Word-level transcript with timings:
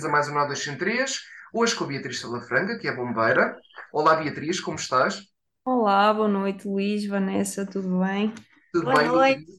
bem-vindos 0.00 0.04
a 0.04 0.08
mais 0.08 0.28
um 0.28 0.34
Nó 0.34 0.46
203. 0.46 1.20
Hoje 1.52 1.74
com 1.74 1.84
a 1.84 1.86
Beatriz 1.86 2.20
Salafranca, 2.20 2.78
que 2.78 2.88
é 2.88 2.94
bombeira. 2.94 3.58
Olá, 3.92 4.16
Beatriz, 4.16 4.58
como 4.60 4.76
estás? 4.76 5.22
Olá, 5.64 6.12
boa 6.14 6.28
noite, 6.28 6.66
Luís, 6.66 7.06
Vanessa, 7.06 7.66
tudo 7.66 8.00
bem? 8.00 8.32
Tudo 8.72 8.84
Boa 8.84 8.98
bem, 8.98 9.08
noite. 9.08 9.52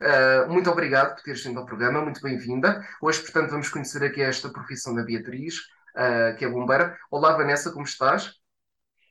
Uh, 0.00 0.50
muito 0.50 0.70
obrigado 0.70 1.14
por 1.14 1.22
teres 1.22 1.44
vindo 1.44 1.58
ao 1.58 1.66
programa, 1.66 2.00
muito 2.00 2.22
bem-vinda. 2.22 2.82
Hoje, 3.02 3.20
portanto, 3.20 3.50
vamos 3.50 3.68
conhecer 3.68 4.02
aqui 4.02 4.22
esta 4.22 4.48
profissão 4.48 4.94
da 4.94 5.02
Beatriz, 5.02 5.56
uh, 5.58 6.36
que 6.38 6.44
é 6.44 6.48
bombeira. 6.48 6.96
Olá, 7.10 7.36
Vanessa, 7.36 7.70
como 7.70 7.84
estás? 7.84 8.32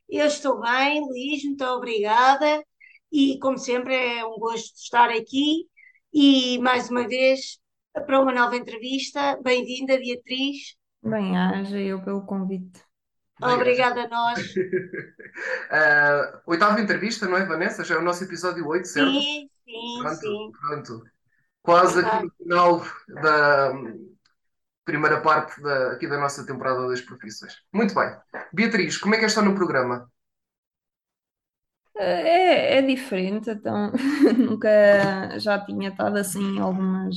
Eu 0.09 0.25
estou 0.25 0.61
bem, 0.61 1.01
Luís, 1.01 1.43
muito 1.43 1.63
obrigada. 1.65 2.63
E, 3.11 3.37
como 3.39 3.57
sempre, 3.57 3.93
é 3.93 4.25
um 4.25 4.37
gosto 4.39 4.73
de 4.73 4.79
estar 4.79 5.09
aqui. 5.09 5.67
E, 6.11 6.57
mais 6.59 6.89
uma 6.89 7.07
vez, 7.07 7.59
para 8.01 8.19
uma 8.19 8.33
nova 8.33 8.55
entrevista. 8.55 9.39
Bem-vinda, 9.41 9.97
Beatriz. 9.97 10.75
Bem-aja 11.01 11.79
eu 11.79 12.03
pelo 12.03 12.25
convite. 12.25 12.83
Obrigada 13.41 14.03
a 14.03 14.07
nós. 14.07 14.39
uh, 14.39 14.45
oitava 16.47 16.79
entrevista, 16.79 17.27
não 17.27 17.37
é, 17.37 17.45
Vanessa? 17.45 17.83
Já 17.83 17.95
é 17.95 17.97
o 17.97 18.03
nosso 18.03 18.23
episódio 18.23 18.65
8, 18.67 18.87
certo? 18.87 19.11
Sim, 19.11 19.49
sim, 19.65 19.99
Pronto, 20.01 20.19
sim. 20.19 20.51
pronto. 20.59 21.03
Quase 21.61 21.99
aqui 21.99 22.25
no 22.25 22.31
final 22.37 22.85
da 23.21 23.73
primeira 24.85 25.19
parte 25.19 25.59
da, 25.61 25.93
aqui 25.93 26.07
da 26.07 26.19
nossa 26.19 26.45
temporada 26.45 26.87
das 26.87 27.01
profissões. 27.01 27.55
Muito 27.73 27.95
bem. 27.95 28.15
Beatriz, 28.53 28.97
como 28.97 29.15
é 29.15 29.17
que 29.17 29.25
está 29.25 29.41
no 29.41 29.55
programa? 29.55 30.07
É, 31.97 32.77
é 32.77 32.81
diferente, 32.81 33.49
então 33.49 33.91
nunca 34.37 35.39
já 35.39 35.57
tinha 35.65 35.89
estado 35.89 36.17
assim 36.17 36.59
algumas, 36.59 37.15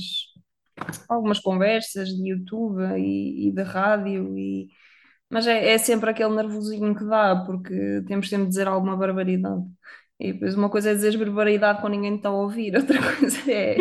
algumas 1.07 1.39
conversas 1.39 2.09
de 2.09 2.29
YouTube 2.29 2.81
e, 2.97 3.49
e 3.49 3.51
de 3.51 3.63
rádio, 3.63 4.37
e, 4.37 4.69
mas 5.29 5.47
é, 5.47 5.73
é 5.73 5.77
sempre 5.77 6.09
aquele 6.09 6.35
nervosinho 6.35 6.95
que 6.95 7.05
dá, 7.05 7.35
porque 7.45 8.03
temos 8.07 8.29
sempre 8.29 8.45
de 8.45 8.49
dizer 8.51 8.67
alguma 8.67 8.97
barbaridade. 8.97 9.63
E 10.19 10.33
depois 10.33 10.55
uma 10.55 10.69
coisa 10.69 10.91
é 10.91 10.93
dizer 10.93 11.17
barbaridade 11.17 11.81
quando 11.81 11.93
ninguém 11.93 12.15
está 12.17 12.29
a 12.29 12.33
ouvir, 12.33 12.75
outra 12.77 12.97
coisa 13.15 13.51
é 13.51 13.75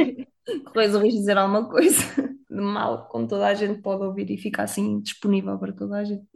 correr 0.72 0.94
o 0.94 0.98
risco 0.98 1.10
de 1.10 1.19
dizer 1.19 1.36
alguma 1.36 1.69
coisa 1.69 2.02
de 2.50 2.60
mal, 2.60 3.08
quando 3.08 3.28
toda 3.28 3.46
a 3.46 3.54
gente 3.54 3.82
pode 3.82 4.02
ouvir 4.04 4.30
e 4.30 4.38
ficar 4.38 4.64
assim 4.64 5.00
disponível 5.00 5.58
para 5.58 5.72
toda 5.72 5.98
a 5.98 6.04
gente. 6.04 6.26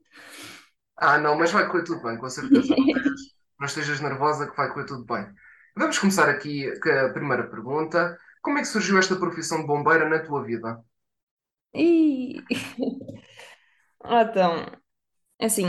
Ah, 0.96 1.18
não, 1.18 1.36
mas 1.36 1.50
vai 1.50 1.66
correr 1.68 1.84
tudo 1.84 2.02
bem, 2.02 2.16
com 2.16 2.28
certeza. 2.28 2.68
Não 2.68 2.76
estejas, 2.76 3.12
não 3.58 3.66
estejas 3.66 4.00
nervosa 4.00 4.48
que 4.48 4.56
vai 4.56 4.72
correr 4.72 4.86
tudo 4.86 5.04
bem. 5.04 5.26
Vamos 5.76 5.98
começar 5.98 6.28
aqui 6.28 6.70
com 6.80 6.90
a 6.90 7.08
primeira 7.08 7.48
pergunta. 7.48 8.18
Como 8.42 8.58
é 8.58 8.62
que 8.62 8.68
surgiu 8.68 8.98
esta 8.98 9.16
profissão 9.16 9.60
de 9.60 9.66
bombeira 9.66 10.08
na 10.08 10.18
tua 10.18 10.42
vida? 10.44 10.82
E 11.74 12.42
então, 14.04 14.66
assim, 15.40 15.66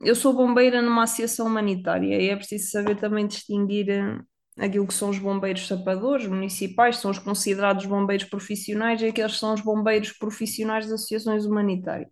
eu 0.00 0.14
sou 0.14 0.34
bombeira 0.34 0.82
numa 0.82 1.04
associação 1.04 1.46
humanitária 1.46 2.20
e 2.20 2.28
é 2.28 2.36
preciso 2.36 2.70
saber 2.70 2.96
também 2.96 3.26
distinguir 3.26 3.88
eh, 3.90 4.20
aquilo 4.58 4.86
que 4.86 4.94
são 4.94 5.10
os 5.10 5.18
bombeiros 5.18 5.66
sapadores 5.66 6.26
municipais, 6.26 6.96
são 6.96 7.10
os 7.10 7.18
considerados 7.18 7.86
bombeiros 7.86 8.26
profissionais 8.26 9.02
e 9.02 9.06
aqueles 9.06 9.32
que 9.34 9.38
são 9.38 9.54
os 9.54 9.60
bombeiros 9.60 10.12
profissionais 10.12 10.86
das 10.86 10.94
associações 10.94 11.44
humanitárias. 11.44 12.10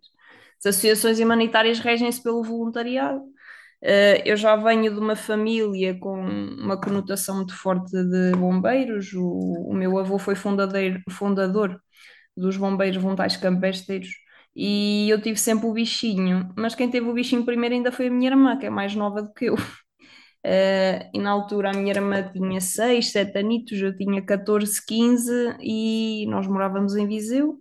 As 0.59 0.67
associações 0.67 1.19
humanitárias 1.21 1.79
regem-se 1.79 2.23
pelo 2.23 2.43
voluntariado. 2.43 3.23
Eh, 3.83 4.23
Eu 4.31 4.37
já 4.37 4.57
venho 4.57 4.93
de 4.93 5.01
uma 5.01 5.17
família 5.17 5.99
com 5.99 6.15
uma 6.21 6.81
conotação 6.81 7.37
muito 7.37 7.55
forte 7.57 7.91
de 7.93 8.33
bombeiros. 8.37 9.13
O, 9.15 9.23
o 9.71 9.75
meu 9.75 9.99
avô 9.99 10.19
foi 10.19 10.35
fundador 10.35 11.81
dos 12.37 12.57
bombeiros 12.57 13.03
voluntários 13.03 13.37
campesteiros 13.37 14.09
e 14.57 15.09
eu 15.11 15.21
tive 15.23 15.39
sempre 15.39 15.67
o 15.67 15.73
bichinho, 15.73 16.53
mas 16.57 16.75
quem 16.75 16.91
teve 16.91 17.09
o 17.09 17.15
bichinho 17.15 17.45
primeiro 17.45 17.75
ainda 17.75 17.93
foi 17.93 18.09
a 18.09 18.11
minha 18.11 18.31
irmã, 18.31 18.59
que 18.59 18.67
é 18.67 18.71
mais 18.71 18.95
nova 18.95 19.23
do 19.23 19.33
que 19.33 19.47
eu. 19.47 19.57
Eh, 20.45 21.11
e 21.15 21.19
na 21.21 21.31
altura 21.33 21.71
a 21.71 21.75
minha 21.75 21.93
irmã 21.93 22.23
tinha 22.33 22.61
6, 22.61 23.13
7 23.13 23.39
anitos, 23.39 23.81
eu 23.83 23.97
tinha 23.97 24.23
14, 24.25 24.81
15 24.87 25.33
e 25.61 26.27
nós 26.29 26.47
morávamos 26.47 26.97
em 26.97 27.07
Viseu 27.07 27.59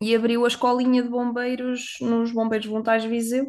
e 0.00 0.14
abriu 0.14 0.44
a 0.44 0.48
escolinha 0.48 1.02
de 1.02 1.08
bombeiros 1.08 1.96
nos 2.00 2.32
Bombeiros 2.32 2.66
Voluntários 2.66 3.06
Viseu. 3.06 3.46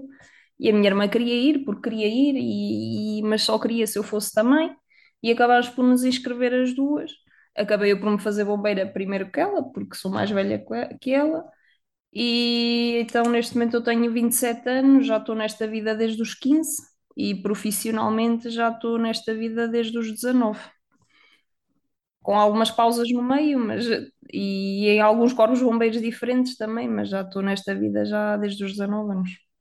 E 0.63 0.69
a 0.71 0.73
minha 0.73 0.87
irmã 0.89 1.07
queria 1.09 1.35
ir, 1.35 1.65
porque 1.65 1.89
queria 1.89 2.07
ir, 2.07 2.35
e, 2.37 3.19
e- 3.19 3.23
mas 3.23 3.43
só 3.43 3.59
queria 3.59 3.87
se 3.87 3.99
eu 3.99 4.03
fosse 4.03 4.33
também. 4.33 4.75
E 5.23 5.31
acabámos 5.31 5.69
por 5.69 5.83
nos 5.85 6.03
inscrever 6.05 6.53
as 6.55 6.73
duas. 6.75 7.11
Acabei 7.57 7.91
eu 7.93 7.99
por 8.01 8.11
me 8.11 8.19
fazer 8.21 8.45
bombeira 8.45 8.87
primeiro 8.87 9.31
que 9.31 9.39
ela, 9.41 9.63
porque 9.73 9.95
sou 9.95 10.11
mais 10.11 10.31
velha 10.31 10.63
que 11.01 11.13
ela. 11.13 11.45
E 12.13 12.97
então 13.01 13.23
neste 13.31 13.55
momento 13.55 13.75
eu 13.75 13.83
tenho 13.83 14.11
27 14.11 14.69
anos, 14.69 15.07
já 15.07 15.17
estou 15.17 15.35
nesta 15.35 15.67
vida 15.67 15.95
desde 15.95 16.21
os 16.21 16.33
15 16.35 16.77
e 17.17 17.35
profissionalmente 17.41 18.49
já 18.49 18.69
estou 18.71 18.97
nesta 18.99 19.33
vida 19.35 19.67
desde 19.67 19.97
os 19.97 20.11
19 20.11 20.59
com 22.21 22.35
algumas 22.39 22.71
pausas 22.71 23.09
no 23.11 23.21
meio, 23.23 23.59
mas 23.59 23.85
e 24.33 24.87
em 24.89 25.01
alguns 25.01 25.33
corpos 25.33 25.61
bombeiros 25.61 26.01
diferentes 26.01 26.55
também, 26.57 26.87
mas 26.87 27.09
já 27.09 27.21
estou 27.21 27.41
nesta 27.41 27.75
vida 27.75 28.05
já 28.05 28.37
desde 28.37 28.63
os 28.63 28.71
19 28.71 29.11
anos. 29.11 29.52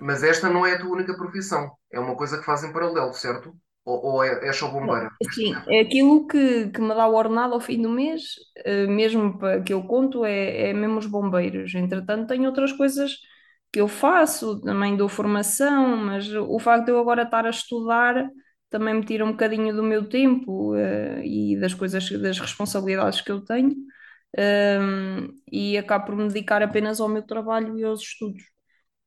Mas 0.00 0.22
esta 0.22 0.48
não 0.48 0.66
é 0.66 0.74
a 0.74 0.78
tua 0.80 0.90
única 0.92 1.16
profissão. 1.16 1.70
É 1.90 1.98
uma 2.00 2.16
coisa 2.16 2.38
que 2.38 2.44
fazem 2.44 2.70
em 2.70 2.72
paralelo, 2.72 3.12
certo? 3.14 3.54
Ou, 3.84 4.04
ou 4.14 4.24
é, 4.24 4.48
é 4.48 4.52
só 4.52 4.68
bombeira? 4.70 5.10
Sim, 5.34 5.64
é 5.68 5.80
aquilo 5.80 6.26
que, 6.28 6.70
que 6.70 6.80
me 6.80 6.88
dá 6.94 7.06
o 7.08 7.14
ordenado 7.14 7.54
ao 7.54 7.60
fim 7.60 7.82
do 7.82 7.88
mês, 7.90 8.22
eh, 8.64 8.86
mesmo 8.86 9.36
para 9.38 9.60
que 9.62 9.72
eu 9.72 9.82
conto, 9.84 10.24
é, 10.24 10.70
é 10.70 10.72
mesmo 10.72 10.98
os 10.98 11.06
bombeiros. 11.06 11.74
Entretanto, 11.74 12.28
tenho 12.28 12.46
outras 12.46 12.72
coisas 12.72 13.16
que 13.72 13.80
eu 13.80 13.88
faço, 13.88 14.60
também 14.60 14.96
dou 14.96 15.08
formação, 15.08 15.96
mas 15.96 16.32
o 16.32 16.58
facto 16.60 16.86
de 16.86 16.92
eu 16.92 17.00
agora 17.00 17.22
estar 17.24 17.44
a 17.46 17.50
estudar 17.50 18.28
também 18.70 18.94
me 18.94 19.04
tira 19.04 19.24
um 19.24 19.32
bocadinho 19.32 19.74
do 19.74 19.82
meu 19.82 20.08
tempo, 20.08 20.74
eh, 20.76 21.22
e 21.26 21.58
das 21.60 21.74
coisas, 21.74 22.08
das 22.20 22.38
responsabilidades 22.38 23.20
que 23.20 23.32
eu 23.32 23.40
tenho, 23.44 23.74
ehm, 24.36 25.28
e 25.50 25.76
acabo 25.78 26.06
por 26.06 26.16
me 26.16 26.28
dedicar 26.28 26.62
apenas 26.62 27.00
ao 27.00 27.08
meu 27.08 27.22
trabalho 27.26 27.78
e 27.78 27.84
aos 27.84 28.00
estudos. 28.02 28.42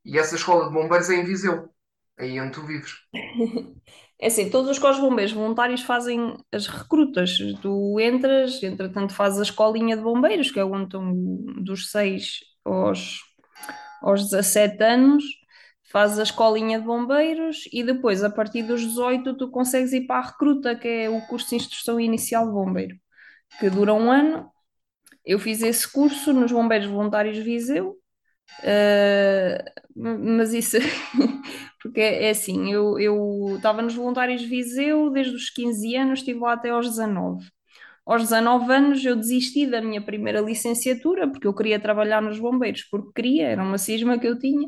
E 0.05 0.17
essa 0.17 0.35
escola 0.35 0.67
de 0.67 0.73
bombeiros 0.73 1.09
é 1.09 1.15
em 1.15 1.23
Viseu, 1.23 1.69
aí 2.17 2.39
onde 2.39 2.53
tu 2.53 2.65
vives. 2.65 2.93
É 4.23 4.27
assim, 4.27 4.51
todos 4.51 4.69
os 4.69 4.77
corpos 4.77 5.01
bombeiros 5.01 5.33
voluntários 5.33 5.81
fazem 5.81 6.37
as 6.51 6.67
recrutas. 6.67 7.39
Tu 7.59 7.99
entras, 7.99 8.61
entretanto 8.61 9.15
fazes 9.15 9.39
a 9.39 9.41
escolinha 9.41 9.97
de 9.97 10.03
bombeiros, 10.03 10.51
que 10.51 10.59
é 10.59 10.63
onde 10.63 10.83
estão 10.83 11.11
dos 11.63 11.89
6 11.89 12.39
aos, 12.63 13.19
aos 14.01 14.29
17 14.29 14.83
anos, 14.83 15.23
fazes 15.91 16.19
a 16.19 16.23
escolinha 16.23 16.79
de 16.79 16.85
bombeiros 16.85 17.67
e 17.71 17.83
depois, 17.83 18.23
a 18.23 18.29
partir 18.29 18.63
dos 18.63 18.81
18, 18.81 19.35
tu 19.37 19.49
consegues 19.51 19.91
ir 19.93 20.07
para 20.07 20.19
a 20.19 20.27
recruta, 20.29 20.75
que 20.75 20.87
é 20.87 21.09
o 21.09 21.21
curso 21.27 21.49
de 21.49 21.55
instrução 21.55 21.99
inicial 21.99 22.45
de 22.45 22.51
bombeiro, 22.53 22.95
que 23.59 23.69
dura 23.69 23.93
um 23.93 24.11
ano. 24.11 24.51
Eu 25.25 25.39
fiz 25.39 25.61
esse 25.63 25.91
curso 25.91 26.33
nos 26.33 26.51
Bombeiros 26.51 26.87
Voluntários 26.87 27.37
Viseu, 27.39 28.00
Uh, 28.59 29.81
mas 29.95 30.53
isso, 30.53 30.77
porque 31.81 31.99
é, 31.99 32.25
é 32.25 32.29
assim, 32.29 32.71
eu 32.71 32.99
eu 32.99 33.55
estava 33.55 33.81
nos 33.81 33.95
Voluntários 33.95 34.43
Viseu 34.43 35.09
desde 35.09 35.35
os 35.35 35.49
15 35.49 35.95
anos, 35.95 36.19
estive 36.19 36.39
lá 36.39 36.53
até 36.53 36.69
aos 36.69 36.87
19. 36.87 37.45
Aos 38.05 38.23
19 38.23 38.73
anos 38.73 39.05
eu 39.05 39.15
desisti 39.15 39.65
da 39.67 39.81
minha 39.81 40.01
primeira 40.01 40.41
licenciatura, 40.41 41.29
porque 41.29 41.47
eu 41.47 41.53
queria 41.53 41.79
trabalhar 41.79 42.21
nos 42.21 42.39
bombeiros, 42.39 42.83
porque 42.83 43.11
queria, 43.15 43.47
era 43.47 43.63
uma 43.63 43.77
cisma 43.77 44.19
que 44.19 44.27
eu 44.27 44.37
tinha, 44.37 44.67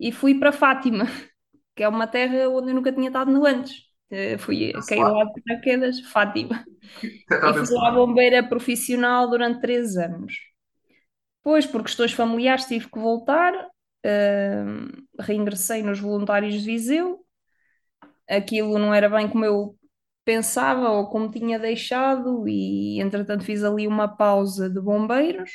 e 0.00 0.12
fui 0.12 0.38
para 0.38 0.52
Fátima, 0.52 1.04
que 1.74 1.82
é 1.82 1.88
uma 1.88 2.06
terra 2.06 2.48
onde 2.48 2.70
eu 2.70 2.74
nunca 2.74 2.92
tinha 2.92 3.08
estado 3.08 3.30
no 3.32 3.46
antes. 3.46 3.72
Uh, 4.10 4.38
fui, 4.38 4.64
Está-se 4.66 4.88
caí 4.90 5.00
lá. 5.00 5.24
de 5.24 5.42
paraquedas, 5.42 6.00
Fátima, 6.00 6.64
e 7.02 7.66
fui 7.66 7.76
lá 7.76 7.90
bombeira 7.92 8.46
profissional 8.46 9.28
durante 9.28 9.60
3 9.60 9.96
anos. 9.96 10.51
Pois, 11.42 11.66
por 11.66 11.82
questões 11.82 12.12
familiares 12.12 12.66
tive 12.66 12.88
que 12.90 12.98
voltar, 12.98 13.52
hum, 14.04 14.88
reingressei 15.20 15.82
nos 15.82 16.00
voluntários 16.00 16.54
de 16.54 16.60
Viseu, 16.66 17.24
aquilo 18.28 18.78
não 18.78 18.94
era 18.94 19.08
bem 19.08 19.28
como 19.28 19.44
eu 19.44 19.76
pensava 20.24 20.90
ou 20.90 21.08
como 21.10 21.30
tinha 21.30 21.58
deixado, 21.58 22.46
e 22.48 23.00
entretanto 23.00 23.44
fiz 23.44 23.64
ali 23.64 23.86
uma 23.88 24.08
pausa 24.08 24.70
de 24.70 24.80
bombeiros. 24.80 25.50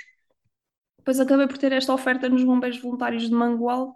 Depois 0.98 1.20
acabei 1.20 1.48
por 1.48 1.58
ter 1.58 1.72
esta 1.72 1.94
oferta 1.94 2.28
nos 2.30 2.44
Bombeiros 2.44 2.80
Voluntários 2.82 3.24
de 3.30 3.34
Mangualde, 3.36 3.94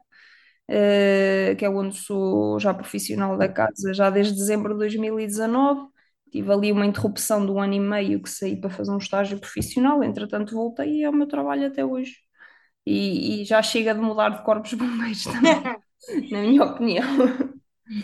eh, 0.69 1.55
que 1.57 1.65
é 1.65 1.69
onde 1.69 1.97
sou 1.97 2.59
já 2.59 2.73
profissional 2.73 3.37
da 3.37 3.49
casa, 3.49 3.93
já 3.93 4.09
desde 4.09 4.35
dezembro 4.35 4.73
de 4.73 4.79
2019. 4.79 5.89
Tive 6.31 6.51
ali 6.51 6.71
uma 6.71 6.85
interrupção 6.85 7.45
de 7.45 7.51
um 7.51 7.59
ano 7.61 7.73
e 7.73 7.79
meio 7.79 8.21
que 8.21 8.29
saí 8.29 8.55
para 8.59 8.69
fazer 8.69 8.91
um 8.91 8.97
estágio 8.97 9.37
profissional, 9.37 10.01
entretanto 10.03 10.55
voltei 10.55 10.99
e 10.99 11.03
é 11.03 11.09
o 11.09 11.13
meu 11.13 11.27
trabalho 11.27 11.67
até 11.67 11.83
hoje. 11.85 12.15
E, 12.85 13.41
e 13.41 13.45
já 13.45 13.61
chega 13.61 13.93
de 13.93 13.99
mudar 13.99 14.29
de 14.29 14.43
corpos 14.43 14.69
de 14.71 14.77
bombeiros 14.77 15.23
também, 15.23 15.61
na 16.31 16.41
minha 16.41 16.63
opinião. 16.63 17.05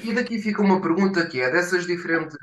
E 0.03 0.13
daqui 0.13 0.39
fica 0.39 0.62
uma 0.62 0.81
pergunta 0.81 1.25
que 1.25 1.39
é, 1.39 1.50
dessas 1.50 1.88
diferentes 1.88 2.38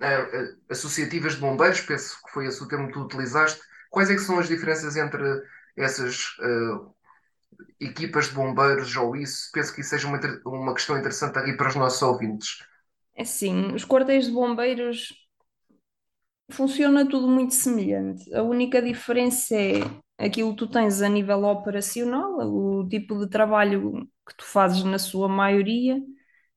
eh, 0.00 0.54
associativas 0.70 1.34
de 1.34 1.40
bombeiros, 1.40 1.80
penso 1.80 2.16
que 2.24 2.32
foi 2.32 2.46
esse 2.46 2.62
o 2.62 2.68
termo 2.68 2.86
que 2.86 2.92
tu 2.92 3.00
utilizaste, 3.00 3.60
quais 3.90 4.10
é 4.10 4.14
que 4.14 4.20
são 4.20 4.38
as 4.38 4.46
diferenças 4.46 4.96
entre 4.96 5.42
essas 5.76 6.36
eh, 6.40 6.94
equipas 7.80 8.28
de 8.28 8.34
bombeiros 8.34 8.94
ou 8.96 9.16
isso, 9.16 9.50
penso 9.52 9.74
que 9.74 9.80
isso 9.80 9.90
seja 9.90 10.06
uma, 10.06 10.20
uma 10.46 10.74
questão 10.74 10.96
interessante 10.96 11.38
aqui 11.38 11.54
para 11.54 11.68
os 11.68 11.74
nossos 11.74 12.00
ouvintes. 12.02 12.62
É 13.16 13.24
sim, 13.24 13.72
os 13.74 13.84
quartéis 13.84 14.26
de 14.26 14.32
bombeiros 14.32 15.23
funciona 16.54 17.08
tudo 17.08 17.28
muito 17.28 17.54
semelhante. 17.54 18.32
A 18.34 18.42
única 18.42 18.80
diferença 18.82 19.54
é 19.56 19.80
aquilo 20.18 20.50
que 20.52 20.58
tu 20.58 20.66
tens 20.68 21.02
a 21.02 21.08
nível 21.08 21.44
operacional, 21.44 22.38
o 22.40 22.88
tipo 22.88 23.18
de 23.18 23.28
trabalho 23.28 24.06
que 24.28 24.36
tu 24.36 24.44
fazes 24.44 24.84
na 24.84 24.98
sua 24.98 25.28
maioria 25.28 26.00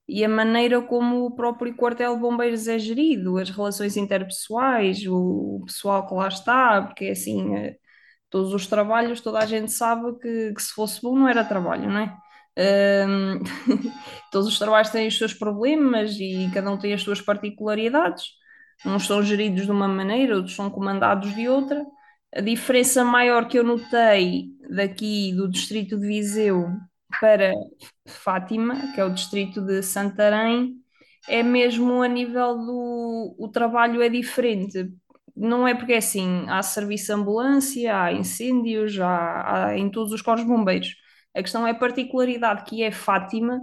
e 0.07 0.23
a 0.25 0.29
maneira 0.29 0.81
como 0.81 1.25
o 1.25 1.35
próprio 1.35 1.75
quartel 1.75 2.15
de 2.15 2.21
bombeiros 2.21 2.67
é 2.67 2.79
gerido, 2.79 3.37
as 3.37 3.49
relações 3.49 3.97
interpessoais, 3.97 5.05
o 5.07 5.63
pessoal 5.67 6.07
que 6.07 6.13
lá 6.15 6.27
está, 6.29 6.81
porque 6.83 7.05
é 7.05 7.11
assim, 7.11 7.55
eh, 7.57 7.77
todos 8.29 8.53
os 8.53 8.67
trabalhos, 8.67 9.21
toda 9.21 9.39
a 9.39 9.45
gente 9.45 9.71
sabe 9.71 10.17
que, 10.19 10.53
que 10.53 10.61
se 10.61 10.73
fosse 10.73 11.01
bom 11.01 11.17
não 11.17 11.27
era 11.29 11.43
trabalho, 11.45 11.89
não 11.89 11.99
é? 12.01 12.17
Um, 13.07 13.39
todos 14.31 14.47
os 14.47 14.57
trabalhos 14.59 14.89
têm 14.89 15.07
os 15.07 15.17
seus 15.17 15.33
problemas 15.33 16.13
e 16.19 16.49
cada 16.53 16.71
um 16.71 16.77
tem 16.79 16.93
as 16.93 17.01
suas 17.03 17.21
particularidades. 17.21 18.25
Uns 18.85 19.05
são 19.07 19.23
geridos 19.23 19.65
de 19.65 19.71
uma 19.71 19.87
maneira, 19.87 20.35
outros 20.35 20.55
são 20.55 20.69
comandados 20.69 21.33
de 21.35 21.47
outra. 21.49 21.85
A 22.35 22.41
diferença 22.41 23.03
maior 23.03 23.47
que 23.47 23.57
eu 23.57 23.63
notei 23.63 24.49
daqui 24.69 25.33
do 25.33 25.49
distrito 25.49 25.97
de 25.99 26.07
Viseu 26.07 26.67
para 27.19 27.51
Fátima, 28.07 28.75
que 28.93 29.01
é 29.01 29.05
o 29.05 29.13
distrito 29.13 29.61
de 29.61 29.81
Santarém, 29.81 30.75
é 31.27 31.43
mesmo 31.43 32.01
a 32.01 32.07
nível 32.07 32.57
do 32.57 33.35
o 33.37 33.47
trabalho 33.49 34.01
é 34.01 34.09
diferente. 34.09 34.89
Não 35.35 35.67
é 35.67 35.75
porque 35.75 35.93
é 35.93 35.97
assim, 35.97 36.45
há 36.49 36.61
serviço 36.63 37.07
de 37.07 37.11
ambulância, 37.13 38.01
há 38.03 38.11
incêndios, 38.13 38.99
há, 38.99 39.67
há 39.69 39.77
em 39.77 39.89
todos 39.89 40.11
os 40.13 40.21
corpos 40.21 40.45
bombeiros. 40.45 40.95
A 41.35 41.41
questão 41.41 41.67
é 41.67 41.71
a 41.71 41.75
particularidade 41.75 42.63
que 42.63 42.83
é 42.83 42.91
Fátima, 42.91 43.61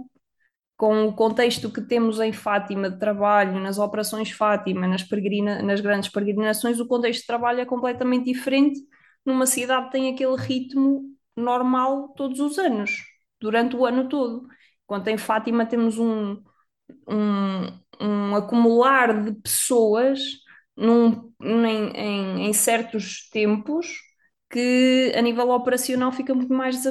com 0.77 1.05
o 1.07 1.13
contexto 1.13 1.71
que 1.71 1.81
temos 1.81 2.19
em 2.19 2.33
Fátima 2.33 2.89
de 2.89 2.99
trabalho, 2.99 3.59
nas 3.59 3.77
operações 3.77 4.31
Fátima, 4.31 4.87
nas, 4.87 5.03
peregrina, 5.03 5.61
nas 5.61 5.79
grandes 5.81 6.09
peregrinações, 6.09 6.79
o 6.79 6.87
contexto 6.87 7.21
de 7.21 7.27
trabalho 7.27 7.61
é 7.61 7.65
completamente 7.65 8.25
diferente. 8.25 8.79
Numa 9.25 9.45
cidade 9.45 9.91
tem 9.91 10.13
aquele 10.13 10.35
ritmo 10.35 11.03
normal 11.35 12.09
todos 12.09 12.39
os 12.39 12.57
anos, 12.59 13.03
durante 13.39 13.75
o 13.75 13.85
ano 13.85 14.09
todo. 14.09 14.47
Enquanto 14.83 15.07
em 15.07 15.17
Fátima 15.17 15.65
temos 15.65 15.97
um, 15.97 16.41
um, 17.07 17.79
um 17.99 18.35
acumular 18.35 19.23
de 19.23 19.33
pessoas 19.33 20.19
num, 20.75 21.31
em, 21.41 21.89
em, 21.95 22.47
em 22.47 22.53
certos 22.53 23.29
tempos 23.29 23.87
que 24.55 25.11
a 25.13 25.21
nível 25.21 25.49
operacional 25.49 26.13
fica 26.13 26.33
muito 26.33 26.53
mais 26.53 26.81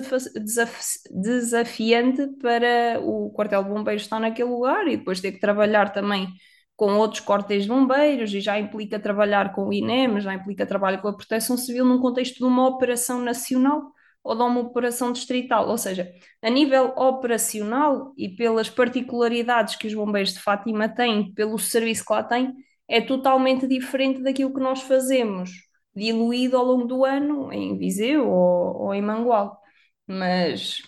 desafiante 1.10 2.26
para 2.42 3.00
o 3.00 3.30
quartel 3.30 3.62
de 3.64 3.70
bombeiros 3.70 4.02
estar 4.02 4.20
naquele 4.20 4.50
lugar 4.50 4.86
e 4.86 4.98
depois 4.98 5.18
ter 5.18 5.32
que 5.32 5.40
trabalhar 5.40 5.90
também 5.90 6.28
com 6.76 6.92
outros 6.98 7.22
quartéis 7.24 7.62
de 7.62 7.70
bombeiros 7.70 8.34
e 8.34 8.40
já 8.42 8.58
implica 8.58 9.00
trabalhar 9.00 9.54
com 9.54 9.68
o 9.68 9.72
INEM, 9.72 10.20
já 10.20 10.34
implica 10.34 10.66
trabalho 10.66 11.00
com 11.00 11.08
a 11.08 11.16
Proteção 11.16 11.56
Civil 11.56 11.86
num 11.86 12.00
contexto 12.00 12.36
de 12.36 12.44
uma 12.44 12.68
operação 12.68 13.22
nacional 13.22 13.92
ou 14.22 14.36
de 14.36 14.42
uma 14.42 14.60
operação 14.60 15.10
distrital, 15.10 15.66
ou 15.66 15.78
seja, 15.78 16.12
a 16.42 16.50
nível 16.50 16.88
operacional 16.96 18.12
e 18.18 18.28
pelas 18.28 18.68
particularidades 18.68 19.76
que 19.76 19.86
os 19.86 19.94
bombeiros 19.94 20.34
de 20.34 20.40
Fátima 20.40 20.86
têm, 20.86 21.32
pelo 21.32 21.58
serviço 21.58 22.04
que 22.04 22.12
lá 22.12 22.22
têm, 22.22 22.52
é 22.86 23.00
totalmente 23.00 23.66
diferente 23.66 24.22
daquilo 24.22 24.52
que 24.52 24.60
nós 24.60 24.82
fazemos 24.82 25.63
diluído 25.94 26.56
ao 26.56 26.64
longo 26.64 26.86
do 26.86 27.04
ano 27.04 27.52
em 27.52 27.76
Viseu 27.78 28.28
ou, 28.28 28.82
ou 28.84 28.94
em 28.94 29.02
Mangual. 29.02 29.60
Mas 30.06 30.82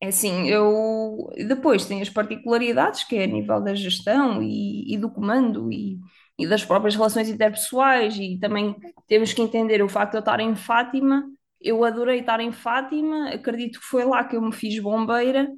é 0.00 0.08
assim, 0.08 0.48
eu 0.48 1.30
depois 1.48 1.86
tem 1.86 2.02
as 2.02 2.10
particularidades 2.10 3.04
que 3.04 3.16
é 3.16 3.24
a 3.24 3.26
nível 3.26 3.60
da 3.62 3.74
gestão 3.74 4.42
e, 4.42 4.92
e 4.92 4.98
do 4.98 5.10
comando 5.10 5.72
e, 5.72 5.98
e, 6.38 6.46
das 6.46 6.64
próprias 6.64 6.94
relações 6.94 7.28
interpessoais 7.28 8.16
e 8.18 8.38
também 8.38 8.76
temos 9.08 9.32
que 9.32 9.40
entender 9.42 9.82
o 9.82 9.88
facto 9.88 10.12
de 10.12 10.18
eu 10.18 10.20
estar 10.20 10.40
em 10.40 10.54
Fátima. 10.54 11.24
Eu 11.60 11.84
adorei 11.84 12.20
estar 12.20 12.40
em 12.40 12.52
Fátima, 12.52 13.30
acredito 13.30 13.80
que 13.80 13.86
foi 13.86 14.04
lá 14.04 14.24
que 14.24 14.36
eu 14.36 14.42
me 14.42 14.52
fiz 14.52 14.78
bombeira, 14.78 15.48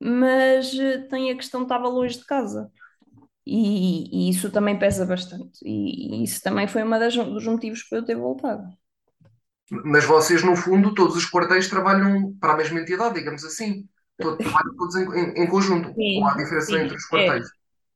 mas 0.00 0.78
eh, 0.78 0.98
tem 1.08 1.30
a 1.30 1.36
questão 1.36 1.60
de 1.60 1.66
estava 1.66 1.88
longe 1.88 2.18
de 2.18 2.24
casa. 2.26 2.70
E, 3.46 4.26
e, 4.26 4.30
isso 4.30 4.50
também 4.50 4.78
pesa 4.78 5.04
bastante. 5.04 5.58
E, 5.64 6.20
e 6.20 6.24
isso 6.24 6.40
também 6.42 6.68
foi 6.68 6.84
um 6.84 7.34
dos 7.34 7.46
motivos 7.46 7.82
para 7.82 7.98
eu 7.98 8.04
ter 8.04 8.16
voltado. 8.16 8.62
Mas 9.84 10.04
vocês, 10.04 10.42
no 10.42 10.54
fundo, 10.54 10.94
todos 10.94 11.16
os 11.16 11.28
quartéis 11.28 11.68
trabalham 11.68 12.34
para 12.38 12.52
a 12.52 12.56
mesma 12.56 12.80
entidade, 12.80 13.14
digamos 13.14 13.44
assim. 13.44 13.88
Todo, 14.18 14.36
trabalham 14.36 14.76
todos 14.76 14.94
em, 14.96 15.04
em, 15.04 15.42
em 15.42 15.46
conjunto. 15.46 15.92
Sim, 15.94 16.18
ou 16.18 16.28
há 16.28 16.34
diferença 16.34 16.66
sim, 16.66 16.76
entre 16.76 16.96
os 16.96 17.08
quartéis? 17.08 17.46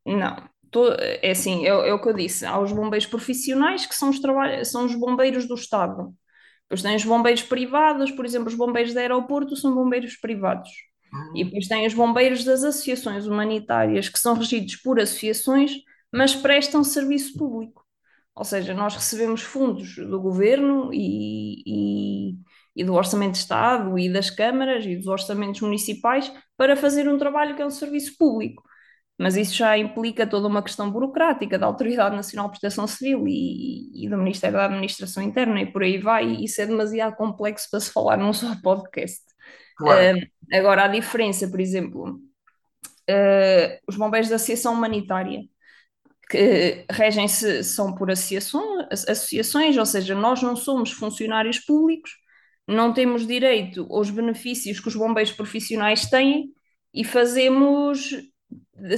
É, 0.06 0.16
não. 0.16 0.48
Tô, 0.70 0.93
é 0.93 1.31
assim, 1.31 1.64
é, 1.64 1.69
é, 1.69 1.92
o 1.92 2.00
que 2.00 2.08
eu 2.08 2.14
disse. 2.14 2.44
Há 2.44 2.58
os 2.58 2.72
bombeiros 2.72 3.06
profissionais, 3.06 3.87
que 3.87 3.94
são 3.94 4.10
os, 4.10 4.20
são 4.64 4.87
os 4.87 4.94
bombeiros 4.94 5.47
do 5.47 5.54
Estado. 5.54 6.14
Depois 6.62 6.82
tem 6.82 6.97
os 6.97 7.04
bombeiros 7.04 7.42
privados, 7.42 8.11
por 8.11 8.25
exemplo, 8.25 8.49
os 8.49 8.54
bombeiros 8.54 8.92
de 8.92 8.99
aeroporto 8.99 9.54
são 9.54 9.75
bombeiros 9.75 10.16
privados. 10.16 10.71
E 11.34 11.44
depois 11.44 11.68
tem 11.68 11.86
os 11.86 11.94
bombeiros 11.94 12.44
das 12.44 12.62
associações 12.62 13.26
humanitárias, 13.26 14.08
que 14.08 14.18
são 14.18 14.34
regidos 14.34 14.76
por 14.76 15.00
associações, 15.00 15.72
mas 16.12 16.34
prestam 16.34 16.82
serviço 16.84 17.36
público. 17.38 17.84
Ou 18.34 18.44
seja, 18.44 18.75
nós 18.75 18.94
recebemos 18.94 19.40
fundos 19.40 19.96
do 19.96 20.20
governo 20.20 20.90
e, 20.92 21.62
e, 21.66 22.36
e, 22.76 22.84
do 22.84 22.92
Orçamento 22.92 23.32
de 23.32 23.38
Estado 23.38 23.98
e 23.98 24.12
das 24.12 24.28
câmaras 24.28 24.84
e 24.84 24.94
dos 24.96 25.06
orçamentos 25.06 25.62
municipais 25.62 26.30
para 26.56 26.76
fazer 26.76 27.08
um 27.08 27.16
trabalho 27.16 27.56
que 27.56 27.62
é 27.62 27.66
um 27.66 27.70
serviço 27.70 28.14
público. 28.18 28.62
Mas 29.18 29.36
isso 29.36 29.54
já 29.54 29.78
implica 29.78 30.26
toda 30.26 30.46
uma 30.46 30.62
questão 30.62 30.90
burocrática 30.90 31.58
da 31.58 31.64
Autoridade 31.64 32.14
Nacional 32.14 32.48
de 32.48 32.52
Proteção 32.52 32.86
Civil 32.86 33.26
e, 33.26 34.04
e 34.04 34.08
do 34.10 34.18
Ministério 34.18 34.58
da 34.58 34.66
Administração 34.66 35.22
Interna 35.22 35.62
e 35.62 35.72
por 35.72 35.82
aí 35.82 35.96
vai, 35.96 36.26
isso 36.26 36.60
é 36.60 36.66
demasiado 36.66 37.16
complexo 37.16 37.68
para 37.70 37.80
se 37.80 37.90
falar 37.90 38.18
num 38.18 38.34
só 38.34 38.54
podcast. 38.62 39.22
Claro. 39.78 40.18
Uh, 40.18 40.26
agora, 40.53 40.85
a 40.85 40.88
diferença, 40.88 41.49
por 41.49 41.61
exemplo, 41.61 42.21
uh, 43.11 43.79
os 43.87 43.97
bombeiros 43.97 44.29
da 44.29 44.37
Associação 44.37 44.75
Humanitária, 44.75 45.43
que 46.29 46.85
regem-se, 46.91 47.62
são 47.62 47.95
por 47.95 48.11
associações, 48.11 48.87
associações, 49.09 49.76
ou 49.76 49.87
seja, 49.87 50.15
nós 50.15 50.43
não 50.43 50.57
somos 50.57 50.91
funcionários 50.91 51.61
públicos, 51.61 52.11
não 52.67 52.93
temos 52.93 53.26
direito 53.26 53.87
aos 53.91 54.11
benefícios 54.11 54.81
que 54.81 54.88
os 54.88 54.97
bombeiros 54.97 55.33
profissionais 55.33 56.07
têm 56.07 56.53
e 56.93 57.05
fazemos 57.05 58.11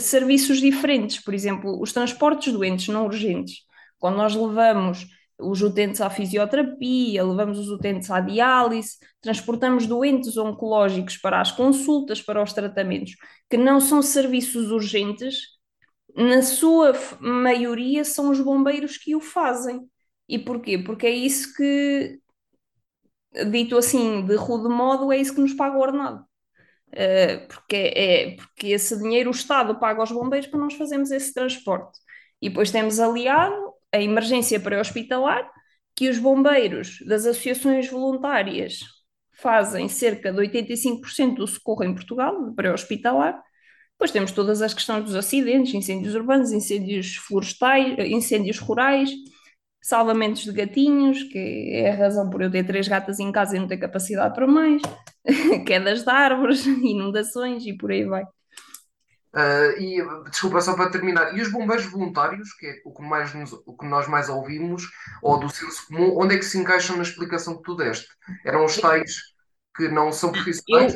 serviços 0.00 0.58
diferentes, 0.58 1.22
por 1.22 1.34
exemplo, 1.34 1.80
os 1.80 1.92
transportes 1.92 2.52
doentes 2.52 2.88
não 2.88 3.04
urgentes. 3.04 3.58
Quando 3.98 4.16
nós 4.16 4.34
levamos 4.34 5.06
os 5.38 5.62
utentes 5.62 6.00
à 6.00 6.10
fisioterapia, 6.10 7.24
levamos 7.24 7.58
os 7.58 7.68
utentes 7.68 8.10
à 8.10 8.20
diálise, 8.20 8.96
transportamos 9.20 9.86
doentes 9.86 10.36
oncológicos 10.36 11.16
para 11.16 11.40
as 11.40 11.52
consultas, 11.52 12.20
para 12.20 12.42
os 12.42 12.52
tratamentos, 12.52 13.14
que 13.48 13.56
não 13.56 13.80
são 13.80 14.02
serviços 14.02 14.70
urgentes, 14.70 15.58
na 16.16 16.42
sua 16.42 16.92
maioria 17.20 18.04
são 18.04 18.30
os 18.30 18.40
bombeiros 18.40 18.96
que 18.96 19.14
o 19.14 19.20
fazem. 19.20 19.88
E 20.28 20.38
porquê? 20.38 20.76
Porque 20.78 21.06
é 21.06 21.10
isso 21.10 21.54
que, 21.54 22.20
dito 23.50 23.76
assim, 23.78 24.24
de 24.26 24.34
rude 24.34 24.68
modo, 24.68 25.12
é 25.12 25.18
isso 25.18 25.34
que 25.34 25.40
nos 25.40 25.54
paga 25.54 25.76
o 25.76 25.80
ordenado. 25.80 26.24
Uh, 26.88 27.46
porque, 27.48 27.76
é, 27.76 28.36
porque 28.36 28.68
esse 28.68 28.98
dinheiro 28.98 29.28
o 29.30 29.34
Estado 29.34 29.78
paga 29.78 30.00
aos 30.00 30.10
bombeiros 30.10 30.48
para 30.48 30.58
nós 30.58 30.74
fazermos 30.74 31.10
esse 31.10 31.32
transporte. 31.32 31.98
E 32.40 32.48
depois 32.48 32.70
temos 32.70 32.98
aliado 32.98 33.67
a 33.92 34.00
emergência 34.00 34.60
pré-hospitalar, 34.60 35.50
que 35.94 36.08
os 36.08 36.18
bombeiros 36.18 36.98
das 37.06 37.26
associações 37.26 37.88
voluntárias 37.88 38.80
fazem 39.32 39.88
cerca 39.88 40.32
de 40.32 40.38
85% 40.40 41.36
do 41.36 41.46
socorro 41.46 41.84
em 41.84 41.94
Portugal, 41.94 42.52
pré-hospitalar. 42.54 43.40
Depois 43.92 44.10
temos 44.10 44.32
todas 44.32 44.62
as 44.62 44.74
questões 44.74 45.04
dos 45.04 45.14
acidentes, 45.14 45.74
incêndios 45.74 46.14
urbanos, 46.14 46.52
incêndios 46.52 47.16
florestais, 47.16 47.98
incêndios 47.98 48.58
rurais, 48.58 49.10
salvamentos 49.82 50.44
de 50.44 50.52
gatinhos, 50.52 51.22
que 51.24 51.70
é 51.72 51.90
a 51.90 51.96
razão 51.96 52.28
por 52.30 52.42
eu 52.42 52.50
ter 52.50 52.64
três 52.64 52.86
gatas 52.86 53.18
em 53.18 53.32
casa 53.32 53.56
e 53.56 53.60
não 53.60 53.66
ter 53.66 53.78
capacidade 53.78 54.34
para 54.34 54.46
mais, 54.46 54.82
quedas 55.66 56.04
de 56.04 56.10
árvores, 56.10 56.66
inundações 56.66 57.66
e 57.66 57.76
por 57.76 57.90
aí 57.90 58.04
vai. 58.04 58.24
Uh, 59.34 59.78
e 59.78 60.30
desculpa, 60.30 60.60
só 60.60 60.74
para 60.74 60.90
terminar, 60.90 61.36
e 61.36 61.42
os 61.42 61.52
bombeiros 61.52 61.86
voluntários, 61.86 62.52
que 62.54 62.66
é 62.66 62.74
o 62.84 62.92
que, 62.94 63.02
mais 63.02 63.34
nos, 63.34 63.52
o 63.52 63.76
que 63.76 63.86
nós 63.86 64.08
mais 64.08 64.28
ouvimos, 64.28 64.84
ou 65.22 65.38
do 65.38 65.50
senso 65.50 65.86
comum, 65.86 66.18
onde 66.18 66.34
é 66.34 66.38
que 66.38 66.44
se 66.44 66.58
encaixam 66.58 66.96
na 66.96 67.02
explicação 67.02 67.56
que 67.58 67.62
tu 67.62 67.76
deste? 67.76 68.08
Eram 68.44 68.64
os 68.64 68.76
tais 68.78 69.16
que 69.76 69.88
não 69.88 70.10
são 70.12 70.32
profissionais? 70.32 70.94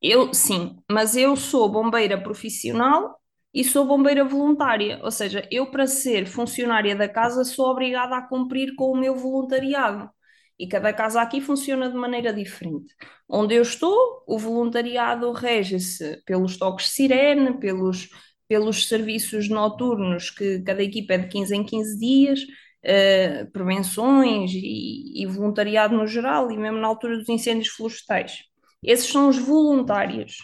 Eu, 0.00 0.22
eu 0.22 0.34
sim, 0.34 0.76
mas 0.90 1.16
eu 1.16 1.36
sou 1.36 1.70
bombeira 1.70 2.20
profissional 2.20 3.20
e 3.52 3.62
sou 3.62 3.86
bombeira 3.86 4.24
voluntária, 4.24 5.00
ou 5.02 5.10
seja, 5.10 5.46
eu 5.50 5.70
para 5.70 5.86
ser 5.86 6.26
funcionária 6.26 6.96
da 6.96 7.08
casa 7.08 7.44
sou 7.44 7.70
obrigada 7.70 8.16
a 8.16 8.22
cumprir 8.22 8.74
com 8.74 8.90
o 8.90 8.96
meu 8.96 9.14
voluntariado. 9.16 10.10
E 10.58 10.66
cada 10.66 10.92
casa 10.92 11.20
aqui 11.20 11.40
funciona 11.40 11.90
de 11.90 11.96
maneira 11.96 12.32
diferente. 12.32 12.94
Onde 13.28 13.54
eu 13.54 13.62
estou, 13.62 14.22
o 14.26 14.38
voluntariado 14.38 15.30
rege-se 15.32 16.22
pelos 16.24 16.56
toques 16.56 16.86
de 16.86 16.92
sirene, 16.92 17.58
pelos, 17.58 18.08
pelos 18.48 18.88
serviços 18.88 19.48
noturnos, 19.48 20.30
que 20.30 20.60
cada 20.60 20.82
equipa 20.82 21.14
é 21.14 21.18
de 21.18 21.28
15 21.28 21.54
em 21.56 21.64
15 21.64 21.98
dias, 21.98 22.40
uh, 22.40 23.50
prevenções 23.52 24.52
e, 24.54 25.22
e 25.22 25.26
voluntariado 25.26 25.94
no 25.94 26.06
geral, 26.06 26.50
e 26.50 26.56
mesmo 26.56 26.78
na 26.78 26.88
altura 26.88 27.18
dos 27.18 27.28
incêndios 27.28 27.68
florestais. 27.68 28.44
Esses 28.82 29.10
são 29.10 29.28
os 29.28 29.38
voluntários. 29.38 30.38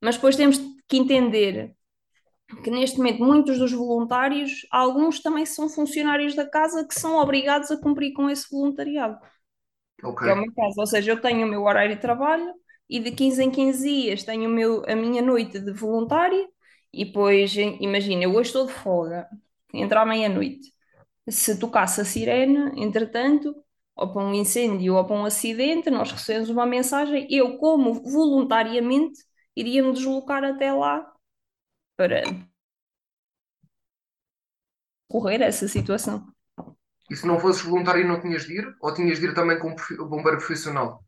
Mas 0.00 0.16
depois 0.16 0.36
temos 0.36 0.58
que 0.88 0.96
entender 0.96 1.74
que 2.62 2.70
neste 2.70 2.98
momento 2.98 3.22
muitos 3.22 3.58
dos 3.58 3.72
voluntários, 3.72 4.66
alguns 4.70 5.20
também 5.20 5.46
são 5.46 5.68
funcionários 5.68 6.34
da 6.34 6.48
casa 6.48 6.86
que 6.86 6.98
são 6.98 7.16
obrigados 7.16 7.70
a 7.70 7.80
cumprir 7.80 8.12
com 8.12 8.28
esse 8.28 8.50
voluntariado. 8.50 9.18
Ok. 10.02 10.22
Que 10.22 10.28
é 10.30 10.32
o 10.34 10.36
meu 10.36 10.52
caso. 10.54 10.74
Ou 10.80 10.86
seja, 10.86 11.12
eu 11.12 11.20
tenho 11.20 11.46
o 11.46 11.50
meu 11.50 11.62
horário 11.64 11.94
de 11.94 12.00
trabalho 12.00 12.52
e 12.88 13.00
de 13.00 13.12
15 13.12 13.42
em 13.42 13.50
15 13.50 13.88
dias 13.88 14.22
tenho 14.24 14.48
o 14.50 14.52
meu, 14.52 14.82
a 14.88 14.94
minha 14.96 15.22
noite 15.22 15.58
de 15.60 15.72
voluntário 15.72 16.48
e 16.92 17.04
depois, 17.04 17.54
imagina, 17.56 18.24
eu 18.24 18.34
hoje 18.34 18.48
estou 18.48 18.66
de 18.66 18.72
folga, 18.72 19.28
entra 19.72 20.02
à 20.02 20.06
meia-noite. 20.06 20.72
Se 21.28 21.58
tocasse 21.58 22.00
a 22.00 22.04
sirene, 22.04 22.72
entretanto, 22.82 23.54
ou 23.96 24.12
para 24.12 24.22
um 24.24 24.34
incêndio 24.34 24.94
ou 24.96 25.04
para 25.06 25.16
um 25.16 25.24
acidente, 25.24 25.90
nós 25.90 26.12
recebemos 26.12 26.48
uma 26.50 26.66
mensagem, 26.66 27.26
eu, 27.30 27.58
como 27.58 27.94
voluntariamente, 28.02 29.20
iria 29.56 29.82
me 29.82 29.92
deslocar 29.92 30.44
até 30.44 30.72
lá 30.72 31.12
para 31.96 32.22
correr 35.08 35.42
essa 35.42 35.68
situação. 35.68 36.29
E 37.10 37.16
se 37.16 37.26
não 37.26 37.40
fosses 37.40 37.62
voluntário 37.62 38.06
não 38.06 38.20
tinhas 38.20 38.44
de 38.44 38.58
ir? 38.58 38.74
Ou 38.80 38.94
tinhas 38.94 39.18
de 39.18 39.26
ir 39.26 39.34
também 39.34 39.58
como 39.58 39.74
bombeiro 40.08 40.38
profissional? 40.38 41.04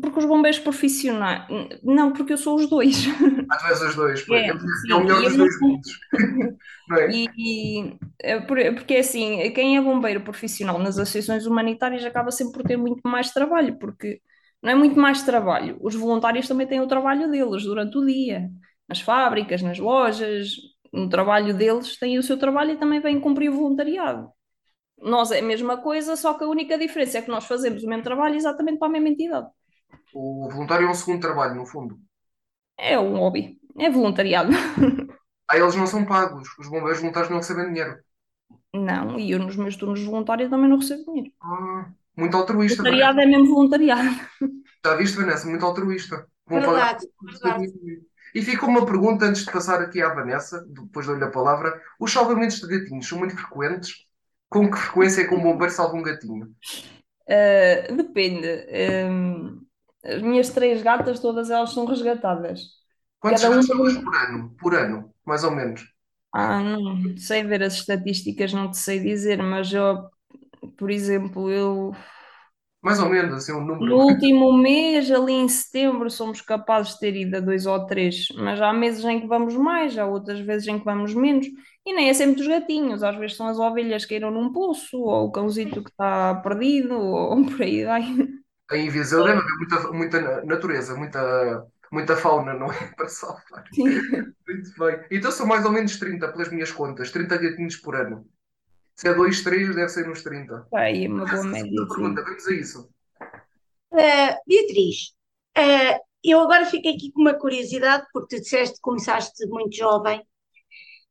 Porque 0.00 0.18
os 0.18 0.24
bombeiros 0.24 0.58
profissionais. 0.58 1.46
Não, 1.82 2.12
porque 2.12 2.32
eu 2.32 2.38
sou 2.38 2.56
os 2.56 2.68
dois. 2.68 3.04
Ah, 3.50 3.58
tu 3.58 3.66
és 3.66 3.82
os 3.82 3.94
dois, 3.94 4.28
é, 4.30 4.48
é, 4.48 4.58
sim, 4.58 4.90
é 4.90 4.94
o 4.94 5.00
melhor 5.00 5.22
dos 5.22 5.36
dois 5.36 5.60
mundos. 5.60 6.00
é? 6.98 7.10
E, 7.10 7.98
é 8.22 8.40
porque 8.40 8.96
assim, 8.96 9.52
quem 9.52 9.76
é 9.76 9.82
bombeiro 9.82 10.22
profissional 10.22 10.78
nas 10.78 10.98
associações 10.98 11.46
humanitárias 11.46 12.04
acaba 12.04 12.30
sempre 12.30 12.54
por 12.54 12.66
ter 12.66 12.78
muito 12.78 13.06
mais 13.06 13.30
trabalho, 13.32 13.78
porque 13.78 14.20
não 14.62 14.72
é 14.72 14.74
muito 14.74 14.98
mais 14.98 15.22
trabalho. 15.22 15.76
Os 15.80 15.94
voluntários 15.94 16.48
também 16.48 16.66
têm 16.66 16.80
o 16.80 16.88
trabalho 16.88 17.30
deles 17.30 17.64
durante 17.64 17.98
o 17.98 18.04
dia 18.04 18.50
nas 18.88 19.00
fábricas, 19.00 19.62
nas 19.62 19.78
lojas, 19.78 20.56
no 20.92 21.08
trabalho 21.08 21.56
deles, 21.56 21.98
têm 21.98 22.18
o 22.18 22.22
seu 22.22 22.38
trabalho 22.38 22.72
e 22.72 22.78
também 22.78 23.00
vêm 23.00 23.20
cumprir 23.20 23.50
o 23.50 23.54
voluntariado. 23.54 24.30
Nós 25.04 25.30
é 25.30 25.38
a 25.40 25.42
mesma 25.42 25.76
coisa, 25.82 26.16
só 26.16 26.34
que 26.34 26.44
a 26.44 26.48
única 26.48 26.78
diferença 26.78 27.18
é 27.18 27.22
que 27.22 27.30
nós 27.30 27.46
fazemos 27.46 27.82
o 27.84 27.88
mesmo 27.88 28.02
trabalho 28.04 28.36
exatamente 28.36 28.78
para 28.78 28.88
a 28.88 28.90
mesma 28.92 29.08
entidade. 29.10 29.48
O 30.14 30.48
voluntário 30.48 30.86
é 30.86 30.90
um 30.90 30.94
segundo 30.94 31.20
trabalho, 31.20 31.56
no 31.56 31.66
fundo. 31.66 32.00
É 32.76 32.98
um 32.98 33.16
hobby, 33.18 33.58
é 33.78 33.90
voluntariado. 33.90 34.50
Ah, 35.48 35.56
eles 35.58 35.74
não 35.74 35.86
são 35.86 36.04
pagos, 36.04 36.48
os 36.58 36.68
bombeiros 36.68 37.00
voluntários 37.00 37.30
não 37.30 37.38
recebem 37.38 37.68
dinheiro. 37.68 37.98
Não, 38.74 39.18
e 39.18 39.30
eu 39.30 39.38
nos 39.38 39.56
meus 39.56 39.76
turnos 39.76 40.02
voluntários 40.04 40.50
também 40.50 40.68
não 40.68 40.78
recebo 40.78 41.04
dinheiro. 41.06 41.32
Ah, 41.40 41.92
muito 42.16 42.36
altruísta. 42.36 42.82
Voluntariado 42.82 43.16
Vanessa. 43.16 43.22
é 43.22 43.26
mesmo 43.26 43.54
voluntariado. 43.54 44.10
Já 44.84 44.94
viste, 44.96 45.16
Vanessa? 45.16 45.48
Muito 45.48 45.64
altruísta. 45.64 46.26
Verdade, 46.46 47.06
verdade. 47.22 47.72
E 48.34 48.42
fica 48.42 48.66
uma 48.66 48.84
pergunta 48.84 49.24
antes 49.26 49.44
de 49.44 49.50
passar 49.52 49.80
aqui 49.80 50.02
à 50.02 50.12
Vanessa, 50.12 50.64
depois 50.68 51.06
dou-lhe 51.06 51.24
a 51.24 51.30
palavra. 51.30 51.80
Os 51.98 52.12
salvamentos 52.12 52.60
de 52.60 52.66
gatinhos 52.68 53.06
são 53.08 53.18
muito 53.18 53.36
frequentes? 53.36 54.03
Com 54.54 54.70
que 54.70 54.78
frequência 54.78 55.20
é 55.20 55.26
que 55.26 55.34
um 55.34 55.42
bombeiro 55.42 55.70
salva 55.72 55.96
um 55.96 56.02
gatinho? 56.02 56.54
Uh, 57.28 57.96
depende. 57.96 58.48
Um, 59.10 59.66
as 60.04 60.22
minhas 60.22 60.50
três 60.50 60.82
gatas, 60.82 61.20
todas 61.20 61.50
elas 61.50 61.72
são 61.72 61.86
resgatadas. 61.86 62.60
Quantos 63.18 63.42
Cada 63.42 63.56
resgates 63.56 63.96
por 64.04 64.14
ano? 64.14 64.54
Por 64.60 64.74
ano, 64.74 65.12
mais 65.26 65.42
ou 65.44 65.50
menos? 65.50 65.82
Ah, 66.32 66.60
não 66.62 67.16
sei 67.16 67.44
ver 67.44 67.62
as 67.62 67.74
estatísticas, 67.74 68.52
não 68.52 68.70
te 68.70 68.76
sei 68.78 68.98
dizer, 69.00 69.40
mas 69.42 69.72
eu, 69.72 70.08
por 70.76 70.90
exemplo, 70.90 71.50
eu 71.50 71.92
mais 72.84 73.00
ou 73.00 73.08
menos, 73.08 73.34
assim, 73.34 73.52
um 73.52 73.64
número. 73.64 73.86
No 73.86 73.96
último 73.96 74.52
mês, 74.52 75.10
ali 75.10 75.32
em 75.32 75.48
setembro, 75.48 76.10
somos 76.10 76.42
capazes 76.42 76.92
de 76.92 77.00
ter 77.00 77.16
ido 77.16 77.38
a 77.38 77.40
dois 77.40 77.64
ou 77.64 77.86
três, 77.86 78.28
mas 78.36 78.60
há 78.60 78.74
meses 78.74 79.02
em 79.06 79.20
que 79.20 79.26
vamos 79.26 79.54
mais, 79.56 79.96
há 79.96 80.04
outras 80.04 80.38
vezes 80.40 80.68
em 80.68 80.78
que 80.78 80.84
vamos 80.84 81.14
menos, 81.14 81.46
e 81.86 81.94
nem 81.94 82.10
é 82.10 82.14
sempre 82.14 82.42
os 82.42 82.46
gatinhos, 82.46 83.02
às 83.02 83.16
vezes 83.16 83.38
são 83.38 83.46
as 83.48 83.58
ovelhas 83.58 84.04
que 84.04 84.14
irão 84.14 84.30
num 84.30 84.52
poço, 84.52 84.98
ou 84.98 85.28
o 85.28 85.32
cãozito 85.32 85.82
que 85.82 85.88
está 85.90 86.34
perdido, 86.34 86.94
ou 86.94 87.42
por 87.46 87.62
aí 87.62 87.84
vai. 87.84 88.02
Em 88.72 88.90
Viseu 88.90 89.24
deve 89.24 89.38
haver 89.38 89.56
muita, 89.56 89.92
muita 89.92 90.44
natureza, 90.44 90.94
muita, 90.94 91.66
muita 91.90 92.16
fauna, 92.16 92.52
não 92.52 92.70
é? 92.70 92.76
Para 92.96 93.08
salvar. 93.08 93.64
Sim. 93.72 93.84
Muito 94.46 94.70
bem. 94.78 95.06
Então 95.10 95.30
são 95.30 95.46
mais 95.46 95.64
ou 95.64 95.72
menos 95.72 95.98
30, 95.98 96.28
pelas 96.28 96.50
minhas 96.50 96.70
contas, 96.70 97.10
30 97.10 97.38
gatinhos 97.38 97.76
por 97.76 97.96
ano. 97.96 98.26
Se 98.96 99.08
é 99.08 99.14
2, 99.14 99.42
3, 99.42 99.74
deve 99.74 99.88
ser 99.88 100.06
nos 100.06 100.22
30. 100.22 100.66
Aí, 100.74 101.08
uma 101.08 101.26
boa 101.26 101.44
média. 101.44 101.86
pergunta, 101.88 102.22
vamos 102.22 102.46
a 102.46 102.52
isso. 102.52 102.88
Uh, 103.92 104.34
Beatriz, 104.46 105.14
uh, 105.58 106.00
eu 106.22 106.40
agora 106.40 106.64
fico 106.66 106.88
aqui 106.88 107.12
com 107.12 107.20
uma 107.20 107.34
curiosidade, 107.34 108.06
porque 108.12 108.36
tu 108.36 108.42
disseste 108.42 108.76
que 108.76 108.80
começaste 108.80 109.46
muito 109.46 109.76
jovem, 109.76 110.24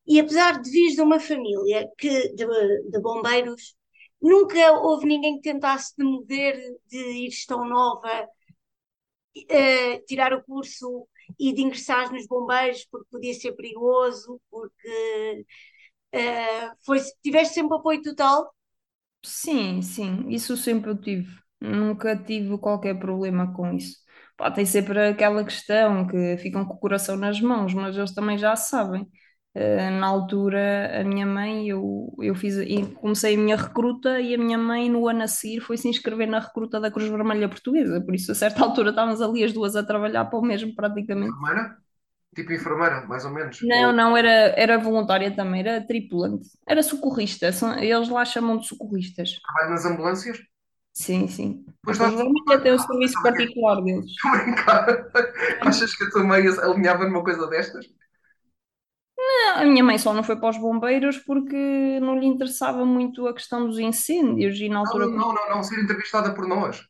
e 0.06 0.20
apesar 0.20 0.62
de 0.62 0.70
vir 0.70 0.96
de 0.96 1.02
uma 1.02 1.20
família 1.20 1.90
que, 1.98 2.30
de, 2.34 2.46
de 2.90 3.00
bombeiros, 3.00 3.76
nunca 4.22 4.72
houve 4.80 5.06
ninguém 5.06 5.36
que 5.36 5.50
tentasse 5.50 5.94
de 5.98 6.04
mover, 6.04 6.58
de 6.88 6.98
ir 6.98 7.32
tão 7.48 7.68
nova, 7.68 8.28
uh, 9.38 10.06
tirar 10.08 10.34
o 10.34 10.44
curso 10.44 11.08
e 11.40 11.54
de 11.54 11.62
ingressar 11.62 12.12
nos 12.12 12.28
bombeiros, 12.28 12.86
porque 12.92 13.08
podia 13.12 13.34
ser 13.34 13.54
perigoso, 13.54 14.42
porque 14.50 15.46
Uh, 16.14 16.72
foi, 16.86 17.00
tiveste 17.24 17.56
sempre 17.56 17.76
apoio 17.78 18.02
total? 18.02 18.54
Sim, 19.26 19.82
sim, 19.82 20.28
isso 20.30 20.58
sempre 20.58 20.90
eu 20.92 20.98
tive. 21.00 21.30
Nunca 21.62 22.16
tive 22.18 22.58
qualquer 22.58 23.00
problema 23.00 23.54
com 23.54 23.72
isso. 23.74 23.98
Pá, 24.36 24.52
tem 24.52 24.66
sempre 24.66 25.00
aquela 25.00 25.44
questão 25.46 26.06
que 26.08 26.38
ficam 26.38 26.66
com 26.66 26.74
o 26.74 26.78
coração 26.80 27.16
nas 27.16 27.40
mãos, 27.40 27.74
mas 27.74 27.96
eles 27.96 28.14
também 28.14 28.38
já 28.38 28.56
sabem. 28.56 29.04
Uh, 29.56 29.92
na 30.00 30.08
altura, 30.08 31.00
a 31.02 31.04
minha 31.04 31.26
mãe, 31.28 31.70
eu, 31.70 32.12
eu 32.20 32.34
fiz, 32.36 32.56
comecei 32.96 33.36
a 33.36 33.38
minha 33.38 33.56
recruta 33.56 34.20
e 34.20 34.34
a 34.34 34.38
minha 34.38 34.58
mãe, 34.58 34.90
no 34.90 35.08
ano 35.08 35.24
a 35.24 35.28
seguir, 35.28 35.62
foi 35.62 35.78
se 35.78 35.88
inscrever 35.88 36.28
na 36.28 36.40
recruta 36.40 36.80
da 36.82 36.92
Cruz 36.92 37.08
Vermelha 37.10 37.48
Portuguesa. 37.48 38.02
Por 38.02 38.16
isso, 38.16 38.32
a 38.32 38.36
certa 38.36 38.62
altura, 38.64 38.90
estávamos 38.90 39.22
ali 39.22 39.44
as 39.44 39.54
duas 39.54 39.76
a 39.76 39.84
trabalhar 39.86 40.26
para 40.26 40.40
o 40.40 40.42
mesmo, 40.42 40.74
praticamente. 40.76 41.40
Semana? 41.40 41.84
Tipo 42.34 42.54
enfermeira, 42.54 43.06
mais 43.06 43.26
ou 43.26 43.32
menos? 43.32 43.60
Não, 43.62 43.88
Ou... 43.88 43.94
não, 43.94 44.18
era, 44.18 44.54
era 44.58 44.78
voluntária 44.78 45.36
também, 45.36 45.62
era 45.62 45.86
tripulante. 45.86 46.50
Era 46.68 46.82
socorrista, 46.82 47.52
são, 47.52 47.78
eles 47.78 48.10
lá 48.10 48.26
chamam 48.26 48.58
de 48.58 48.68
socorristas. 48.68 49.40
Trabalha 49.42 49.72
nas 49.72 49.86
ambulâncias? 49.86 50.40
Sim, 50.94 51.28
sim. 51.28 51.66
Pois 51.84 51.98
família 51.98 52.60
tem 52.62 52.74
um 52.74 52.80
serviço 52.80 53.22
particular 53.22 53.82
deles. 53.82 54.12
Achas 55.62 55.96
que 55.96 56.04
a 56.04 56.10
tua 56.10 56.24
mãe 56.24 56.44
alinhava 56.48 57.06
numa 57.06 57.24
coisa 57.24 57.48
destas? 57.48 57.86
Não, 59.18 59.62
a 59.62 59.66
minha 59.66 59.84
mãe 59.84 59.98
só 59.98 60.14
não 60.14 60.24
foi 60.24 60.36
para 60.36 60.50
os 60.50 60.58
bombeiros 60.58 61.18
porque 61.18 62.00
não 62.02 62.20
lhe 62.20 62.26
interessava 62.26 62.86
muito 62.86 63.28
a 63.28 63.34
questão 63.34 63.66
dos 63.66 63.80
incêndios 63.80 64.60
e 64.60 64.70
na 64.70 64.80
altura. 64.80 65.08
Não, 65.08 65.18
não, 65.18 65.34
não, 65.34 65.50
não, 65.56 65.64
ser 65.64 65.82
entrevistada 65.82 66.34
por 66.34 66.48
nós. 66.48 66.86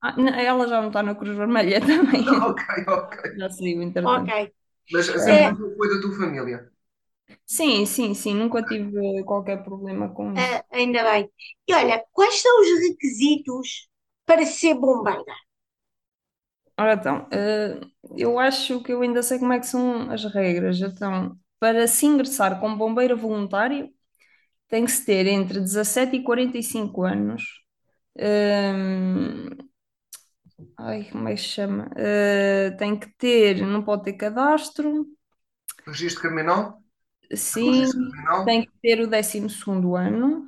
Ah, 0.00 0.14
não, 0.16 0.28
ela 0.28 0.68
já 0.68 0.80
não 0.80 0.88
está 0.88 1.02
na 1.02 1.14
Cruz 1.14 1.36
Vermelha 1.36 1.80
também. 1.84 2.20
ok, 2.28 2.64
ok. 2.86 3.38
Já 3.38 3.50
saiu, 3.50 3.82
entretanto. 3.82 4.30
Ok. 4.30 4.52
Mas 4.92 5.06
sempre 5.06 5.32
é... 5.32 5.54
foi 5.54 5.88
da 5.94 6.00
tua 6.00 6.16
família? 6.16 6.70
Sim, 7.46 7.86
sim, 7.86 8.14
sim. 8.14 8.34
Nunca 8.34 8.62
tive 8.62 9.24
qualquer 9.24 9.62
problema 9.62 10.08
com 10.10 10.32
isso. 10.34 10.56
Uh, 10.56 10.62
ainda 10.70 11.02
bem. 11.10 11.30
E 11.66 11.74
olha, 11.74 12.04
quais 12.12 12.40
são 12.40 12.60
os 12.60 12.88
requisitos 12.88 13.88
para 14.26 14.44
ser 14.44 14.74
bombeira? 14.74 15.34
Ora 16.76 16.94
então, 16.94 17.28
uh, 17.28 17.90
eu 18.16 18.38
acho 18.38 18.82
que 18.82 18.92
eu 18.92 19.00
ainda 19.00 19.22
sei 19.22 19.38
como 19.38 19.52
é 19.52 19.60
que 19.60 19.66
são 19.66 20.10
as 20.10 20.24
regras. 20.24 20.80
Então, 20.80 21.38
para 21.58 21.86
se 21.86 22.04
ingressar 22.04 22.60
como 22.60 22.76
bombeiro 22.76 23.16
voluntário, 23.16 23.88
tem 24.68 24.84
que 24.84 24.92
se 24.92 25.04
ter 25.04 25.26
entre 25.26 25.60
17 25.60 26.16
e 26.16 26.22
45 26.24 27.04
anos. 27.04 27.63
Ai, 30.78 31.08
como 31.10 31.28
é 31.28 31.34
que 31.34 31.40
se 31.40 31.48
chama? 31.48 31.88
Uh, 31.96 32.76
tem 32.76 32.98
que 32.98 33.08
ter, 33.16 33.60
não 33.66 33.82
pode 33.82 34.04
ter 34.04 34.12
cadastro. 34.14 35.06
Registro 35.86 36.20
criminal? 36.20 36.82
Sim, 37.34 37.70
Registro 37.72 38.10
criminal? 38.10 38.44
tem 38.44 38.62
que 38.66 38.72
ter 38.82 39.00
o 39.00 39.06
12 39.06 39.38
ano 39.96 40.46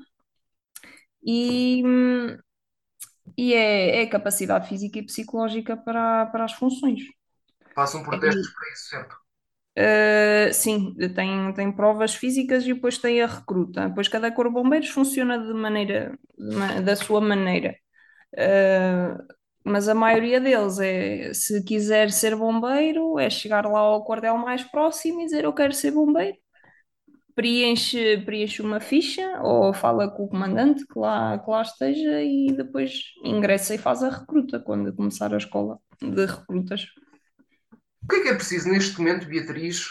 e, 1.22 1.82
e 3.36 3.54
é, 3.54 4.02
é 4.02 4.06
capacidade 4.06 4.68
física 4.68 4.98
e 4.98 5.02
psicológica 5.06 5.76
para, 5.76 6.26
para 6.26 6.44
as 6.44 6.52
funções. 6.52 7.02
Passam 7.76 8.02
por 8.02 8.18
testes 8.18 8.52
para 8.52 8.72
isso, 8.72 8.88
certo? 8.88 9.16
Uh, 9.78 10.52
sim, 10.54 10.94
tem, 11.14 11.52
tem 11.52 11.70
provas 11.70 12.14
físicas 12.14 12.64
e 12.64 12.72
depois 12.72 12.96
tem 12.98 13.20
a 13.20 13.26
recruta. 13.26 13.88
Depois 13.88 14.08
cada 14.08 14.32
corpo 14.32 14.50
de 14.50 14.62
bombeiros 14.62 14.88
funciona 14.88 15.38
de 15.38 15.52
maneira, 15.52 16.18
da 16.84 16.96
sua 16.96 17.20
maneira. 17.20 17.76
Uh, 18.34 19.36
mas 19.64 19.88
a 19.88 19.94
maioria 19.94 20.40
deles 20.40 20.78
é, 20.78 21.34
se 21.34 21.62
quiser 21.64 22.10
ser 22.12 22.36
bombeiro, 22.36 23.18
é 23.18 23.28
chegar 23.28 23.66
lá 23.66 23.80
ao 23.80 24.04
quartel 24.04 24.38
mais 24.38 24.62
próximo 24.62 25.20
e 25.20 25.24
dizer 25.26 25.44
eu 25.44 25.52
quero 25.52 25.72
ser 25.72 25.90
bombeiro. 25.90 26.36
Preenche, 27.34 28.22
preenche 28.24 28.62
uma 28.62 28.80
ficha 28.80 29.40
ou 29.42 29.74
fala 29.74 30.10
com 30.10 30.24
o 30.24 30.28
comandante 30.28 30.86
que 30.86 30.98
lá, 30.98 31.38
que 31.38 31.50
lá 31.50 31.62
esteja 31.62 32.22
e 32.22 32.50
depois 32.56 32.92
ingressa 33.22 33.74
e 33.74 33.78
faz 33.78 34.02
a 34.02 34.08
recruta 34.08 34.58
quando 34.58 34.94
começar 34.94 35.34
a 35.34 35.36
escola 35.36 35.78
de 36.00 36.24
recrutas. 36.24 36.86
O 38.06 38.08
que 38.08 38.16
é 38.16 38.22
que 38.22 38.28
é 38.28 38.34
preciso 38.36 38.68
neste 38.68 38.96
momento, 38.98 39.26
Beatriz, 39.26 39.88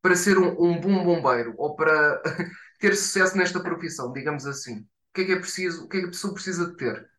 para 0.00 0.14
ser 0.14 0.38
um, 0.38 0.50
um 0.62 0.80
bom 0.80 1.04
bombeiro 1.04 1.54
ou 1.58 1.74
para 1.74 2.22
ter 2.78 2.94
sucesso 2.94 3.36
nesta 3.36 3.58
profissão, 3.58 4.12
digamos 4.12 4.46
assim? 4.46 4.78
O 4.78 4.86
que 5.12 5.22
é 5.22 5.24
que 5.24 5.32
é 5.32 5.40
preciso, 5.40 5.84
o 5.84 5.88
que 5.88 5.96
é 5.96 6.00
que 6.00 6.06
a 6.06 6.10
pessoa 6.10 6.32
precisa 6.32 6.66
de 6.70 6.76
ter? 6.76 7.10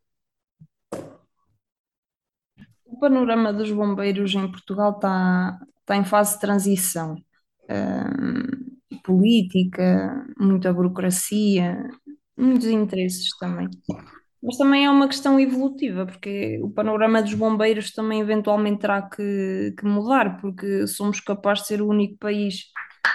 O 2.85 2.97
panorama 3.01 3.51
dos 3.51 3.69
bombeiros 3.69 4.33
em 4.33 4.49
Portugal 4.49 4.93
está, 4.95 5.59
está 5.81 5.97
em 5.97 6.05
fase 6.05 6.35
de 6.35 6.39
transição. 6.39 7.17
Política, 9.03 10.25
muita 10.39 10.71
burocracia, 10.71 11.85
muitos 12.37 12.67
interesses 12.67 13.35
também. 13.37 13.69
Mas 14.41 14.57
também 14.57 14.85
é 14.85 14.89
uma 14.89 15.07
questão 15.07 15.39
evolutiva, 15.39 16.05
porque 16.05 16.59
o 16.63 16.69
panorama 16.71 17.21
dos 17.21 17.33
bombeiros 17.33 17.91
também 17.91 18.21
eventualmente 18.21 18.79
terá 18.79 19.01
que, 19.01 19.73
que 19.77 19.85
mudar, 19.85 20.39
porque 20.39 20.87
somos 20.87 21.19
capazes 21.19 21.63
de 21.63 21.67
ser 21.67 21.81
o 21.81 21.89
único 21.89 22.17
país 22.17 22.71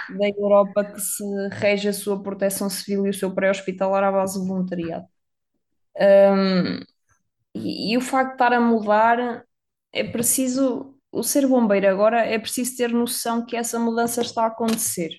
da 0.09 0.27
Europa 0.29 0.85
que 0.85 0.99
se 1.01 1.23
rege 1.51 1.89
a 1.89 1.93
sua 1.93 2.21
proteção 2.21 2.69
civil 2.69 3.07
e 3.07 3.09
o 3.09 3.13
seu 3.13 3.33
pré-hospitalar 3.33 4.03
à 4.03 4.11
base 4.11 4.39
de 4.39 4.47
voluntariado. 4.47 5.05
Um, 5.97 6.79
e, 7.55 7.93
e, 7.93 7.97
o 7.97 8.01
facto 8.01 8.29
de 8.29 8.33
estar 8.35 8.53
a 8.53 8.59
mudar 8.59 9.45
é 9.93 10.03
preciso, 10.03 10.95
o 11.11 11.23
ser 11.23 11.47
bombeiro 11.47 11.87
agora 11.89 12.25
é 12.25 12.37
preciso 12.37 12.77
ter 12.77 12.91
noção 12.91 13.45
que 13.45 13.55
essa 13.55 13.79
mudança 13.79 14.21
está 14.21 14.43
a 14.43 14.47
acontecer. 14.47 15.11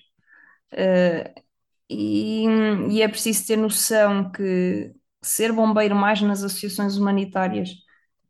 Uh, 0.73 1.41
e, 1.89 2.45
e 2.91 3.01
é 3.01 3.07
preciso 3.07 3.47
ter 3.47 3.57
noção 3.57 4.31
que 4.31 4.93
ser 5.21 5.51
bombeiro 5.51 5.95
mais 5.95 6.21
nas 6.21 6.43
associações 6.43 6.97
humanitárias, 6.97 7.69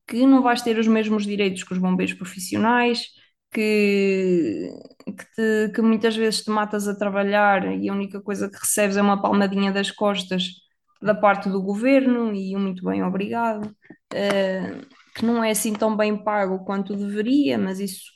que 0.08 0.26
não 0.26 0.41
vais 0.41 0.62
ter 0.62 0.78
os 0.80 0.88
mesmos 0.88 1.26
direitos 1.26 1.63
que 1.63 1.73
os 1.73 1.80
bombeiros 1.80 2.13
profissionais, 2.13 3.08
que, 3.52 4.69
que, 5.06 5.26
te, 5.36 5.73
que 5.73 5.82
muitas 5.82 6.15
vezes 6.15 6.43
te 6.43 6.50
matas 6.50 6.88
a 6.88 6.95
trabalhar 6.97 7.65
e 7.76 7.89
a 7.89 7.93
única 7.93 8.21
coisa 8.21 8.50
que 8.50 8.58
recebes 8.58 8.97
é 8.97 9.02
uma 9.02 9.21
palmadinha 9.21 9.71
das 9.71 9.91
costas 9.91 10.43
da 11.02 11.13
parte 11.13 11.50
do 11.50 11.62
governo 11.62 12.34
e 12.34 12.56
um 12.56 12.60
muito 12.60 12.84
bem 12.84 13.04
obrigado, 13.04 13.65
uh, 13.65 14.88
que 15.15 15.26
não 15.26 15.43
é 15.43 15.52
assim 15.52 15.73
tão 15.73 15.95
bem 15.95 16.23
pago 16.23 16.63
quanto 16.65 16.95
deveria, 16.95 17.58
mas 17.58 17.80
isso 17.80 18.12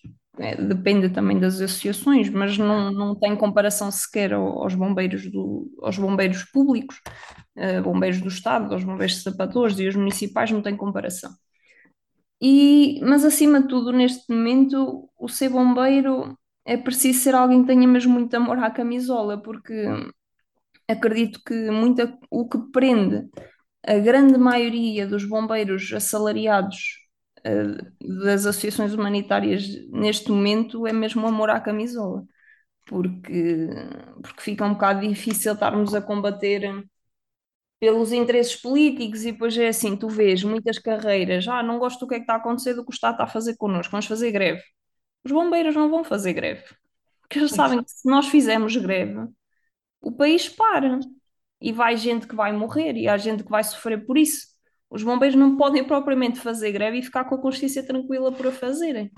depende 0.68 1.10
também 1.10 1.40
das 1.40 1.56
associações, 1.62 2.30
mas 2.30 2.58
não, 2.58 2.92
não 2.92 3.16
tem 3.16 3.36
comparação 3.36 3.92
sequer 3.92 4.34
aos 4.34 4.74
bombeiros, 4.74 5.30
do, 5.32 5.70
aos 5.82 5.98
bombeiros 5.98 6.44
públicos, 6.46 7.00
uh, 7.58 7.82
bombeiros 7.84 8.20
do 8.22 8.28
Estado, 8.28 8.74
aos 8.74 8.84
bombeiros 8.84 9.22
sapadores 9.22 9.78
e 9.80 9.88
os 9.88 9.96
municipais, 9.96 10.52
não 10.52 10.62
tem 10.62 10.76
comparação. 10.76 11.32
E, 12.42 13.00
mas 13.04 13.24
acima 13.24 13.62
de 13.62 13.68
tudo, 13.68 13.92
neste 13.92 14.32
momento, 14.34 15.08
o 15.18 15.28
ser 15.30 15.50
bombeiro 15.50 16.36
é 16.66 16.76
preciso 16.76 17.20
ser 17.20 17.36
alguém 17.36 17.62
que 17.62 17.68
tenha 17.68 17.88
mesmo 17.88 18.14
muito 18.14 18.34
amor 18.36 18.58
à 18.60 18.72
camisola, 18.72 19.42
porque 19.42 19.86
acredito 20.88 21.40
que 21.46 21.70
muita, 21.70 22.18
o 22.30 22.48
que 22.50 22.58
prende 22.72 23.30
a 23.86 23.98
grande 23.98 24.38
maioria 24.38 25.08
dos 25.08 25.26
bombeiros 25.26 25.92
assalariados 25.94 27.01
das 28.00 28.46
associações 28.46 28.94
humanitárias 28.94 29.68
neste 29.90 30.32
momento 30.32 30.88
é 30.88 30.94
mesmo 30.94 31.24
o 31.24 31.28
amor 31.28 31.50
à 31.50 31.60
camisola, 31.60 32.24
porque, 32.86 33.70
porque 34.22 34.42
fica 34.42 34.66
um 34.66 34.74
bocado 34.74 35.08
difícil 35.08 35.54
estarmos 35.54 35.96
a 35.96 36.02
combater 36.02 36.62
pelos 37.80 38.12
interesses 38.12 38.56
políticos 38.56 39.24
e 39.26 39.32
depois 39.32 39.58
é 39.58 39.68
assim, 39.70 39.98
tu 39.98 40.08
vês 40.08 40.44
muitas 40.44 40.78
carreiras, 40.78 41.48
ah, 41.48 41.64
não 41.64 41.80
gosto 41.80 42.02
do 42.02 42.08
que 42.08 42.16
é 42.16 42.18
que 42.20 42.24
está 42.24 42.34
a 42.36 42.38
acontecer, 42.38 42.76
do 42.76 42.84
que 42.86 42.92
o 42.92 42.94
Estado 42.94 43.14
está 43.14 43.24
a 43.24 43.28
fazer 43.28 43.58
connosco, 43.58 43.92
vamos 43.92 44.06
fazer 44.06 44.32
greve. 44.32 44.62
Os 45.24 45.32
bombeiros 45.32 45.76
não 45.76 45.90
vão 45.90 46.04
fazer 46.04 46.34
greve, 46.34 46.64
porque 47.22 47.40
eles 47.40 47.52
sabem 47.52 47.84
que 47.84 47.90
se 47.92 48.08
nós 48.10 48.28
fizermos 48.28 48.76
greve, 48.76 49.28
o 50.02 50.12
país 50.12 50.48
para 50.50 51.00
e 51.60 51.72
vai 51.72 51.98
gente 51.98 52.28
que 52.28 52.36
vai 52.36 52.52
morrer 52.52 52.96
e 52.98 53.08
há 53.08 53.18
gente 53.18 53.44
que 53.44 53.52
vai 53.52 53.64
sofrer 53.64 54.06
por 54.06 54.18
isso. 54.18 54.51
Os 54.92 55.04
bombeiros 55.04 55.38
não 55.38 55.58
podem 55.58 55.86
propriamente 55.86 56.40
fazer 56.40 56.74
greve 56.74 57.00
e 57.00 57.04
ficar 57.04 57.26
com 57.26 57.36
a 57.36 57.42
consciência 57.42 57.86
tranquila 57.86 58.32
por 58.34 58.48
a 58.48 58.54
fazerem. 58.54 59.12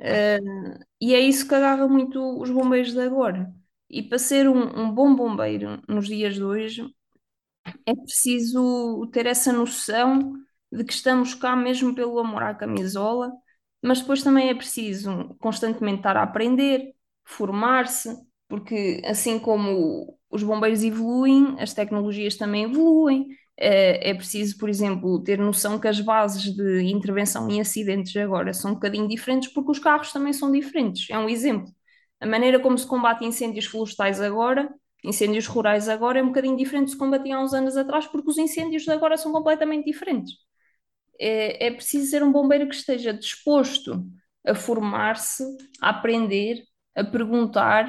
Uh, 0.00 0.78
e 1.00 1.14
é 1.14 1.20
isso 1.20 1.48
que 1.48 1.54
agarra 1.54 1.88
muito 1.88 2.20
os 2.40 2.50
bombeiros 2.50 2.92
de 2.92 3.00
agora. 3.00 3.52
E 3.90 4.02
para 4.02 4.18
ser 4.18 4.48
um, 4.48 4.80
um 4.80 4.92
bom 4.92 5.14
bombeiro 5.16 5.82
nos 5.88 6.06
dias 6.06 6.34
de 6.36 6.44
hoje, 6.44 6.84
é 7.86 7.94
preciso 7.94 9.06
ter 9.12 9.26
essa 9.26 9.52
noção 9.52 10.34
de 10.70 10.84
que 10.84 10.92
estamos 10.92 11.34
cá 11.34 11.56
mesmo 11.56 11.94
pelo 11.94 12.18
amor 12.18 12.42
à 12.42 12.54
camisola, 12.54 13.32
mas 13.82 14.00
depois 14.00 14.22
também 14.22 14.48
é 14.48 14.54
preciso 14.54 15.34
constantemente 15.38 15.98
estar 15.98 16.16
a 16.16 16.22
aprender, 16.22 16.94
formar-se, 17.24 18.14
porque 18.48 19.00
assim 19.04 19.38
como 19.38 20.18
os 20.30 20.42
bombeiros 20.42 20.82
evoluem, 20.82 21.56
as 21.58 21.72
tecnologias 21.74 22.36
também 22.36 22.64
evoluem. 22.64 23.28
É, 23.60 24.10
é 24.10 24.14
preciso, 24.14 24.56
por 24.58 24.68
exemplo, 24.68 25.22
ter 25.22 25.38
noção 25.38 25.78
que 25.80 25.88
as 25.88 26.00
bases 26.00 26.42
de 26.54 26.82
intervenção 26.82 27.48
em 27.50 27.60
acidentes 27.60 28.16
agora 28.16 28.54
são 28.54 28.70
um 28.72 28.74
bocadinho 28.74 29.08
diferentes, 29.08 29.52
porque 29.52 29.72
os 29.72 29.78
carros 29.80 30.12
também 30.12 30.32
são 30.32 30.52
diferentes. 30.52 31.10
É 31.10 31.18
um 31.18 31.28
exemplo. 31.28 31.72
A 32.20 32.26
maneira 32.26 32.60
como 32.60 32.78
se 32.78 32.86
combate 32.86 33.24
incêndios 33.24 33.66
florestais 33.66 34.20
agora 34.20 34.68
incêndios 35.04 35.46
rurais 35.46 35.88
agora 35.88 36.18
é 36.18 36.22
um 36.22 36.28
bocadinho 36.28 36.56
diferente 36.56 36.86
de 36.86 36.92
se 36.92 36.98
combatia 36.98 37.36
há 37.36 37.40
uns 37.42 37.54
anos 37.54 37.76
atrás, 37.76 38.06
porque 38.06 38.30
os 38.30 38.38
incêndios 38.38 38.82
de 38.84 38.90
agora 38.90 39.16
são 39.16 39.32
completamente 39.32 39.84
diferentes. 39.84 40.34
É, 41.20 41.66
é 41.66 41.70
preciso 41.70 42.10
ser 42.10 42.22
um 42.22 42.32
bombeiro 42.32 42.68
que 42.68 42.74
esteja 42.74 43.12
disposto 43.12 44.04
a 44.46 44.54
formar-se, 44.54 45.44
a 45.80 45.90
aprender, 45.90 46.62
a 46.94 47.04
perguntar 47.04 47.86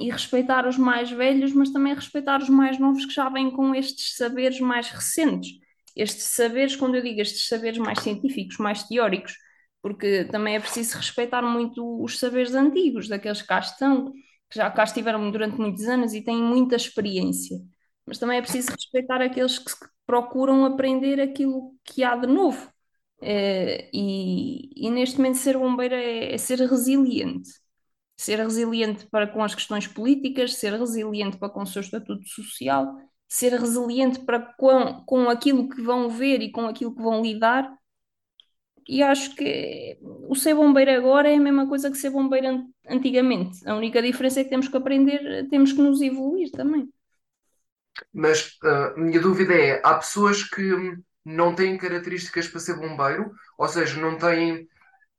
e 0.00 0.10
respeitar 0.10 0.66
os 0.66 0.76
mais 0.78 1.10
velhos, 1.10 1.52
mas 1.52 1.70
também 1.70 1.94
respeitar 1.94 2.40
os 2.40 2.48
mais 2.48 2.78
novos 2.78 3.04
que 3.04 3.14
já 3.14 3.28
vêm 3.28 3.50
com 3.50 3.74
estes 3.74 4.16
saberes 4.16 4.60
mais 4.60 4.88
recentes. 4.90 5.50
Estes 5.96 6.24
saberes, 6.24 6.76
quando 6.76 6.96
eu 6.96 7.02
digo 7.02 7.20
estes 7.20 7.46
saberes 7.48 7.78
mais 7.78 8.00
científicos, 8.00 8.58
mais 8.58 8.82
teóricos, 8.84 9.36
porque 9.82 10.24
também 10.26 10.56
é 10.56 10.60
preciso 10.60 10.96
respeitar 10.96 11.42
muito 11.42 12.02
os 12.02 12.18
saberes 12.18 12.54
antigos, 12.54 13.08
daqueles 13.08 13.42
que 13.42 13.48
cá 13.48 13.58
estão, 13.60 14.12
que 14.12 14.56
já 14.56 14.70
cá 14.70 14.84
estiveram 14.84 15.30
durante 15.30 15.56
muitos 15.58 15.84
anos 15.86 16.14
e 16.14 16.22
têm 16.22 16.42
muita 16.42 16.76
experiência. 16.76 17.58
Mas 18.06 18.18
também 18.18 18.38
é 18.38 18.42
preciso 18.42 18.70
respeitar 18.72 19.20
aqueles 19.22 19.58
que 19.58 19.72
procuram 20.06 20.64
aprender 20.64 21.20
aquilo 21.20 21.74
que 21.84 22.02
há 22.02 22.16
de 22.16 22.26
novo. 22.26 22.70
É, 23.22 23.90
e, 23.92 24.70
e, 24.74 24.90
neste 24.90 25.18
momento 25.18 25.36
ser 25.36 25.56
bombeiro 25.58 25.94
é, 25.94 26.34
é, 26.34 26.38
ser 26.38 26.58
resiliente. 26.60 27.50
Ser 28.20 28.38
resiliente 28.38 29.06
para 29.06 29.26
com 29.26 29.42
as 29.42 29.54
questões 29.54 29.86
políticas, 29.86 30.54
ser 30.56 30.78
resiliente 30.78 31.38
para 31.38 31.48
com 31.48 31.62
o 31.62 31.66
seu 31.66 31.80
estatuto 31.80 32.26
social, 32.28 32.96
ser 33.26 33.52
resiliente 33.52 34.20
para 34.20 34.40
com, 34.40 35.02
com 35.06 35.30
aquilo 35.30 35.68
que 35.68 35.80
vão 35.80 36.08
ver 36.08 36.42
e 36.42 36.50
com 36.50 36.66
aquilo 36.66 36.94
que 36.94 37.02
vão 37.02 37.22
lidar 37.22 37.72
e 38.90 39.04
acho 39.04 39.36
que 39.36 39.98
o 40.02 40.34
ser 40.34 40.52
bombeiro 40.52 40.90
agora 40.90 41.30
é 41.30 41.36
a 41.36 41.40
mesma 41.40 41.68
coisa 41.68 41.90
que 41.90 41.96
ser 41.96 42.10
bombeiro 42.10 42.66
antigamente. 42.88 43.60
A 43.64 43.76
única 43.76 44.02
diferença 44.02 44.40
é 44.40 44.44
que 44.44 44.50
temos 44.50 44.66
que 44.66 44.76
aprender, 44.76 45.46
temos 45.48 45.72
que 45.72 45.80
nos 45.80 46.00
evoluir 46.00 46.50
também. 46.50 46.88
Mas 48.12 48.58
a 48.64 48.94
uh, 48.94 49.00
minha 49.00 49.20
dúvida 49.20 49.54
é: 49.54 49.80
há 49.84 49.94
pessoas 49.94 50.42
que 50.42 50.96
não 51.24 51.54
têm 51.54 51.78
características 51.78 52.48
para 52.48 52.58
ser 52.58 52.76
bombeiro, 52.80 53.30
ou 53.56 53.68
seja, 53.68 54.00
não 54.00 54.18
têm 54.18 54.68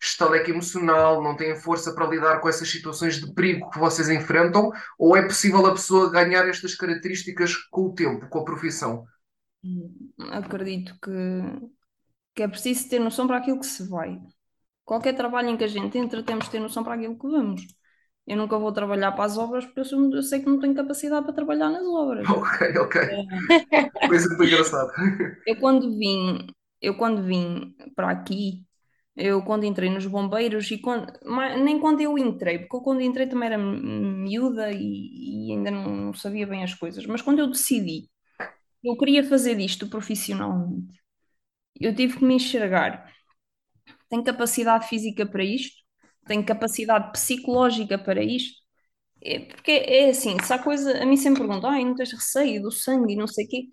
estaleca 0.01 0.49
emocional, 0.49 1.23
não 1.23 1.35
têm 1.35 1.55
força 1.55 1.93
para 1.93 2.07
lidar 2.07 2.39
com 2.39 2.49
essas 2.49 2.69
situações 2.69 3.19
de 3.19 3.33
perigo 3.33 3.69
que 3.69 3.79
vocês 3.79 4.09
enfrentam, 4.09 4.71
ou 4.97 5.15
é 5.15 5.21
possível 5.21 5.65
a 5.65 5.71
pessoa 5.71 6.11
ganhar 6.11 6.47
estas 6.47 6.75
características 6.75 7.55
com 7.55 7.87
o 7.87 7.93
tempo, 7.93 8.27
com 8.27 8.39
a 8.39 8.45
profissão? 8.45 9.05
Acredito 10.31 10.97
que 11.01 11.11
que 12.33 12.43
é 12.43 12.47
preciso 12.47 12.89
ter 12.89 12.99
noção 12.99 13.27
para 13.27 13.37
aquilo 13.37 13.59
que 13.59 13.65
se 13.65 13.87
vai. 13.87 14.19
Qualquer 14.85 15.13
trabalho 15.13 15.49
em 15.49 15.57
que 15.57 15.63
a 15.63 15.67
gente 15.67 15.97
entra, 15.97 16.23
temos 16.23 16.45
de 16.45 16.51
ter 16.51 16.59
noção 16.59 16.83
para 16.83 16.95
aquilo 16.95 17.17
que 17.17 17.27
vamos. 17.27 17.61
Eu 18.25 18.37
nunca 18.37 18.57
vou 18.57 18.71
trabalhar 18.71 19.11
para 19.11 19.25
as 19.25 19.37
obras 19.37 19.65
porque 19.65 19.81
eu, 19.81 20.11
eu 20.11 20.21
sei 20.21 20.39
que 20.39 20.45
não 20.45 20.59
tenho 20.59 20.75
capacidade 20.75 21.25
para 21.25 21.33
trabalhar 21.33 21.69
nas 21.69 21.85
obras. 21.85 22.25
Ok, 22.29 22.77
ok. 22.77 23.01
É... 23.01 24.07
Coisa 24.07 24.27
muito 24.29 24.43
engraçada. 24.43 24.91
Eu 25.45 25.59
quando 25.59 25.97
vim, 25.97 26.47
eu 26.81 26.95
quando 26.95 27.23
vim 27.23 27.75
para 27.95 28.11
aqui, 28.11 28.63
Eu 29.15 29.43
quando 29.43 29.65
entrei 29.65 29.89
nos 29.89 30.06
bombeiros 30.08 30.71
e 30.71 30.78
quando, 30.80 31.12
nem 31.63 31.80
quando 31.80 32.02
eu 32.02 32.17
entrei, 32.17 32.60
porque 32.60 32.76
eu 32.78 32.82
quando 32.82 33.02
entrei 33.02 33.28
também 33.28 33.47
era 33.47 33.58
miúda 33.58 34.71
e, 34.71 35.50
e 35.50 35.52
ainda 35.54 35.69
não, 35.71 35.84
não 35.97 36.13
sabia 36.13 36.47
bem 36.47 36.63
as 36.63 36.74
coisas, 36.74 37.06
mas 37.06 37.21
quando 37.21 37.39
eu 37.39 37.47
decidi 37.50 38.10
eu 38.84 38.97
queria 38.97 39.24
fazer 39.24 39.60
isto 39.60 39.88
profissionalmente, 39.89 40.93
eu 41.80 41.95
tive 41.95 42.17
que 42.19 42.26
me 42.26 42.36
enxergar. 42.36 43.12
Tenho 44.10 44.24
capacidade 44.24 44.88
física 44.88 45.26
para 45.26 45.43
isto? 45.43 45.78
Tenho 46.28 46.45
capacidade 46.45 47.12
psicológica 47.12 47.97
para 47.97 48.24
isto? 48.24 48.62
É, 49.24 49.39
porque 49.41 49.71
é 49.71 50.12
assim, 50.12 50.38
se 50.43 50.54
há 50.54 50.60
coisa, 50.60 51.02
a 51.04 51.08
mim 51.08 51.17
sempre 51.17 51.41
perguntam, 51.41 51.69
ai, 51.71 51.86
não 51.86 51.95
tens 51.95 52.13
receio 52.13 52.63
do 52.63 52.71
sangue 52.71 53.13
e 53.15 53.17
não 53.17 53.28
sei 53.28 53.45
o 53.45 53.50
quê. 53.50 53.63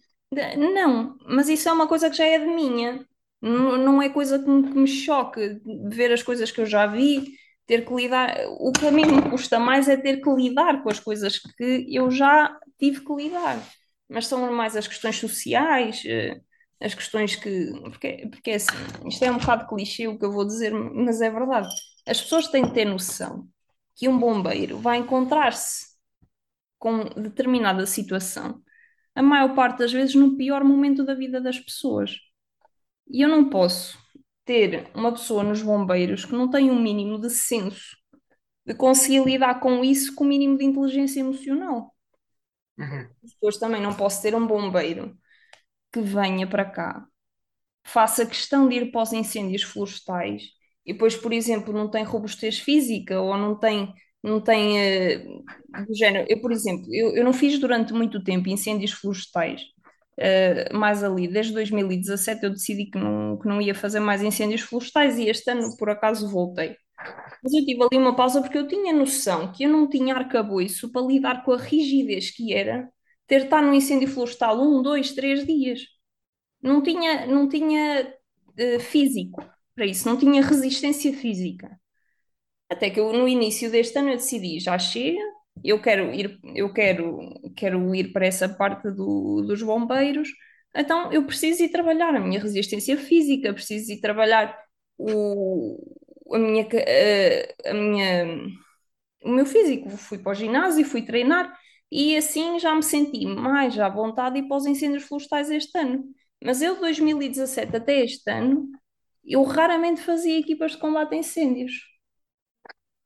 Não, 0.59 1.19
mas 1.27 1.49
isso 1.51 1.69
é 1.71 1.73
uma 1.73 1.89
coisa 1.89 2.11
que 2.11 2.17
já 2.17 2.27
é 2.27 2.41
de 2.41 2.47
minha. 2.47 3.07
Não, 3.41 3.77
não 3.79 4.03
é 4.03 4.09
coisa 4.09 4.39
que 4.39 4.49
me, 4.49 4.63
que 4.71 4.79
me 4.79 4.87
choque 4.89 5.61
ver 5.89 6.13
as 6.13 6.23
coisas 6.23 6.51
que 6.51 6.61
eu 6.61 6.67
já 6.67 6.87
vi, 6.87 7.25
ter 7.67 7.85
que 7.87 7.95
lidar. 7.95 8.35
O 8.59 8.73
que 8.73 8.87
a 8.87 8.91
mim 8.93 9.05
me 9.07 9.31
custa 9.31 9.59
mais 9.61 9.89
é 9.89 9.97
ter 9.97 10.21
que 10.21 10.31
lidar 10.31 10.83
com 10.83 10.91
as 10.91 10.99
coisas 11.01 11.39
que 11.39 11.87
eu 11.89 12.11
já 12.11 12.59
tive 12.79 13.05
que 13.05 13.15
lidar. 13.15 13.63
Mas 14.09 14.27
são 14.27 14.51
mais 14.53 14.75
as 14.77 14.89
questões 14.89 15.17
sociais, 15.19 16.03
eh, 16.07 16.41
as 16.81 16.95
questões 16.95 17.37
que. 17.37 17.71
Porque, 17.83 18.29
porque 18.31 18.51
é 18.51 18.55
assim, 18.57 18.69
isto 19.09 19.23
é 19.25 19.31
um 19.31 19.39
bocado 19.39 19.67
clichê 19.69 20.09
o 20.09 20.19
que 20.19 20.25
eu 20.25 20.33
vou 20.33 20.47
dizer, 20.47 20.73
mas 20.73 21.21
é 21.21 21.31
verdade. 21.31 21.69
As 22.07 22.21
pessoas 22.21 22.49
têm 22.49 22.65
de 22.65 22.73
ter 22.75 22.85
noção 22.87 23.47
que 23.97 24.09
um 24.09 24.19
bombeiro 24.19 24.79
vai 24.79 24.99
encontrar-se 24.99 25.89
com 26.79 27.05
determinada 27.21 27.87
situação, 27.87 28.63
a 29.15 29.23
maior 29.23 29.55
parte 29.55 29.79
das 29.81 29.93
vezes 29.93 30.15
no 30.15 30.37
pior 30.37 30.65
momento 30.65 31.05
da 31.05 31.15
vida 31.15 31.41
das 31.41 31.59
pessoas. 31.59 32.17
E 33.11 33.23
eu 33.23 33.29
não 33.29 33.49
posso 33.49 33.99
ter 34.45 34.91
uma 34.95 35.13
pessoa 35.13 35.43
nos 35.43 35.63
bombeiros 35.63 36.25
que 36.25 36.33
não 36.33 36.51
tem 36.51 36.71
um 36.71 36.81
mínimo 36.81 37.21
de 37.21 37.31
senso 37.31 37.97
de 38.67 38.75
conseguir 38.75 39.25
lidar 39.25 39.61
com 39.61 39.85
isso 39.85 40.15
com 40.15 40.25
o 40.25 40.27
mínimo 40.29 40.59
de 40.59 40.65
inteligência 40.65 41.21
emocional. 41.21 41.95
Uhum. 42.79 43.09
Depois 43.23 43.57
também 43.59 43.83
não 43.83 43.95
posso 43.95 44.23
ter 44.23 44.35
um 44.35 44.47
bombeiro 44.47 45.17
que 45.93 46.01
venha 46.01 46.47
para 46.47 46.65
cá, 46.65 47.07
faça 47.85 48.27
questão 48.27 48.69
de 48.69 48.77
ir 48.77 48.93
para 48.93 49.03
os 49.03 49.13
incêndios 49.13 49.63
florestais 49.63 50.45
e 50.87 50.93
depois, 50.93 51.17
por 51.17 51.33
exemplo, 51.33 51.73
não 51.73 51.91
tem 51.91 52.05
robustez 52.05 52.59
física 52.59 53.21
ou 53.21 53.37
não 53.37 53.59
tem, 53.59 53.93
não 54.23 54.41
tem 54.41 54.79
uh, 55.27 55.87
do 55.87 55.95
género. 55.95 56.27
Eu, 56.29 56.41
por 56.41 56.53
exemplo, 56.53 56.87
eu, 56.93 57.17
eu 57.17 57.25
não 57.25 57.33
fiz 57.33 57.59
durante 57.59 57.93
muito 57.93 58.23
tempo 58.23 58.49
incêndios 58.49 58.93
florestais, 58.93 59.63
uh, 60.19 60.77
mais 60.77 61.03
ali, 61.05 61.29
desde 61.29 61.53
2017 61.53 62.45
eu 62.45 62.51
decidi 62.51 62.87
que 62.87 62.99
não, 62.99 63.39
que 63.39 63.49
não 63.49 63.61
ia 63.61 63.75
fazer 63.75 64.01
mais 64.01 64.23
incêndios 64.23 64.63
florestais 64.63 65.19
e 65.19 65.29
este 65.29 65.51
ano, 65.51 65.77
por 65.77 65.91
acaso, 65.91 66.29
voltei. 66.31 66.77
Mas 67.43 67.53
eu 67.55 67.65
tive 67.65 67.83
ali 67.83 67.97
uma 67.99 68.17
pausa 68.17 68.41
porque 68.43 68.59
eu 68.59 68.69
tinha 68.69 68.93
noção 68.93 69.53
que 69.53 69.65
eu 69.65 69.71
não 69.71 69.89
tinha 69.89 70.15
arcabouço 70.15 70.91
para 70.91 71.03
lidar 71.07 71.45
com 71.45 71.53
a 71.53 71.57
rigidez 71.57 72.31
que 72.31 72.53
era 72.55 72.91
ter 73.27 73.45
estar 73.45 73.63
no 73.63 73.75
incêndio 73.75 74.09
florestal 74.09 74.61
um, 74.61 74.83
dois, 74.83 75.13
três 75.13 75.47
dias. 75.47 75.83
Não 76.63 76.83
tinha, 76.83 77.27
não 77.27 77.49
tinha 77.49 78.15
uh, 78.59 78.81
físico 78.81 79.43
para 79.75 79.87
isso, 79.87 80.09
não 80.09 80.19
tinha 80.19 80.43
resistência 80.43 81.13
física. 81.13 81.79
Até 82.71 82.91
que 82.91 83.01
eu, 83.01 83.13
no 83.13 83.29
início 83.29 83.71
deste 83.71 83.99
ano 83.99 84.11
eu 84.11 84.17
decidi, 84.17 84.61
já 84.61 84.79
chega, 84.79 85.21
eu 85.65 85.81
quero 85.81 86.13
ir, 86.15 86.39
eu 86.55 86.73
quero, 86.73 87.19
quero 87.57 87.95
ir 87.95 88.13
para 88.13 88.27
essa 88.27 88.49
parte 88.49 88.91
do, 88.91 89.43
dos 89.43 89.63
bombeiros, 89.63 90.29
então 90.77 91.13
eu 91.13 91.25
preciso 91.27 91.63
ir 91.65 91.71
trabalhar 91.71 92.15
a 92.15 92.21
minha 92.21 92.41
resistência 92.41 92.97
física, 92.97 93.53
preciso 93.55 93.93
ir 93.93 94.01
trabalhar 94.01 94.57
o, 94.99 95.79
a 96.35 96.39
minha, 96.39 96.67
a, 97.67 97.71
a 97.71 97.75
minha, 97.75 98.27
o 99.25 99.31
meu 99.31 99.47
físico. 99.47 99.91
Fui 99.91 100.19
para 100.19 100.33
o 100.33 100.35
ginásio, 100.35 100.85
fui 100.85 101.03
treinar 101.03 101.57
e 101.91 102.17
assim 102.17 102.59
já 102.59 102.75
me 102.75 102.83
senti 102.83 103.27
mais 103.27 103.79
à 103.79 103.89
vontade 103.89 104.39
e 104.39 104.49
para 104.49 104.57
os 104.57 104.67
incêndios 104.67 105.05
florestais 105.05 105.51
este 105.51 105.77
ano. 105.79 106.05
Mas 106.45 106.63
eu, 106.63 106.75
de 106.75 106.81
2017 106.81 107.77
até 107.77 108.01
este 108.05 108.31
ano, 108.31 108.69
eu 109.25 109.43
raramente 109.45 110.01
fazia 110.03 110.39
equipas 110.39 110.73
de 110.73 110.79
combate 110.79 111.15
a 111.15 111.19
incêndios. 111.19 111.73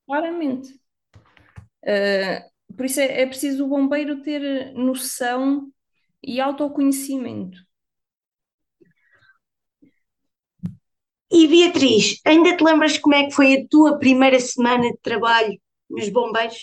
Raramente. 0.08 0.80
Uh, 1.85 2.77
por 2.77 2.87
isso 2.87 3.01
é, 3.01 3.23
é 3.23 3.27
preciso 3.27 3.64
o 3.64 3.68
bombeiro 3.68 4.23
ter 4.23 4.73
noção 4.75 5.71
e 6.23 6.40
autoconhecimento. 6.40 7.59
E 11.38 11.49
Beatriz, 11.53 12.05
ainda 12.31 12.57
te 12.57 12.62
lembras 12.68 12.97
como 13.03 13.16
é 13.16 13.25
que 13.25 13.33
foi 13.38 13.49
a 13.55 13.66
tua 13.73 13.99
primeira 13.99 14.38
semana 14.38 14.85
de 14.92 14.99
trabalho 15.07 15.59
nos 15.90 16.09
bombeiros? 16.16 16.61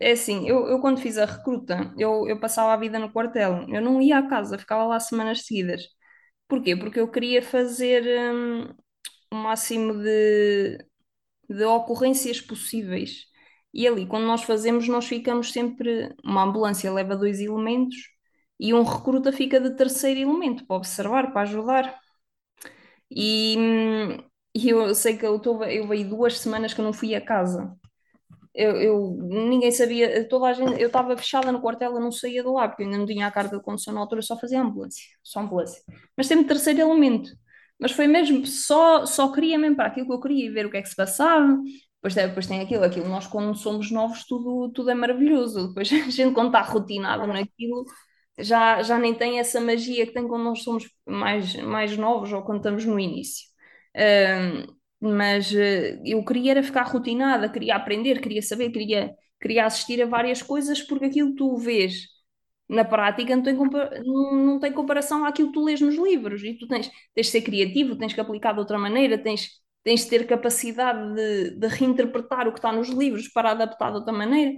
É 0.00 0.12
assim, 0.12 0.48
eu, 0.48 0.66
eu 0.68 0.80
quando 0.80 1.00
fiz 1.00 1.18
a 1.18 1.24
recruta, 1.26 1.92
eu, 1.98 2.26
eu 2.28 2.38
passava 2.40 2.72
a 2.72 2.76
vida 2.76 2.98
no 2.98 3.12
quartel, 3.12 3.66
eu 3.68 3.80
não 3.82 4.00
ia 4.00 4.18
à 4.18 4.28
casa, 4.28 4.58
ficava 4.58 4.84
lá 4.84 4.98
semanas 5.00 5.44
seguidas. 5.46 5.82
Porquê? 6.48 6.76
Porque 6.76 7.00
eu 7.00 7.10
queria 7.10 7.42
fazer 7.42 8.04
hum, 8.34 8.74
o 9.34 9.42
máximo 9.42 9.94
de, 9.94 10.78
de 11.48 11.64
ocorrências 11.64 12.40
possíveis. 12.40 13.26
E 13.72 13.86
ali, 13.88 14.06
quando 14.06 14.26
nós 14.26 14.42
fazemos, 14.44 14.88
nós 14.88 15.06
ficamos 15.06 15.52
sempre. 15.52 16.14
Uma 16.24 16.44
ambulância 16.44 16.92
leva 16.92 17.16
dois 17.16 17.40
elementos 17.40 17.96
e 18.60 18.74
um 18.74 18.82
recruta 18.84 19.32
fica 19.32 19.60
de 19.60 19.76
terceiro 19.76 20.20
elemento 20.20 20.66
para 20.66 20.76
observar, 20.76 21.32
para 21.32 21.42
ajudar. 21.42 22.00
E, 23.10 23.56
e 24.54 24.68
eu 24.68 24.94
sei 24.94 25.16
que 25.16 25.26
eu, 25.26 25.38
tô, 25.40 25.62
eu 25.64 25.86
veio 25.88 26.08
duas 26.08 26.38
semanas 26.38 26.74
que 26.74 26.80
eu 26.80 26.84
não 26.84 26.92
fui 26.92 27.14
a 27.14 27.20
casa. 27.24 27.76
Eu, 28.54 28.76
eu, 28.80 29.16
ninguém 29.22 29.72
sabia, 29.72 30.28
toda 30.28 30.46
a 30.48 30.52
gente, 30.52 30.80
eu 30.80 30.88
estava 30.88 31.16
fechada 31.16 31.52
no 31.52 31.60
quartel, 31.60 31.94
eu 31.94 32.00
não 32.00 32.12
saía 32.12 32.42
de 32.42 32.48
lá, 32.48 32.68
porque 32.68 32.84
ainda 32.84 32.98
não 32.98 33.06
tinha 33.06 33.26
a 33.26 33.32
carta 33.32 33.56
de 33.58 33.62
condução 33.64 33.94
na 33.94 34.00
altura, 34.00 34.22
só 34.22 34.38
fazia 34.38 34.62
ambulância, 34.62 35.04
só 35.22 35.40
ambulância. 35.40 35.82
Mas 36.16 36.26
sempre 36.28 36.46
terceiro 36.48 36.80
elemento. 36.80 37.30
Mas 37.84 37.92
foi 37.92 38.06
mesmo, 38.06 38.46
só, 38.46 39.04
só 39.04 39.30
queria 39.30 39.58
mesmo 39.58 39.76
para 39.76 39.88
aquilo 39.88 40.06
que 40.06 40.12
eu 40.14 40.20
queria, 40.20 40.50
ver 40.50 40.64
o 40.64 40.70
que 40.70 40.78
é 40.78 40.82
que 40.82 40.88
se 40.88 40.96
passava. 40.96 41.58
Depois, 41.96 42.14
depois 42.14 42.46
tem 42.46 42.62
aquilo, 42.62 42.82
aquilo, 42.82 43.06
nós 43.10 43.26
quando 43.26 43.54
somos 43.54 43.90
novos 43.90 44.24
tudo, 44.26 44.70
tudo 44.72 44.88
é 44.90 44.94
maravilhoso. 44.94 45.68
Depois 45.68 45.92
a 45.92 46.08
gente 46.10 46.32
quando 46.32 46.46
está 46.46 46.62
rotinado 46.62 47.26
naquilo, 47.26 47.84
já, 48.38 48.82
já 48.82 48.98
nem 48.98 49.14
tem 49.14 49.38
essa 49.38 49.60
magia 49.60 50.06
que 50.06 50.14
tem 50.14 50.26
quando 50.26 50.44
nós 50.44 50.62
somos 50.62 50.88
mais, 51.06 51.54
mais 51.56 51.94
novos 51.98 52.32
ou 52.32 52.42
quando 52.42 52.58
estamos 52.58 52.86
no 52.86 52.98
início. 52.98 53.46
Um, 55.02 55.14
mas 55.16 55.52
uh, 55.52 56.00
eu 56.06 56.24
queria 56.24 56.52
era 56.52 56.62
ficar 56.62 56.84
rotinada, 56.84 57.50
queria 57.50 57.76
aprender, 57.76 58.18
queria 58.22 58.40
saber, 58.40 58.70
queria, 58.70 59.14
queria 59.38 59.66
assistir 59.66 60.00
a 60.02 60.06
várias 60.06 60.40
coisas, 60.42 60.80
porque 60.80 61.04
aquilo 61.04 61.32
que 61.32 61.36
tu 61.36 61.54
vês 61.58 62.06
na 62.68 62.84
prática 62.84 63.36
não 63.36 63.42
tem, 63.42 63.54
não, 63.54 64.58
tem 64.60 64.72
comparação 64.72 65.24
àquilo 65.24 65.48
que 65.48 65.54
tu 65.54 65.64
lês 65.64 65.80
nos 65.80 65.96
livros. 65.96 66.42
E 66.42 66.54
tu 66.58 66.66
tens, 66.68 66.88
tens 67.14 67.26
de 67.26 67.32
ser 67.32 67.42
criativo, 67.42 67.96
tens 67.96 68.12
que 68.14 68.20
aplicar 68.20 68.52
de 68.52 68.60
outra 68.60 68.78
maneira, 68.78 69.18
tens, 69.18 69.50
tens 69.82 70.02
de 70.04 70.10
ter 70.10 70.26
capacidade 70.26 71.14
de, 71.14 71.50
de 71.58 71.66
reinterpretar 71.68 72.48
o 72.48 72.52
que 72.52 72.58
está 72.58 72.72
nos 72.72 72.88
livros 72.88 73.28
para 73.28 73.50
adaptar 73.50 73.90
de 73.90 73.98
outra 73.98 74.12
maneira. 74.12 74.52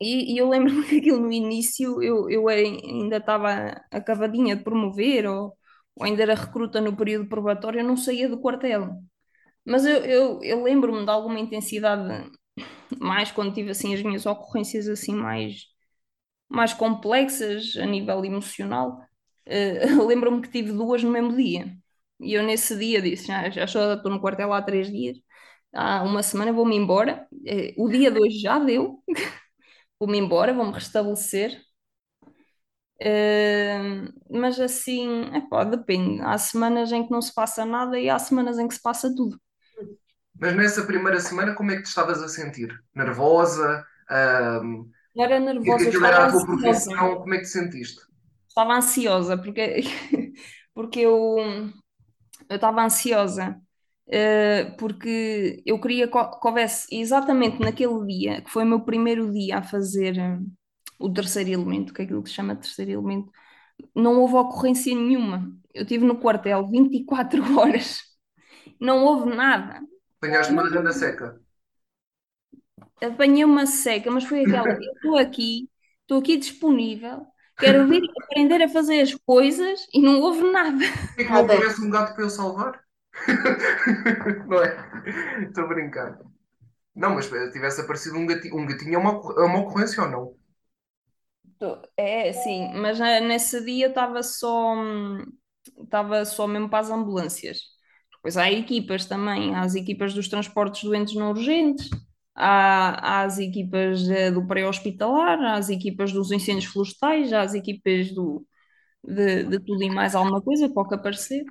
E, 0.00 0.34
e 0.34 0.38
eu 0.38 0.48
lembro-me 0.48 0.84
que 0.88 0.98
aquilo 0.98 1.20
no 1.20 1.32
início 1.32 2.02
eu, 2.02 2.30
eu 2.30 2.48
ainda 2.48 3.16
estava 3.18 3.80
acabadinha 3.90 4.56
de 4.56 4.62
promover, 4.64 5.26
ou, 5.26 5.56
ou 5.96 6.04
ainda 6.04 6.22
era 6.22 6.34
recruta 6.34 6.80
no 6.80 6.96
período 6.96 7.28
probatório, 7.28 7.80
eu 7.80 7.84
não 7.84 7.96
saía 7.96 8.28
do 8.28 8.40
quartel. 8.40 8.90
Mas 9.64 9.86
eu, 9.86 9.98
eu, 10.04 10.40
eu 10.44 10.62
lembro-me 10.64 11.04
de 11.04 11.10
alguma 11.10 11.40
intensidade 11.40 12.30
mais 13.00 13.30
quando 13.32 13.54
tive 13.54 13.70
assim 13.70 13.94
as 13.94 14.02
minhas 14.02 14.26
ocorrências 14.26 14.88
assim 14.88 15.14
mais, 15.14 15.66
mais 16.48 16.72
complexas 16.72 17.76
a 17.76 17.86
nível 17.86 18.24
emocional. 18.24 19.00
Uh, 19.46 20.04
lembro-me 20.06 20.42
que 20.42 20.50
tive 20.50 20.72
duas 20.72 21.02
no 21.02 21.10
mesmo 21.10 21.36
dia. 21.36 21.76
E 22.20 22.34
eu 22.34 22.42
nesse 22.42 22.76
dia 22.76 23.00
disse, 23.00 23.26
já, 23.26 23.48
já 23.50 23.64
estou 23.64 24.10
no 24.10 24.20
quartel 24.20 24.52
há 24.52 24.60
três 24.60 24.90
dias, 24.90 25.16
há 25.72 26.02
uma 26.02 26.22
semana 26.22 26.52
vou-me 26.52 26.76
embora. 26.76 27.26
Uh, 27.32 27.84
o 27.84 27.88
dia 27.88 28.10
de 28.10 28.20
hoje 28.20 28.38
já 28.38 28.58
deu. 28.58 29.02
vou-me 30.00 30.18
embora, 30.18 30.54
vou-me 30.54 30.72
restabelecer. 30.72 31.60
Uh, 33.00 34.12
mas 34.28 34.58
assim, 34.58 35.30
é 35.32 35.40
pá, 35.48 35.64
depende. 35.64 36.20
Há 36.22 36.36
semanas 36.36 36.90
em 36.90 37.04
que 37.04 37.12
não 37.12 37.22
se 37.22 37.32
passa 37.32 37.64
nada 37.64 37.98
e 37.98 38.10
há 38.10 38.18
semanas 38.18 38.58
em 38.58 38.66
que 38.66 38.74
se 38.74 38.82
passa 38.82 39.14
tudo. 39.14 39.40
Mas 40.40 40.54
nessa 40.54 40.84
primeira 40.84 41.20
semana, 41.20 41.54
como 41.54 41.70
é 41.70 41.76
que 41.76 41.82
te 41.82 41.88
estavas 41.88 42.22
a 42.22 42.28
sentir? 42.28 42.72
Nervosa? 42.94 43.84
Era 45.18 45.40
nervosa. 45.40 45.88
Aquilo 45.88 46.06
era 46.06 46.26
a 46.26 46.30
tua 46.30 46.46
profissão, 46.46 47.16
como 47.16 47.34
é 47.34 47.38
que 47.38 47.44
te 47.44 47.48
sentiste? 47.48 48.00
Estava 48.48 48.74
ansiosa, 48.74 49.36
porque, 49.36 49.82
porque 50.74 51.00
eu 51.00 51.36
eu 52.48 52.56
estava 52.56 52.82
ansiosa 52.82 53.60
uh, 54.08 54.76
porque 54.76 55.62
eu 55.64 55.80
queria 55.80 56.08
que 56.08 56.16
houvesse 56.42 56.86
exatamente 56.90 57.60
naquele 57.60 58.04
dia, 58.06 58.42
que 58.42 58.50
foi 58.50 58.64
o 58.64 58.66
meu 58.66 58.80
primeiro 58.80 59.30
dia 59.32 59.58
a 59.58 59.62
fazer 59.62 60.16
uh, 60.16 60.44
o 60.98 61.12
terceiro 61.12 61.50
elemento, 61.50 61.92
que 61.92 62.02
é 62.02 62.04
aquilo 62.04 62.22
que 62.22 62.30
se 62.30 62.36
chama 62.36 62.56
terceiro 62.56 62.90
elemento, 62.92 63.30
não 63.94 64.20
houve 64.20 64.34
ocorrência 64.34 64.94
nenhuma. 64.94 65.52
Eu 65.72 65.82
estive 65.82 66.04
no 66.04 66.18
quartel 66.18 66.66
24 66.68 67.42
horas, 67.58 68.00
não 68.80 69.04
houve 69.04 69.34
nada. 69.34 69.80
Apanhaste 70.20 70.52
uma 70.52 70.68
grande 70.68 70.92
seca. 70.94 71.40
Apanhei 73.02 73.44
uma 73.44 73.66
seca, 73.66 74.10
mas 74.10 74.24
foi 74.24 74.42
aquela: 74.44 74.66
eu 74.80 74.92
estou 74.94 75.16
aqui, 75.16 75.68
estou 76.02 76.18
aqui 76.18 76.36
disponível, 76.36 77.26
quero 77.58 77.86
vir 77.88 78.02
aprender 78.24 78.62
a 78.62 78.68
fazer 78.68 79.00
as 79.00 79.14
coisas 79.14 79.86
e 79.92 80.00
não 80.00 80.20
houve 80.20 80.42
nada. 80.50 80.84
E 81.18 81.24
que 81.24 81.32
não 81.32 81.40
aparece 81.40 81.80
um 81.82 81.90
gato 81.90 82.14
para 82.14 82.24
eu 82.24 82.30
salvar? 82.30 82.82
não 84.46 84.62
é? 84.62 85.44
Estou 85.44 85.64
a 85.64 85.66
brincar. 85.68 86.18
Não, 86.94 87.14
mas 87.14 87.26
se 87.26 87.52
tivesse 87.52 87.80
aparecido 87.82 88.16
um 88.18 88.26
gatinho, 88.26 88.56
um 88.58 88.66
gatinho 88.66 88.96
é 88.96 88.98
uma, 88.98 89.10
é 89.12 89.46
uma 89.46 89.60
ocorrência 89.60 90.02
ou 90.02 90.10
não? 90.10 90.36
É, 91.96 92.32
sim, 92.32 92.72
mas 92.74 92.98
nesse 93.00 93.64
dia 93.64 93.88
estava 93.88 94.22
só, 94.22 94.74
estava 95.82 96.24
só 96.24 96.46
mesmo 96.46 96.68
para 96.68 96.80
as 96.80 96.90
ambulâncias. 96.90 97.62
Depois 98.16 98.36
há 98.36 98.50
equipas 98.50 99.06
também, 99.06 99.54
há 99.54 99.62
as 99.62 99.74
equipas 99.74 100.14
dos 100.14 100.28
transportes 100.28 100.82
doentes 100.84 101.14
não 101.14 101.30
urgentes, 101.30 101.88
há, 102.38 103.24
as 103.24 103.38
equipas 103.38 104.08
eh, 104.08 104.30
do 104.30 104.46
pré-hospitalar, 104.46 105.40
as 105.56 105.68
equipas 105.70 106.12
dos 106.12 106.30
incêndios 106.32 106.66
florestais, 106.66 107.32
as 107.32 107.54
equipas 107.54 108.12
do, 108.12 108.46
de, 109.04 109.44
de 109.44 109.60
tudo 109.60 109.82
e 109.82 109.90
mais 109.90 110.14
alguma 110.14 110.42
coisa, 110.42 110.68
que 110.68 110.94
aparecer. 110.94 111.44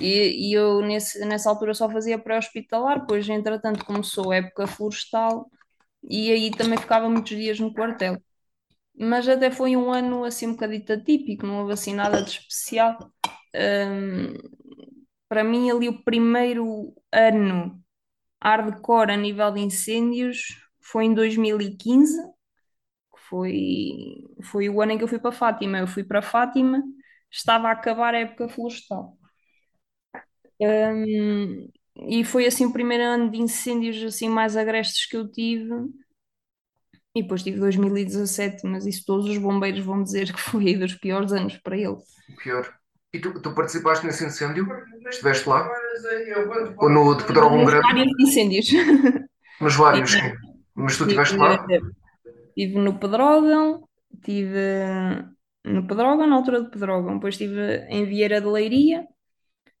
E, 0.00 0.50
e 0.50 0.52
eu 0.54 0.82
nesse, 0.82 1.24
nessa 1.26 1.50
altura 1.50 1.74
só 1.74 1.90
fazia 1.90 2.18
pré-hospitalar, 2.18 3.00
depois 3.00 3.28
entretanto 3.28 3.84
começou 3.84 4.32
a 4.32 4.36
época 4.36 4.66
florestal 4.66 5.50
e 6.08 6.30
aí 6.32 6.50
também 6.50 6.78
ficava 6.78 7.08
muitos 7.08 7.36
dias 7.36 7.60
no 7.60 7.72
quartel. 7.74 8.20
Mas 8.98 9.28
até 9.28 9.50
foi 9.50 9.76
um 9.76 9.92
ano 9.92 10.24
assim 10.24 10.48
um 10.48 10.52
bocadito 10.52 10.92
atípico, 10.92 11.46
não 11.46 11.60
houve 11.60 11.72
assim 11.74 11.94
nada 11.94 12.22
de 12.22 12.30
especial. 12.30 12.98
Um, 13.54 14.34
para 15.28 15.44
mim 15.44 15.70
ali 15.70 15.88
o 15.88 16.02
primeiro 16.04 16.94
ano 17.12 17.82
hardcore 18.46 19.10
a 19.12 19.16
nível 19.16 19.50
de 19.52 19.60
incêndios 19.60 20.38
foi 20.80 21.04
em 21.06 21.14
2015, 21.14 22.16
que 23.14 23.20
foi, 23.28 24.24
foi 24.44 24.68
o 24.70 24.80
ano 24.82 24.92
em 24.92 24.98
que 24.98 25.04
eu 25.04 25.08
fui 25.08 25.18
para 25.18 25.32
Fátima. 25.32 25.78
Eu 25.78 25.86
fui 25.88 26.04
para 26.04 26.22
Fátima, 26.22 26.82
estava 27.30 27.68
a 27.68 27.72
acabar 27.72 28.14
a 28.14 28.20
época 28.20 28.48
florestal. 28.48 29.18
Um, 30.60 31.68
e 32.08 32.24
foi 32.24 32.46
assim 32.46 32.66
o 32.66 32.72
primeiro 32.72 33.04
ano 33.04 33.30
de 33.30 33.38
incêndios 33.38 34.02
assim 34.02 34.28
mais 34.28 34.56
agrestes 34.56 35.06
que 35.06 35.16
eu 35.16 35.30
tive. 35.30 35.70
E 37.16 37.22
depois 37.22 37.42
tive 37.42 37.58
2017, 37.58 38.64
mas 38.66 38.86
isso 38.86 39.04
todos 39.04 39.26
os 39.28 39.38
bombeiros 39.38 39.84
vão 39.84 40.02
dizer 40.04 40.32
que 40.32 40.38
foi 40.40 40.76
dos 40.76 40.94
piores 40.94 41.32
anos 41.32 41.56
para 41.56 41.76
ele. 41.76 41.96
Pior. 42.42 42.78
E 43.16 43.18
tu, 43.18 43.32
tu 43.40 43.54
participaste 43.54 44.04
nesse 44.04 44.26
incêndio? 44.26 44.68
Estiveste 45.08 45.48
lá? 45.48 45.66
Ou 46.76 46.90
no 46.90 47.14
de 47.14 47.24
Pedrógão 47.24 47.64
Grande? 47.64 47.80
vários 47.80 48.12
incêndios. 48.20 48.66
Nos 49.58 49.74
vários, 49.74 50.12
sim. 50.12 50.34
Mas 50.74 50.98
tu 50.98 51.04
estiveste 51.04 51.34
lá? 51.38 51.66
Estive 52.48 52.78
no 52.78 52.98
Pedrógão, 52.98 53.88
estive 54.12 55.24
no 55.64 55.86
Pedrógão, 55.86 56.26
na 56.26 56.36
altura 56.36 56.62
de 56.62 56.70
Pedrógão, 56.70 57.14
depois 57.14 57.34
estive 57.34 57.86
em 57.88 58.04
Vieira 58.04 58.38
de 58.38 58.46
Leiria, 58.46 59.06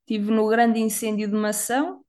estive 0.00 0.30
no 0.30 0.48
grande 0.48 0.80
incêndio 0.80 1.28
de 1.28 1.34
Mação, 1.34 2.00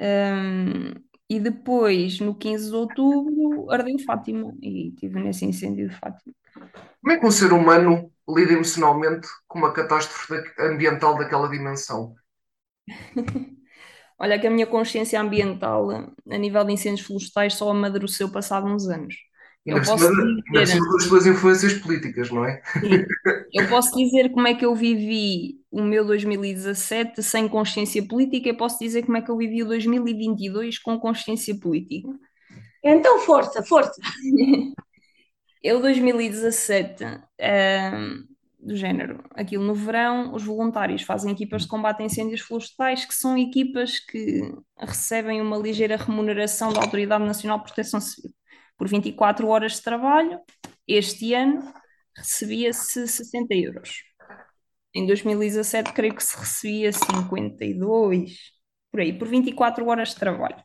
um, 0.00 0.94
e 1.28 1.38
depois, 1.38 2.18
no 2.18 2.34
15 2.34 2.70
de 2.70 2.76
outubro, 2.76 3.70
ardeu 3.70 3.98
Fátima, 3.98 4.54
e 4.62 4.88
estive 4.88 5.20
nesse 5.20 5.44
incêndio 5.44 5.86
de 5.90 5.94
Fátima. 5.96 6.34
Como 7.02 7.12
é 7.12 7.18
que 7.18 7.26
um 7.26 7.30
ser 7.30 7.52
humano 7.52 8.10
lida 8.34 8.52
emocionalmente 8.52 9.28
com 9.46 9.58
uma 9.58 9.72
catástrofe 9.72 10.42
ambiental 10.58 11.16
daquela 11.18 11.48
dimensão? 11.48 12.14
Olha, 14.18 14.38
que 14.38 14.46
a 14.46 14.50
minha 14.50 14.66
consciência 14.66 15.20
ambiental 15.20 15.90
a 15.90 16.38
nível 16.38 16.62
de 16.64 16.72
incêndios 16.74 17.06
florestais 17.06 17.54
só 17.54 17.70
amadureceu 17.70 18.30
passado 18.30 18.66
uns 18.66 18.86
anos. 18.86 19.14
Eu 19.64 19.82
posso 19.82 20.10
dizer, 20.52 20.78
as 20.96 21.04
suas 21.04 21.26
influências 21.26 21.74
políticas, 21.74 22.30
não 22.30 22.44
é? 22.44 22.62
Sim. 22.80 23.04
Eu 23.52 23.68
posso 23.68 23.94
dizer 23.94 24.30
como 24.30 24.48
é 24.48 24.54
que 24.54 24.64
eu 24.64 24.74
vivi 24.74 25.60
o 25.70 25.82
meu 25.82 26.04
2017 26.04 27.22
sem 27.22 27.46
consciência 27.46 28.02
política, 28.06 28.48
eu 28.48 28.56
posso 28.56 28.78
dizer 28.78 29.04
como 29.04 29.18
é 29.18 29.22
que 29.22 29.30
eu 29.30 29.36
vivi 29.36 29.62
o 29.62 29.66
2022 29.66 30.78
com 30.78 30.98
consciência 30.98 31.54
política. 31.58 32.08
Então, 32.82 33.18
força, 33.20 33.62
força! 33.62 33.92
Eu, 35.62 35.80
2017, 35.80 37.04
um, 37.04 38.24
do 38.58 38.74
género, 38.76 39.22
aquilo 39.34 39.62
no 39.64 39.74
verão, 39.74 40.34
os 40.34 40.42
voluntários 40.42 41.02
fazem 41.02 41.32
equipas 41.32 41.62
de 41.62 41.68
combate 41.68 42.02
a 42.02 42.06
incêndios 42.06 42.40
florestais, 42.40 43.04
que 43.04 43.14
são 43.14 43.36
equipas 43.36 43.98
que 43.98 44.40
recebem 44.78 45.40
uma 45.40 45.58
ligeira 45.58 45.96
remuneração 45.96 46.72
da 46.72 46.80
Autoridade 46.80 47.24
Nacional 47.24 47.58
de 47.58 47.64
Proteção 47.64 48.00
Civil. 48.00 48.32
Por 48.78 48.88
24 48.88 49.46
horas 49.48 49.72
de 49.72 49.82
trabalho, 49.82 50.40
este 50.88 51.34
ano 51.34 51.72
recebia-se 52.16 53.06
60 53.06 53.54
euros. 53.54 54.02
Em 54.94 55.06
2017, 55.06 55.92
creio 55.92 56.14
que 56.14 56.24
se 56.24 56.36
recebia 56.38 56.92
52, 56.92 58.32
por 58.90 59.00
aí, 59.00 59.12
por 59.12 59.28
24 59.28 59.86
horas 59.86 60.10
de 60.10 60.16
trabalho 60.16 60.64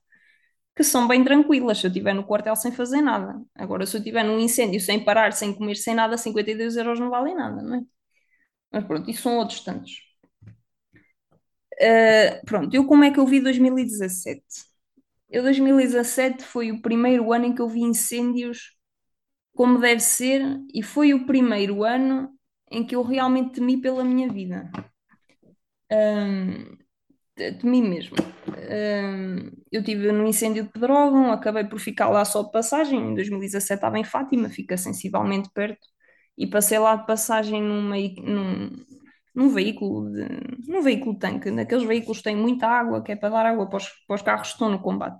que 0.76 0.84
são 0.84 1.08
bem 1.08 1.24
tranquilas 1.24 1.80
se 1.80 1.88
eu 1.88 1.90
estiver 1.90 2.14
no 2.14 2.26
quartel 2.26 2.56
sem 2.56 2.72
fazer 2.72 3.02
nada. 3.02 3.42
Agora, 3.56 3.86
se 3.86 3.96
eu 3.96 4.00
estiver 4.00 4.24
num 4.24 4.40
incêndio 4.40 4.80
sem 4.82 5.04
parar, 5.04 5.32
sem 5.34 5.54
comer, 5.54 5.76
sem 5.76 5.96
nada, 5.96 6.18
52 6.18 6.76
euros 6.78 7.00
não 7.00 7.10
valem 7.10 7.36
nada, 7.36 7.62
não 7.62 7.78
é? 7.78 7.82
Mas 8.72 8.84
pronto, 8.86 9.10
isso 9.10 9.24
são 9.24 9.38
outros 9.38 9.62
tantos. 9.62 9.94
Uh, 11.74 12.46
pronto, 12.46 12.74
eu 12.74 12.86
como 12.86 13.04
é 13.04 13.12
que 13.12 13.20
eu 13.20 13.26
vi 13.26 13.42
2017? 13.42 14.44
Eu 15.30 15.44
2017 15.44 16.44
foi 16.44 16.72
o 16.72 16.82
primeiro 16.82 17.34
ano 17.34 17.46
em 17.46 17.56
que 17.56 17.62
eu 17.62 17.68
vi 17.68 17.82
incêndios 17.82 18.76
como 19.56 19.80
deve 19.80 20.02
ser 20.02 20.42
e 20.74 20.84
foi 20.84 21.14
o 21.14 21.26
primeiro 21.26 21.84
ano 21.84 22.38
em 22.72 22.86
que 22.86 22.96
eu 22.96 23.02
realmente 23.04 23.54
temi 23.56 23.82
pela 23.82 24.04
minha 24.04 24.32
vida. 24.32 24.70
Um, 25.92 26.78
temi 27.36 27.82
mesmo. 27.82 28.15
Um, 28.48 29.52
eu 29.71 29.84
tive 29.84 30.12
no 30.12 30.26
incêndio 30.28 30.63
de 30.63 30.69
Pedrógão, 30.69 31.32
acabei 31.32 31.65
por 31.65 31.80
ficar 31.80 32.10
lá 32.10 32.24
só 32.26 32.43
de 32.43 32.52
passagem. 32.52 33.00
Em 33.00 33.15
2017 33.15 33.76
estava 33.76 34.00
em 34.00 34.04
Fátima, 34.04 34.50
fica 34.50 34.78
sensivelmente 34.78 35.50
perto, 35.54 35.88
e 36.38 36.48
passei 36.48 36.80
lá 36.80 36.95
de 36.95 37.06
passagem 37.06 37.62
numa, 37.62 37.95
num, 37.98 38.86
num 39.36 39.50
veículo 39.50 40.12
de, 40.12 40.28
num 40.67 40.82
veículo 40.82 41.17
tanque, 41.17 41.52
naqueles 41.52 41.86
veículos 41.86 42.21
têm 42.21 42.36
muita 42.36 42.67
água, 42.67 43.04
que 43.04 43.12
é 43.12 43.15
para 43.15 43.30
dar 43.30 43.45
água 43.45 43.67
para 43.69 43.78
os, 43.78 43.89
para 44.08 44.15
os 44.15 44.21
carros 44.21 44.48
que 44.48 44.54
estão 44.54 44.69
no 44.69 44.82
combate. 44.82 45.19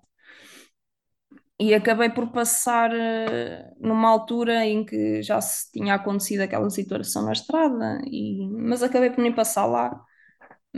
E 1.58 1.74
acabei 1.74 2.10
por 2.10 2.32
passar 2.32 2.92
uh, 2.92 3.76
numa 3.80 4.10
altura 4.10 4.66
em 4.66 4.86
que 4.86 5.22
já 5.22 5.40
se 5.40 5.72
tinha 5.72 5.96
acontecido 5.96 6.42
aquela 6.42 6.70
situação 6.70 7.24
na 7.26 7.32
estrada, 7.32 8.02
e, 8.06 8.46
mas 8.52 8.84
acabei 8.84 9.10
por 9.10 9.22
nem 9.22 9.34
passar 9.34 9.66
lá 9.66 10.02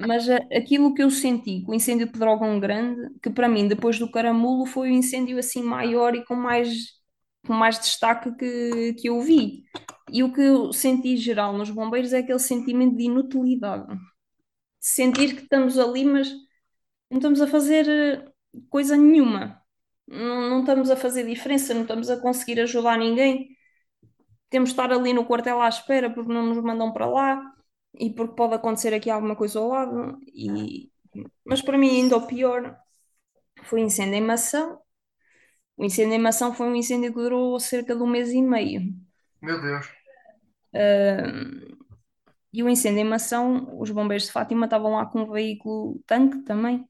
mas 0.05 0.29
aquilo 0.29 0.93
que 0.93 1.01
eu 1.01 1.09
senti 1.09 1.61
com 1.63 1.71
o 1.71 1.75
incêndio 1.75 2.05
de 2.05 2.11
Pedrógão 2.11 2.59
Grande, 2.59 3.09
que 3.21 3.29
para 3.29 3.47
mim, 3.49 3.67
depois 3.67 3.97
do 3.99 4.09
Caramulo, 4.11 4.65
foi 4.65 4.89
o 4.89 4.93
incêndio 4.93 5.37
assim 5.39 5.63
maior 5.63 6.15
e 6.15 6.23
com 6.25 6.35
mais, 6.35 6.93
com 7.45 7.53
mais 7.53 7.79
destaque 7.79 8.31
que, 8.35 8.93
que 8.93 9.09
eu 9.09 9.21
vi. 9.21 9.63
E 10.11 10.23
o 10.23 10.33
que 10.33 10.41
eu 10.41 10.71
senti 10.73 11.17
geral 11.17 11.57
nos 11.57 11.69
bombeiros 11.69 12.13
é 12.13 12.19
aquele 12.19 12.39
sentimento 12.39 12.95
de 12.97 13.03
inutilidade. 13.03 13.87
Sentir 14.79 15.35
que 15.35 15.43
estamos 15.43 15.77
ali, 15.79 16.05
mas 16.05 16.31
não 17.09 17.17
estamos 17.19 17.41
a 17.41 17.47
fazer 17.47 17.87
eh, 17.89 18.25
coisa 18.69 18.95
nenhuma. 18.97 19.61
Não, 20.07 20.49
não 20.49 20.59
estamos 20.61 20.89
a 20.91 20.95
fazer 20.95 21.25
diferença, 21.25 21.73
não 21.73 21.81
estamos 21.83 22.09
a 22.09 22.17
conseguir 22.17 22.59
ajudar 22.61 22.97
ninguém. 22.97 23.49
Temos 24.49 24.69
de 24.69 24.73
estar 24.73 24.91
ali 24.91 25.13
no 25.13 25.25
quartel 25.25 25.61
à 25.61 25.69
espera 25.69 26.09
porque 26.09 26.31
não 26.31 26.45
nos 26.47 26.63
mandam 26.63 26.93
para 26.93 27.05
lá 27.07 27.56
e 27.99 28.09
porque 28.11 28.35
pode 28.35 28.53
acontecer 28.53 28.93
aqui 28.93 29.09
alguma 29.09 29.35
coisa 29.35 29.59
ao 29.59 29.67
lado. 29.67 30.19
E... 30.27 30.89
Mas 31.45 31.61
para 31.61 31.77
mim, 31.77 31.89
ainda 31.89 32.17
o 32.17 32.27
pior 32.27 32.77
foi 33.63 33.81
o 33.81 33.85
incêndio 33.85 34.15
em 34.15 34.21
Mação. 34.21 34.79
O 35.75 35.85
incêndio 35.85 36.15
em 36.15 36.19
Mação 36.19 36.53
foi 36.53 36.67
um 36.67 36.75
incêndio 36.75 37.11
que 37.11 37.19
durou 37.19 37.59
cerca 37.59 37.95
de 37.95 38.01
um 38.01 38.07
mês 38.07 38.31
e 38.31 38.41
meio. 38.41 38.81
Meu 39.41 39.59
Deus! 39.61 39.87
Uh, 40.73 41.77
e 42.53 42.63
o 42.63 42.69
incêndio 42.69 43.01
em 43.01 43.09
Mação, 43.09 43.79
os 43.79 43.91
bombeiros 43.91 44.25
de 44.25 44.31
Fátima 44.31 44.65
estavam 44.65 44.93
lá 44.93 45.05
com 45.05 45.21
um 45.21 45.31
veículo 45.31 46.01
tanque 46.05 46.43
também, 46.43 46.87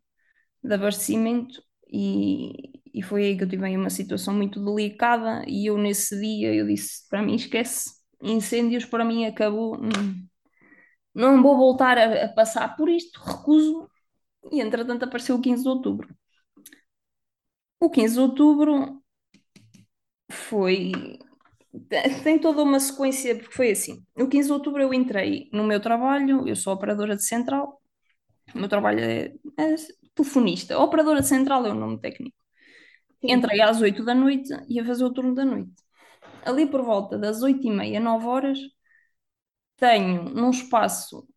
de 0.64 0.74
abastecimento, 0.74 1.62
e, 1.90 2.80
e 2.94 3.02
foi 3.02 3.26
aí 3.26 3.38
que 3.38 3.44
eu 3.44 3.50
tive 3.50 3.76
uma 3.76 3.90
situação 3.90 4.34
muito 4.34 4.64
delicada. 4.64 5.44
E 5.48 5.70
eu, 5.70 5.78
nesse 5.78 6.20
dia, 6.20 6.54
eu 6.54 6.68
disse: 6.68 7.08
para 7.10 7.22
mim, 7.22 7.36
esquece, 7.36 7.92
incêndios 8.22 8.86
para 8.86 9.06
mim 9.06 9.26
acabou. 9.26 9.76
Hum 9.76 10.28
não 11.18 11.42
vou 11.42 11.58
voltar 11.58 11.98
a, 11.98 12.26
a 12.26 12.30
passar 12.30 12.76
por 12.78 12.90
isto, 12.90 13.20
recuso. 13.20 13.90
E 14.52 14.62
entretanto 14.62 15.04
apareceu 15.06 15.36
o 15.36 15.42
15 15.42 15.64
de 15.64 15.70
outubro. 15.70 16.08
O 17.80 17.90
15 17.90 18.14
de 18.14 18.20
outubro 18.20 19.04
foi 20.32 20.92
tem 22.24 22.40
toda 22.40 22.64
uma 22.64 22.80
sequência, 22.80 23.36
porque 23.36 23.54
foi 23.54 23.72
assim. 23.72 24.06
No 24.16 24.30
15 24.30 24.48
de 24.48 24.54
outubro 24.54 24.82
eu 24.82 24.94
entrei 24.94 25.50
no 25.52 25.64
meu 25.64 25.80
trabalho, 25.80 26.48
eu 26.48 26.56
sou 26.56 26.74
operadora 26.74 27.16
de 27.16 27.24
central, 27.26 27.82
o 28.56 28.60
meu 28.60 28.70
trabalho 28.70 29.00
é, 29.00 29.34
é 29.58 29.76
telefonista. 30.16 30.78
Operadora 30.80 31.22
de 31.22 31.28
central 31.28 31.66
é 31.66 31.72
o 31.72 31.76
nome 31.76 32.00
técnico. 32.00 32.38
Entrei 33.24 33.62
às 33.62 33.82
8 33.82 34.04
da 34.06 34.14
noite 34.16 34.54
e 34.70 34.76
ia 34.76 34.86
fazer 34.86 35.04
o 35.04 35.14
turno 35.14 35.36
da 35.36 35.46
noite. 35.46 35.74
Ali 36.46 36.66
por 36.68 36.84
volta 36.84 37.18
das 37.18 37.42
8 37.44 37.68
e 37.68 37.72
meia, 37.72 38.00
9 38.00 38.26
horas, 38.26 38.60
tenho 39.78 40.24
num 40.24 40.50
espaço 40.50 41.28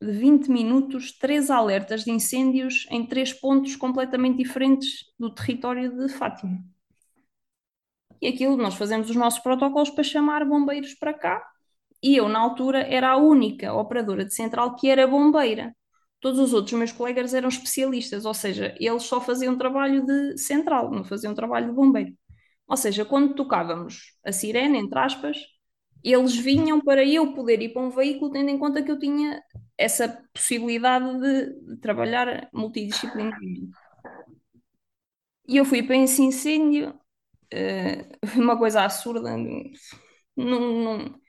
de 0.00 0.12
20 0.12 0.48
minutos 0.50 1.16
três 1.16 1.50
alertas 1.50 2.04
de 2.04 2.10
incêndios 2.10 2.86
em 2.90 3.06
três 3.06 3.32
pontos 3.32 3.76
completamente 3.76 4.38
diferentes 4.38 5.06
do 5.18 5.32
território 5.32 5.96
de 5.96 6.08
Fátima. 6.12 6.58
E 8.20 8.28
aquilo, 8.28 8.56
nós 8.56 8.74
fazemos 8.74 9.10
os 9.10 9.16
nossos 9.16 9.40
protocolos 9.40 9.90
para 9.90 10.04
chamar 10.04 10.44
bombeiros 10.44 10.94
para 10.94 11.12
cá. 11.12 11.46
E 12.02 12.16
eu, 12.16 12.28
na 12.28 12.38
altura, 12.38 12.80
era 12.80 13.10
a 13.10 13.16
única 13.16 13.72
operadora 13.72 14.24
de 14.24 14.34
central 14.34 14.76
que 14.76 14.88
era 14.88 15.06
bombeira. 15.06 15.74
Todos 16.20 16.38
os 16.40 16.54
outros 16.54 16.72
meus 16.78 16.92
colegas 16.92 17.34
eram 17.34 17.48
especialistas, 17.48 18.24
ou 18.24 18.32
seja, 18.34 18.74
eles 18.80 19.02
só 19.04 19.20
faziam 19.20 19.58
trabalho 19.58 20.04
de 20.06 20.38
central, 20.38 20.90
não 20.90 21.04
faziam 21.04 21.34
trabalho 21.34 21.68
de 21.68 21.74
bombeiro. 21.74 22.14
Ou 22.66 22.76
seja, 22.76 23.04
quando 23.04 23.34
tocávamos 23.34 24.16
a 24.24 24.32
sirene, 24.32 24.78
entre 24.78 24.98
aspas, 24.98 25.36
eles 26.12 26.36
vinham 26.36 26.80
para 26.80 27.04
eu 27.04 27.32
poder 27.34 27.62
ir 27.62 27.70
para 27.72 27.82
um 27.82 27.90
veículo, 27.90 28.30
tendo 28.30 28.50
em 28.50 28.58
conta 28.58 28.82
que 28.82 28.90
eu 28.90 28.98
tinha 28.98 29.42
essa 29.76 30.22
possibilidade 30.32 31.18
de, 31.20 31.76
trabalhar 31.78 32.48
multidisciplinarmente. 32.52 33.70
E 35.48 35.56
eu 35.56 35.64
fui 35.64 35.82
para 35.82 35.96
esse 35.96 36.22
incêndio, 36.22 36.90
uh, 37.52 38.38
uma 38.40 38.58
coisa 38.58 38.82
absurda, 38.82 39.36
não, 40.36 40.60
não, 40.60 41.20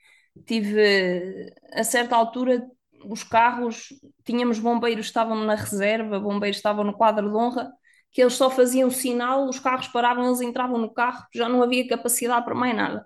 tive, 0.45 1.53
a 1.73 1.83
certa 1.83 2.15
altura, 2.15 2.65
os 3.05 3.23
carros, 3.23 3.89
tínhamos 4.23 4.59
bombeiros 4.59 5.05
que 5.05 5.09
estavam 5.11 5.37
na 5.43 5.55
reserva, 5.55 6.19
bombeiros 6.19 6.57
estavam 6.57 6.83
no 6.83 6.97
quadro 6.97 7.29
de 7.29 7.35
honra, 7.35 7.71
que 8.11 8.21
eles 8.21 8.33
só 8.33 8.49
faziam 8.49 8.89
sinal, 8.89 9.47
os 9.47 9.59
carros 9.59 9.87
paravam, 9.89 10.25
eles 10.25 10.41
entravam 10.41 10.77
no 10.77 10.93
carro, 10.93 11.25
já 11.33 11.49
não 11.49 11.61
havia 11.61 11.87
capacidade 11.87 12.45
para 12.45 12.55
mais 12.55 12.75
nada. 12.75 13.05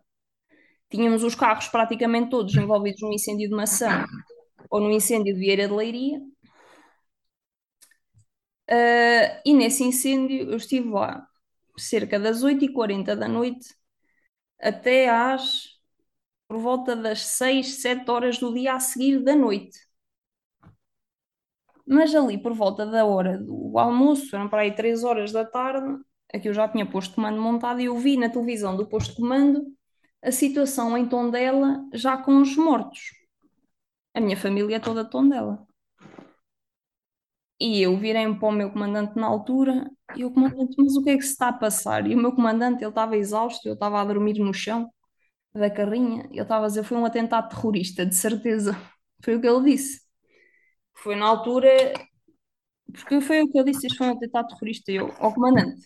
Tínhamos 0.89 1.23
os 1.23 1.36
carros 1.36 1.67
praticamente 1.67 2.30
todos 2.30 2.56
envolvidos 2.56 3.02
num 3.02 3.13
incêndio 3.13 3.47
de 3.47 3.56
maçã 3.56 4.06
ou 4.69 4.80
num 4.80 4.91
incêndio 4.91 5.34
de 5.34 5.39
Vieira 5.39 5.67
de 5.67 5.73
Leiria. 5.73 6.19
Uh, 8.69 9.41
e 9.45 9.54
nesse 9.54 9.84
incêndio 9.84 10.52
eu 10.52 10.58
estive 10.58 10.89
lá 10.89 11.28
cerca 11.78 12.19
das 12.19 12.43
8h40 12.43 13.15
da 13.15 13.28
noite 13.28 13.73
até 14.60 15.10
às 15.10 15.80
por 16.47 16.60
volta 16.60 16.95
das 16.95 17.21
6, 17.21 17.82
7 17.82 18.10
horas 18.10 18.39
do 18.39 18.54
dia 18.54 18.73
a 18.73 18.80
seguir 18.80 19.23
da 19.23 19.36
noite. 19.36 19.80
Mas 21.86 22.13
ali 22.15 22.38
por 22.41 22.54
volta 22.54 22.86
da 22.86 23.06
hora 23.06 23.38
do 23.38 23.78
almoço, 23.78 24.36
eram 24.36 24.49
para 24.49 24.62
aí 24.63 24.75
3 24.75 25.04
horas 25.04 25.32
da 25.32 25.45
tarde, 25.45 26.02
aqui 26.34 26.47
eu 26.49 26.54
já 26.54 26.67
tinha 26.67 26.86
posto 26.86 27.15
comando 27.15 27.41
montado 27.41 27.80
e 27.82 27.86
eu 27.86 27.97
vi 27.97 28.17
na 28.17 28.30
televisão 28.30 28.75
do 28.78 28.88
posto 28.88 29.15
comando 29.15 29.63
a 30.22 30.32
situação 30.32 30.98
em 30.98 31.08
Tondela 31.08 31.86
já 31.94 32.18
com 32.18 32.42
os 32.42 32.56
mortos. 32.56 33.12
A 34.14 34.22
minha 34.22 34.38
família 34.38 34.76
é 34.76 34.80
toda 34.80 35.04
de 35.04 35.10
Tondela. 35.10 35.66
E 37.60 37.82
eu 37.82 37.98
virei-me 37.98 38.40
para 38.40 38.48
o 38.48 38.52
meu 38.52 38.72
comandante 38.72 39.16
na 39.18 39.28
altura 39.28 39.90
e 40.16 40.24
o 40.24 40.32
comandante, 40.32 40.76
mas 40.78 40.96
o 40.96 41.04
que 41.04 41.10
é 41.10 41.18
que 41.18 41.24
se 41.24 41.32
está 41.32 41.50
a 41.50 41.54
passar? 41.54 42.08
E 42.08 42.16
o 42.16 42.18
meu 42.18 42.32
comandante, 42.34 42.82
ele 42.84 42.90
estava 42.90 43.18
exausto, 43.18 43.68
eu 43.68 43.74
estava 43.74 44.00
a 44.02 44.06
dormir 44.06 44.40
no 44.40 44.54
chão 44.54 44.90
da 45.54 45.70
carrinha, 45.70 46.26
ele 46.32 46.42
estava 46.42 46.66
a 46.66 46.68
dizer, 46.70 46.84
foi 46.84 46.98
um 46.98 47.06
atentado 47.06 47.50
terrorista, 47.50 48.06
de 48.06 48.16
certeza. 48.16 48.74
Foi 49.24 49.36
o 49.36 49.42
que 49.42 49.48
ele 49.48 49.72
disse. 49.72 50.02
Foi 50.96 51.16
na 51.16 51.26
altura, 51.28 51.70
porque 52.94 53.22
foi 53.22 53.42
o 53.42 53.50
que 53.50 53.58
ele 53.60 53.72
disse, 53.72 53.96
foi 53.96 54.08
um 54.08 54.12
atentado 54.14 54.48
terrorista. 54.50 54.92
Eu, 54.92 55.14
ao 55.20 55.34
comandante, 55.34 55.82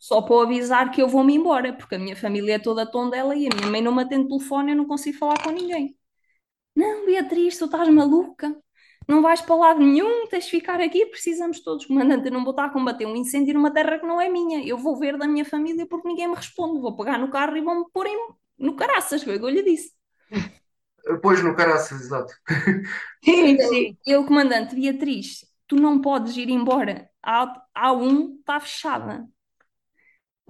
só 0.00 0.22
para 0.22 0.42
avisar 0.42 0.90
que 0.90 1.00
eu 1.02 1.08
vou-me 1.08 1.34
embora, 1.34 1.72
porque 1.72 1.94
a 1.94 1.98
minha 1.98 2.16
família 2.16 2.54
é 2.54 2.58
toda 2.58 2.90
tondela 2.90 3.36
e 3.36 3.46
a 3.46 3.54
minha 3.54 3.70
mãe 3.70 3.82
não 3.82 3.94
me 3.94 4.02
atende 4.02 4.28
telefone, 4.28 4.72
eu 4.72 4.76
não 4.76 4.86
consigo 4.86 5.18
falar 5.18 5.42
com 5.42 5.50
ninguém. 5.50 5.96
Não, 6.74 7.06
Beatriz, 7.06 7.58
tu 7.58 7.66
estás 7.66 7.88
maluca? 7.88 8.56
não 9.10 9.20
vais 9.20 9.40
para 9.40 9.56
lado 9.56 9.80
nenhum, 9.80 10.26
tens 10.28 10.44
de 10.44 10.50
ficar 10.50 10.80
aqui, 10.80 11.04
precisamos 11.06 11.60
todos. 11.60 11.84
Comandante, 11.84 12.26
eu 12.26 12.32
não 12.32 12.44
vou 12.44 12.52
estar 12.52 12.66
a 12.66 12.70
combater 12.70 13.06
um 13.06 13.16
incêndio 13.16 13.52
numa 13.54 13.72
terra 13.72 13.98
que 13.98 14.06
não 14.06 14.20
é 14.20 14.28
minha. 14.28 14.64
Eu 14.64 14.78
vou 14.78 14.96
ver 14.96 15.18
da 15.18 15.26
minha 15.26 15.44
família 15.44 15.84
porque 15.86 16.06
ninguém 16.06 16.28
me 16.28 16.36
responde. 16.36 16.80
Vou 16.80 16.96
pegar 16.96 17.18
no 17.18 17.28
carro 17.28 17.56
e 17.56 17.60
vão-me 17.60 17.84
pôr 17.92 18.06
em, 18.06 18.16
no 18.56 18.76
caraças, 18.76 19.22
foi 19.24 19.36
o 19.36 19.40
que 19.40 19.44
eu 19.44 19.50
lhe 19.50 19.62
disse. 19.64 19.92
Pois, 21.22 21.42
no 21.42 21.56
caraças, 21.56 22.00
exato. 22.02 22.32
Sim, 23.24 23.58
sim. 23.58 23.98
Eu, 24.06 24.24
comandante, 24.24 24.74
Beatriz, 24.74 25.44
tu 25.66 25.76
não 25.76 26.00
podes 26.00 26.36
ir 26.36 26.48
embora. 26.48 27.10
A 27.22 27.64
A1 27.74 28.38
está 28.38 28.60
fechada. 28.60 29.26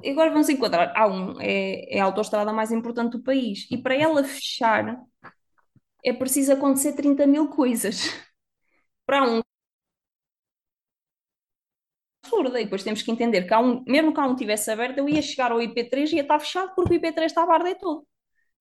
Agora 0.07 0.31
vamos 0.31 0.49
enquadrar. 0.49 0.93
A1 0.97 1.37
é, 1.41 1.97
é 1.97 2.01
a 2.01 2.05
autoestrada 2.05 2.53
mais 2.53 2.73
importante 2.73 3.13
do 3.13 3.23
país. 3.23 3.67
E 3.71 3.77
para 3.79 3.95
ela 3.95 4.25
fechar, 4.25 4.99
é 6.05 6.13
preciso 6.13 6.53
acontecer 6.53 6.93
30 6.95 7.27
mil 7.27 7.49
coisas 7.49 8.03
para 9.07 9.25
um 9.25 9.43
absurda. 12.25 12.61
E 12.61 12.65
depois 12.65 12.83
temos 12.85 13.03
que 13.03 13.11
entender 13.11 13.43
que 13.47 13.55
um, 13.55 13.83
mesmo 13.87 14.13
que 14.15 14.21
a 14.21 14.27
um 14.27 14.37
tivesse 14.37 14.71
aberto, 14.71 14.99
eu 14.99 15.09
ia 15.09 15.23
chegar 15.23 15.53
ao 15.53 15.61
IP3 15.63 16.13
e 16.13 16.17
ia 16.17 16.23
estar 16.23 16.39
fechado 16.41 16.75
porque 16.75 16.93
o 16.95 16.97
IP3 16.97 17.31
estava 17.33 17.53
a 17.53 17.55
arder 17.57 17.79
todo. 17.79 18.07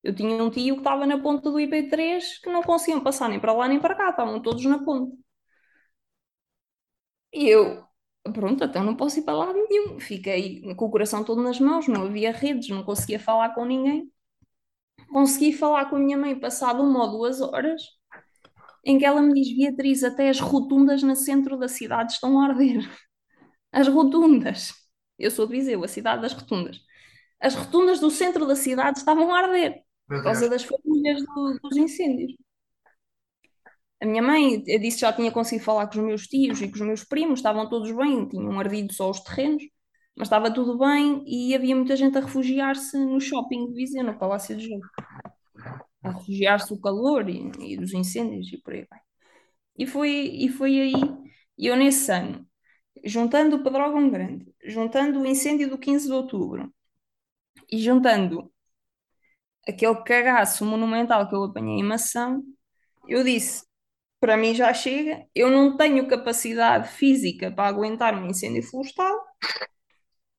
Eu 0.04 0.16
tinha 0.16 0.44
um 0.44 0.50
tio 0.52 0.76
que 0.76 0.82
estava 0.82 1.06
na 1.08 1.20
ponta 1.22 1.52
do 1.52 1.60
IP3 1.60 2.40
que 2.42 2.50
não 2.52 2.64
conseguiam 2.64 3.02
passar 3.04 3.30
nem 3.30 3.40
para 3.40 3.54
lá 3.54 3.68
nem 3.68 3.80
para 3.82 3.96
cá, 3.96 4.12
estavam 4.12 4.42
todos 4.42 4.66
na 4.66 4.84
ponta. 4.86 5.16
E 7.34 7.48
eu, 7.50 7.89
pronto, 8.34 8.64
então 8.64 8.84
não 8.84 8.96
posso 8.96 9.20
ir 9.20 9.24
para 9.24 9.38
lá 9.38 9.54
nenhum. 9.54 10.00
Fiquei 10.00 10.62
com 10.76 10.86
o 10.86 10.92
coração 10.92 11.24
todo 11.24 11.42
nas 11.42 11.60
mãos, 11.60 11.88
não 11.88 12.04
havia 12.04 12.32
redes, 12.32 12.70
não 12.70 12.84
conseguia 12.84 13.20
falar 13.20 13.54
com 13.54 13.66
ninguém. 13.66 14.12
Consegui 15.10 15.54
falar 15.54 15.90
com 15.90 15.96
a 15.96 16.00
minha 16.00 16.18
mãe 16.18 16.40
passado 16.40 16.84
uma 16.84 17.06
ou 17.06 17.12
duas 17.12 17.42
horas 17.42 17.82
em 18.84 18.98
que 18.98 19.06
ela 19.06 19.22
me 19.22 19.34
diz: 19.34 19.56
Beatriz, 19.56 20.04
até 20.04 20.30
as 20.30 20.40
rotundas 20.40 21.04
no 21.04 21.16
centro 21.16 21.58
da 21.58 21.68
cidade 21.68 22.14
estão 22.14 22.40
a 22.40 22.48
arder. 22.48 22.88
As 23.72 23.88
rotundas. 23.88 24.74
Eu 25.18 25.30
sou 25.30 25.46
de 25.46 25.52
Viseu, 25.52 25.84
a 25.84 25.88
cidade 25.88 26.24
das 26.24 26.34
rotundas. 26.34 26.80
As 27.40 27.54
rotundas 27.54 28.00
do 28.00 28.10
centro 28.10 28.48
da 28.48 28.56
cidade 28.56 28.98
estavam 28.98 29.32
a 29.32 29.38
arder 29.38 29.84
por 30.08 30.24
causa 30.24 30.50
das 30.50 30.64
famílias 30.64 31.24
do, 31.24 31.60
dos 31.62 31.78
incêndios. 31.78 32.34
A 34.02 34.06
minha 34.06 34.22
mãe, 34.22 34.64
eu 34.66 34.80
disse 34.80 34.98
que 34.98 35.02
já 35.02 35.14
tinha 35.14 35.32
conseguido 35.32 35.66
falar 35.66 35.88
com 35.88 36.00
os 36.00 36.06
meus 36.06 36.28
tios 36.28 36.62
e 36.62 36.68
com 36.70 36.76
os 36.76 36.82
meus 36.82 37.04
primos, 37.04 37.40
estavam 37.40 37.70
todos 37.70 37.92
bem, 37.92 38.28
tinham 38.30 38.58
ardido 38.60 38.94
só 38.94 39.10
os 39.10 39.20
terrenos, 39.20 39.64
mas 40.16 40.28
estava 40.28 40.54
tudo 40.54 40.78
bem 40.78 41.24
e 41.28 41.54
havia 41.54 41.76
muita 41.76 41.96
gente 41.96 42.18
a 42.18 42.22
refugiar-se 42.22 42.98
no 42.98 43.20
shopping 43.20 43.68
de 43.68 43.74
Viseu, 43.74 44.04
no 44.04 44.18
Palácio 44.18 44.56
de 44.56 44.68
Gelo 44.68 44.82
a 46.04 46.12
refugiar-se 46.12 46.70
do 46.74 46.80
calor 46.80 47.30
e, 47.30 47.52
e, 47.60 47.78
dos 47.78 47.94
incêndios 47.94 48.52
e 48.52 48.58
por 48.58 48.74
aí 48.74 48.86
vai. 48.90 49.00
E 49.78 49.88
foi, 49.88 50.10
e 50.12 50.50
foi 50.50 50.80
aí, 50.82 50.94
eu 51.58 51.76
nesse 51.76 52.12
ano, 52.12 52.48
juntando 53.04 53.58
o 53.58 53.64
Pedrógão 53.64 54.10
Grande, 54.10 54.54
juntando 54.66 55.22
o 55.22 55.26
incêndio 55.26 55.70
do 55.70 55.78
15 55.78 56.08
de 56.08 56.14
outubro 56.14 56.74
e 57.72 57.80
juntando 57.80 58.52
aquele 59.68 59.96
cagaço 60.04 60.66
monumental 60.66 61.28
que 61.30 61.36
eu 61.36 61.44
apanhei 61.44 61.80
em 61.80 61.84
Mação, 61.84 62.44
eu 63.08 63.24
disse, 63.24 63.66
para 64.20 64.38
mim 64.38 64.54
já 64.56 64.74
chega, 64.74 65.26
eu 65.36 65.50
não 65.50 65.78
tenho 65.78 66.08
capacidade 66.08 66.90
física 66.90 67.52
para 67.52 67.70
aguentar 67.70 68.16
um 68.16 68.28
incêndio 68.28 68.64
florestal, 68.64 69.18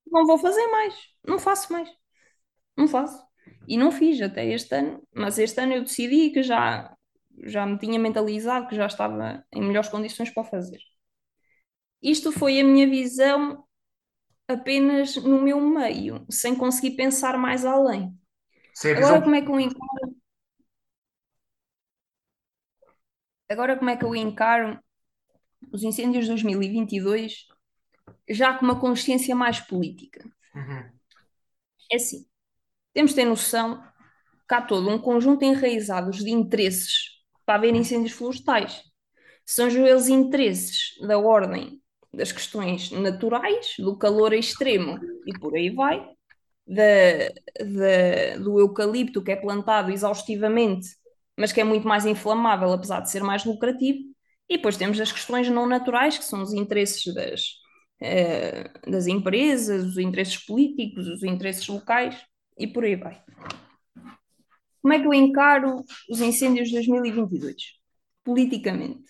não 0.06 0.26
vou 0.26 0.38
fazer 0.38 0.66
mais, 0.68 0.94
não 1.26 1.38
faço 1.38 1.72
mais, 1.72 1.88
não 2.76 2.88
faço. 2.88 3.22
E 3.68 3.76
não 3.78 3.92
fiz 3.92 4.20
até 4.22 4.46
este 4.46 4.74
ano, 4.76 5.02
mas 5.14 5.38
este 5.38 5.60
ano 5.60 5.74
eu 5.74 5.82
decidi 5.84 6.30
que 6.30 6.42
já, 6.42 6.96
já 7.44 7.66
me 7.66 7.78
tinha 7.78 7.98
mentalizado 7.98 8.68
que 8.68 8.76
já 8.76 8.86
estava 8.86 9.44
em 9.52 9.62
melhores 9.62 9.90
condições 9.90 10.30
para 10.30 10.44
fazer. 10.44 10.80
Isto 12.02 12.32
foi 12.32 12.60
a 12.60 12.64
minha 12.64 12.88
visão 12.88 13.64
apenas 14.48 15.16
no 15.16 15.42
meu 15.42 15.60
meio, 15.60 16.26
sem 16.30 16.56
conseguir 16.56 16.92
pensar 16.96 17.38
mais 17.38 17.64
além. 17.64 18.14
Sim, 18.74 18.94
Agora 18.94 19.22
como 19.22 19.34
é 19.36 19.42
que 19.42 19.48
eu? 19.50 20.09
Agora 23.50 23.76
como 23.76 23.90
é 23.90 23.96
que 23.96 24.04
eu 24.04 24.14
encaro 24.14 24.78
os 25.72 25.82
incêndios 25.82 26.24
de 26.24 26.30
2022 26.30 27.46
já 28.28 28.56
com 28.56 28.64
uma 28.64 28.78
consciência 28.78 29.34
mais 29.34 29.58
política? 29.58 30.24
Uhum. 30.54 30.88
É 31.90 31.96
assim, 31.96 32.24
temos 32.94 33.10
de 33.10 33.16
ter 33.16 33.24
noção 33.24 33.82
que 34.48 34.54
há 34.54 34.62
todo 34.62 34.88
um 34.88 34.98
conjunto 34.98 35.44
enraizado 35.44 36.12
de 36.12 36.30
interesses 36.30 37.20
para 37.44 37.56
haver 37.56 37.74
incêndios 37.74 38.12
florestais. 38.12 38.84
São 39.44 39.68
eles 39.68 40.08
interesses 40.08 40.96
da 41.00 41.18
ordem 41.18 41.82
das 42.12 42.30
questões 42.30 42.92
naturais, 42.92 43.74
do 43.78 43.96
calor 43.96 44.32
extremo 44.32 44.98
e 45.26 45.36
por 45.38 45.56
aí 45.56 45.70
vai, 45.70 46.08
da, 46.64 47.28
da, 47.64 48.38
do 48.38 48.60
eucalipto 48.60 49.22
que 49.22 49.32
é 49.32 49.36
plantado 49.36 49.90
exaustivamente, 49.90 50.99
mas 51.36 51.52
que 51.52 51.60
é 51.60 51.64
muito 51.64 51.86
mais 51.86 52.06
inflamável, 52.06 52.72
apesar 52.72 53.00
de 53.00 53.10
ser 53.10 53.22
mais 53.22 53.44
lucrativo. 53.44 54.00
E 54.48 54.56
depois 54.56 54.76
temos 54.76 55.00
as 55.00 55.12
questões 55.12 55.48
não 55.48 55.66
naturais, 55.66 56.18
que 56.18 56.24
são 56.24 56.42
os 56.42 56.52
interesses 56.52 57.14
das, 57.14 57.42
eh, 58.00 58.70
das 58.86 59.06
empresas, 59.06 59.84
os 59.84 59.98
interesses 59.98 60.36
políticos, 60.38 61.06
os 61.06 61.22
interesses 61.22 61.66
locais 61.68 62.16
e 62.58 62.66
por 62.66 62.84
aí 62.84 62.96
vai. 62.96 63.22
Como 64.82 64.94
é 64.94 65.00
que 65.00 65.06
eu 65.06 65.14
encaro 65.14 65.84
os 66.08 66.20
incêndios 66.20 66.68
de 66.68 66.74
2022? 66.74 67.78
Politicamente. 68.24 69.04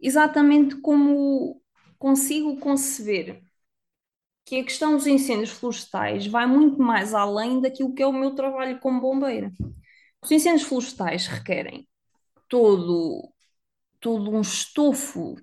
Exatamente 0.00 0.80
como 0.80 1.60
consigo 1.98 2.58
conceber 2.58 3.42
que 4.44 4.60
a 4.60 4.64
questão 4.64 4.94
dos 4.94 5.06
incêndios 5.06 5.50
florestais 5.50 6.26
vai 6.26 6.46
muito 6.46 6.80
mais 6.80 7.14
além 7.14 7.60
daquilo 7.60 7.94
que 7.94 8.02
é 8.02 8.06
o 8.06 8.12
meu 8.12 8.34
trabalho 8.34 8.78
como 8.78 9.00
bombeira. 9.00 9.50
Os 10.24 10.30
incêndios 10.30 10.66
florestais 10.66 11.26
requerem 11.26 11.86
todo, 12.48 13.30
todo 14.00 14.30
um 14.30 14.40
estofo 14.40 15.36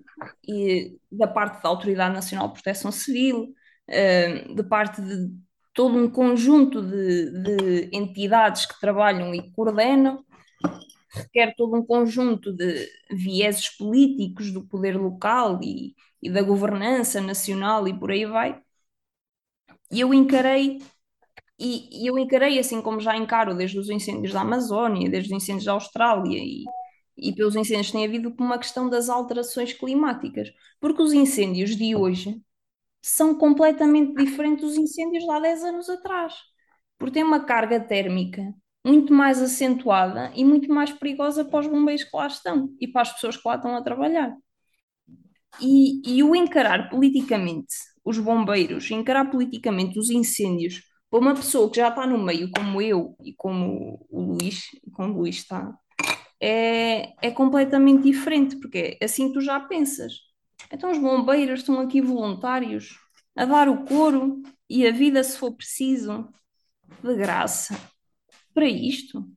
e, 0.46 0.98
da 1.10 1.28
parte 1.28 1.62
da 1.62 1.68
Autoridade 1.68 2.14
Nacional 2.14 2.48
de 2.48 2.54
Proteção 2.54 2.90
Civil, 2.90 3.54
uh, 3.88 4.54
de 4.54 4.62
parte 4.64 5.00
de 5.00 5.30
todo 5.72 5.96
um 5.96 6.10
conjunto 6.10 6.82
de, 6.82 7.30
de 7.42 7.96
entidades 7.96 8.66
que 8.66 8.80
trabalham 8.80 9.32
e 9.32 9.52
coordenam, 9.52 10.24
requer 11.10 11.54
todo 11.56 11.76
um 11.76 11.86
conjunto 11.86 12.52
de 12.52 12.88
vieses 13.10 13.68
políticos 13.70 14.50
do 14.52 14.66
poder 14.66 14.96
local 14.96 15.60
e, 15.62 15.94
e 16.20 16.28
da 16.28 16.42
governança 16.42 17.20
nacional 17.20 17.86
e 17.86 17.96
por 17.96 18.10
aí 18.10 18.26
vai. 18.26 18.60
E 19.92 20.00
eu 20.00 20.12
encarei, 20.14 20.78
e, 21.62 22.02
e, 22.04 22.06
eu 22.08 22.18
encarei 22.18 22.58
assim 22.58 22.82
como 22.82 22.98
já 23.00 23.16
encaro 23.16 23.54
desde 23.54 23.78
os 23.78 23.88
incêndios 23.88 24.32
da 24.32 24.40
Amazónia, 24.40 25.08
desde 25.08 25.32
os 25.32 25.42
incêndios 25.42 25.64
da 25.64 25.72
Austrália 25.72 26.38
e, 26.38 26.64
e 27.16 27.32
pelos 27.32 27.54
incêndios 27.54 27.86
que 27.86 27.92
tem 27.92 28.04
havido, 28.04 28.34
como 28.34 28.48
uma 28.48 28.58
questão 28.58 28.88
das 28.90 29.08
alterações 29.08 29.72
climáticas. 29.72 30.52
Porque 30.80 31.00
os 31.00 31.12
incêndios 31.12 31.76
de 31.76 31.94
hoje 31.94 32.40
são 33.00 33.34
completamente 33.36 34.14
diferentes 34.14 34.64
dos 34.64 34.76
incêndios 34.76 35.24
de 35.24 35.30
há 35.30 35.38
10 35.40 35.64
anos 35.64 35.88
atrás. 35.88 36.34
Porque 36.98 37.14
têm 37.14 37.24
uma 37.24 37.44
carga 37.44 37.78
térmica 37.80 38.52
muito 38.84 39.12
mais 39.14 39.40
acentuada 39.40 40.32
e 40.34 40.44
muito 40.44 40.68
mais 40.72 40.92
perigosa 40.92 41.44
para 41.44 41.60
os 41.60 41.68
bombeiros 41.68 42.04
que 42.04 42.16
lá 42.16 42.26
estão 42.26 42.74
e 42.80 42.88
para 42.88 43.02
as 43.02 43.12
pessoas 43.12 43.36
que 43.36 43.48
lá 43.48 43.54
estão 43.56 43.76
a 43.76 43.82
trabalhar. 43.82 44.36
E, 45.60 46.16
e 46.16 46.22
o 46.22 46.34
encarar 46.34 46.90
politicamente 46.90 47.74
os 48.04 48.18
bombeiros, 48.18 48.90
encarar 48.90 49.30
politicamente 49.30 49.98
os 49.98 50.10
incêndios 50.10 50.82
para 51.12 51.20
uma 51.20 51.34
pessoa 51.34 51.70
que 51.70 51.76
já 51.76 51.88
está 51.88 52.06
no 52.06 52.16
meio, 52.16 52.50
como 52.50 52.80
eu 52.80 53.14
e 53.22 53.34
como 53.34 54.06
o 54.08 54.22
Luís, 54.22 54.70
como 54.94 55.12
o 55.12 55.18
Luís 55.18 55.36
está, 55.36 55.78
é, 56.40 57.12
é 57.20 57.30
completamente 57.30 58.04
diferente, 58.04 58.56
porque 58.56 58.96
assim 59.02 59.30
tu 59.30 59.38
já 59.42 59.60
pensas. 59.60 60.14
Então 60.72 60.90
os 60.90 60.96
bombeiros 60.96 61.60
estão 61.60 61.78
aqui 61.80 62.00
voluntários 62.00 62.98
a 63.36 63.44
dar 63.44 63.68
o 63.68 63.84
couro 63.84 64.42
e 64.70 64.86
a 64.86 64.90
vida 64.90 65.22
se 65.22 65.36
for 65.36 65.52
preciso, 65.52 66.30
de 67.04 67.14
graça 67.14 67.78
para 68.54 68.66
isto, 68.66 69.28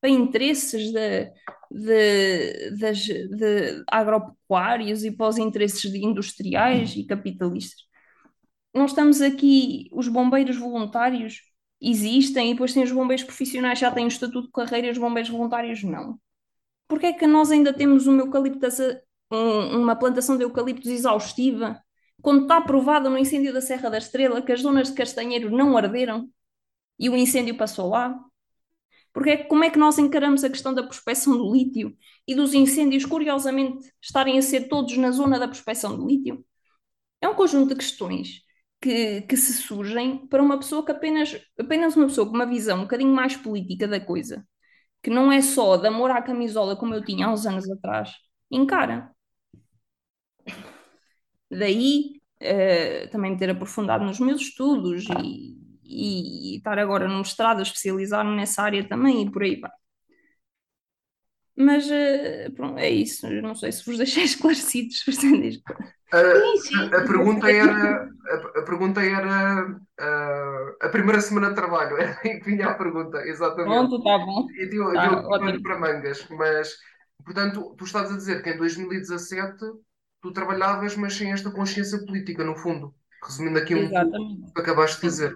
para 0.00 0.08
interesses 0.08 0.90
de, 0.90 1.30
de, 1.70 2.78
das, 2.78 2.98
de 2.98 3.84
agropecuários 3.88 5.04
e 5.04 5.10
para 5.10 5.28
os 5.28 5.36
interesses 5.36 5.92
de 5.92 6.02
industriais 6.02 6.96
e 6.96 7.04
capitalistas. 7.04 7.84
Nós 8.74 8.90
estamos 8.90 9.22
aqui, 9.22 9.88
os 9.92 10.08
bombeiros 10.08 10.56
voluntários 10.56 11.42
existem 11.80 12.50
e 12.50 12.52
depois 12.54 12.72
tem 12.72 12.82
os 12.82 12.92
bombeiros 12.92 13.24
profissionais 13.24 13.78
já 13.78 13.90
têm 13.90 14.04
o 14.04 14.08
estatuto 14.08 14.46
de 14.46 14.52
carreira 14.52 14.88
e 14.88 14.90
os 14.90 14.98
bombeiros 14.98 15.30
voluntários 15.30 15.82
não. 15.84 16.18
Porquê 16.88 17.06
é 17.06 17.12
que 17.12 17.26
nós 17.26 17.50
ainda 17.50 17.72
temos 17.72 18.06
uma, 18.06 18.24
uma 19.30 19.96
plantação 19.96 20.36
de 20.36 20.44
eucaliptos 20.44 20.90
exaustiva 20.90 21.80
quando 22.20 22.42
está 22.42 22.60
provado 22.60 23.10
no 23.10 23.18
incêndio 23.18 23.52
da 23.52 23.60
Serra 23.60 23.90
da 23.90 23.98
Estrela 23.98 24.42
que 24.42 24.52
as 24.52 24.60
zonas 24.62 24.88
de 24.88 24.94
castanheiro 24.94 25.50
não 25.50 25.76
arderam 25.76 26.28
e 26.98 27.08
o 27.08 27.16
incêndio 27.16 27.56
passou 27.56 27.90
lá? 27.90 28.18
Porque 29.12 29.30
é, 29.30 29.36
como 29.36 29.62
é 29.62 29.70
que 29.70 29.78
nós 29.78 29.98
encaramos 29.98 30.42
a 30.42 30.50
questão 30.50 30.74
da 30.74 30.82
prospecção 30.82 31.36
do 31.36 31.52
lítio 31.52 31.96
e 32.26 32.34
dos 32.34 32.52
incêndios, 32.52 33.04
curiosamente, 33.04 33.88
estarem 34.02 34.38
a 34.38 34.42
ser 34.42 34.68
todos 34.68 34.96
na 34.96 35.12
zona 35.12 35.38
da 35.38 35.46
prospecção 35.46 35.96
do 35.96 36.06
lítio? 36.06 36.44
É 37.20 37.28
um 37.28 37.34
conjunto 37.34 37.68
de 37.68 37.76
questões 37.76 38.44
que, 38.84 39.22
que 39.22 39.36
se 39.36 39.54
surgem 39.54 40.26
para 40.28 40.42
uma 40.42 40.58
pessoa 40.58 40.84
que 40.84 40.92
apenas, 40.92 41.40
apenas 41.58 41.96
uma 41.96 42.06
pessoa 42.06 42.28
com 42.28 42.34
uma 42.34 42.44
visão 42.46 42.80
um 42.80 42.82
bocadinho 42.82 43.14
mais 43.14 43.34
política 43.36 43.88
da 43.88 43.98
coisa, 43.98 44.46
que 45.02 45.10
não 45.10 45.32
é 45.32 45.40
só 45.42 45.78
de 45.78 45.88
amor 45.88 46.10
à 46.10 46.22
camisola 46.22 46.76
como 46.76 46.94
eu 46.94 47.04
tinha 47.04 47.26
há 47.26 47.32
uns 47.32 47.46
anos 47.46 47.70
atrás, 47.70 48.12
encara. 48.50 49.10
Daí 51.50 52.20
uh, 52.42 53.10
também 53.10 53.36
ter 53.36 53.50
aprofundado 53.50 54.04
nos 54.04 54.20
meus 54.20 54.42
estudos 54.42 55.04
e, 55.08 55.56
e, 55.84 56.54
e 56.54 56.56
estar 56.58 56.78
agora 56.78 57.08
no 57.08 57.18
mestrado 57.18 57.60
a 57.60 57.62
especializar-me 57.62 58.36
nessa 58.36 58.62
área 58.62 58.86
também 58.88 59.22
e 59.22 59.30
por 59.30 59.42
aí 59.42 59.60
vai. 59.60 59.70
Mas 61.56 61.86
uh, 61.86 62.52
pronto, 62.54 62.78
é 62.78 62.90
isso. 62.90 63.26
Eu 63.26 63.42
não 63.42 63.54
sei 63.54 63.70
se 63.70 63.84
vos 63.84 63.98
deixei 63.98 64.24
esclarecidos. 64.24 65.02
A, 66.12 66.18
a, 66.18 67.00
a 67.00 67.06
pergunta 67.06 67.50
era, 67.50 68.08
a, 68.28 68.58
a 68.58 68.62
pergunta 68.62 69.02
era 69.02 69.80
a, 69.98 70.76
a 70.82 70.88
primeira 70.88 71.20
semana 71.20 71.48
de 71.48 71.54
trabalho, 71.56 71.96
era 71.98 72.18
aí 72.24 72.38
que 72.38 72.50
vinha 72.50 72.68
a 72.68 72.74
pergunta, 72.74 73.18
exatamente. 73.26 73.66
Pronto, 73.66 73.96
está 73.96 74.18
bom. 74.18 74.46
E 74.58 74.66
deu, 74.66 74.98
ah, 74.98 75.38
deu 75.38 75.62
para 75.62 75.78
mangas, 75.78 76.26
mas 76.30 76.76
portanto, 77.24 77.74
tu 77.76 77.84
estás 77.84 78.12
a 78.12 78.16
dizer 78.16 78.42
que 78.42 78.50
em 78.50 78.56
2017 78.56 79.56
tu 80.22 80.32
trabalhavas, 80.32 80.96
mas 80.96 81.14
sem 81.14 81.32
esta 81.32 81.50
consciência 81.50 81.98
política, 82.04 82.44
no 82.44 82.56
fundo, 82.56 82.94
resumindo 83.22 83.58
aqui 83.58 83.74
um 83.74 83.90
pouco 83.90 84.48
o 84.48 84.52
que 84.54 84.60
acabaste 84.60 85.00
de 85.00 85.08
dizer. 85.08 85.34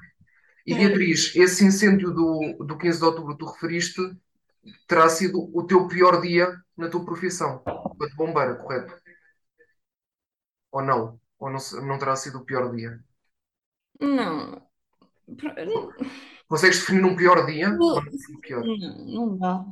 E 0.66 0.74
Beatriz, 0.74 1.34
esse 1.34 1.64
incêndio 1.64 2.10
do, 2.12 2.64
do 2.64 2.76
15 2.76 2.98
de 2.98 3.04
outubro 3.04 3.32
que 3.32 3.38
tu 3.38 3.50
referiste 3.50 4.00
terá 4.86 5.08
sido 5.08 5.50
o 5.54 5.66
teu 5.66 5.86
pior 5.88 6.20
dia 6.20 6.48
na 6.76 6.88
tua 6.88 7.04
profissão, 7.04 7.62
enquanto 7.66 8.16
bombeira, 8.16 8.54
correto? 8.56 8.94
Ou 10.72 10.82
não? 10.82 11.20
Ou 11.38 11.50
não, 11.50 11.58
não 11.86 11.98
terá 11.98 12.16
sido 12.16 12.38
o 12.38 12.44
pior 12.44 12.74
dia? 12.74 13.00
Não. 14.00 14.62
Consegues 16.48 16.80
definir 16.80 17.04
um 17.04 17.16
pior 17.16 17.44
dia? 17.46 17.68
Não, 17.70 18.02
pior? 18.40 18.64
não, 18.64 19.06
não 19.06 19.38
dá. 19.38 19.64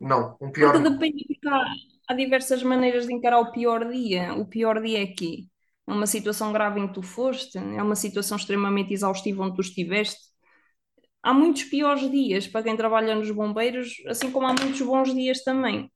Não, 0.00 0.36
um 0.40 0.50
pior 0.50 0.72
Porque 0.72 0.90
depende, 0.90 1.24
há, 1.46 1.64
há 2.08 2.14
diversas 2.14 2.62
maneiras 2.62 3.06
de 3.06 3.12
encarar 3.12 3.40
o 3.40 3.52
pior 3.52 3.90
dia. 3.90 4.34
O 4.34 4.46
pior 4.46 4.82
dia 4.82 5.02
é 5.02 5.06
que 5.06 5.48
é 5.86 5.92
uma 5.92 6.06
situação 6.06 6.52
grave 6.52 6.80
em 6.80 6.88
que 6.88 6.94
tu 6.94 7.02
foste, 7.02 7.58
é 7.58 7.82
uma 7.82 7.94
situação 7.94 8.36
extremamente 8.36 8.92
exaustiva 8.92 9.42
onde 9.42 9.56
tu 9.56 9.60
estiveste, 9.60 10.33
há 11.24 11.32
muitos 11.32 11.64
piores 11.64 12.08
dias 12.10 12.46
para 12.46 12.62
quem 12.62 12.76
trabalha 12.76 13.14
nos 13.14 13.30
bombeiros, 13.30 14.02
assim 14.06 14.30
como 14.30 14.46
há 14.46 14.52
muitos 14.52 14.80
bons 14.82 15.12
dias 15.12 15.42
também. 15.42 15.90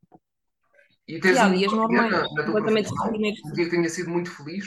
E 1.07 1.21
tens 1.21 1.37
e 1.37 1.39
há 1.39 1.49
dias 1.51 1.73
normais, 1.73 2.11
na, 2.11 2.23
na 2.23 2.45
completamente 2.47 2.91
Um 3.45 3.53
dia 3.53 3.65
que 3.65 3.71
tenha 3.71 3.89
sido 3.89 4.11
muito 4.11 4.31
feliz? 4.31 4.67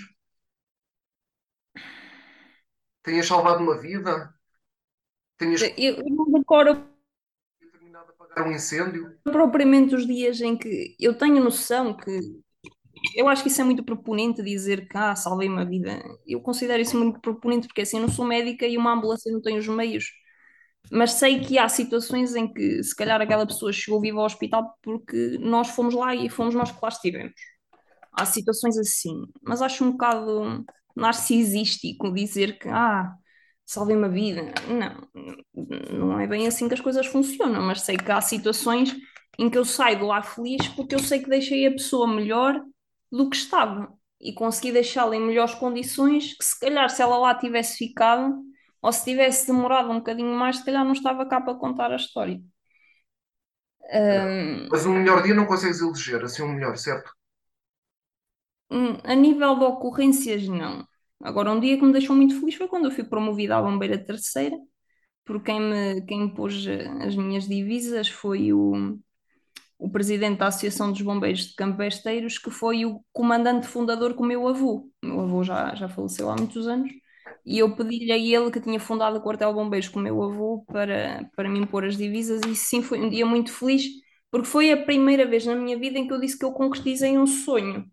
Tenhas 3.03 3.25
salvado 3.25 3.63
uma 3.63 3.79
vida? 3.79 4.33
Tenhas... 5.37 5.61
Eu, 5.75 6.03
não 6.05 6.31
decoro 6.31 6.87
um 8.37 8.51
incêndio? 8.51 9.17
Propriamente 9.23 9.95
os 9.95 10.05
dias 10.05 10.39
em 10.41 10.55
que 10.55 10.95
eu 10.99 11.17
tenho 11.17 11.43
noção 11.43 11.97
que 11.97 12.19
eu 13.15 13.27
acho 13.27 13.41
que 13.41 13.49
isso 13.49 13.59
é 13.59 13.63
muito 13.63 13.83
proponente 13.83 14.43
dizer 14.43 14.87
que 14.87 14.95
ah, 14.95 15.15
salvei 15.15 15.49
uma 15.49 15.65
vida. 15.65 16.03
Eu 16.25 16.39
considero 16.39 16.81
isso 16.81 16.95
muito 16.97 17.19
proponente 17.19 17.67
porque 17.67 17.81
assim 17.81 17.97
eu 17.97 18.03
não 18.03 18.09
sou 18.09 18.25
médica 18.25 18.67
e 18.67 18.77
uma 18.77 18.93
ambulância 18.93 19.31
não 19.31 19.41
tem 19.41 19.57
os 19.57 19.67
meios 19.67 20.11
mas 20.91 21.13
sei 21.13 21.39
que 21.39 21.57
há 21.57 21.69
situações 21.69 22.35
em 22.35 22.51
que 22.51 22.83
se 22.83 22.93
calhar 22.95 23.21
aquela 23.21 23.47
pessoa 23.47 23.71
chegou 23.71 24.01
viva 24.01 24.19
ao 24.19 24.25
hospital 24.25 24.77
porque 24.81 25.37
nós 25.39 25.69
fomos 25.69 25.93
lá 25.93 26.13
e 26.13 26.29
fomos 26.29 26.53
nós 26.53 26.69
que 26.71 26.79
lá 26.81 26.89
estivemos. 26.89 27.33
Há 28.11 28.25
situações 28.25 28.77
assim, 28.77 29.25
mas 29.41 29.61
acho 29.61 29.85
um 29.85 29.91
bocado 29.91 30.65
narcisístico 30.93 32.13
dizer 32.13 32.59
que 32.59 32.67
ah, 32.67 33.13
salvei 33.65 33.95
uma 33.95 34.09
vida. 34.09 34.53
Não, 34.67 36.07
não 36.09 36.19
é 36.19 36.27
bem 36.27 36.45
assim 36.45 36.67
que 36.67 36.73
as 36.73 36.81
coisas 36.81 37.07
funcionam, 37.07 37.61
mas 37.61 37.81
sei 37.81 37.95
que 37.95 38.11
há 38.11 38.19
situações 38.19 38.93
em 39.39 39.49
que 39.49 39.57
eu 39.57 39.63
saio 39.63 39.99
de 39.99 40.03
lá 40.03 40.21
feliz 40.21 40.67
porque 40.67 40.93
eu 40.93 40.99
sei 40.99 41.19
que 41.19 41.29
deixei 41.29 41.65
a 41.67 41.71
pessoa 41.71 42.05
melhor 42.05 42.61
do 43.09 43.29
que 43.29 43.37
estava 43.37 43.93
e 44.19 44.33
consegui 44.33 44.73
deixá-la 44.73 45.15
em 45.15 45.25
melhores 45.25 45.55
condições 45.55 46.33
que 46.33 46.43
se 46.43 46.59
calhar 46.59 46.89
se 46.89 47.01
ela 47.01 47.17
lá 47.17 47.33
tivesse 47.33 47.77
ficado 47.77 48.50
ou 48.81 48.91
se 48.93 49.03
tivesse 49.05 49.47
demorado 49.47 49.89
um 49.91 49.97
bocadinho 49.97 50.33
mais, 50.35 50.57
se 50.57 50.65
calhar 50.65 50.83
não 50.85 50.93
estava 50.93 51.25
cá 51.27 51.41
para 51.41 51.55
contar 51.55 51.91
a 51.91 51.95
história. 51.97 52.41
Um, 53.93 54.71
Mas 54.71 54.85
um 54.87 54.93
melhor 54.95 55.21
dia 55.21 55.35
não 55.35 55.45
consegues 55.45 55.81
eleger, 55.81 56.23
assim 56.23 56.41
um 56.41 56.51
melhor, 56.53 56.75
certo? 56.77 57.13
Hum, 58.69 58.97
a 59.03 59.15
nível 59.15 59.57
de 59.59 59.65
ocorrências, 59.65 60.47
não. 60.47 60.85
Agora, 61.21 61.51
um 61.51 61.59
dia 61.59 61.77
que 61.77 61.83
me 61.85 61.91
deixou 61.91 62.15
muito 62.15 62.39
feliz 62.39 62.55
foi 62.55 62.67
quando 62.67 62.85
eu 62.85 62.91
fui 62.91 63.03
promovida 63.03 63.57
à 63.57 63.61
bombeira 63.61 63.97
terceira, 64.03 64.57
porque 65.25 65.45
quem 65.51 65.61
me, 65.61 66.01
quem 66.05 66.21
me 66.27 66.35
pôs 66.35 66.65
eh, 66.67 66.87
as 67.05 67.15
minhas 67.15 67.47
divisas 67.47 68.09
foi 68.09 68.53
o, 68.53 68.97
o 69.79 69.89
presidente 69.91 70.39
da 70.39 70.47
Associação 70.47 70.91
dos 70.91 71.01
Bombeiros 71.01 71.47
de 71.49 71.55
Campesteiros, 71.55 72.37
que 72.39 72.51
foi 72.51 72.85
o 72.85 73.03
comandante 73.13 73.67
fundador 73.67 74.15
com 74.15 74.23
o 74.23 74.27
meu 74.27 74.47
avô. 74.47 74.89
O 75.03 75.07
meu 75.07 75.21
avô 75.21 75.43
já, 75.43 75.75
já 75.75 75.89
faleceu 75.89 76.29
há 76.29 76.35
muitos 76.37 76.67
anos, 76.67 76.91
e 77.45 77.59
eu 77.59 77.75
pedi-lhe 77.75 78.11
a 78.11 78.17
ele 78.17 78.51
que 78.51 78.61
tinha 78.61 78.79
fundado 78.79 79.17
o 79.17 79.21
quartel 79.21 79.53
Bombeiros 79.53 79.89
com 79.89 79.99
o 79.99 80.03
meu 80.03 80.21
avô 80.23 80.63
para, 80.67 81.29
para 81.35 81.49
me 81.49 81.59
impor 81.59 81.85
as 81.85 81.97
divisas, 81.97 82.41
e 82.47 82.55
sim, 82.55 82.81
foi 82.81 82.99
um 83.01 83.09
dia 83.09 83.25
muito 83.25 83.51
feliz, 83.51 83.83
porque 84.31 84.47
foi 84.47 84.71
a 84.71 84.77
primeira 84.85 85.25
vez 85.25 85.45
na 85.45 85.55
minha 85.55 85.77
vida 85.77 85.97
em 85.99 86.07
que 86.07 86.13
eu 86.13 86.19
disse 86.19 86.37
que 86.37 86.45
eu 86.45 86.51
concretizei 86.53 87.17
um 87.17 87.27
sonho. 87.27 87.85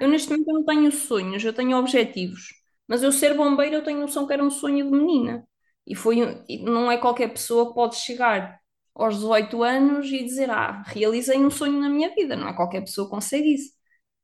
Eu 0.00 0.08
neste 0.08 0.30
momento 0.30 0.46
não 0.52 0.64
tenho 0.64 0.90
sonhos, 0.92 1.44
eu 1.44 1.52
tenho 1.52 1.76
objetivos, 1.78 2.42
mas 2.88 3.02
eu 3.02 3.12
ser 3.12 3.34
bombeiro 3.34 3.76
eu 3.76 3.84
tenho 3.84 4.00
noção 4.00 4.26
que 4.26 4.32
era 4.32 4.44
um 4.44 4.50
sonho 4.50 4.84
de 4.84 4.90
menina. 4.96 5.46
E 5.86 5.94
foi, 5.94 6.16
não 6.62 6.90
é 6.90 6.96
qualquer 6.98 7.28
pessoa 7.32 7.68
que 7.68 7.74
pode 7.74 7.96
chegar 7.96 8.58
aos 8.94 9.16
18 9.16 9.62
anos 9.62 10.06
e 10.10 10.24
dizer, 10.24 10.50
ah, 10.50 10.82
realizei 10.86 11.38
um 11.38 11.50
sonho 11.50 11.80
na 11.80 11.88
minha 11.90 12.14
vida, 12.14 12.36
não 12.36 12.48
é 12.48 12.54
qualquer 12.54 12.80
pessoa 12.82 13.06
que 13.06 13.10
consegue 13.14 13.54
isso. 13.54 13.72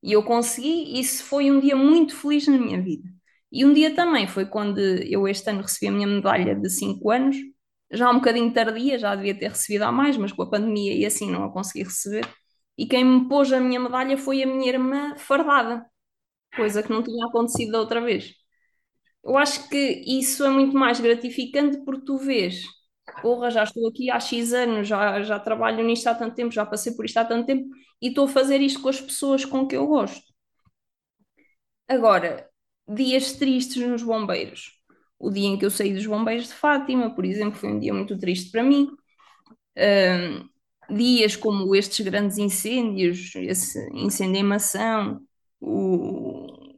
E 0.03 0.13
eu 0.13 0.23
consegui, 0.25 0.69
e 0.97 1.01
isso 1.01 1.25
foi 1.25 1.51
um 1.51 1.61
dia 1.61 1.77
muito 1.77 2.17
feliz 2.17 2.47
na 2.49 2.57
minha 2.59 2.81
vida. 2.81 3.09
E 3.53 3.65
um 3.65 3.73
dia 3.73 3.95
também 3.95 4.27
foi 4.29 4.47
quando 4.47 4.79
eu 4.81 5.27
este 5.29 5.51
ano 5.51 5.63
recebi 5.63 5.89
a 5.89 5.93
minha 5.93 6.07
medalha 6.07 6.55
de 6.55 6.71
5 6.71 7.11
anos, 7.11 7.37
já 7.93 8.11
um 8.11 8.15
bocadinho 8.17 8.53
tardia, 8.53 8.99
já 8.99 9.15
devia 9.17 9.37
ter 9.39 9.49
recebido 9.51 9.83
há 9.85 9.93
mais, 9.93 10.17
mas 10.17 10.33
com 10.33 10.43
a 10.43 10.51
pandemia 10.51 10.95
e 10.95 11.05
assim 11.05 11.31
não 11.31 11.45
a 11.45 11.53
consegui 11.53 11.85
receber. 11.85 12.25
E 12.79 12.87
quem 12.87 13.05
me 13.05 13.29
pôs 13.29 13.53
a 13.53 13.61
minha 13.61 13.81
medalha 13.81 14.17
foi 14.17 14.43
a 14.43 14.47
minha 14.47 14.69
irmã 14.69 15.17
fardada, 15.17 15.85
coisa 16.57 16.83
que 16.83 16.91
não 16.91 17.03
tinha 17.03 17.27
acontecido 17.27 17.73
da 17.73 17.81
outra 17.81 18.01
vez. 18.01 18.35
Eu 19.25 19.37
acho 19.37 19.69
que 19.69 19.77
isso 20.07 20.45
é 20.45 20.51
muito 20.51 20.75
mais 20.77 21.01
gratificante 21.01 21.79
porque 21.85 22.05
tu 22.07 22.19
vês, 22.19 22.63
porra, 23.23 23.51
já 23.51 23.65
estou 23.65 23.89
aqui 23.89 24.11
há 24.11 24.19
X 24.21 24.53
anos, 24.53 24.89
já, 24.89 25.23
já 25.23 25.39
trabalho 25.39 25.85
nisto 25.85 26.07
há 26.09 26.15
tanto 26.15 26.35
tempo, 26.35 26.51
já 26.53 26.65
passei 26.67 26.95
por 26.95 27.05
isto 27.05 27.19
há 27.19 27.25
tanto 27.25 27.47
tempo 27.47 27.69
e 28.03 28.09
estou 28.09 28.25
a 28.27 28.29
fazer 28.29 28.61
isto 28.61 28.81
com 28.83 28.89
as 28.89 29.01
pessoas 29.01 29.45
com 29.45 29.67
que 29.67 29.77
eu 29.77 29.87
gosto. 29.87 30.23
Agora, 31.89 32.50
dias 32.95 33.33
tristes 33.33 33.87
nos 33.87 34.03
bombeiros. 34.03 34.73
O 35.19 35.31
dia 35.31 35.47
em 35.49 35.59
que 35.59 35.65
eu 35.65 35.71
saí 35.71 35.93
dos 35.93 36.07
bombeiros 36.07 36.49
de 36.49 36.55
Fátima, 36.55 37.15
por 37.15 37.25
exemplo, 37.25 37.59
foi 37.59 37.71
um 37.71 37.79
dia 37.79 37.93
muito 37.93 38.19
triste 38.19 38.51
para 38.51 38.63
mim. 38.63 38.89
Um, 39.77 40.49
dias 40.97 41.37
como 41.37 41.75
estes 41.75 42.05
grandes 42.05 42.39
incêndios, 42.39 43.35
esse 43.37 43.79
incêndio 43.95 44.41
em 44.41 44.43
Mação, 44.43 45.21
o, 45.61 46.75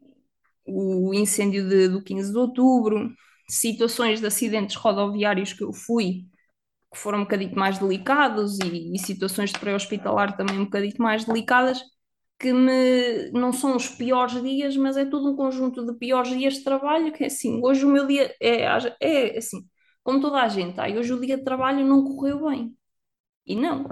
o 0.66 1.14
incêndio 1.14 1.68
de, 1.68 1.88
do 1.88 2.02
15 2.02 2.32
de 2.32 2.38
outubro, 2.38 3.14
situações 3.48 4.20
de 4.20 4.26
acidentes 4.26 4.76
rodoviários 4.76 5.52
que 5.52 5.64
eu 5.64 5.72
fui, 5.72 6.26
que 6.92 6.98
foram 6.98 7.20
um 7.20 7.22
bocadinho 7.22 7.54
mais 7.56 7.78
delicados, 7.78 8.58
e, 8.60 8.94
e 8.94 8.98
situações 8.98 9.52
de 9.52 9.58
pré-hospitalar 9.58 10.36
também 10.36 10.58
um 10.58 10.64
bocadinho 10.64 10.94
mais 10.98 11.24
delicadas, 11.24 11.82
que 12.42 12.52
me, 12.52 13.30
não 13.32 13.52
são 13.52 13.76
os 13.76 13.88
piores 13.88 14.42
dias, 14.42 14.76
mas 14.76 14.96
é 14.96 15.04
todo 15.06 15.30
um 15.30 15.36
conjunto 15.36 15.86
de 15.86 15.94
piores 15.98 16.30
dias 16.30 16.54
de 16.56 16.64
trabalho, 16.64 17.12
que 17.12 17.24
é 17.24 17.28
assim, 17.28 17.60
hoje 17.64 17.84
o 17.84 17.88
meu 17.90 18.06
dia 18.06 18.34
é, 18.40 18.64
é 19.00 19.38
assim, 19.38 19.68
como 20.02 20.20
toda 20.20 20.42
a 20.42 20.48
gente, 20.48 20.80
aí 20.80 20.98
hoje 20.98 21.12
o 21.14 21.20
dia 21.20 21.38
de 21.38 21.44
trabalho 21.44 21.86
não 21.86 22.04
correu 22.04 22.48
bem. 22.48 22.76
E 23.46 23.56
não, 23.56 23.86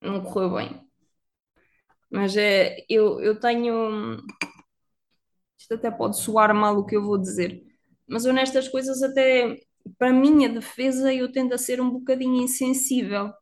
não 0.00 0.22
correu 0.22 0.50
bem. 0.54 0.88
Mas 2.10 2.36
é, 2.36 2.84
eu, 2.88 3.20
eu 3.20 3.38
tenho, 3.40 4.22
isto 5.58 5.74
até 5.74 5.90
pode 5.90 6.18
soar 6.18 6.54
mal 6.54 6.76
o 6.78 6.84
que 6.86 6.96
eu 6.96 7.02
vou 7.04 7.18
dizer, 7.18 7.62
mas 8.08 8.24
eu 8.24 8.32
nestas 8.32 8.68
coisas 8.68 9.02
até, 9.02 9.58
para 9.98 10.10
a 10.10 10.12
minha 10.12 10.48
defesa, 10.48 11.12
eu 11.12 11.30
tendo 11.32 11.54
a 11.54 11.58
ser 11.58 11.80
um 11.80 11.90
bocadinho 11.90 12.42
insensível. 12.42 13.32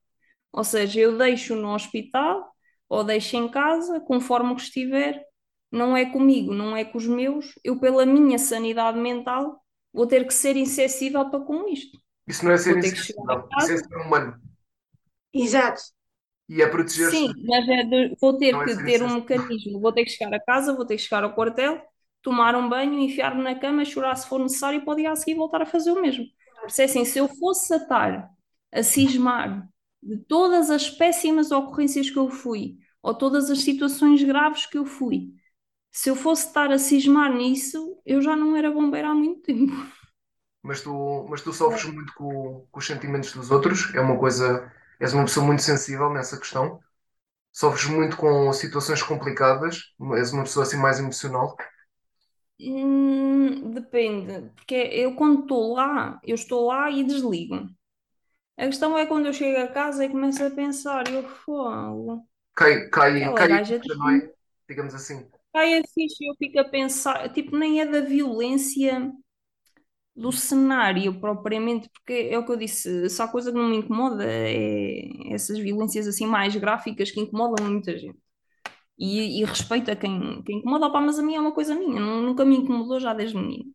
Ou 0.53 0.65
seja, 0.65 1.01
eu 1.01 1.19
deixo 1.19 1.57
no 1.57 1.75
hospital 1.75 2.52
ou 2.93 3.03
deixo 3.03 3.37
em 3.39 3.49
casa, 3.49 4.01
conforme 4.01 4.53
o 4.53 4.55
que 4.55 4.61
estiver, 4.61 5.25
não 5.71 5.97
é 5.97 6.05
comigo, 6.05 6.53
não 6.53 6.77
é 6.77 6.85
com 6.85 6.99
os 6.99 7.07
meus, 7.07 7.59
eu 7.65 7.81
pela 7.81 8.05
minha 8.05 8.39
sanidade 8.39 8.99
mental 9.01 9.65
vou 9.91 10.07
ter 10.07 10.27
que 10.27 10.35
ser 10.35 10.59
insensível 10.59 11.31
para 11.31 11.41
com 11.41 11.67
isto. 11.71 11.99
Isso 12.27 12.45
não 12.45 12.53
é 12.53 12.59
ser 12.59 12.77
insensível, 12.77 13.49
isso 13.59 13.73
é 13.73 13.77
ser 13.79 13.97
humano. 13.97 14.39
Exato. 15.33 15.81
E 16.47 16.61
é 16.61 16.67
proteger 16.67 17.09
-se. 17.09 17.17
Sim, 17.17 17.33
mas 17.47 17.67
é 17.67 17.83
de, 17.83 18.15
vou 18.21 18.37
ter 18.37 18.53
não 18.53 18.61
é 18.61 18.67
que 18.67 18.73
é 18.73 18.85
ter 18.85 19.03
um 19.03 19.15
mecanismo, 19.15 19.81
vou 19.81 19.93
ter 19.95 20.05
que 20.05 20.11
chegar 20.11 20.35
a 20.35 20.45
casa, 20.45 20.75
vou 20.75 20.85
ter 20.85 20.97
que 20.97 21.03
chegar 21.03 21.25
ao 21.25 21.35
quartel, 21.35 21.81
tomar 22.21 22.55
um 22.55 22.69
banho, 22.69 22.99
enfiar-me 22.99 23.43
na 23.43 23.55
cama, 23.55 23.87
chorar 23.87 24.15
se 24.17 24.29
for 24.29 24.39
necessário 24.39 24.83
e 24.83 24.85
para 24.85 24.93
o 24.93 24.97
dia 24.97 25.13
a 25.13 25.17
seguir 25.17 25.35
voltar 25.35 25.63
a 25.63 25.67
fazer 25.67 25.93
o 25.93 26.03
mesmo. 26.03 26.27
Porque 26.61 26.83
assim, 26.83 27.07
se 27.07 27.19
eu 27.19 27.27
fosse 27.27 27.73
a 27.73 27.79
estar 27.79 28.31
a 28.71 28.83
cismar 28.83 29.67
de 30.03 30.19
todas 30.19 30.69
as 30.69 30.91
péssimas 30.91 31.51
ocorrências 31.51 32.11
que 32.11 32.19
eu 32.19 32.29
fui, 32.29 32.82
ou 33.03 33.15
todas 33.15 33.51
as 33.51 33.61
situações 33.63 34.23
graves 34.23 34.67
que 34.67 34.79
eu 34.79 34.87
fui, 34.87 35.35
se 35.93 36.11
eu 36.11 36.17
fosse 36.17 36.49
estar 36.49 36.73
a 36.73 36.79
cismar 36.79 37.35
nisso, 37.35 37.99
eu 38.07 38.23
já 38.23 38.37
não 38.37 38.57
era 38.57 38.71
bombeira 38.73 39.11
há 39.11 39.15
muito 39.15 39.43
tempo. 39.43 39.73
Mas 40.63 40.81
tu, 40.83 41.27
mas 41.29 41.43
tu 41.43 41.53
sofres 41.53 41.85
muito 41.93 42.13
com, 42.15 42.67
com 42.71 42.79
os 42.79 42.87
sentimentos 42.87 43.33
dos 43.33 43.51
outros? 43.51 43.93
É 43.95 44.01
uma 44.01 44.19
coisa. 44.19 44.71
És 45.01 45.13
uma 45.13 45.25
pessoa 45.25 45.45
muito 45.47 45.63
sensível 45.63 46.11
nessa 46.11 46.39
questão? 46.39 46.81
Sofres 47.53 47.87
muito 47.87 48.17
com 48.17 48.53
situações 48.53 49.03
complicadas? 49.03 49.95
És 50.19 50.33
uma 50.33 50.45
pessoa 50.45 50.65
assim 50.65 50.77
mais 50.79 50.99
emocional? 51.01 51.57
Hum, 52.61 53.71
depende, 53.73 54.51
porque 54.55 54.75
eu 54.75 55.17
quando 55.17 55.41
estou 55.43 55.75
lá, 55.75 56.21
eu 56.25 56.35
estou 56.35 56.67
lá 56.67 56.91
e 56.91 57.03
desligo. 57.05 57.57
A 58.59 58.67
questão 58.67 58.97
é 58.99 59.07
quando 59.07 59.27
eu 59.27 59.33
chego 59.35 59.61
a 59.61 59.69
casa 59.69 60.05
e 60.05 60.11
começo 60.11 60.45
a 60.45 60.51
pensar, 60.51 61.09
eu 61.13 61.25
falo, 61.29 62.23
Cai, 62.55 62.89
cai, 62.91 63.13
aquela 63.21 63.35
cai 63.35 63.49
gaja 63.49 63.81
não 63.99 64.11
é? 64.11 64.33
Digamos 64.69 64.95
assim. 64.95 65.31
cai 65.53 65.79
a 65.79 65.83
ficha 65.95 66.17
e 66.25 66.29
eu 66.31 66.35
fico 66.37 66.59
a 66.59 66.65
pensar, 66.69 67.33
tipo, 67.33 67.57
nem 67.57 67.81
é 67.81 67.87
da 67.87 68.01
violência 68.01 69.11
do 70.15 70.31
cenário 70.31 71.19
propriamente, 71.21 71.89
porque 71.91 72.29
é 72.31 72.39
o 72.39 72.45
que 72.45 72.53
eu 72.53 72.57
disse, 72.57 73.09
só 73.11 73.25
a 73.25 73.29
coisa 73.29 73.51
que 73.51 73.57
não 73.59 73.69
me 73.69 73.77
incomoda 73.79 74.25
é 74.27 75.33
essas 75.33 75.59
violências 75.59 76.07
assim 76.07 76.27
mais 76.27 76.55
gráficas 76.57 77.11
que 77.11 77.21
incomodam 77.21 77.67
muita 77.71 77.97
gente. 77.99 78.19
E, 78.99 79.41
e 79.43 79.45
respeito 79.47 79.91
a 79.91 79.97
quem, 79.97 80.43
quem 80.45 80.59
incomoda, 80.59 80.87
opá, 80.87 81.01
mas 81.01 81.19
a 81.19 81.23
mim 81.23 81.35
é 81.37 81.41
uma 81.41 81.53
coisa 81.55 81.75
minha, 81.75 82.01
nu- 82.01 82.23
nunca 82.23 82.45
me 82.45 82.57
incomodou 82.59 83.01
já 83.01 83.15
desde 83.15 83.37
menino. 83.39 83.73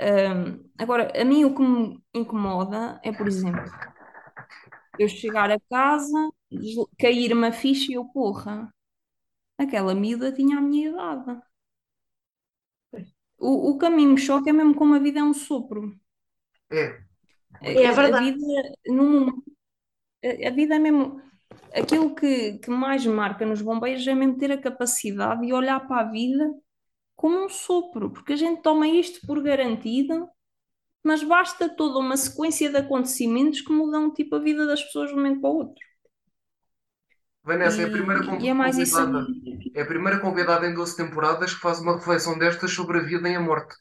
Ahm, 0.00 0.60
agora, 0.78 1.12
a 1.20 1.24
mim 1.24 1.44
o 1.44 1.54
que 1.54 1.62
me 1.62 1.98
incomoda 2.14 3.00
é, 3.04 3.12
por 3.12 3.28
exemplo, 3.28 3.72
eu 4.98 5.08
chegar 5.08 5.50
a 5.50 5.58
casa, 5.70 6.30
cair-me 6.98 7.46
a 7.48 7.52
ficha 7.52 7.90
e 7.92 7.94
eu, 7.94 8.04
porra, 8.06 8.72
aquela 9.58 9.94
miúda 9.94 10.32
tinha 10.32 10.58
a 10.58 10.62
minha 10.62 10.90
idade. 10.90 11.42
O, 13.48 13.50
o 13.70 13.78
que 13.78 13.86
a 13.86 13.90
mim 13.96 14.08
me 14.12 14.18
choca 14.26 14.50
é 14.50 14.52
mesmo 14.52 14.74
como 14.78 14.92
a 14.94 14.98
vida 15.06 15.20
é 15.20 15.22
um 15.30 15.32
sopro. 15.46 15.80
É. 16.70 17.02
A, 17.60 17.68
É 17.86 17.92
a- 17.92 18.08
a 18.08 18.10
verdade. 18.10 18.22
vida, 18.22 18.38
num, 18.86 19.28
a, 20.24 20.48
a 20.48 20.50
vida 20.52 20.76
é 20.76 20.78
mesmo. 20.78 21.22
Aquilo 21.74 22.14
que, 22.14 22.58
que 22.60 22.70
mais 22.70 23.06
marca 23.06 23.46
nos 23.46 23.62
bombeiros 23.62 24.06
é 24.06 24.14
mesmo 24.14 24.38
ter 24.38 24.52
a 24.52 24.58
capacidade 24.60 25.46
de 25.46 25.52
olhar 25.52 25.80
para 25.88 26.02
a 26.02 26.10
vida 26.10 26.52
como 27.16 27.44
um 27.44 27.48
sopro, 27.50 28.12
porque 28.12 28.34
a 28.34 28.36
gente 28.36 28.62
toma 28.62 28.88
isto 28.88 29.26
por 29.26 29.42
garantido, 29.42 30.28
mas 31.04 31.22
basta 31.24 31.68
toda 31.68 31.98
uma 32.00 32.16
sequência 32.16 32.70
de 32.70 32.78
acontecimentos 32.78 33.62
que 33.62 33.72
mudam 33.72 34.12
tipo 34.14 34.36
a 34.36 34.40
vida 34.40 34.66
das 34.66 34.82
pessoas 34.84 35.08
de 35.10 35.14
um 35.14 35.18
momento 35.18 35.40
para 35.42 35.50
o 35.50 35.56
outro. 35.58 35.84
Vanessa, 37.44 37.82
é 37.82 37.84
a 37.86 37.90
primeira 37.90 38.24
E, 38.24 38.26
con- 38.26 38.44
e 38.44 38.48
é 38.48 38.54
mais 38.54 38.76
isso 38.78 39.02
convidada. 39.02 39.20
É 39.74 39.82
a 39.82 39.86
primeira 39.86 40.20
convidada 40.20 40.66
em 40.66 40.74
12 40.74 40.96
temporadas 40.96 41.54
que 41.54 41.60
faz 41.60 41.78
uma 41.80 41.96
reflexão 41.96 42.38
destas 42.38 42.72
sobre 42.72 42.98
a 42.98 43.02
vida 43.02 43.28
e 43.28 43.36
a 43.36 43.40
morte. 43.40 43.74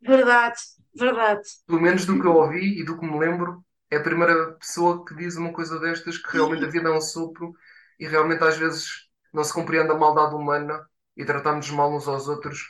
Verdade, 0.00 0.58
verdade. 0.94 1.48
Pelo 1.66 1.80
menos 1.80 2.06
do 2.06 2.18
que 2.18 2.26
eu 2.26 2.34
ouvi 2.34 2.80
e 2.80 2.84
do 2.84 2.98
que 2.98 3.06
me 3.06 3.18
lembro, 3.18 3.64
é 3.90 3.96
a 3.96 4.02
primeira 4.02 4.52
pessoa 4.54 5.04
que 5.04 5.14
diz 5.14 5.36
uma 5.36 5.52
coisa 5.52 5.78
destas, 5.78 6.18
que 6.18 6.32
realmente 6.32 6.64
a 6.64 6.68
vida 6.68 6.88
é 6.88 6.92
um 6.92 7.00
sopro 7.00 7.52
e 7.98 8.06
realmente 8.06 8.42
às 8.44 8.56
vezes 8.56 8.86
não 9.32 9.44
se 9.44 9.52
compreende 9.52 9.90
a 9.92 9.94
maldade 9.94 10.34
humana 10.34 10.86
e 11.16 11.24
tratamos 11.24 11.70
mal 11.70 11.94
uns 11.94 12.08
aos 12.08 12.28
outros, 12.28 12.60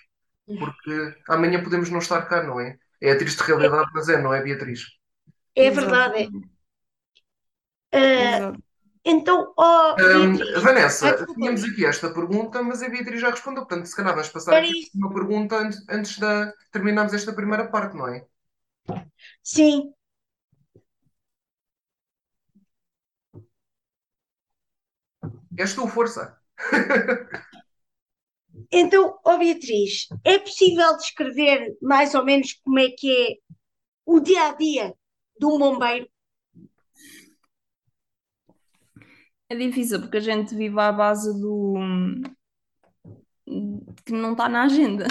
porque 0.59 1.17
amanhã 1.29 1.63
podemos 1.63 1.91
não 1.91 1.99
estar 1.99 2.23
cá, 2.27 2.43
não 2.43 2.61
é? 2.61 2.79
É 3.01 3.13
a 3.13 3.19
triste 3.19 3.41
realidade, 3.43 3.91
mas 3.95 4.09
é, 4.09 4.21
não 4.21 4.35
é, 4.35 4.43
Beatriz? 4.43 4.83
É 5.55 5.71
verdade. 5.71 6.23
Exatamente. 6.23 6.49
Ah, 7.93 8.01
Exato. 8.17 8.59
Então, 9.09 9.53
Hum, 9.99 10.37
Beatriz, 10.37 10.57
ai, 10.57 10.63
Vanessa, 10.63 11.27
tínhamos 11.35 11.65
aqui 11.65 11.85
esta 11.85 12.13
pergunta, 12.13 12.63
mas 12.63 12.83
a 12.83 12.89
Beatriz 12.89 13.21
já 13.21 13.31
respondeu, 13.31 13.67
portanto, 13.67 13.87
se 13.87 13.97
calhar 13.97 14.15
vais 14.15 14.29
passar 14.29 14.63
uma 14.95 15.13
pergunta 15.13 15.57
antes, 15.57 15.85
antes 15.89 16.19
de 16.19 16.53
terminarmos 16.71 17.15
esta 17.15 17.33
primeira 17.33 17.67
parte, 17.69 17.97
não 17.97 18.07
é? 18.07 18.25
Sim. 19.43 19.93
És 25.57 25.75
tu, 25.75 25.89
força! 25.89 26.39
então, 28.71 29.19
ó 29.25 29.37
Beatriz, 29.39 30.07
é 30.25 30.39
possível 30.39 30.97
descrever 30.97 31.77
mais 31.83 32.15
ou 32.15 32.25
menos 32.25 32.53
como 32.65 32.79
é 32.79 32.89
que 32.91 33.11
é 33.11 33.35
o 34.07 34.21
dia 34.21 34.49
a 34.49 34.55
dia 34.55 34.95
de 35.39 35.47
um 35.47 35.59
bombeiro? 35.59 36.09
É 39.51 39.57
difícil 39.57 40.01
porque 40.01 40.19
a 40.19 40.21
gente 40.21 40.55
vive 40.55 40.79
à 40.79 40.93
base 40.93 41.33
do 41.41 41.75
que 44.05 44.13
não 44.13 44.33
está 44.33 44.49
na 44.49 44.65
agenda. 44.65 45.07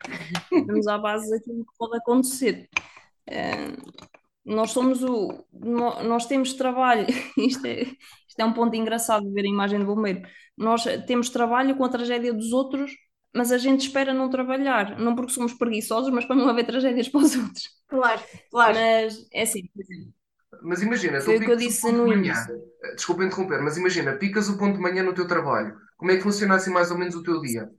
Vivemos 0.52 0.86
à 0.86 0.98
base 0.98 1.30
daquilo 1.30 1.64
que 1.64 1.72
pode 1.78 1.96
acontecer. 1.98 2.68
Eh, 3.28 3.76
nós 4.44 4.70
somos 4.70 5.02
o. 5.02 5.44
Nós 5.52 6.26
temos 6.26 6.54
trabalho. 6.54 7.06
Isto 7.36 7.66
é, 7.66 7.82
isto 7.82 8.38
é 8.38 8.44
um 8.44 8.52
ponto 8.52 8.74
engraçado 8.76 9.24
de 9.26 9.32
ver 9.32 9.44
a 9.44 9.48
imagem 9.48 9.80
do 9.80 9.86
bombeiro. 9.86 10.22
Nós 10.56 10.84
temos 11.06 11.30
trabalho 11.30 11.76
com 11.76 11.84
a 11.84 11.88
tragédia 11.88 12.32
dos 12.32 12.52
outros, 12.52 12.92
mas 13.34 13.52
a 13.52 13.58
gente 13.58 13.82
espera 13.82 14.14
não 14.14 14.30
trabalhar. 14.30 14.98
Não 14.98 15.14
porque 15.14 15.32
somos 15.32 15.52
preguiçosos, 15.54 16.10
mas 16.12 16.24
para 16.24 16.36
não 16.36 16.48
haver 16.48 16.66
tragédias 16.66 17.08
para 17.08 17.20
os 17.20 17.36
outros. 17.36 17.64
Claro, 17.88 18.20
claro. 18.50 18.74
Mas 18.74 19.26
é 19.32 19.42
assim, 19.42 19.66
por 19.68 19.82
exemplo. 19.82 20.19
Mas 20.62 20.82
imagina, 20.82 21.22
Foi 21.24 21.36
tu 21.38 21.38
o 21.38 21.40
picas 21.40 21.64
o 21.66 21.72
disse 21.72 21.80
ponto 21.80 22.00
de 22.02 22.06
manhã. 22.08 22.34
Eh, 22.84 22.94
Desculpa 22.94 23.24
interromper, 23.24 23.60
mas 23.62 23.76
imagina, 23.76 24.16
picas 24.16 24.48
o 24.48 24.58
ponto 24.58 24.76
de 24.76 24.80
manhã 24.82 25.02
no 25.02 25.14
teu 25.14 25.26
trabalho. 25.26 25.76
Como 25.96 26.10
é 26.10 26.16
que 26.16 26.22
funciona 26.22 26.56
assim 26.56 26.70
mais 26.72 26.90
ou 26.90 26.98
menos 26.98 27.14
o 27.14 27.22
teu 27.22 27.40
dia? 27.40 27.70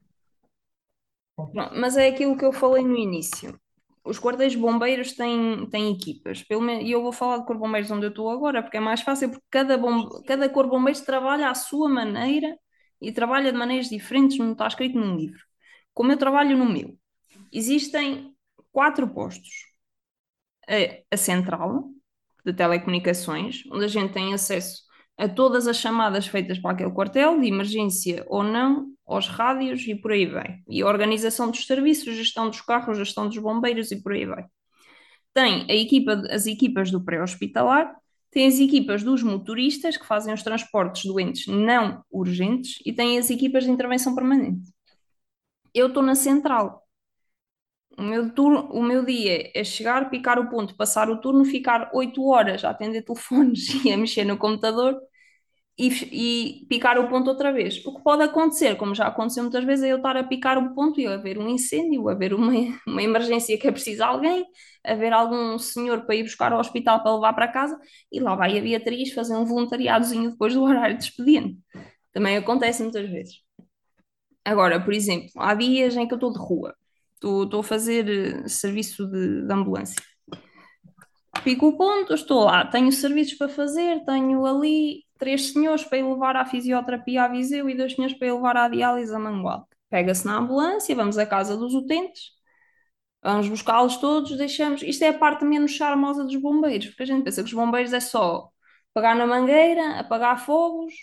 Pronto, 1.35 1.73
Mas 1.79 1.97
é 1.97 2.07
aquilo 2.07 2.37
que 2.37 2.45
eu 2.45 2.51
falei 2.53 2.83
no 2.83 2.95
início. 2.97 3.59
Os 4.03 4.19
quartéis 4.19 4.55
bombeiros 4.55 5.13
têm, 5.13 5.69
têm 5.69 5.93
equipas. 5.93 6.43
Pelo 6.43 6.61
menos, 6.61 6.83
e 6.85 6.91
eu 6.91 7.01
vou 7.03 7.11
falar 7.11 7.37
de 7.39 7.45
de 7.47 7.53
Bombeiros 7.59 7.91
onde 7.91 8.05
eu 8.05 8.09
estou 8.09 8.29
agora, 8.29 8.61
porque 8.63 8.77
é 8.77 8.79
mais 8.79 9.01
fácil, 9.01 9.29
porque 9.29 9.45
cada, 9.49 9.77
bom, 9.77 10.07
cada 10.25 10.49
Corpo 10.49 10.71
de 10.71 10.77
Bombeiros 10.77 11.01
trabalha 11.01 11.49
à 11.49 11.55
sua 11.55 11.87
maneira 11.89 12.57
e 12.99 13.11
trabalha 13.11 13.51
de 13.51 13.57
maneiras 13.57 13.89
diferentes, 13.89 14.37
não 14.39 14.53
está 14.53 14.67
escrito 14.67 14.97
num 14.97 15.15
livro. 15.15 15.39
Como 15.93 16.11
eu 16.11 16.17
trabalho 16.17 16.57
no 16.57 16.65
meu, 16.65 16.97
existem 17.51 18.35
quatro 18.71 19.07
postos. 19.09 19.67
A, 20.67 20.77
a 21.15 21.17
central 21.17 21.91
de 22.45 22.53
telecomunicações, 22.53 23.63
onde 23.71 23.85
a 23.85 23.87
gente 23.87 24.13
tem 24.13 24.33
acesso 24.33 24.81
a 25.17 25.29
todas 25.29 25.67
as 25.67 25.77
chamadas 25.77 26.25
feitas 26.25 26.57
para 26.57 26.71
aquele 26.71 26.91
quartel, 26.91 27.39
de 27.39 27.47
emergência 27.47 28.25
ou 28.27 28.43
não, 28.43 28.87
aos 29.05 29.27
rádios 29.27 29.85
e 29.87 29.93
por 29.93 30.11
aí 30.11 30.25
vai. 30.25 30.59
E 30.67 30.81
a 30.81 30.87
organização 30.87 31.51
dos 31.51 31.65
serviços, 31.65 32.15
gestão 32.15 32.49
dos 32.49 32.61
carros, 32.61 32.97
gestão 32.97 33.27
dos 33.27 33.37
bombeiros 33.37 33.91
e 33.91 34.01
por 34.01 34.13
aí 34.13 34.25
vai. 34.25 34.45
Tem 35.33 35.65
a 35.69 35.75
equipa, 35.75 36.13
as 36.29 36.45
equipas 36.47 36.91
do 36.91 37.03
pré-hospitalar, 37.03 37.95
tem 38.31 38.47
as 38.47 38.59
equipas 38.59 39.03
dos 39.03 39.21
motoristas 39.21 39.97
que 39.97 40.05
fazem 40.05 40.33
os 40.33 40.41
transportes 40.41 41.05
doentes 41.05 41.45
não 41.47 42.03
urgentes 42.09 42.79
e 42.85 42.93
tem 42.93 43.17
as 43.17 43.29
equipas 43.29 43.65
de 43.65 43.69
intervenção 43.69 44.15
permanente. 44.15 44.73
Eu 45.73 45.87
estou 45.87 46.01
na 46.01 46.15
central. 46.15 46.80
O 47.97 48.03
meu, 48.03 48.33
turno, 48.33 48.69
o 48.71 48.81
meu 48.81 49.05
dia 49.05 49.51
é 49.53 49.63
chegar, 49.63 50.09
picar 50.09 50.39
o 50.39 50.49
ponto, 50.49 50.75
passar 50.75 51.09
o 51.09 51.19
turno, 51.19 51.45
ficar 51.45 51.91
8 51.93 52.23
horas 52.25 52.63
a 52.63 52.69
atender 52.71 53.03
telefones 53.05 53.67
e 53.85 53.91
a 53.91 53.97
mexer 53.97 54.23
no 54.25 54.37
computador 54.37 54.99
e, 55.77 55.87
e 56.61 56.65
picar 56.67 56.99
o 56.99 57.09
ponto 57.09 57.29
outra 57.29 57.51
vez. 57.51 57.83
O 57.85 57.95
que 57.95 58.03
pode 58.03 58.23
acontecer, 58.23 58.75
como 58.77 58.95
já 58.95 59.07
aconteceu 59.07 59.43
muitas 59.43 59.63
vezes, 59.63 59.85
é 59.85 59.91
eu 59.91 59.97
estar 59.97 60.15
a 60.17 60.23
picar 60.23 60.57
o 60.57 60.73
ponto 60.75 60.99
e 60.99 61.07
haver 61.07 61.37
um 61.37 61.47
incêndio, 61.49 62.09
haver 62.09 62.33
uma, 62.33 62.53
uma 62.87 63.01
emergência 63.03 63.57
que 63.57 63.67
é 63.67 63.71
preciso 63.71 64.03
alguém, 64.03 64.45
haver 64.83 65.13
algum 65.13 65.57
senhor 65.59 66.05
para 66.05 66.15
ir 66.15 66.23
buscar 66.23 66.53
ao 66.53 66.59
hospital 66.59 67.01
para 67.01 67.13
levar 67.15 67.33
para 67.33 67.47
casa 67.47 67.79
e 68.11 68.19
lá 68.19 68.35
vai 68.35 68.57
a 68.57 68.61
Beatriz 68.61 69.13
fazer 69.13 69.35
um 69.35 69.45
voluntariadozinho 69.45 70.31
depois 70.31 70.53
do 70.53 70.63
horário 70.63 70.97
de 70.97 71.05
expediente. 71.05 71.57
Também 72.13 72.37
acontece 72.37 72.83
muitas 72.83 73.09
vezes. 73.09 73.41
Agora, 74.45 74.79
por 74.83 74.93
exemplo, 74.93 75.29
há 75.37 75.53
dias 75.53 75.95
em 75.95 76.07
que 76.07 76.13
eu 76.13 76.17
estou 76.17 76.31
de 76.33 76.39
rua, 76.39 76.75
estou, 77.23 77.59
a 77.59 77.63
fazer 77.63 78.09
eh, 78.09 78.47
serviço 78.47 79.07
de, 79.07 79.45
de 79.45 79.53
ambulância. 79.53 80.01
Pico 81.43 81.67
o 81.67 81.77
ponto, 81.77 82.13
estou 82.13 82.43
lá, 82.45 82.65
tenho 82.65 82.91
serviços 82.91 83.35
para 83.37 83.49
fazer, 83.49 84.03
tenho 84.05 84.45
ali 84.45 85.03
três 85.17 85.51
senhores 85.51 85.83
para 85.83 85.97
ir 85.97 86.03
levar 86.03 86.35
à 86.35 86.45
fisioterapia 86.45 87.23
a 87.23 87.27
Viseu 87.27 87.69
e 87.69 87.75
dois 87.75 87.93
senhores 87.93 88.17
para 88.17 88.27
ir 88.27 88.33
levar 88.33 88.57
à 88.57 88.67
diálise 88.67 89.13
a 89.13 89.19
Mangual. 89.19 89.67
Pega-se 89.89 90.25
na 90.25 90.37
ambulância, 90.37 90.95
vamos 90.95 91.17
à 91.17 91.25
casa 91.25 91.57
dos 91.57 91.73
utentes, 91.73 92.31
vamos 93.23 93.47
buscá-los 93.47 93.97
todos, 93.97 94.37
deixamos. 94.37 94.81
Isto 94.83 95.03
é 95.03 95.09
a 95.09 95.17
parte 95.17 95.45
menos 95.45 95.71
charmosa 95.71 96.23
dos 96.23 96.35
bombeiros, 96.35 96.87
porque 96.87 97.03
a 97.03 97.05
gente 97.05 97.23
pensa 97.23 97.41
que 97.43 97.49
os 97.49 97.53
bombeiros 97.53 97.93
é 97.93 97.99
só 97.99 98.49
pegar 98.93 99.15
na 99.15 99.25
mangueira, 99.27 99.99
apagar 99.99 100.43
fogos, 100.45 100.93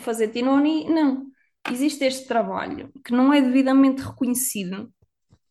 fazer 0.00 0.28
tinoni. 0.28 0.88
Não. 0.88 1.26
Existe 1.70 2.04
este 2.04 2.26
trabalho 2.28 2.92
que 3.04 3.12
não 3.12 3.32
é 3.32 3.40
devidamente 3.40 4.02
reconhecido, 4.02 4.92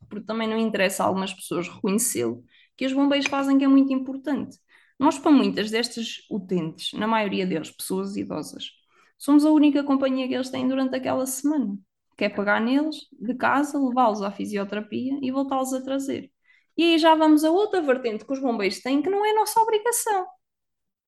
porque 0.09 0.25
também 0.25 0.47
não 0.47 0.57
interessa 0.57 1.03
a 1.03 1.07
algumas 1.07 1.33
pessoas 1.33 1.67
reconhecê-lo, 1.67 2.43
que 2.77 2.85
os 2.85 2.93
bombeiros 2.93 3.27
fazem 3.27 3.57
que 3.57 3.63
é 3.63 3.67
muito 3.67 3.93
importante. 3.93 4.57
Nós, 4.99 5.19
para 5.19 5.31
muitas 5.31 5.69
destes 5.71 6.25
utentes, 6.29 6.93
na 6.93 7.07
maioria 7.07 7.45
deles 7.45 7.71
pessoas 7.71 8.15
idosas, 8.15 8.71
somos 9.17 9.45
a 9.45 9.51
única 9.51 9.83
companhia 9.83 10.27
que 10.27 10.33
eles 10.33 10.49
têm 10.49 10.67
durante 10.67 10.95
aquela 10.95 11.25
semana, 11.25 11.77
que 12.17 12.25
é 12.25 12.59
neles, 12.59 13.07
de 13.11 13.35
casa, 13.35 13.79
levá-los 13.79 14.21
à 14.21 14.31
fisioterapia 14.31 15.19
e 15.21 15.31
voltá-los 15.31 15.73
a 15.73 15.81
trazer. 15.81 16.31
E 16.77 16.83
aí 16.83 16.97
já 16.97 17.15
vamos 17.15 17.43
a 17.43 17.51
outra 17.51 17.81
vertente 17.81 18.25
que 18.25 18.33
os 18.33 18.39
bombeiros 18.39 18.79
têm, 18.81 19.01
que 19.01 19.09
não 19.09 19.25
é 19.25 19.33
nossa 19.33 19.59
obrigação, 19.59 20.25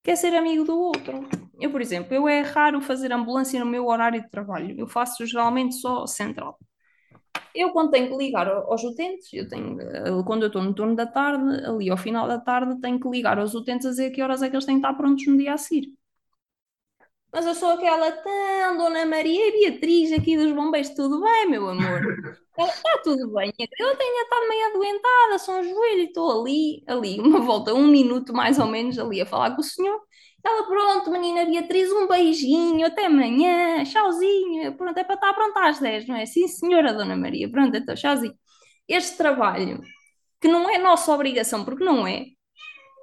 que 0.03 0.11
é 0.11 0.15
ser 0.15 0.35
amigo 0.35 0.63
do 0.63 0.77
outro. 0.77 1.27
Eu, 1.59 1.71
por 1.71 1.81
exemplo, 1.81 2.13
eu 2.13 2.27
é 2.27 2.41
raro 2.41 2.81
fazer 2.81 3.11
ambulância 3.11 3.59
no 3.59 3.65
meu 3.65 3.87
horário 3.87 4.21
de 4.21 4.29
trabalho, 4.29 4.75
eu 4.77 4.87
faço 4.87 5.25
geralmente 5.25 5.75
só 5.75 6.05
central. 6.07 6.57
Eu, 7.53 7.71
quando 7.71 7.91
tenho 7.91 8.09
que 8.09 8.15
ligar 8.17 8.47
ao- 8.47 8.71
aos 8.71 8.83
utentes, 8.83 9.31
eu 9.33 9.47
tenho, 9.47 9.79
eh, 9.81 10.23
quando 10.25 10.43
eu 10.43 10.47
estou 10.47 10.61
no 10.63 10.73
turno 10.73 10.95
da 10.95 11.05
tarde, 11.07 11.65
ali 11.65 11.89
ao 11.89 11.97
final 11.97 12.27
da 12.27 12.39
tarde, 12.39 12.79
tenho 12.81 12.99
que 12.99 13.09
ligar 13.09 13.39
aos 13.39 13.53
utentes 13.55 13.85
a 13.87 13.89
dizer 13.89 14.11
que 14.11 14.21
horas 14.21 14.41
é 14.43 14.49
que 14.49 14.55
eles 14.55 14.65
têm 14.65 14.75
que 14.79 14.85
estar 14.87 14.93
prontos 14.97 15.25
no 15.27 15.37
dia 15.37 15.53
a 15.53 15.57
seguir. 15.57 15.93
Mas 17.31 17.45
eu 17.45 17.55
sou 17.55 17.69
aquela 17.71 18.11
tão 18.11 18.77
Dona 18.77 19.05
Maria 19.05 19.47
e 19.49 19.51
Beatriz 19.71 20.11
aqui 20.13 20.37
dos 20.37 20.51
bombeiros, 20.53 20.89
tudo 20.95 21.21
bem, 21.21 21.49
meu 21.49 21.67
amor? 21.69 22.01
Está 22.85 23.01
tudo 23.03 23.31
bem. 23.33 23.53
Eu 23.79 23.97
tenho 23.97 24.23
estado 24.23 24.49
meio 24.49 24.67
adoentada, 24.67 25.39
só 25.39 25.59
um 25.59 25.63
joelho, 25.63 26.01
e 26.01 26.05
estou 26.05 26.41
ali, 26.41 26.83
ali, 26.87 27.19
uma 27.19 27.39
volta, 27.41 27.73
um 27.73 27.87
minuto 27.87 28.33
mais 28.33 28.59
ou 28.59 28.67
menos, 28.67 28.97
ali 28.99 29.21
a 29.21 29.25
falar 29.25 29.55
com 29.55 29.61
o 29.61 29.63
senhor. 29.63 29.99
Ela, 30.47 30.65
pronto, 30.65 31.11
menina 31.11 31.43
Beatriz, 31.45 31.91
um 31.91 32.07
beijinho, 32.07 32.87
até 32.87 33.07
amanhã, 33.07 33.83
tchauzinho. 33.83 34.73
Pronto, 34.77 34.97
é 34.97 35.03
para 35.03 35.15
estar 35.15 35.33
pronta 35.33 35.67
às 35.67 35.77
10, 35.79 36.07
não 36.07 36.15
é? 36.15 36.25
Sim, 36.25 36.47
senhora 36.47 36.93
Dona 36.93 37.17
Maria, 37.17 37.51
pronto, 37.51 37.75
então, 37.75 37.93
tchauzinho. 37.93 38.33
Este 38.87 39.17
trabalho, 39.17 39.81
que 40.39 40.47
não 40.47 40.69
é 40.69 40.77
nossa 40.77 41.11
obrigação, 41.13 41.65
porque 41.65 41.83
não 41.83 42.07
é, 42.07 42.27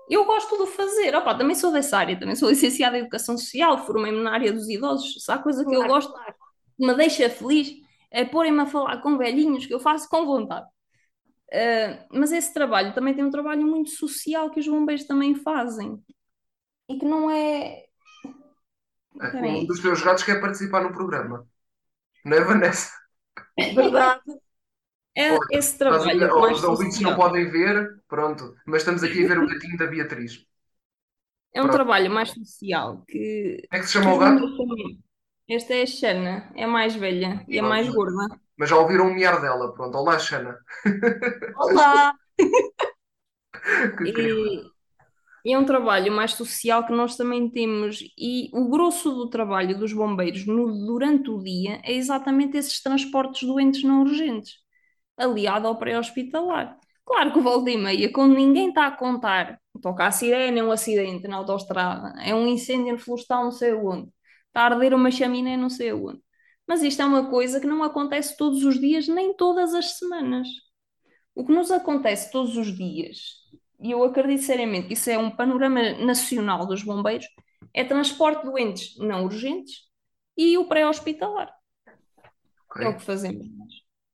eu 0.08 0.24
gosto 0.24 0.56
de 0.56 0.70
fazer. 0.70 1.14
Opa, 1.14 1.34
também 1.34 1.54
sou 1.54 1.70
dessa 1.70 1.98
área, 1.98 2.18
também 2.18 2.34
sou 2.34 2.48
licenciada 2.48 2.96
em 2.96 3.00
Educação 3.00 3.36
Social, 3.36 3.84
formei-me 3.84 4.22
na 4.22 4.32
área 4.32 4.50
dos 4.50 4.66
idosos. 4.70 5.22
Se 5.22 5.30
há 5.30 5.36
coisa 5.36 5.66
que 5.66 5.74
eu 5.74 5.86
gosto, 5.86 6.14
que 6.14 6.86
me 6.86 6.94
deixa 6.94 7.28
feliz, 7.28 7.74
é 8.10 8.24
porem-me 8.24 8.60
a 8.60 8.66
falar 8.66 9.02
com 9.02 9.18
velhinhos, 9.18 9.66
que 9.66 9.74
eu 9.74 9.80
faço 9.80 10.08
com 10.08 10.24
vontade. 10.24 10.66
Uh, 11.52 12.06
mas 12.10 12.32
esse 12.32 12.54
trabalho 12.54 12.94
também 12.94 13.12
tem 13.12 13.22
um 13.22 13.30
trabalho 13.30 13.66
muito 13.66 13.90
social 13.90 14.50
que 14.50 14.60
os 14.60 14.66
bombeiros 14.66 15.04
também 15.04 15.34
fazem. 15.34 16.02
E 16.90 16.98
que 16.98 17.04
não 17.06 17.30
é. 17.30 17.86
É, 19.20 19.28
Um 19.40 19.66
dos 19.66 19.80
teus 19.80 20.02
gatos 20.02 20.24
quer 20.24 20.40
participar 20.40 20.82
no 20.82 20.92
programa. 20.92 21.46
Não 22.24 22.36
é, 22.38 22.42
Vanessa? 22.44 22.90
Verdade. 23.70 24.22
É 25.16 25.28
Olha, 25.28 25.48
esse 25.50 25.78
trabalho 25.78 26.30
mais 26.38 26.58
os 26.58 26.64
ouvintes 26.64 27.00
não 27.00 27.14
podem 27.14 27.50
ver, 27.50 28.00
pronto, 28.08 28.54
mas 28.66 28.82
estamos 28.82 29.02
aqui 29.02 29.24
a 29.24 29.28
ver 29.28 29.38
o 29.38 29.46
gatinho 29.46 29.76
da 29.78 29.86
Beatriz. 29.86 30.46
É 31.52 31.62
um 31.62 31.68
Pronto. 31.68 31.70
trabalho 31.70 32.10
mais 32.10 32.30
social 32.30 33.02
que, 33.08 33.68
Como 33.68 33.78
é 33.78 33.80
que 33.80 33.86
se 33.86 33.92
chama 33.94 34.14
o 34.14 34.18
gato? 34.18 34.42
Esta 35.56 35.72
é 35.74 35.82
a 35.84 35.86
Xana, 35.96 36.34
é 36.54 36.64
a 36.64 36.68
mais 36.76 36.94
velha 37.04 37.32
e 37.48 37.58
a 37.58 37.62
Pronto. 37.62 37.70
mais 37.70 37.88
gorda. 37.88 38.24
Mas 38.58 38.70
já 38.70 38.76
ouviram 38.78 39.08
o 39.08 39.14
miar 39.14 39.40
dela, 39.40 39.72
pronto. 39.74 39.98
Olá, 39.98 40.18
Xana. 40.18 40.58
Olá! 41.54 42.14
Que. 43.96 44.04
E, 44.04 44.73
e 45.44 45.52
é 45.52 45.58
um 45.58 45.64
trabalho 45.64 46.10
mais 46.12 46.32
social 46.32 46.86
que 46.86 46.92
nós 46.92 47.16
também 47.16 47.50
temos, 47.50 48.00
e 48.18 48.50
o 48.52 48.68
grosso 48.70 49.10
do 49.12 49.28
trabalho 49.28 49.78
dos 49.78 49.92
bombeiros 49.92 50.46
no- 50.46 50.86
durante 50.86 51.30
o 51.30 51.42
dia 51.42 51.80
é 51.84 51.92
exatamente 51.92 52.56
esses 52.56 52.80
transportes 52.82 53.46
doentes 53.46 53.82
não 53.84 54.02
urgentes, 54.02 54.54
aliado 55.16 55.66
ao 55.68 55.78
pré-hospitalar. 55.78 56.78
Claro 57.04 57.32
que 57.32 57.40
volta 57.40 57.70
e 57.70 57.76
meia, 57.76 58.10
quando 58.12 58.34
ninguém 58.34 58.68
está 58.68 58.86
a 58.86 58.90
contar, 58.96 59.60
toca 59.82 60.06
a 60.06 60.10
sirene, 60.10 60.60
é 60.60 60.64
um 60.64 60.72
acidente 60.72 61.28
na 61.28 61.36
autoestrada, 61.36 62.14
é 62.22 62.34
um 62.34 62.46
incêndio 62.46 62.98
florestal 62.98 63.44
não 63.44 63.50
sei 63.52 63.74
onde, 63.74 64.08
está 64.46 64.62
a 64.62 64.64
arder 64.66 64.94
uma 64.94 65.10
chaminé 65.10 65.56
não 65.56 65.68
sei 65.68 65.92
onde. 65.92 66.20
Mas 66.66 66.82
isto 66.82 67.02
é 67.02 67.04
uma 67.04 67.28
coisa 67.28 67.60
que 67.60 67.66
não 67.66 67.82
acontece 67.82 68.36
todos 68.38 68.64
os 68.64 68.80
dias, 68.80 69.06
nem 69.06 69.34
todas 69.36 69.74
as 69.74 69.98
semanas. 69.98 70.48
O 71.34 71.44
que 71.44 71.52
nos 71.52 71.70
acontece 71.70 72.30
todos 72.32 72.56
os 72.56 72.76
dias, 72.76 73.43
e 73.84 73.90
eu 73.90 74.02
acredito 74.02 74.42
seriamente 74.42 74.86
que 74.86 74.94
isso 74.94 75.10
é 75.10 75.18
um 75.18 75.30
panorama 75.30 75.92
nacional 75.98 76.66
dos 76.66 76.82
bombeiros, 76.82 77.26
é 77.74 77.84
transporte 77.84 78.42
de 78.42 78.50
doentes 78.50 78.96
não 78.96 79.24
urgentes 79.24 79.82
e 80.34 80.56
o 80.56 80.66
pré-hospitalar. 80.66 81.52
É 82.78 82.88
o 82.88 82.96
que 82.96 83.04
fazemos. 83.04 83.46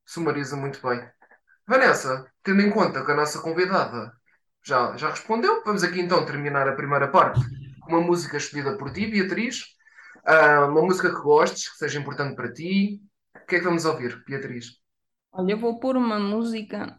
sumariza 0.04 0.56
muito 0.56 0.82
bem. 0.82 1.00
Vanessa, 1.68 2.26
tendo 2.42 2.62
em 2.62 2.70
conta 2.70 3.04
que 3.04 3.12
a 3.12 3.14
nossa 3.14 3.40
convidada 3.40 4.12
já, 4.60 4.96
já 4.96 5.10
respondeu, 5.10 5.62
vamos 5.64 5.84
aqui 5.84 6.00
então 6.00 6.26
terminar 6.26 6.68
a 6.68 6.74
primeira 6.74 7.06
parte 7.06 7.40
com 7.80 7.92
uma 7.92 8.00
música 8.00 8.38
escolhida 8.38 8.76
por 8.76 8.92
ti, 8.92 9.06
Beatriz. 9.06 9.66
Uh, 10.26 10.68
uma 10.68 10.82
música 10.82 11.14
que 11.14 11.22
gostes, 11.22 11.68
que 11.68 11.78
seja 11.78 12.00
importante 12.00 12.34
para 12.34 12.52
ti. 12.52 13.00
O 13.36 13.46
que 13.46 13.54
é 13.54 13.58
que 13.60 13.64
vamos 13.64 13.84
ouvir, 13.84 14.20
Beatriz? 14.26 14.80
Olha, 15.30 15.52
eu 15.52 15.58
vou 15.58 15.78
pôr 15.78 15.96
uma 15.96 16.18
música 16.18 16.96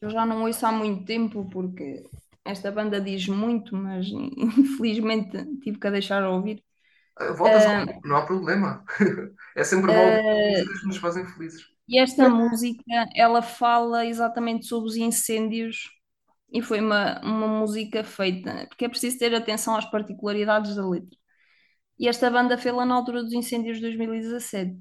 eu 0.00 0.10
já 0.10 0.24
não 0.24 0.42
ouço 0.42 0.64
há 0.66 0.72
muito 0.72 1.04
tempo 1.04 1.48
porque 1.50 2.04
esta 2.44 2.70
banda 2.70 3.00
diz 3.00 3.28
muito, 3.28 3.76
mas 3.76 4.06
infelizmente 4.06 5.44
tive 5.60 5.78
que 5.78 5.86
a 5.86 5.90
deixar 5.90 6.22
a 6.22 6.30
ouvir. 6.30 6.62
Uh, 7.20 7.34
voltas 7.34 7.64
uh, 7.64 7.68
ao... 7.68 8.00
não 8.04 8.16
há 8.16 8.26
problema. 8.26 8.84
é 9.56 9.64
sempre 9.64 9.92
bom 9.92 9.92
uh, 9.92 10.80
que 10.80 10.86
nos 10.86 10.96
fazem 10.96 11.26
felizes. 11.26 11.62
E 11.88 11.98
esta 11.98 12.28
música, 12.28 12.82
ela 13.16 13.40
fala 13.40 14.04
exatamente 14.04 14.66
sobre 14.66 14.90
os 14.90 14.96
incêndios 14.96 15.90
e 16.52 16.62
foi 16.62 16.80
uma, 16.80 17.20
uma 17.22 17.46
música 17.46 18.04
feita, 18.04 18.66
porque 18.68 18.84
é 18.84 18.88
preciso 18.88 19.18
ter 19.18 19.34
atenção 19.34 19.74
às 19.74 19.90
particularidades 19.90 20.76
da 20.76 20.86
letra. 20.86 21.16
E 21.98 22.06
esta 22.06 22.30
banda 22.30 22.56
fez-la 22.56 22.86
na 22.86 22.94
altura 22.94 23.22
dos 23.22 23.32
incêndios 23.32 23.76
de 23.76 23.82
2017. 23.82 24.78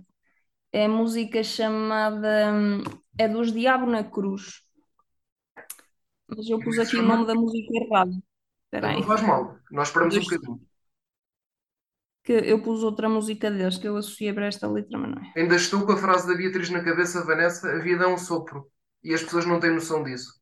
É 0.71 0.85
a 0.85 0.89
música 0.89 1.43
chamada 1.43 2.53
é 3.17 3.27
dos 3.27 3.51
Diabo 3.51 3.85
na 3.85 4.03
Cruz. 4.03 4.61
Mas 6.27 6.49
eu 6.49 6.59
pus 6.59 6.77
aqui 6.79 6.97
o 6.97 7.03
nome 7.03 7.25
da 7.25 7.33
música 7.33 7.71
errado. 7.73 8.11
Espera 8.65 8.89
aí. 8.89 8.95
Não 8.97 9.03
faz 9.03 9.21
mal, 9.21 9.57
nós 9.71 9.87
esperamos 9.87 10.17
um 10.17 10.21
bocadinho. 10.21 10.61
Que 12.23 12.33
eu 12.33 12.61
pus 12.61 12.83
outra 12.83 13.07
música 13.07 13.49
deles 13.49 13.77
que 13.77 13.87
eu 13.87 13.95
associei 13.95 14.33
para 14.33 14.47
esta 14.47 14.67
letra, 14.67 14.97
mas 14.97 15.11
não 15.11 15.21
é. 15.21 15.33
Ainda 15.37 15.55
estou 15.55 15.85
com 15.85 15.93
a 15.93 15.97
frase 15.97 16.27
da 16.27 16.35
Beatriz 16.35 16.69
na 16.69 16.83
cabeça, 16.83 17.23
Vanessa: 17.23 17.69
a 17.69 17.79
vida 17.79 18.03
é 18.03 18.07
um 18.07 18.17
sopro. 18.17 18.69
E 19.01 19.13
as 19.13 19.23
pessoas 19.23 19.45
não 19.45 19.59
têm 19.59 19.71
noção 19.71 20.03
disso. 20.03 20.33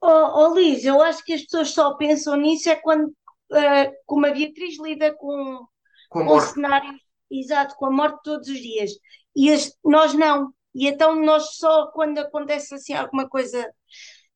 Oh, 0.00 0.06
oh 0.06 0.54
Liz, 0.54 0.84
eu 0.84 1.02
acho 1.02 1.24
que 1.24 1.32
as 1.32 1.42
pessoas 1.42 1.70
só 1.70 1.96
pensam 1.96 2.36
nisso 2.36 2.68
é 2.68 2.76
quando, 2.76 3.08
uh, 3.08 3.92
como 4.06 4.26
a 4.26 4.30
Beatriz 4.30 4.80
lida 4.80 5.12
com, 5.16 5.66
com, 6.08 6.24
com 6.24 6.40
cenários, 6.40 7.00
exato, 7.28 7.74
com 7.74 7.86
a 7.86 7.90
morte 7.90 8.20
todos 8.22 8.48
os 8.48 8.58
dias. 8.58 8.92
E 9.34 9.52
as, 9.52 9.72
nós 9.84 10.14
não. 10.14 10.52
E 10.72 10.86
então 10.86 11.20
nós 11.24 11.56
só 11.56 11.90
quando 11.90 12.18
acontece 12.18 12.72
assim 12.74 12.92
alguma 12.92 13.28
coisa 13.28 13.68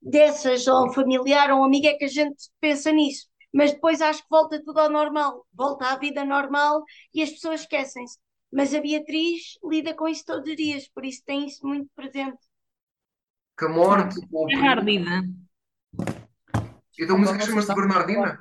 dessas, 0.02 0.66
ou 0.66 0.88
um 0.88 0.92
familiar 0.92 1.50
ou 1.50 1.60
um 1.60 1.64
amigo, 1.64 1.86
é 1.86 1.94
que 1.94 2.04
a 2.04 2.08
gente 2.08 2.50
pensa 2.60 2.90
nisso. 2.90 3.26
Mas 3.52 3.72
depois 3.72 4.00
acho 4.00 4.22
que 4.22 4.28
volta 4.30 4.62
tudo 4.64 4.80
ao 4.80 4.90
normal, 4.90 5.46
volta 5.52 5.86
à 5.86 5.96
vida 5.96 6.24
normal 6.24 6.82
e 7.14 7.22
as 7.22 7.30
pessoas 7.30 7.60
esquecem-se. 7.60 8.18
Mas 8.50 8.74
a 8.74 8.80
Beatriz 8.80 9.58
lida 9.64 9.94
com 9.94 10.08
isso 10.08 10.24
todos 10.26 10.48
os 10.48 10.56
dias, 10.56 10.88
por 10.88 11.04
isso 11.04 11.22
tem 11.24 11.46
isso 11.46 11.66
muito 11.66 11.88
presente. 11.94 12.38
Que 13.58 13.66
a 13.66 13.68
morte. 13.68 14.16
Bernardina. 14.30 15.28
Então 16.98 17.16
a 17.16 17.18
música 17.18 17.40
chama-se 17.40 17.74
Bernardina? 17.74 18.38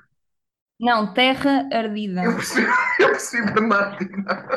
Não, 0.80 1.14
Terra 1.14 1.70
Ardida. 1.72 2.24
Eu 2.24 2.36
percebi, 2.36 2.68
eu 3.00 3.10
percebi 3.10 3.54
Bernardina. 3.54 4.48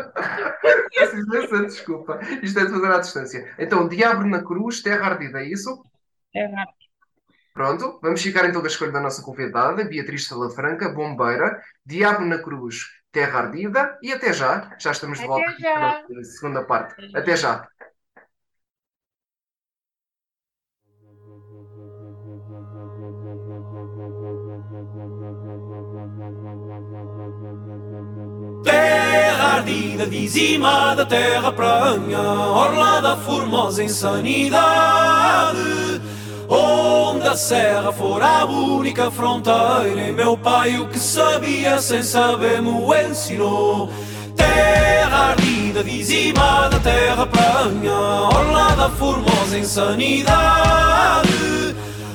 Desculpa, 1.67 2.19
isto 2.43 2.59
é 2.59 2.65
de 2.65 2.71
fazer 2.71 2.93
à 2.93 2.99
distância. 2.99 3.55
Então, 3.59 3.89
Diabo 3.89 4.25
na 4.25 4.43
Cruz, 4.43 4.81
Terra 4.83 5.07
Ardida, 5.07 5.41
é 5.41 5.49
isso? 5.49 5.85
Terra 6.33 6.61
Ardida. 6.63 6.84
Pronto, 7.55 8.01
vamos 8.03 8.21
ficar 8.21 8.49
então 8.49 8.61
com 8.61 8.67
a 8.67 8.71
escolha 8.71 8.91
da 8.91 9.01
nossa 9.01 9.23
convidada, 9.23 9.85
Beatriz 9.85 10.27
Salafranca, 10.27 10.89
bombeira, 10.89 11.63
Diabo 11.87 12.25
na 12.25 12.37
Cruz, 12.37 12.79
Terra 13.13 13.43
Ardida, 13.43 13.97
e 14.03 14.13
até 14.13 14.33
já, 14.33 14.75
já 14.77 14.91
estamos 14.91 15.21
de 15.21 15.27
volta 15.27 15.55
para 15.63 16.19
a 16.19 16.25
segunda 16.25 16.65
parte. 16.65 16.97
Até 17.15 17.37
já. 17.37 17.69
Terra 28.65 29.45
ardida, 29.59 30.07
dizimada, 30.09 31.07
terra 31.07 31.53
pranha, 31.53 32.19
orla 32.19 33.01
da 33.01 33.17
formosa 33.17 33.85
insanidade 33.85 35.85
Onde 36.49 36.84
a 37.29 37.37
serra 37.37 37.93
fora 37.93 38.41
a 38.41 38.45
única 38.45 39.11
fronteira. 39.11 40.09
E 40.09 40.13
meu 40.13 40.37
pai 40.37 40.79
o 40.79 40.89
que 40.89 40.99
sabia 40.99 41.81
sem 41.81 42.03
saber 42.03 42.61
me 42.61 42.71
ensinou. 43.09 43.91
Terra 44.37 45.31
ardida, 45.31 45.83
dizimada, 45.85 46.81
terra 46.81 47.27
pranha 47.27 47.93
Orla 47.93 48.75
da 48.75 48.91
formosa 48.91 49.57
insanidade 49.57 51.29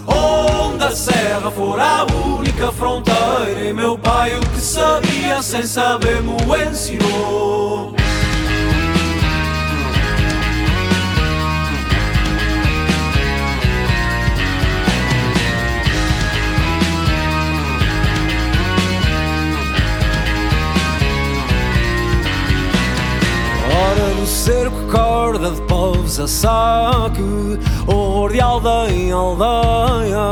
Onde 0.05 0.83
a 0.83 0.91
serra 0.91 1.49
fora 1.49 1.83
a 1.83 2.05
única 2.37 2.71
fronteira. 2.71 3.61
E 3.61 3.73
meu 3.73 3.97
pai 3.97 4.35
o 4.35 4.41
que 4.41 4.61
sabia 4.61 5.41
sem 5.41 5.63
saber 5.63 6.21
me 6.21 6.35
ensinou 6.67 7.98
cerco, 24.49 24.77
corda 24.91 25.51
de 25.51 25.61
povos 25.61 26.19
a 26.19 26.27
saque 26.27 27.21
Horror 27.85 28.31
de 28.31 28.41
aldeia 28.41 28.91
em 28.91 29.11
aldeia. 29.11 30.25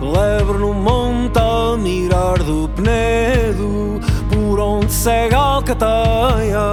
Lebre 0.00 0.58
no 0.58 0.72
monte 0.72 1.38
a 1.38 1.76
mirar 1.76 2.38
do 2.38 2.68
penedo 2.68 4.00
Por 4.30 4.58
onde 4.58 4.92
segue 4.92 5.34
a 5.34 5.38
alcateia. 5.38 6.66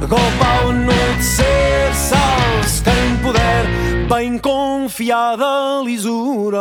Golpe 0.00 0.44
ao 0.62 0.70
anoitecer, 0.70 1.94
salve-se 1.94 2.82
quem 2.82 3.16
puder 3.22 4.06
Bem 4.08 4.38
confiada 4.38 5.82
lisura. 5.84 6.58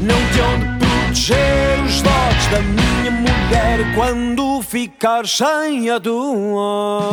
Não 0.00 0.16
te 0.32 0.40
onde 0.40 0.75
proteger 1.16 1.82
os 1.84 2.02
dotes 2.02 2.46
da 2.50 2.60
minha 2.60 3.10
mulher 3.10 3.94
quando 3.94 4.60
ficar 4.62 5.26
sem 5.26 5.88
a 5.88 5.98
tua 5.98 7.10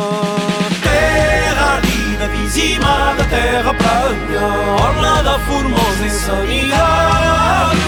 terra 0.82 1.76
ardida, 1.76 2.28
dizimada, 2.36 3.24
terra 3.24 3.72
pranha, 3.74 4.46
orla 4.82 5.22
da 5.22 5.38
formosa 5.40 6.06
insanidade. 6.06 7.78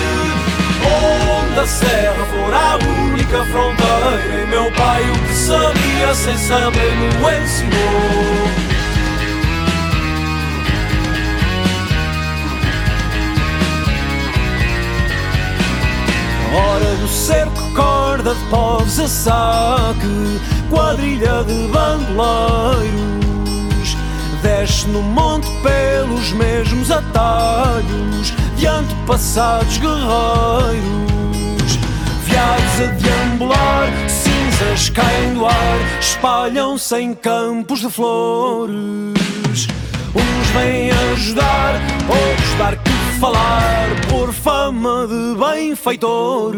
Onde 0.87 1.61
a 1.61 1.67
serra 1.67 2.25
fora 2.27 2.57
a 2.57 2.77
única 2.77 3.45
fronteira, 3.45 4.43
e 4.43 4.47
meu 4.47 4.71
pai 4.73 5.03
o 5.11 5.19
que 5.27 5.35
sabia 5.35 6.15
sem 6.15 6.39
saber 6.39 6.97
me 6.97 7.07
ensinou. 7.45 8.46
Hora 16.55 16.95
do 16.97 17.09
cerco, 17.09 17.73
corda 17.75 18.35
de 18.35 18.45
povos 18.47 18.99
a 19.01 19.09
saque 19.09 20.41
Quadrilha 20.71 21.45
de 21.45 21.69
bandoleiros. 21.69 22.87
Desce 24.43 24.89
no 24.89 25.03
monte 25.03 25.49
pelos 25.63 26.33
mesmos 26.33 26.91
atalhos 26.91 28.33
De 28.57 28.67
antepassados 28.67 29.79
guerreiros. 29.79 31.07
Viados 32.25 32.81
a 32.81 32.87
deambular, 32.87 33.89
cinzas 34.09 34.91
caem 34.91 35.35
do 35.35 35.47
ar 35.47 35.79
Espalham-se 36.01 36.97
em 36.97 37.15
campos 37.15 37.81
de 37.81 37.91
flores. 37.91 38.77
Uns 40.15 40.49
vêm 40.55 40.91
ajudar, 40.91 41.75
outros 42.09 42.55
dar 42.59 42.77
que 42.77 42.96
falar 43.21 43.89
por 44.11 44.33
fama 44.33 45.07
de 45.07 45.35
benfeitor. 45.39 46.55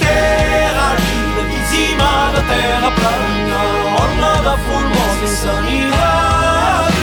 Terra 0.00 0.90
ardida, 0.92 1.42
dizimada, 1.50 2.40
terra 2.48 2.90
plana, 2.92 3.60
orla 4.00 4.34
da 4.42 4.56
formosa 4.58 5.24
insanidade. 5.24 6.96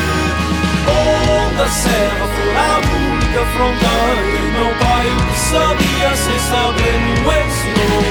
Onde 0.87 1.61
a 1.61 1.69
serra 1.69 2.27
fora 2.35 2.65
a 2.65 2.79
única 2.79 3.41
fronteira, 3.53 4.37
e 4.37 4.51
meu 4.57 4.71
pai 4.79 5.07
o 5.07 5.09
que 5.27 5.37
sabia 5.39 6.09
sem 6.15 6.39
saber 6.39 6.97
me 6.99 7.13
ensinou. 7.45 8.05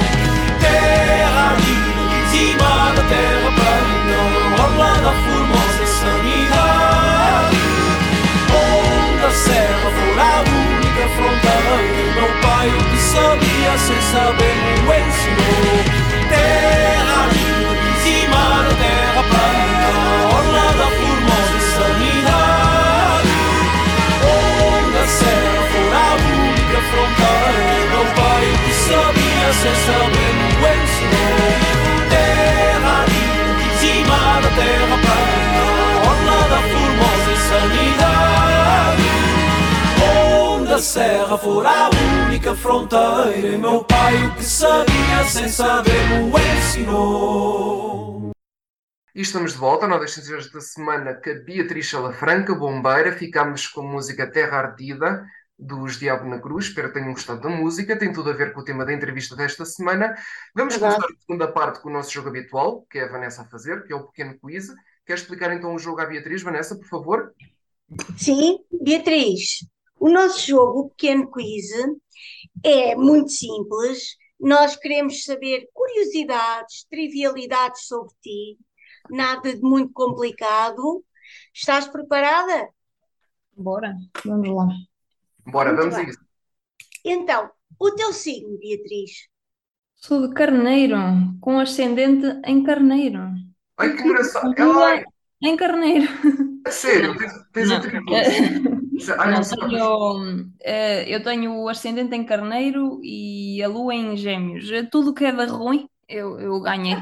Terra 0.60 1.40
ardida 1.50 1.93
cima 2.34 2.92
da 2.96 3.02
terra 3.04 3.50
para 3.54 3.94
Orlada 4.64 4.98
formosa 4.98 4.98
e 4.98 5.02
da 5.02 5.12
formosa 5.22 5.86
sanidade. 5.86 7.58
Onde 8.50 9.24
a 9.24 9.30
serra 9.30 9.88
for 9.96 10.18
a 10.18 10.34
única 10.42 11.04
fronteira 11.14 11.76
e 11.82 12.10
meu 12.16 12.32
pai 12.42 12.68
o 12.68 12.82
que 12.90 12.98
sabia 12.98 13.72
sem 13.86 14.00
saber 14.12 14.58
o 14.82 14.94
ensinou. 14.98 15.78
Terra 16.28 17.20
livre, 17.34 17.78
cima 18.02 18.42
da 18.66 18.74
terra 18.82 19.22
para 19.30 19.62
Orlada 20.36 20.74
formosa 20.74 20.74
e 20.74 20.80
da 20.80 20.88
formosa 20.98 21.58
sanidade. 21.76 23.34
Onde 24.74 24.98
a 24.98 25.06
serra 25.06 25.62
for 25.72 25.90
a 25.94 26.10
única 26.34 26.78
fronteira 26.90 27.60
e 27.62 27.86
meu 27.94 28.06
pai 28.18 28.44
o 28.50 28.58
que 28.64 28.74
sabia 28.74 29.48
sem 29.62 29.74
saber 29.86 30.34
o 30.34 30.66
ensinou. 30.82 31.23
terra 34.54 34.98
plana, 35.04 35.64
orla 36.10 36.38
da 36.48 36.60
formosa 36.70 37.34
sanidade. 37.48 39.08
Onde 40.52 40.72
a 40.72 40.78
serra 40.78 41.38
for 41.38 41.66
a 41.66 41.90
única 42.26 42.54
fronteira, 42.54 43.48
e 43.48 43.58
meu 43.58 43.84
pai 43.84 44.26
o 44.26 44.34
que 44.34 44.44
sabia 44.44 45.24
sem 45.28 45.48
saber 45.48 45.92
o 46.22 46.38
ensinou. 46.38 48.32
E 49.14 49.20
estamos 49.20 49.52
de 49.52 49.58
volta 49.58 49.86
na 49.86 49.96
Decisões 49.98 50.50
da 50.50 50.60
Semana 50.60 51.14
que 51.14 51.30
a 51.30 51.34
Beatriz 51.34 51.94
Alafranca, 51.94 52.52
bombeira. 52.52 53.12
Ficámos 53.12 53.68
com 53.68 53.82
a 53.82 53.92
música 53.92 54.26
Terra 54.26 54.58
Ardida, 54.58 55.24
dos 55.58 55.98
Diabo 55.98 56.24
na 56.28 56.38
Cruz. 56.38 56.66
Espero 56.66 56.88
que 56.88 56.94
tenham 56.94 57.12
gostado 57.12 57.40
da 57.40 57.48
música. 57.48 57.98
Tem 57.98 58.12
tudo 58.12 58.30
a 58.30 58.34
ver 58.34 58.52
com 58.52 58.60
o 58.60 58.64
tema 58.64 58.84
da 58.84 58.92
entrevista 58.92 59.36
desta 59.36 59.64
semana. 59.64 60.14
Vamos 60.54 60.74
Verdade. 60.74 60.96
começar 60.96 61.14
a 61.14 61.20
segunda 61.20 61.52
parte 61.52 61.80
com 61.80 61.88
o 61.88 61.92
nosso 61.92 62.12
jogo 62.12 62.28
habitual, 62.28 62.86
que 62.90 62.98
é 62.98 63.04
a 63.04 63.10
Vanessa 63.10 63.42
a 63.42 63.48
fazer, 63.48 63.84
que 63.84 63.92
é 63.92 63.96
o 63.96 64.06
pequeno 64.06 64.38
quiz. 64.38 64.68
Quer 65.06 65.14
explicar 65.14 65.52
então 65.52 65.74
o 65.74 65.78
jogo 65.78 66.00
à 66.00 66.06
Beatriz, 66.06 66.42
Vanessa, 66.42 66.76
por 66.76 66.86
favor? 66.86 67.34
Sim, 68.16 68.58
Beatriz, 68.82 69.66
o 69.98 70.08
nosso 70.08 70.46
jogo, 70.46 70.80
o 70.80 70.88
Pequeno 70.90 71.30
Quiz, 71.30 71.70
é 72.62 72.94
muito 72.96 73.30
simples. 73.30 74.16
Nós 74.40 74.76
queremos 74.76 75.24
saber 75.24 75.68
curiosidades, 75.72 76.84
trivialidades 76.90 77.86
sobre 77.86 78.12
ti, 78.20 78.58
nada 79.10 79.54
de 79.54 79.60
muito 79.60 79.92
complicado. 79.92 81.04
Estás 81.52 81.86
preparada? 81.86 82.68
Bora, 83.56 83.94
vamos 84.24 84.48
lá. 84.48 84.68
Bora, 85.46 85.72
Muito 85.72 85.80
vamos 85.80 85.94
a 85.94 85.98
bem. 85.98 86.08
isso. 86.10 86.18
Então, 87.04 87.50
o 87.78 87.90
teu 87.92 88.12
signo, 88.12 88.58
Beatriz? 88.58 89.28
Sou 89.96 90.28
de 90.28 90.34
carneiro, 90.34 90.96
com 91.40 91.58
ascendente 91.58 92.26
em 92.46 92.62
carneiro. 92.62 93.20
Ai, 93.76 93.94
que 93.96 94.02
engraçado. 94.02 94.54
Lua 94.58 94.86
Ai, 94.86 95.04
em 95.42 95.56
carneiro. 95.56 96.06
a 96.66 96.70
sério, 96.70 97.16
tens, 97.16 97.32
tens 97.52 97.68
Não. 97.68 97.82
sabes. 99.42 99.50
tenho, 99.50 100.50
eh, 100.60 101.14
eu 101.14 101.22
tenho 101.22 101.54
o 101.62 101.68
ascendente 101.68 102.14
em 102.14 102.24
carneiro 102.24 103.00
e 103.02 103.62
a 103.62 103.68
lua 103.68 103.94
em 103.94 104.16
gêmeos. 104.16 104.68
Tudo 104.90 105.14
que 105.14 105.24
é 105.24 105.32
de 105.32 105.46
ruim, 105.46 105.88
eu, 106.08 106.38
eu 106.40 106.60
ganhei. 106.60 106.96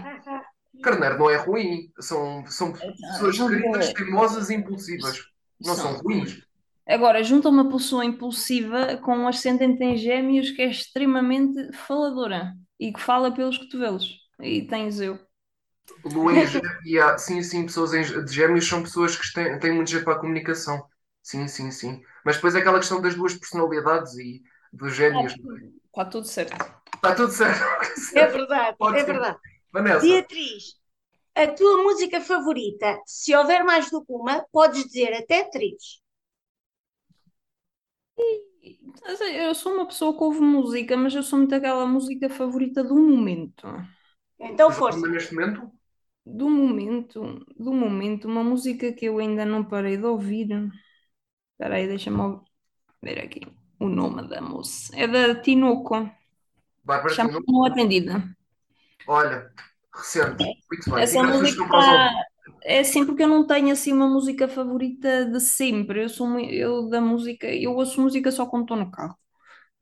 Carneiro 0.82 1.18
não 1.18 1.30
é 1.30 1.36
ruim. 1.36 1.92
São, 2.00 2.44
são 2.46 2.72
pessoas 2.72 3.38
queridas, 3.38 3.88
é- 3.90 3.94
teimosas 3.94 4.50
e 4.50 4.54
impulsivas. 4.54 5.22
Não 5.60 5.74
são 5.74 5.92
ruins. 5.98 6.42
Agora, 6.86 7.22
junta 7.22 7.48
uma 7.48 7.68
pessoa 7.70 8.04
impulsiva 8.04 8.96
com 8.98 9.16
um 9.16 9.28
ascendente 9.28 9.82
em 9.82 9.96
gêmeos 9.96 10.50
que 10.50 10.62
é 10.62 10.66
extremamente 10.70 11.72
faladora 11.74 12.54
e 12.78 12.92
que 12.92 13.00
fala 13.00 13.32
pelos 13.32 13.56
cotovelos. 13.58 14.18
E 14.40 14.66
tens 14.66 15.00
eu. 15.00 15.18
Lua 16.04 16.32
em 16.34 16.46
gêmeos, 16.46 16.96
há- 17.02 17.18
sim, 17.18 17.42
sim, 17.42 17.66
pessoas 17.66 17.92
em- 17.94 18.24
de 18.24 18.32
gêmeos 18.32 18.66
são 18.68 18.82
pessoas 18.82 19.16
que 19.16 19.32
têm, 19.32 19.58
têm 19.58 19.72
muito 19.74 19.90
jeito 19.90 20.04
para 20.04 20.14
a 20.14 20.18
comunicação. 20.18 20.84
Sim, 21.22 21.46
sim, 21.48 21.70
sim. 21.70 22.02
Mas 22.24 22.36
depois 22.36 22.54
é 22.54 22.58
aquela 22.60 22.78
questão 22.78 23.00
das 23.00 23.14
duas 23.14 23.34
personalidades 23.34 24.14
e 24.18 24.42
dos 24.72 24.94
gêmeos. 24.94 25.34
Está 25.86 26.04
tudo 26.06 26.26
certo. 26.26 26.82
Está 26.94 27.14
tudo 27.14 27.32
certo. 27.32 27.60
É 28.14 28.26
verdade, 28.26 28.78
Pode 28.78 29.00
é 29.00 29.02
ser. 29.02 29.12
verdade. 29.12 29.38
Vanessa, 29.72 30.16
Beatriz, 30.16 30.76
a 31.36 31.48
tua 31.48 31.82
música 31.84 32.20
favorita, 32.22 33.00
se 33.06 33.36
houver 33.36 33.64
mais 33.64 33.90
do 33.90 34.04
que 34.04 34.12
uma, 34.12 34.44
podes 34.52 34.84
dizer 34.86 35.14
até 35.14 35.44
três. 35.44 36.01
Eu 39.34 39.54
sou 39.54 39.74
uma 39.74 39.86
pessoa 39.86 40.16
que 40.16 40.22
ouve 40.22 40.40
música, 40.40 40.96
mas 40.96 41.14
eu 41.14 41.22
sou 41.22 41.38
muito 41.38 41.54
aquela 41.54 41.86
música 41.86 42.28
favorita 42.28 42.82
do 42.84 42.94
momento. 42.96 43.66
Então, 44.38 44.68
mas 44.68 44.78
força. 44.78 45.06
neste 45.08 45.34
momento, 45.34 45.70
Do 46.24 46.48
momento, 46.48 47.44
do 47.58 47.72
momento, 47.72 48.28
uma 48.28 48.44
música 48.44 48.92
que 48.92 49.06
eu 49.06 49.18
ainda 49.18 49.44
não 49.44 49.64
parei 49.64 49.96
de 49.96 50.04
ouvir. 50.04 50.48
Espera 51.52 51.76
aí, 51.76 51.86
deixa-me 51.86 52.40
ver 53.02 53.18
aqui 53.20 53.40
o 53.80 53.88
nome 53.88 54.28
da 54.28 54.40
moça. 54.40 54.96
É 54.96 55.06
da 55.08 55.34
Tinoco. 55.34 56.10
vai 56.84 57.00
para 57.00 57.10
ti. 57.10 57.16
Chama 57.16 57.32
não? 57.32 57.42
Não 57.46 57.66
Atendida. 57.66 58.36
Olha, 59.06 59.50
recente. 59.94 60.44
Muito 60.70 60.90
bem. 60.90 61.02
Essa 61.02 61.22
música 61.22 61.66
Prozon. 61.66 62.31
É 62.62 62.80
assim 62.80 63.06
porque 63.06 63.22
eu 63.22 63.28
não 63.28 63.46
tenho 63.46 63.72
assim 63.72 63.92
uma 63.92 64.08
música 64.08 64.48
favorita 64.48 65.26
de 65.26 65.40
sempre. 65.40 66.04
Eu 66.04 66.08
sou 66.08 66.38
eu 66.40 66.88
da 66.88 67.00
música, 67.00 67.46
eu 67.48 67.72
ouço 67.74 68.00
música 68.00 68.30
só 68.30 68.46
quando 68.46 68.62
estou 68.64 68.76
no 68.76 68.90
carro. 68.90 69.16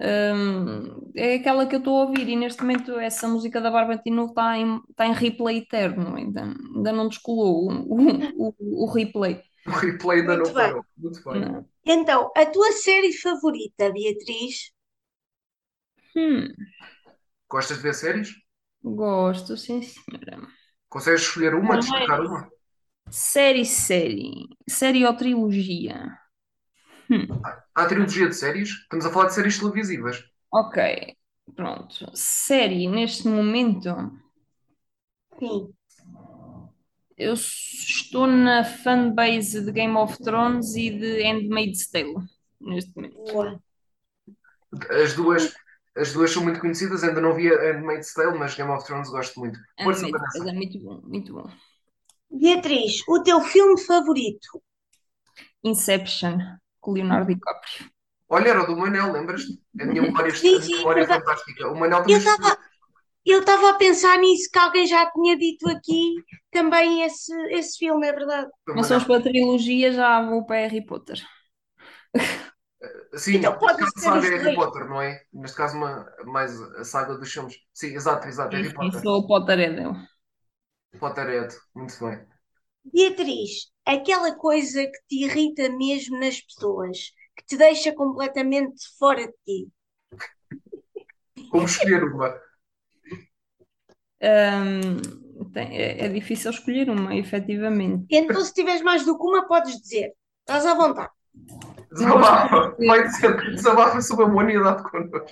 Hum, 0.00 1.12
é 1.16 1.34
aquela 1.36 1.66
que 1.66 1.74
eu 1.76 1.78
estou 1.80 1.98
a 1.98 2.06
ouvir 2.06 2.28
e 2.28 2.36
neste 2.36 2.62
momento 2.62 2.98
essa 2.98 3.28
música 3.28 3.60
da 3.60 3.70
Barbatino 3.70 4.26
está 4.26 4.56
em, 4.58 4.80
está 4.90 5.06
em 5.06 5.12
replay 5.12 5.58
eterno, 5.58 6.16
ainda, 6.16 6.42
ainda 6.44 6.92
não 6.92 7.08
descolou 7.08 7.70
o, 7.70 8.18
o, 8.38 8.54
o, 8.58 8.84
o 8.84 8.92
replay. 8.92 9.42
O 9.66 9.70
replay 9.72 10.20
ainda 10.20 10.36
Muito 10.36 10.52
não 10.52 10.54
bem. 10.54 10.74
parou. 10.74 10.84
Muito 10.96 11.22
bem. 11.24 11.46
Não. 11.46 11.66
Então, 11.86 12.32
a 12.36 12.46
tua 12.46 12.72
série 12.72 13.12
favorita, 13.14 13.92
Beatriz? 13.92 14.72
Hum, 16.14 16.54
Gostas 17.50 17.76
de 17.76 17.82
ver 17.82 17.94
séries? 17.94 18.30
gosto, 18.82 19.56
sim 19.56 19.80
senhora. 19.82 20.46
Consegues 20.90 21.22
escolher 21.22 21.54
uma, 21.54 21.78
Não, 21.78 21.78
destacar 21.78 22.20
é- 22.20 22.22
uma? 22.22 22.52
Série, 23.10 23.64
série. 23.66 24.48
Série 24.68 25.06
ou 25.06 25.16
trilogia? 25.16 26.18
Hum, 27.08 27.50
Há 27.74 27.86
trilogia 27.86 28.28
de 28.28 28.34
séries? 28.36 28.68
Estamos 28.70 29.04
a 29.06 29.10
falar 29.10 29.26
de 29.26 29.34
séries 29.34 29.58
televisivas. 29.58 30.22
ok, 30.50 30.76
pronto. 31.56 32.10
Série, 32.14 32.86
neste 32.88 33.26
momento, 33.28 33.90
Sim. 35.38 35.74
eu 37.16 37.34
estou 37.34 38.26
na 38.26 38.64
fanbase 38.64 39.64
de 39.64 39.72
Game 39.72 39.96
of 39.96 40.18
Thrones 40.22 40.74
e 40.74 40.90
de 40.90 41.22
Handmaid's 41.22 41.88
Tale, 41.90 42.14
neste 42.60 42.94
momento. 42.96 43.16
Boa. 43.32 43.60
As 45.02 45.14
duas, 45.14 45.42
as 46.00 46.12
duas 46.12 46.30
são 46.32 46.42
muito 46.42 46.60
conhecidas. 46.60 47.04
Ainda 47.04 47.20
não 47.20 47.34
vi 47.34 47.52
a 47.52 47.72
Handmaid's 47.72 48.12
Tale, 48.14 48.38
mas 48.38 48.54
Game 48.54 48.70
of 48.70 48.84
Thrones 48.86 49.10
gosto 49.10 49.38
muito. 49.40 49.58
Força, 49.82 50.06
Handmaid's 50.06 50.38
Vanessa. 50.38 50.50
É 50.50 50.52
muito 50.52 50.78
bom, 50.80 51.00
muito 51.04 51.32
bom. 51.32 51.50
Beatriz, 52.30 53.02
o 53.08 53.22
teu 53.22 53.40
filme 53.40 53.80
favorito? 53.80 54.62
Inception, 55.64 56.38
com 56.80 56.92
Leonardo 56.92 57.28
DiCaprio. 57.34 57.90
Olha, 58.28 58.48
era 58.50 58.62
o 58.62 58.66
do 58.66 58.76
Manel, 58.76 59.12
lembras-te? 59.12 59.60
A 59.80 59.84
minha 59.84 60.02
memória, 60.02 60.32
Sim, 60.32 60.56
a 60.56 60.58
minha 60.58 60.60
sim, 60.66 60.76
memória 60.78 61.02
é 61.02 61.06
fantástica. 61.06 61.68
O 61.68 61.78
Manel 61.78 62.02
também 62.02 62.14
Eu 62.14 62.18
estava 62.18 62.58
eu 63.26 63.40
estava 63.40 63.70
a 63.70 63.74
pensar 63.74 64.18
nisso, 64.18 64.50
que 64.52 64.58
alguém 64.58 64.86
já 64.86 65.10
tinha 65.12 65.36
dito 65.38 65.68
aqui 65.68 66.14
também 66.50 67.02
esse, 67.02 67.32
esse 67.52 67.78
filme, 67.78 68.06
é 68.08 68.12
verdade. 68.12 68.50
Não 68.68 68.82
somos 68.84 69.04
para 69.04 69.22
trilogia, 69.22 69.92
já 69.92 70.22
vou 70.28 70.44
para 70.46 70.56
Harry 70.66 70.84
Potter. 70.84 71.20
Sim, 73.16 73.38
Então 73.38 73.52
neste 73.60 73.66
pode 73.66 73.78
caso 73.78 73.92
ser 73.98 74.00
saga 74.04 74.26
é 74.28 74.38
Harry. 74.38 74.54
Potter, 74.54 74.88
não 74.88 75.00
é? 75.02 75.22
Neste 75.32 75.56
caso, 75.56 75.76
uma, 75.76 76.06
mais 76.24 76.58
a 76.60 76.84
saga 76.84 77.16
dos 77.18 77.30
filmes. 77.32 77.54
Sim, 77.74 77.88
exato, 77.94 78.26
exato, 78.28 78.56
Harry 78.56 78.72
Potter. 78.74 79.02
sou 79.02 79.18
o 79.20 79.26
Potterhead. 79.26 79.76
Potterhead, 81.00 81.52
muito 81.74 81.98
bem. 81.98 82.24
Beatriz, 82.84 83.72
aquela 83.86 84.34
coisa 84.36 84.84
que 84.84 84.98
te 85.08 85.24
irrita 85.24 85.68
mesmo 85.70 86.18
nas 86.20 86.40
pessoas, 86.42 86.98
que 87.36 87.44
te 87.46 87.56
deixa 87.56 87.92
completamente 87.94 88.82
fora 88.98 89.26
de 89.26 89.34
ti. 89.44 89.72
Como 91.50 91.64
escolher 91.66 92.02
uma? 92.04 92.28
Hum, 94.22 95.00
tem- 95.52 95.76
é, 95.76 96.04
é 96.06 96.08
difícil 96.08 96.50
escolher 96.50 96.90
uma, 96.90 97.14
efetivamente. 97.16 98.08
Então, 98.10 98.40
se 98.44 98.52
tiveres 98.52 98.82
mais 98.82 99.04
do 99.06 99.16
que 99.16 99.24
uma, 99.24 99.46
podes 99.46 99.80
dizer. 99.80 100.12
Estás 100.40 100.66
à 100.66 100.74
vontade. 100.74 101.12
Desabafa, 101.92 102.76
vai 102.86 103.02
dizer, 103.04 103.36
desabafa 103.54 104.00
sobre 104.00 104.24
a 104.24 104.28
humanidade 104.28 104.82
connosco. 104.90 105.26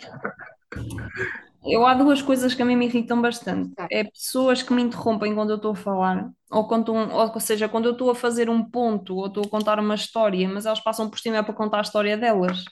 Eu 1.64 1.84
há 1.86 1.94
duas 1.94 2.22
coisas 2.22 2.54
que 2.54 2.62
a 2.62 2.64
mim 2.64 2.76
me 2.76 2.86
irritam 2.86 3.20
bastante. 3.20 3.74
É 3.90 4.04
pessoas 4.04 4.62
que 4.62 4.72
me 4.72 4.82
interrompem 4.82 5.34
quando 5.34 5.50
eu 5.50 5.56
estou 5.56 5.72
a 5.72 5.76
falar, 5.76 6.30
ou, 6.50 6.66
quando, 6.68 6.92
um- 6.94 7.12
ou 7.12 7.40
seja, 7.40 7.68
quando 7.68 7.86
eu 7.86 7.92
estou 7.92 8.10
a 8.10 8.14
fazer 8.14 8.48
um 8.48 8.62
ponto, 8.62 9.16
ou 9.16 9.26
estou 9.26 9.44
a 9.44 9.48
contar 9.48 9.78
uma 9.80 9.94
história, 9.94 10.48
mas 10.48 10.66
elas 10.66 10.80
passam 10.80 11.10
por 11.10 11.18
cima 11.18 11.42
para 11.42 11.52
contar 11.54 11.78
a 11.78 11.80
história 11.82 12.16
delas 12.16 12.64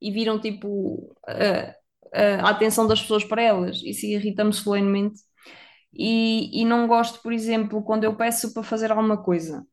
e 0.00 0.10
viram 0.10 0.40
tipo 0.40 1.14
a, 1.26 1.74
a- 2.14 2.46
a 2.48 2.50
atenção 2.50 2.86
das 2.86 3.00
pessoas 3.00 3.24
para 3.24 3.42
elas. 3.42 3.80
Isso 3.84 4.06
irrita-me 4.06 4.52
solenemente. 4.52 5.20
E, 5.94 6.62
e 6.62 6.64
não 6.64 6.86
gosto, 6.88 7.20
por 7.22 7.32
exemplo, 7.32 7.82
quando 7.84 8.04
eu 8.04 8.16
peço 8.16 8.52
para 8.54 8.62
fazer 8.62 8.90
alguma 8.92 9.22
coisa. 9.22 9.66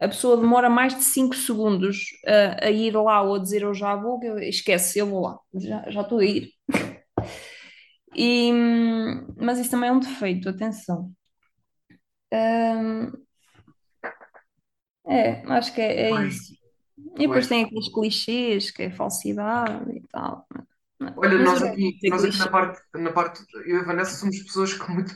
A 0.00 0.08
pessoa 0.08 0.36
demora 0.36 0.68
mais 0.68 0.94
de 0.96 1.02
5 1.04 1.34
segundos 1.36 1.98
a, 2.26 2.66
a 2.66 2.70
ir 2.70 2.94
lá 2.96 3.22
ou 3.22 3.36
a 3.36 3.38
dizer 3.38 3.62
eu 3.62 3.74
já 3.74 3.96
vou, 3.96 4.18
que 4.20 4.26
eu- 4.26 4.38
esquece, 4.38 4.98
eu 4.98 5.06
vou 5.06 5.22
lá, 5.22 5.38
já, 5.54 5.90
já 5.90 6.02
estou 6.02 6.18
a 6.18 6.24
ir. 6.24 6.50
E, 8.16 8.52
mas 9.36 9.58
isso 9.58 9.70
também 9.70 9.88
é 9.90 9.92
um 9.92 9.98
defeito, 10.00 10.48
atenção. 10.48 11.12
Hum, 12.30 13.26
é, 15.06 15.42
acho 15.52 15.74
que 15.74 15.80
é, 15.80 16.10
é 16.10 16.26
isso. 16.26 16.54
E 17.16 17.20
depois 17.20 17.46
Pois. 17.46 17.48
tem 17.48 17.64
aqueles 17.64 17.88
clichês, 17.92 18.70
que 18.70 18.84
é 18.84 18.90
falsidade 18.90 19.90
e 19.96 20.02
tal. 20.08 20.46
Olha, 21.16 21.38
Mas 21.38 21.44
nós 21.44 21.60
eu 21.60 21.68
aqui, 21.68 21.98
sei 22.00 22.10
nós 22.10 22.24
aqui 22.24 22.38
na 22.38 22.48
parte, 22.48 22.82
na 22.94 23.12
parte, 23.12 23.44
eu 23.66 23.76
e 23.76 23.80
a 23.80 23.84
Vanessa 23.84 24.16
somos 24.16 24.38
pessoas 24.42 24.72
que 24.74 24.90
muito, 24.90 25.14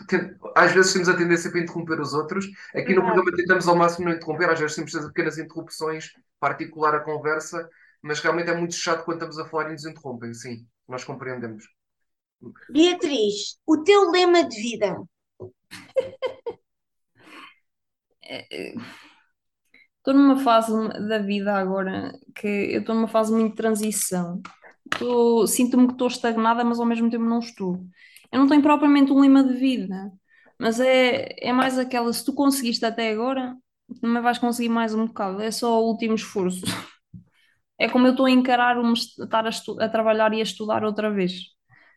às 0.55 0.72
vezes 0.72 0.93
temos 0.93 1.09
a 1.09 1.16
tendência 1.16 1.51
para 1.51 1.61
interromper 1.61 2.01
os 2.01 2.14
outros. 2.14 2.47
Aqui 2.74 2.95
no 2.95 3.03
programa 3.03 3.32
tentamos 3.34 3.68
ao 3.68 3.76
máximo 3.76 4.07
não 4.07 4.16
interromper, 4.16 4.51
às 4.51 4.61
vezes 4.61 4.76
temos 4.76 4.93
pequenas 5.09 5.39
interrupções 5.39 6.11
para 6.41 6.55
articular 6.55 6.95
a 6.95 7.01
conversa, 7.01 7.68
mas 8.03 8.20
realmente 8.20 8.51
é 8.51 8.55
muito 8.55 8.74
chato 8.74 9.05
quando 9.05 9.18
estamos 9.18 9.39
a 9.39 9.45
falar 9.45 9.68
e 9.68 9.72
nos 9.72 9.84
interrompem. 9.84 10.34
Sim, 10.34 10.66
nós 10.89 11.05
compreendemos. 11.05 11.64
Beatriz, 12.70 13.59
o 13.66 13.82
teu 13.82 14.11
lema 14.11 14.49
de 14.49 14.61
vida? 14.61 14.97
Estou 19.99 20.14
numa 20.14 20.39
fase 20.39 20.72
da 21.07 21.18
vida 21.18 21.55
agora 21.55 22.12
que 22.34 22.47
eu 22.47 22.80
estou 22.80 22.95
numa 22.95 23.09
fase 23.09 23.32
muito 23.32 23.51
de 23.51 23.57
transição. 23.57 24.41
Sinto-me 25.47 25.86
que 25.86 25.93
estou 25.95 26.09
estagnada, 26.09 26.64
mas 26.64 26.80
ao 26.80 26.86
mesmo 26.86 27.11
tempo 27.11 27.24
não 27.24 27.39
estou. 27.39 27.80
Eu 28.32 28.39
não 28.41 28.49
tenho 28.49 28.62
propriamente 28.62 29.12
um 29.12 29.20
lema 29.20 29.43
de 29.45 29.55
vida, 29.55 30.12
mas 30.59 30.80
é, 30.80 31.28
é 31.41 31.53
mais 31.53 31.78
aquela, 31.78 32.12
se 32.12 32.24
tu 32.24 32.34
conseguiste 32.34 32.84
até 32.84 33.11
agora, 33.11 33.57
também 34.01 34.22
vais 34.22 34.39
conseguir 34.39 34.68
mais 34.68 34.95
um 34.95 35.07
bocado. 35.07 35.41
É 35.43 35.51
só 35.51 35.80
o 35.82 35.86
último 35.89 36.14
esforço. 36.14 36.62
É 37.78 37.89
como 37.89 38.07
eu 38.07 38.11
estou 38.12 38.26
a 38.26 38.30
encarar 38.30 38.76
o 38.78 38.93
estar 38.93 39.47
a, 39.47 39.49
estu- 39.51 39.80
a 39.80 39.89
trabalhar 39.89 40.32
e 40.32 40.41
a 40.41 40.43
estudar 40.43 40.84
outra 40.84 41.11
vez. 41.11 41.32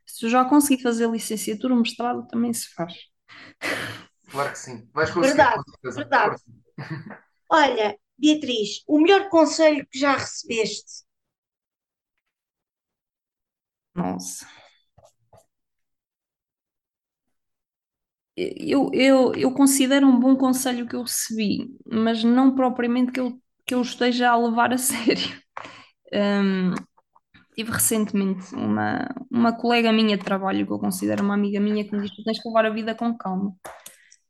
Se 0.06 0.26
eu 0.26 0.30
já 0.30 0.46
consegui 0.46 0.82
fazer 0.82 1.10
licenciatura, 1.10 1.74
o 1.74 1.78
mestrado 1.78 2.28
também 2.28 2.54
se 2.54 2.74
faz. 2.74 2.94
Claro 4.30 4.52
que 4.52 4.58
sim. 4.60 4.89
Vais 4.94 5.12
conseguir, 5.12 5.38
Verdade, 5.38 5.64
verdade. 5.96 6.38
Olha, 7.50 7.98
Beatriz, 8.18 8.84
o 8.88 9.00
melhor 9.00 9.30
conselho 9.30 9.86
que 9.92 10.00
já 10.00 10.14
recebeste? 10.16 11.04
Nossa. 13.96 14.46
Eu, 18.36 18.89
eu, 18.94 19.34
eu 19.36 19.54
considero 19.54 20.08
um 20.08 20.20
bom 20.20 20.36
conselho 20.38 20.88
que 20.88 20.96
eu 20.96 21.02
recebi, 21.04 21.70
mas 21.86 22.24
não 22.24 22.56
propriamente 22.56 23.12
que 23.12 23.20
eu, 23.20 23.39
que 23.66 23.76
eu 23.76 23.82
esteja 23.82 24.30
a 24.32 24.38
levar 24.38 24.74
a 24.74 24.78
sério. 24.78 25.42
Hum, 26.14 26.74
tive 27.56 27.72
recentemente 27.72 28.56
uma, 28.56 29.08
uma 29.32 29.54
colega 29.58 29.92
minha 29.94 30.18
de 30.18 30.24
trabalho, 30.24 30.66
que 30.68 30.74
eu 30.74 30.80
considero 30.80 31.24
uma 31.24 31.36
amiga 31.36 31.60
minha, 31.60 31.86
que 31.86 31.96
me 31.96 32.04
disse: 32.04 32.16
Tu 32.18 32.24
tens 32.26 32.42
que 32.42 32.48
levar 32.50 32.66
a 32.68 32.70
vida 32.72 32.96
com 32.96 33.18
calma. 33.18 33.56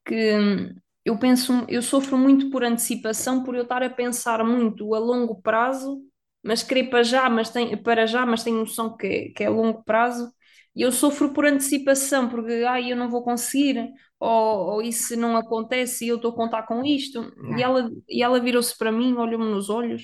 Que 0.05 0.73
eu 1.05 1.17
penso, 1.19 1.65
eu 1.69 1.81
sofro 1.81 2.17
muito 2.17 2.49
por 2.51 2.63
antecipação, 2.63 3.43
por 3.43 3.55
eu 3.55 3.63
estar 3.63 3.83
a 3.83 3.89
pensar 3.89 4.43
muito 4.45 4.95
a 4.95 4.99
longo 4.99 5.41
prazo, 5.41 6.01
mas 6.43 6.63
querer 6.63 6.89
para 6.89 7.03
já, 7.03 7.29
mas 7.29 7.49
tem, 7.49 7.75
para 7.81 8.05
já, 8.07 8.25
mas 8.25 8.43
tenho 8.43 8.59
noção 8.59 8.95
que, 8.97 9.07
é- 9.07 9.29
que 9.33 9.43
é 9.43 9.47
a 9.47 9.49
longo 9.49 9.83
prazo. 9.83 10.31
E 10.75 10.81
eu 10.83 10.91
sofro 10.91 11.33
por 11.33 11.45
antecipação, 11.45 12.29
porque 12.29 12.63
ai, 12.67 12.91
eu 12.91 12.95
não 12.97 13.09
vou 13.09 13.23
conseguir, 13.23 13.91
ou, 14.19 14.29
ou 14.75 14.81
isso 14.81 15.15
não 15.17 15.35
acontece 15.37 16.05
e 16.05 16.07
eu 16.09 16.15
estou 16.17 16.31
a 16.31 16.35
contar 16.35 16.63
com 16.63 16.83
isto. 16.85 17.31
E 17.55 17.61
ela, 17.61 17.89
e 18.09 18.23
ela 18.23 18.39
virou-se 18.39 18.77
para 18.77 18.91
mim, 18.91 19.13
olhou-me 19.15 19.45
nos 19.45 19.69
olhos. 19.69 20.03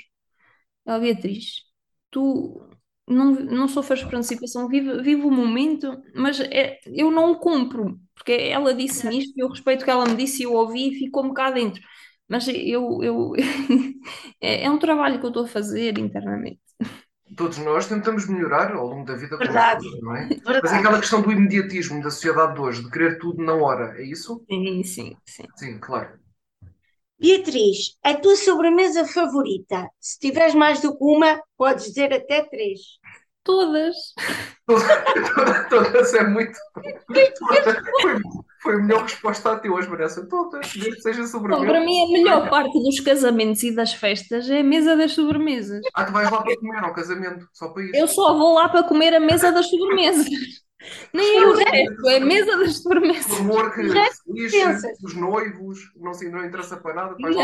Ela, 0.86 1.00
Beatriz, 1.00 1.64
tu 2.12 2.68
não, 3.08 3.32
não 3.34 3.68
sofres 3.68 4.04
por 4.04 4.16
antecipação, 4.16 4.68
vive, 4.68 5.02
vive 5.02 5.22
o 5.24 5.32
momento, 5.32 6.02
mas 6.16 6.40
é, 6.40 6.80
eu 6.86 7.12
não 7.12 7.32
o 7.32 7.40
cumpro, 7.40 8.00
porque 8.16 8.32
ela 8.34 8.74
disse-me 8.74 9.20
isto, 9.20 9.34
eu 9.38 9.50
respeito 9.50 9.82
o 9.82 9.86
que 9.86 9.92
ela 9.92 10.06
me 10.08 10.16
disse, 10.16 10.44
eu 10.44 10.54
ouvi 10.54 10.90
e 10.90 11.00
ficou-me 11.00 11.34
cá 11.34 11.52
dentro. 11.52 11.82
Mas 12.28 12.48
eu, 12.48 13.04
eu 13.04 13.34
é, 14.42 14.64
é 14.66 14.70
um 14.70 14.80
trabalho 14.80 15.20
que 15.20 15.26
eu 15.26 15.30
estou 15.30 15.46
a 15.46 15.48
fazer 15.48 15.98
internamente. 15.98 16.60
Todos 17.36 17.58
nós 17.58 17.88
tentamos 17.88 18.28
melhorar 18.28 18.74
ao 18.74 18.88
longo 18.88 19.06
da 19.06 19.16
vida, 19.16 19.38
Verdade. 19.38 19.84
todos, 19.84 20.02
não 20.02 20.16
é? 20.16 20.26
Mas 20.28 20.38
é 20.38 20.52
Verdade. 20.52 20.76
aquela 20.80 21.00
questão 21.00 21.22
do 21.22 21.32
imediatismo 21.32 22.02
da 22.02 22.10
sociedade 22.10 22.56
de 22.56 22.62
hoje, 22.62 22.84
de 22.84 22.90
querer 22.90 23.20
tudo 23.20 23.44
na 23.44 23.54
hora, 23.54 24.02
é 24.02 24.04
isso? 24.04 24.44
Sim, 24.50 24.84
sim, 24.84 25.18
sim. 25.26 25.44
Sim, 25.56 25.78
claro. 25.80 26.18
Beatriz, 27.20 27.98
a 28.04 28.14
tua 28.14 28.36
sobremesa 28.36 29.06
favorita? 29.06 29.90
Se 30.00 30.20
tiveres 30.20 30.54
mais 30.54 30.82
do 30.82 30.96
que 30.96 31.04
uma, 31.04 31.42
podes 31.58 31.86
dizer 31.86 32.14
até 32.14 32.44
três. 32.44 32.80
Todas. 33.44 33.96
Todas, 34.68 35.70
todas 35.70 36.14
é 36.14 36.28
muito. 36.28 36.60
Foi, 38.62 38.76
a 38.76 38.78
melhor 38.78 39.04
resposta 39.04 39.52
a 39.54 39.60
ti 39.60 39.70
hoje, 39.70 39.88
Vanessa. 39.88 40.26
Todas, 40.28 40.72
desde 40.74 40.92
que 40.96 41.02
seja 41.02 41.28
sobremesa. 41.28 41.66
para 41.66 41.80
mim, 41.80 42.04
a 42.04 42.12
melhor 42.12 42.50
parte 42.50 42.74
dos 42.82 43.00
casamentos 43.00 43.64
e 43.64 43.76
das 43.76 43.94
festas 43.94 44.50
é 44.50 44.60
a 44.62 44.64
mesa 44.64 44.96
das 44.96 45.12
sobremesas. 45.14 45.82
Ah, 45.94 46.06
tu 46.06 46.12
vais 46.12 46.30
lá 46.32 46.42
para 46.42 46.58
comer 46.58 46.84
ao 46.84 46.94
casamento, 46.94 47.48
só 47.54 47.70
para 47.70 47.84
isso. 47.84 47.96
Eu 47.96 48.08
só 48.08 48.36
vou 48.38 48.54
lá 48.56 48.68
para 48.70 48.84
comer 48.84 49.14
a 49.14 49.20
mesa 49.20 49.52
das 49.52 49.70
sobremesas. 49.70 50.28
Nem 51.12 51.38
é 51.40 51.46
o 51.48 51.54
resto, 51.56 52.08
é 52.08 52.18
a 52.18 52.20
mesa 52.26 52.56
das 52.58 52.80
Por 52.80 52.94
sobremesas. 52.94 53.40
amor 53.40 53.74
que 53.74 53.82
O 53.82 53.92
resto 53.92 54.24
se 54.24 54.32
lixe, 54.32 54.64
os 55.04 55.16
noivos, 55.16 55.80
não, 55.96 56.14
se, 56.14 56.30
não 56.30 56.46
interessa 56.46 56.78
para 56.78 56.94
nada, 56.94 57.16
Não, 57.20 57.42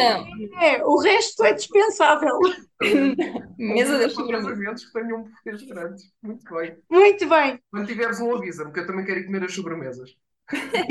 É, 0.62 0.84
o 0.86 0.98
resto 1.02 1.44
é 1.44 1.52
dispensável. 1.54 2.40
mesa 3.58 3.98
das 3.98 4.14
sobremesas. 4.14 4.50
casamentos 4.50 4.86
que 4.86 4.94
tenham 4.94 5.24
bufês 5.24 5.64
grandes. 5.64 6.04
Muito 6.22 6.54
bem. 6.54 6.78
Muito 6.90 7.28
bem. 7.28 7.60
Quando 7.72 7.88
tiveres 7.88 8.20
um, 8.20 8.36
avisa-me, 8.36 8.72
que 8.72 8.80
eu 8.80 8.88
também 8.88 9.04
quero 9.06 9.20
ir 9.20 9.26
comer 9.26 9.44
as 9.44 9.54
sobremesas. 9.54 10.12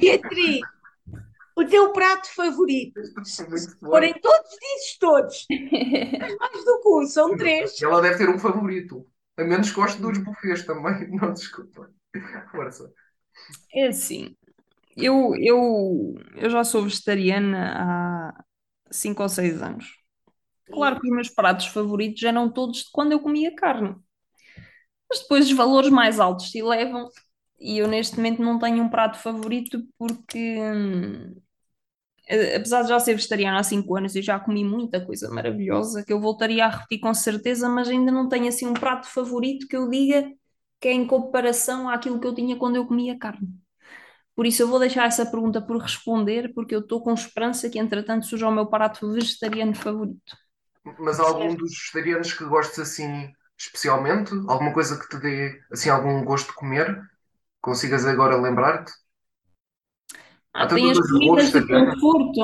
Beatriz, 0.01 0.61
o 1.57 1.65
teu 1.65 1.93
prato 1.93 2.35
favorito? 2.35 3.01
É. 3.01 3.87
Forem 3.87 4.15
todos, 4.21 4.51
dizes 4.51 4.99
todos. 4.99 5.47
Mais 6.39 6.65
do 6.65 6.81
que 6.81 6.89
um, 6.89 7.07
são 7.07 7.37
três. 7.37 7.81
Ela 7.83 8.01
deve 8.01 8.19
ter 8.19 8.29
um 8.29 8.39
favorito. 8.39 9.07
A 9.37 9.45
menos 9.45 9.71
que 9.71 9.77
goste 9.77 10.01
dos 10.01 10.19
bufês 10.19 10.65
também. 10.65 11.09
Não, 11.17 11.33
desculpa. 11.33 11.91
Força. 12.51 12.93
É 13.75 13.89
assim, 13.89 14.37
eu, 14.97 15.35
eu, 15.37 16.15
eu 16.37 16.51
já 16.51 16.65
sou 16.65 16.83
vegetariana 16.83 17.73
há 18.29 18.45
5 18.91 19.23
ou 19.23 19.29
6 19.29 19.63
anos. 19.63 19.87
Claro 20.71 21.01
que 21.01 21.09
os 21.09 21.15
meus 21.15 21.29
pratos 21.29 21.67
favoritos 21.67 22.23
eram 22.23 22.51
todos 22.51 22.85
de 22.85 22.91
quando 22.93 23.13
eu 23.13 23.21
comia 23.21 23.55
carne. 23.55 23.97
Mas 25.09 25.21
depois 25.21 25.47
os 25.47 25.53
valores 25.53 25.91
mais 25.91 26.21
altos 26.21 26.51
se 26.51 26.59
elevam 26.59 27.09
e 27.63 27.79
eu 27.79 27.89
neste 27.89 28.17
momento 28.17 28.43
não 28.43 28.59
tenho 28.59 28.83
um 28.83 28.89
prato 28.91 29.19
favorito 29.19 29.83
porque, 29.99 30.59
hum, 30.61 31.35
apesar 32.57 32.83
de 32.83 32.89
já 32.89 32.99
ser 33.01 33.15
vegetariana 33.15 33.59
há 33.61 33.63
5 33.63 33.97
anos, 33.97 34.15
eu 34.17 34.23
já 34.23 34.39
comi 34.41 34.65
muita 34.65 35.05
coisa 35.05 35.29
maravilhosa 35.31 36.05
que 36.05 36.13
eu 36.13 36.21
voltaria 36.21 36.65
a 36.65 36.69
repetir 36.69 37.01
com 37.01 37.13
certeza, 37.15 37.69
mas 37.69 37.89
ainda 37.89 38.11
não 38.13 38.29
tenho 38.29 38.49
assim 38.49 38.67
um 38.67 38.75
prato 38.75 39.07
favorito 39.09 39.67
que 39.69 39.77
eu 39.77 39.89
diga 39.91 40.31
que 40.81 40.89
é 40.89 40.93
em 40.93 41.07
comparação 41.07 41.89
àquilo 41.89 42.21
que 42.21 42.27
eu 42.27 42.35
tinha 42.35 42.57
quando 42.59 42.77
eu 42.77 42.87
comia 42.87 43.17
carne. 43.19 43.49
Por 44.37 44.47
isso 44.47 44.63
eu 44.63 44.69
vou 44.69 44.79
deixar 44.81 45.07
essa 45.07 45.27
pergunta 45.27 45.61
por 45.63 45.79
responder, 45.79 46.53
porque 46.55 46.75
eu 46.75 46.81
estou 46.81 47.03
com 47.03 47.15
esperança 47.15 47.71
que 47.71 47.79
entretanto 47.79 48.27
surja 48.27 48.49
o 48.49 48.53
meu 48.53 48.67
prato 48.67 49.13
vegetariano 49.13 49.75
favorito. 49.75 50.37
Mas 50.99 51.19
há 51.21 51.25
algum 51.25 51.55
dos 51.57 51.73
vegetarianos 51.77 52.33
que 52.33 52.45
gostes 52.45 52.79
assim 52.79 53.33
especialmente? 53.59 54.33
Alguma 54.49 54.73
coisa 54.73 54.99
que 54.99 55.09
te 55.09 55.19
dê 55.21 55.61
assim 55.71 55.91
algum 55.91 56.25
gosto 56.25 56.49
de 56.49 56.55
comer? 56.55 57.01
Consigas 57.63 58.05
agora 58.07 58.37
lembrar-te? 58.37 58.93
Ah, 60.55 60.67
tem 60.69 60.91
as 60.91 60.99
comidas 61.01 61.51
de 61.53 61.67
também. 61.67 61.93
conforto, 61.95 62.41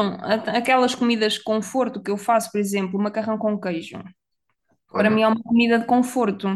aquelas 0.57 0.95
comidas 0.95 1.35
de 1.35 1.43
conforto 1.43 2.03
que 2.03 2.11
eu 2.11 2.17
faço, 2.17 2.51
por 2.51 2.59
exemplo, 2.59 2.99
macarrão 3.01 3.37
com 3.39 3.61
queijo. 3.61 4.03
Para 4.97 5.11
Olha, 5.11 5.11
mim 5.11 5.23
é 5.23 5.29
uma 5.29 5.43
comida 5.43 5.79
de 5.79 5.87
conforto. 5.87 6.49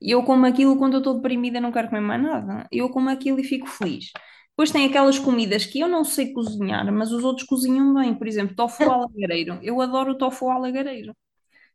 E 0.00 0.10
eu 0.12 0.24
como 0.24 0.46
aquilo 0.46 0.78
quando 0.78 0.94
eu 0.94 0.98
estou 0.98 1.14
deprimida, 1.16 1.60
não 1.60 1.72
quero 1.72 1.88
comer 1.88 2.00
mais 2.02 2.22
nada. 2.22 2.68
Eu 2.72 2.90
como 2.90 3.10
aquilo 3.10 3.40
e 3.40 3.44
fico 3.44 3.66
feliz. 3.68 4.12
Depois 4.50 4.70
tem 4.72 4.86
aquelas 4.86 5.18
comidas 5.18 5.66
que 5.66 5.80
eu 5.80 5.88
não 5.88 6.04
sei 6.04 6.32
cozinhar, 6.32 6.92
mas 6.92 7.12
os 7.12 7.24
outros 7.24 7.46
cozinham 7.46 7.94
bem. 7.94 8.14
Por 8.16 8.26
exemplo, 8.28 8.56
tofu 8.56 8.88
alagareiro. 8.90 9.58
Eu 9.62 9.80
adoro 9.80 10.12
o 10.12 10.18
tofu 10.18 10.50
alagareiro. 10.50 11.14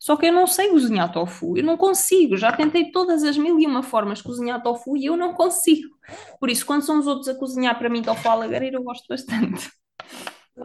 Só 0.04 0.18
que 0.18 0.26
eu 0.26 0.34
não 0.34 0.46
sei 0.46 0.70
cozinhar 0.70 1.10
tofu. 1.14 1.58
Eu 1.58 1.64
não 1.64 1.78
consigo. 1.78 2.36
Já 2.36 2.52
tentei 2.52 2.92
todas 2.92 3.24
as 3.24 3.38
mil 3.38 3.58
e 3.58 3.66
uma 3.66 3.82
formas 3.82 4.18
de 4.18 4.26
cozinhar 4.26 4.62
tofu 4.62 4.98
e 4.98 5.06
eu 5.06 5.16
não 5.16 5.34
consigo. 5.34 5.96
Por 6.42 6.50
isso, 6.50 6.66
quando 6.66 6.82
são 6.84 7.00
os 7.00 7.08
outros 7.08 7.30
a 7.30 7.36
cozinhar 7.36 7.80
para 7.80 7.90
mim 7.90 8.02
tofu 8.02 8.28
alagareiro, 8.28 8.80
eu 8.80 8.84
gosto 8.84 9.06
bastante. 9.08 9.72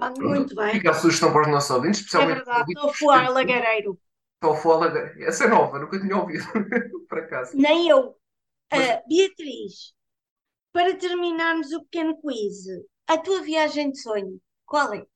Ah, 0.01 0.13
Muito 0.19 0.57
bem. 0.57 0.73
Fica 0.73 0.91
a 0.91 0.95
sugestão 0.95 1.33
para 1.33 1.43
os 1.43 1.49
nossos 1.49 1.71
ouvintes, 1.71 2.01
É 2.01 2.03
especialmente 2.03 2.37
verdade, 2.39 2.61
ouvintes 2.63 2.83
tofu 2.83 3.11
a 3.13 3.29
lagareiro. 3.29 4.01
Tofu 4.41 4.73
alagareiro. 4.73 5.23
Essa 5.23 5.45
é 5.45 5.49
nova, 5.49 5.79
nunca 5.79 6.01
tinha 6.01 6.17
ouvido, 6.17 6.45
por 7.09 7.19
acaso. 7.21 7.57
Nem 7.57 7.89
eu. 7.89 8.17
Mas- 8.73 8.91
Ah, 8.91 9.03
Beatriz, 9.09 9.95
para 10.73 10.97
terminarmos 10.97 11.73
o 11.73 11.83
pequeno 11.85 12.21
quiz, 12.21 12.65
a 13.07 13.17
tua 13.17 13.41
viagem 13.43 13.93
de 13.93 14.01
sonho, 14.03 14.41
qual 14.67 14.93
é? 14.95 15.07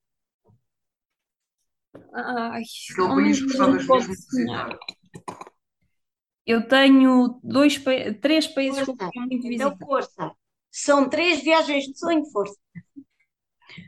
Ai, 2.15 2.63
Aquele 2.91 3.09
ao 3.09 3.15
país 3.15 3.41
que 3.41 3.47
visitar. 4.09 4.69
Eu 6.47 6.67
tenho 6.69 7.41
dois, 7.43 7.79
três 8.21 8.47
países 8.47 8.83
que 8.83 8.91
eu 8.91 8.95
Força. 8.95 9.11
queria 9.11 9.27
muito 9.27 9.49
Então, 9.55 9.77
visitar. 9.77 9.87
força. 9.87 10.33
São 10.71 11.09
três 11.09 11.43
viagens 11.43 11.85
de 11.85 11.99
sonho, 11.99 12.25
força. 12.33 12.57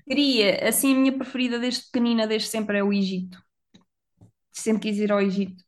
Queria, 0.06 0.68
assim, 0.68 0.94
a 0.94 0.98
minha 0.98 1.16
preferida 1.16 1.58
desde 1.58 1.84
pequenina, 1.86 2.26
desde 2.26 2.48
sempre, 2.48 2.78
é 2.78 2.82
o 2.84 2.92
Egito. 2.92 3.38
Sempre 4.52 4.82
quis 4.82 4.98
ir 4.98 5.10
ao 5.12 5.20
Egito. 5.20 5.62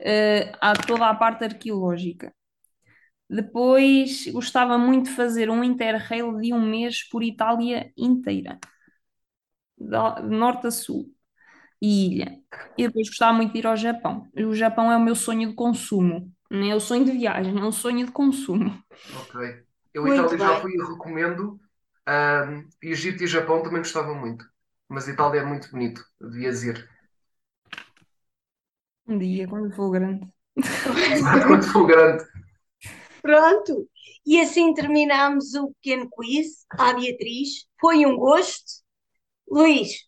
Eh, 0.00 0.52
há 0.60 0.74
toda 0.74 1.08
a 1.08 1.14
parte 1.14 1.44
arqueológica. 1.44 2.34
Depois, 3.28 4.26
gostava 4.32 4.78
muito 4.78 5.06
de 5.10 5.16
fazer 5.16 5.50
um 5.50 5.64
interrail 5.64 6.36
de 6.38 6.52
um 6.54 6.60
mês 6.62 7.08
por 7.08 7.22
Itália 7.24 7.92
inteira, 7.96 8.58
da- 9.78 10.20
norte 10.22 10.66
a 10.66 10.70
sul. 10.70 11.14
E 11.80 12.06
ilha. 12.08 12.38
E 12.76 12.86
depois 12.86 13.08
gostava 13.08 13.32
muito 13.36 13.52
de 13.52 13.58
ir 13.60 13.66
ao 13.66 13.76
Japão. 13.76 14.28
O 14.36 14.54
Japão 14.54 14.90
é 14.92 14.96
o 14.96 15.00
meu 15.00 15.14
sonho 15.14 15.48
de 15.48 15.54
consumo. 15.54 16.32
Não 16.50 16.64
é 16.70 16.74
o 16.74 16.80
sonho 16.80 17.04
de 17.04 17.12
viagem, 17.12 17.58
é 17.58 17.64
um 17.64 17.72
sonho 17.72 18.06
de 18.06 18.12
consumo. 18.12 18.82
Ok. 19.10 19.34
Eu 19.94 20.06
Muito 20.06 20.08
Itália 20.08 20.38
já 20.38 20.54
bem. 20.54 20.60
fui 20.60 20.72
e 20.74 20.78
recomendo. 20.82 21.58
Ahm, 22.06 22.68
Egito 22.82 23.24
e 23.24 23.26
Japão 23.26 23.62
também 23.62 23.78
gostava 23.80 24.14
muito. 24.14 24.44
Mas 24.88 25.08
Itália 25.08 25.40
é 25.40 25.44
muito 25.44 25.70
bonito. 25.70 26.04
Devias 26.20 26.62
ir. 26.62 26.88
Um 29.08 29.18
dia, 29.18 29.48
quando 29.48 29.74
for 29.74 29.90
grande. 29.90 30.28
Quando 31.46 31.62
for 31.66 31.86
grande. 31.86 32.24
Pronto. 33.22 33.88
E 34.24 34.40
assim 34.40 34.72
terminamos 34.74 35.54
o 35.54 35.72
pequeno 35.74 36.08
quiz 36.10 36.66
à 36.76 36.92
Beatriz. 36.94 37.66
Foi 37.80 38.06
um 38.06 38.16
gosto. 38.16 38.82
Luís, 39.50 40.06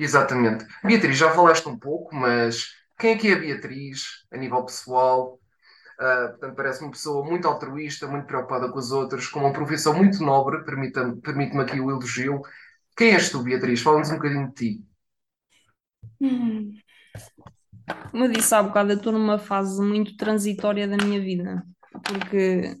Exatamente. 0.00 0.66
Beatriz, 0.82 1.18
já 1.18 1.30
falaste 1.30 1.68
um 1.68 1.78
pouco, 1.78 2.14
mas 2.16 2.68
quem 2.98 3.12
é 3.12 3.18
que 3.18 3.28
é 3.28 3.34
a 3.34 3.38
Beatriz 3.38 4.24
a 4.32 4.38
nível 4.38 4.64
pessoal? 4.64 5.38
Ah, 5.98 6.28
portanto, 6.30 6.56
parece 6.56 6.82
uma 6.82 6.90
pessoa 6.90 7.22
muito 7.22 7.46
altruísta, 7.46 8.06
muito 8.06 8.26
preocupada 8.26 8.70
com 8.72 8.78
os 8.78 8.92
outros, 8.92 9.28
com 9.28 9.40
uma 9.40 9.52
profissão 9.52 9.92
muito 9.92 10.24
nobre, 10.24 10.64
permite-me 10.64 11.60
aqui 11.60 11.78
o 11.78 11.90
elogio. 11.90 12.40
Quem 12.96 13.12
és 13.12 13.28
tu, 13.28 13.42
Beatriz? 13.42 13.82
Fala-nos 13.82 14.10
um 14.10 14.14
bocadinho 14.14 14.48
de 14.48 14.54
ti. 14.54 14.82
Como 18.10 18.24
eu 18.24 18.32
disse 18.32 18.54
há 18.54 18.62
bocado, 18.62 18.92
eu 18.92 18.96
estou 18.96 19.12
numa 19.12 19.38
fase 19.38 19.82
muito 19.82 20.16
transitória 20.16 20.88
da 20.88 20.96
minha 20.96 21.20
vida, 21.20 21.62
porque 22.02 22.74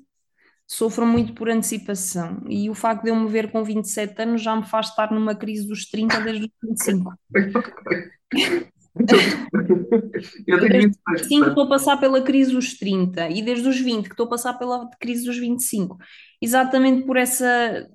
sofro 0.70 1.04
muito 1.04 1.32
por 1.32 1.50
antecipação 1.50 2.44
e 2.48 2.70
o 2.70 2.74
facto 2.74 3.02
de 3.02 3.10
eu 3.10 3.16
me 3.16 3.28
ver 3.28 3.50
com 3.50 3.64
27 3.64 4.22
anos 4.22 4.40
já 4.40 4.54
me 4.54 4.64
faz 4.64 4.86
estar 4.86 5.10
numa 5.10 5.34
crise 5.34 5.66
dos 5.66 5.90
30 5.90 6.20
desde 6.20 6.44
os 6.44 6.50
25. 6.62 7.12
Eu 10.46 10.60
tenho 10.60 10.70
Desde 10.70 10.86
26, 10.86 10.92
os 10.92 11.22
25 11.22 11.28
portanto, 11.28 11.48
estou 11.48 11.64
a 11.64 11.68
passar 11.68 11.96
pela 11.96 12.22
crise 12.22 12.52
dos 12.52 12.78
30 12.78 13.30
e 13.30 13.42
desde 13.42 13.68
os 13.68 13.80
20 13.80 14.04
que 14.04 14.12
estou 14.12 14.26
a 14.26 14.30
passar 14.30 14.54
pela 14.54 14.88
crise 15.00 15.24
dos 15.24 15.38
25. 15.38 15.98
Exatamente 16.40 17.04
por 17.04 17.16
essa. 17.16 17.88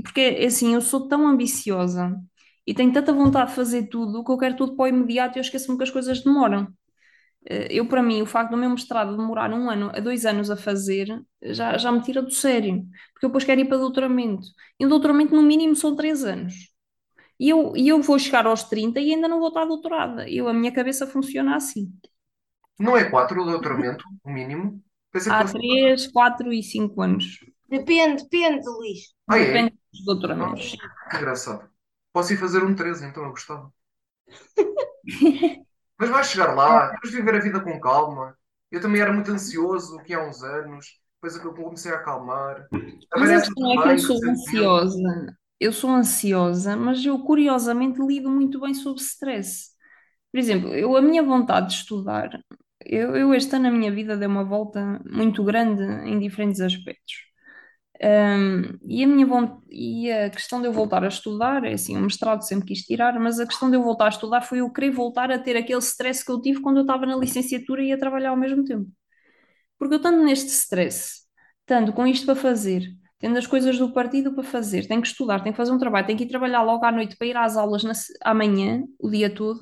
Porque 0.00 0.44
assim, 0.46 0.74
eu 0.74 0.80
sou 0.80 1.08
tão 1.08 1.26
ambiciosa 1.26 2.16
e 2.64 2.72
tenho 2.74 2.92
tanta 2.92 3.12
vontade 3.12 3.50
de 3.50 3.56
fazer 3.56 3.88
tudo 3.88 4.22
que 4.22 4.30
eu 4.30 4.38
quero 4.38 4.56
tudo 4.56 4.76
para 4.76 4.84
o 4.84 4.88
imediato 4.88 5.36
e 5.36 5.38
eu 5.40 5.42
esqueço-me 5.42 5.76
que 5.76 5.82
as 5.82 5.90
coisas 5.90 6.22
demoram. 6.22 6.68
Eh, 7.48 7.68
Eu, 7.70 7.86
para 7.88 8.02
mim, 8.02 8.22
o 8.22 8.26
facto 8.26 8.50
do 8.52 8.56
meu 8.56 8.70
mestrado 8.70 9.16
demorar 9.16 9.52
um 9.52 9.70
ano 9.70 9.90
a 9.94 10.00
dois 10.00 10.26
anos 10.26 10.50
a 10.50 10.56
fazer 10.56 11.08
já, 11.42 11.78
já 11.78 11.92
me 11.92 12.02
tira 12.02 12.22
do 12.22 12.30
sério, 12.30 12.84
porque 13.12 13.26
eu 13.26 13.30
depois 13.30 13.44
quero 13.44 13.60
ir 13.60 13.66
para 13.68 13.78
doutoramento. 13.78 14.46
E 14.80 14.86
o 14.86 14.88
doutoramento, 14.88 15.34
no 15.34 15.42
mínimo, 15.42 15.74
são 15.76 15.96
três 15.96 16.24
anos. 16.24 16.54
E 17.40 17.48
eu, 17.50 17.76
e 17.76 17.88
eu 17.88 18.02
vou 18.02 18.18
chegar 18.18 18.46
aos 18.46 18.64
30 18.64 19.00
e 19.00 19.14
ainda 19.14 19.28
não 19.28 19.40
vou 19.40 19.48
estar 19.48 19.64
doutorada. 19.66 20.28
Eu, 20.30 20.48
a 20.48 20.54
minha 20.54 20.72
cabeça 20.72 21.06
funciona 21.06 21.56
assim. 21.56 21.92
não 22.78 22.96
é 22.96 23.08
quatro 23.08 23.40
o 23.42 23.44
doutoramento, 23.44 24.04
o 24.24 24.30
mínimo? 24.30 24.82
Pensei 25.12 25.32
Há 25.32 25.38
fosse 25.38 25.54
quatro. 25.56 25.78
3, 25.78 26.06
4 26.08 26.52
e 26.52 26.60
5 26.62 27.00
anos. 27.02 27.38
depende, 27.68 28.22
depende, 28.24 28.66
Luís. 28.68 29.00
Ah, 29.28 29.38
é? 29.38 29.52
Depende 29.52 29.74
dos 29.92 30.04
doutoramentos. 30.04 30.76
Que 31.10 31.16
engraçado. 31.16 31.70
Posso 32.12 32.32
ir 32.32 32.36
fazer 32.38 32.62
um 32.64 32.74
13, 32.74 33.04
então 33.06 33.24
eu 33.24 33.30
gostava. 33.30 33.72
Mas 35.98 36.10
vais 36.10 36.26
chegar 36.28 36.54
lá, 36.54 36.92
de 37.02 37.10
viver 37.10 37.34
a 37.34 37.40
vida 37.40 37.60
com 37.60 37.78
calma. 37.80 38.36
Eu 38.70 38.80
também 38.80 39.00
era 39.00 39.12
muito 39.12 39.30
ansioso 39.30 39.98
aqui 39.98 40.14
há 40.14 40.22
uns 40.26 40.42
anos, 40.42 41.00
depois 41.14 41.36
é 41.36 41.40
que 41.40 41.46
eu 41.46 41.54
comecei 41.54 41.92
a 41.92 41.96
acalmar. 41.96 42.66
Mas 43.16 43.30
a 43.30 43.40
questão 43.40 43.72
é 43.72 43.82
que 43.82 43.88
eu 43.88 43.98
sou 43.98 44.16
ansiosa. 44.30 45.36
Eu 45.60 45.72
sou 45.72 45.90
ansiosa, 45.90 46.76
mas 46.76 47.04
eu 47.04 47.18
curiosamente 47.24 48.00
lido 48.00 48.30
muito 48.30 48.60
bem 48.60 48.74
sob 48.74 49.00
stress. 49.00 49.70
Por 50.32 50.38
exemplo, 50.38 50.74
eu, 50.74 50.96
a 50.96 51.02
minha 51.02 51.22
vontade 51.22 51.68
de 51.68 51.74
estudar, 51.74 52.30
eu, 52.84 53.16
eu 53.16 53.34
este 53.34 53.56
ano 53.56 53.64
na 53.64 53.70
minha 53.72 53.90
vida 53.92 54.16
dei 54.16 54.28
uma 54.28 54.44
volta 54.44 55.00
muito 55.10 55.42
grande 55.44 55.82
em 56.08 56.18
diferentes 56.18 56.60
aspectos. 56.60 57.27
Um, 58.00 58.78
e, 58.88 59.02
a 59.02 59.06
minha 59.08 59.26
von- 59.26 59.60
e 59.70 60.10
a 60.10 60.30
questão 60.30 60.60
de 60.60 60.68
eu 60.68 60.72
voltar 60.72 61.02
a 61.04 61.08
estudar, 61.08 61.64
é 61.64 61.72
assim, 61.74 61.96
o 61.96 62.00
mestrado 62.00 62.42
sempre 62.42 62.66
quis 62.68 62.82
tirar, 62.84 63.18
mas 63.18 63.40
a 63.40 63.46
questão 63.46 63.68
de 63.70 63.76
eu 63.76 63.82
voltar 63.82 64.06
a 64.06 64.08
estudar 64.10 64.40
foi 64.42 64.60
eu 64.60 64.70
querer 64.72 64.90
voltar 64.92 65.32
a 65.32 65.38
ter 65.38 65.56
aquele 65.56 65.80
stress 65.80 66.24
que 66.24 66.30
eu 66.30 66.40
tive 66.40 66.60
quando 66.60 66.76
eu 66.78 66.82
estava 66.82 67.04
na 67.06 67.16
licenciatura 67.16 67.82
e 67.82 67.92
a 67.92 67.98
trabalhar 67.98 68.30
ao 68.30 68.36
mesmo 68.36 68.64
tempo. 68.64 68.88
Porque 69.78 69.94
eu 69.94 69.98
estando 69.98 70.22
neste 70.24 70.48
stress, 70.50 71.22
estando 71.60 71.92
com 71.92 72.06
isto 72.06 72.26
para 72.26 72.36
fazer, 72.36 72.82
tendo 73.18 73.38
as 73.38 73.46
coisas 73.46 73.78
do 73.78 73.92
partido 73.92 74.34
para 74.34 74.44
fazer, 74.44 74.86
tenho 74.86 75.02
que 75.02 75.08
estudar, 75.08 75.40
tenho 75.42 75.52
que 75.52 75.56
fazer 75.56 75.72
um 75.72 75.78
trabalho, 75.78 76.06
tenho 76.06 76.18
que 76.18 76.24
ir 76.24 76.28
trabalhar 76.28 76.62
logo 76.62 76.84
à 76.84 76.92
noite 76.92 77.16
para 77.16 77.26
ir 77.28 77.36
às 77.36 77.56
aulas 77.56 77.84
na 77.84 77.92
amanhã, 78.24 78.84
o 78.98 79.10
dia 79.10 79.32
todo, 79.34 79.60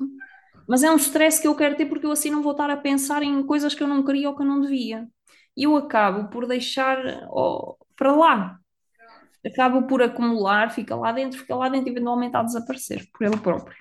mas 0.67 0.83
é 0.83 0.91
um 0.91 0.97
stress 0.97 1.41
que 1.41 1.47
eu 1.47 1.55
quero 1.55 1.75
ter 1.77 1.85
porque 1.87 2.05
eu 2.05 2.11
assim 2.11 2.29
não 2.31 2.43
vou 2.43 2.53
estar 2.53 2.69
a 2.69 2.77
pensar 2.77 3.23
em 3.23 3.45
coisas 3.45 3.75
que 3.75 3.83
eu 3.83 3.87
não 3.87 4.03
queria 4.03 4.29
ou 4.29 4.35
que 4.35 4.43
eu 4.43 4.47
não 4.47 4.61
devia. 4.61 5.07
E 5.57 5.63
eu 5.65 5.75
acabo 5.77 6.29
por 6.29 6.47
deixar 6.47 6.99
ó, 7.29 7.75
para 7.97 8.13
lá. 8.13 8.59
Acabo 9.45 9.87
por 9.87 10.01
acumular, 10.03 10.71
fica 10.71 10.95
lá 10.95 11.11
dentro, 11.13 11.39
fica 11.39 11.55
lá 11.55 11.69
dentro, 11.69 11.89
e 11.89 11.91
eventualmente 11.93 12.37
a 12.37 12.43
desaparecer 12.43 13.07
por 13.13 13.25
ele 13.27 13.37
próprio. 13.37 13.77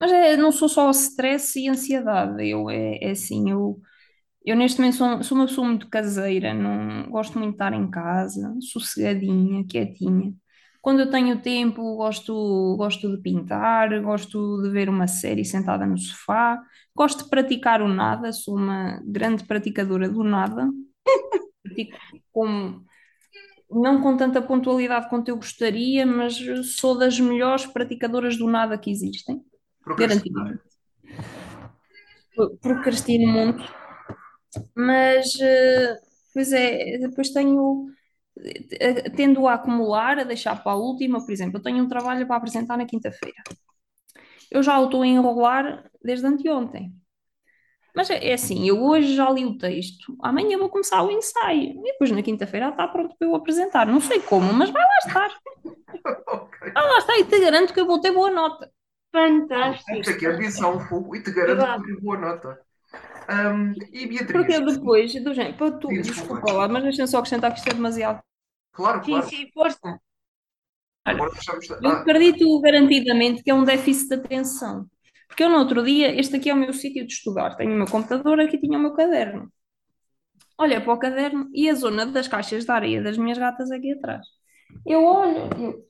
Mas 0.00 0.12
é, 0.12 0.36
não 0.36 0.52
sou 0.52 0.68
só 0.68 0.90
stress 0.90 1.58
e 1.58 1.68
ansiedade, 1.68 2.46
eu 2.48 2.68
é, 2.70 2.98
é 3.02 3.10
assim, 3.12 3.50
eu, 3.50 3.80
eu 4.44 4.56
neste 4.56 4.80
momento 4.80 4.96
sou, 4.98 5.24
sou 5.24 5.38
uma 5.38 5.46
pessoa 5.46 5.68
muito 5.68 5.88
caseira, 5.90 6.54
não 6.54 7.10
gosto 7.10 7.38
muito 7.38 7.50
de 7.52 7.56
estar 7.56 7.72
em 7.74 7.90
casa, 7.90 8.54
sossegadinha, 8.60 9.64
quietinha. 9.68 10.34
Quando 10.82 11.00
eu 11.00 11.10
tenho 11.10 11.40
tempo, 11.42 11.96
gosto, 11.96 12.76
gosto 12.78 13.16
de 13.16 13.22
pintar, 13.22 14.00
gosto 14.02 14.62
de 14.62 14.70
ver 14.70 14.88
uma 14.88 15.06
série 15.08 15.44
sentada 15.44 15.86
no 15.86 15.98
sofá, 15.98 16.60
gosto 16.94 17.24
de 17.24 17.30
praticar 17.30 17.82
o 17.82 17.88
nada, 17.88 18.32
sou 18.32 18.56
uma 18.56 19.02
grande 19.04 19.44
praticadora 19.44 20.08
do 20.08 20.22
nada. 20.22 20.68
Pratico 21.62 21.96
com, 22.32 22.82
não 23.70 24.02
com 24.02 24.16
tanta 24.16 24.42
pontualidade 24.42 25.08
quanto 25.08 25.28
eu 25.28 25.36
gostaria, 25.36 26.04
mas 26.04 26.36
sou 26.76 26.98
das 26.98 27.18
melhores 27.18 27.64
praticadoras 27.66 28.36
do 28.36 28.48
nada 28.48 28.76
que 28.76 28.90
existem, 28.90 29.42
garantidamente. 29.96 30.62
Procrastino 32.60 33.30
muito, 33.30 33.62
mas 34.74 35.38
eh, 35.40 35.96
pois 36.32 36.52
é, 36.52 36.98
depois 36.98 37.30
tenho 37.30 37.86
eh, 38.80 39.10
tendo 39.10 39.46
a 39.46 39.54
acumular, 39.54 40.18
a 40.18 40.24
deixar 40.24 40.60
para 40.60 40.72
a 40.72 40.76
última, 40.76 41.24
por 41.24 41.32
exemplo, 41.32 41.58
eu 41.58 41.62
tenho 41.62 41.84
um 41.84 41.88
trabalho 41.88 42.26
para 42.26 42.36
apresentar 42.36 42.76
na 42.76 42.84
quinta-feira. 42.84 43.42
Eu 44.50 44.62
já 44.62 44.78
o 44.80 44.84
estou 44.86 45.02
a 45.02 45.06
enrolar 45.06 45.90
desde 46.02 46.26
anteontem. 46.26 46.92
Mas 47.94 48.10
é 48.10 48.30
é 48.30 48.34
assim, 48.34 48.66
eu 48.68 48.82
hoje 48.82 49.14
já 49.14 49.30
li 49.30 49.44
o 49.46 49.56
texto, 49.56 50.16
amanhã 50.20 50.58
vou 50.58 50.68
começar 50.68 51.02
o 51.02 51.10
ensaio, 51.10 51.80
e 51.80 51.92
depois 51.92 52.10
na 52.10 52.22
quinta-feira 52.22 52.68
está 52.70 52.88
pronto 52.88 53.14
para 53.16 53.28
eu 53.28 53.34
apresentar. 53.36 53.86
Não 53.86 54.00
sei 54.00 54.20
como, 54.20 54.52
mas 54.52 54.70
vai 54.70 54.82
lá 54.82 54.98
estar. 55.06 55.30
Ok. 56.26 56.56
Vai 56.74 56.84
lá 56.84 56.98
estar 56.98 57.18
e 57.18 57.24
te 57.24 57.38
garanto 57.40 57.72
que 57.72 57.80
eu 57.80 57.86
vou 57.86 58.00
ter 58.00 58.10
boa 58.12 58.30
nota. 58.30 58.70
Fantástico. 59.12 60.10
Aqui 60.10 60.26
é 60.26 60.30
ambição, 60.30 60.80
fogo, 60.80 61.14
e 61.14 61.22
te 61.22 61.30
garanto 61.30 61.58
Verdade. 61.58 61.82
que 61.82 61.88
tive 61.90 62.00
boa 62.00 62.18
nota. 62.18 62.60
Ahm, 63.28 63.74
e 63.92 64.06
Beatriz? 64.06 64.32
Porque 64.32 64.52
eu 64.52 64.64
depois, 64.64 65.14
do 65.22 65.32
género, 65.34 65.56
para 65.56 65.78
tu, 65.78 65.88
Sim, 65.88 66.02
desculpa 66.02 66.52
lá, 66.52 66.68
mas 66.68 66.82
deixa-me 66.82 67.08
só 67.08 67.18
acrescentar 67.18 67.52
que 67.52 67.58
isto 67.58 67.68
é 67.70 67.74
demasiado. 67.74 68.20
Claro, 68.72 69.00
Sim, 69.04 69.10
claro. 69.10 69.30
sim, 69.30 69.50
força. 69.52 70.00
Deixamos. 71.06 71.70
Eu 71.70 71.90
Ah, 71.90 72.00
acredito 72.00 72.60
garantidamente 72.60 73.42
que 73.42 73.50
é 73.50 73.54
um 73.54 73.64
déficit 73.64 74.08
de 74.08 74.14
atenção. 74.14 74.86
Porque 75.28 75.42
eu 75.44 75.48
no 75.50 75.58
outro 75.58 75.82
dia, 75.84 76.18
este 76.18 76.36
aqui 76.36 76.48
é 76.48 76.54
o 76.54 76.56
meu 76.56 76.72
sítio 76.72 77.06
de 77.06 77.12
estudar. 77.12 77.56
Tenho 77.56 77.72
o 77.72 77.76
meu 77.76 77.86
computador, 77.86 78.40
aqui 78.40 78.56
tinha 78.58 78.78
o 78.78 78.80
meu 78.80 78.92
caderno. 78.94 79.50
Olha 80.56 80.80
para 80.80 80.92
o 80.92 80.98
caderno 80.98 81.48
e 81.52 81.68
a 81.68 81.74
zona 81.74 82.06
das 82.06 82.28
caixas 82.28 82.64
de 82.64 82.70
areia 82.70 83.02
das 83.02 83.18
minhas 83.18 83.36
gatas 83.36 83.70
aqui 83.70 83.92
atrás. 83.92 84.24
Eu 84.86 85.04
olho, 85.04 85.50
eu 85.58 85.84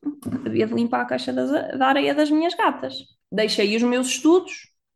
havia 0.46 0.66
de 0.66 0.74
limpar 0.74 1.02
a 1.02 1.04
caixa 1.04 1.32
das- 1.32 1.78
da 1.78 1.86
areia 1.86 2.14
das 2.14 2.30
minhas 2.30 2.54
gatas. 2.54 2.94
Deixei 3.30 3.76
os 3.76 3.82
meus 3.82 4.08
estudos, 4.08 4.52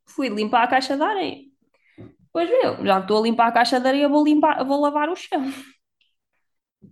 fui 0.07 0.29
limpar 0.29 0.65
a 0.65 0.69
caixa 0.69 0.97
de 0.97 1.03
areia. 1.03 1.37
Pois 2.33 2.49
meu, 2.49 2.85
já 2.87 3.01
estou 3.01 3.19
a 3.19 3.23
limpar 3.23 3.49
a 3.49 3.53
caixa 3.53 3.79
de 3.81 3.87
areia, 3.87 4.09
vou 4.09 4.25
limpar, 4.25 4.65
vou 4.65 4.81
lavar 4.81 5.09
o 5.11 5.17
chão. 5.17 5.43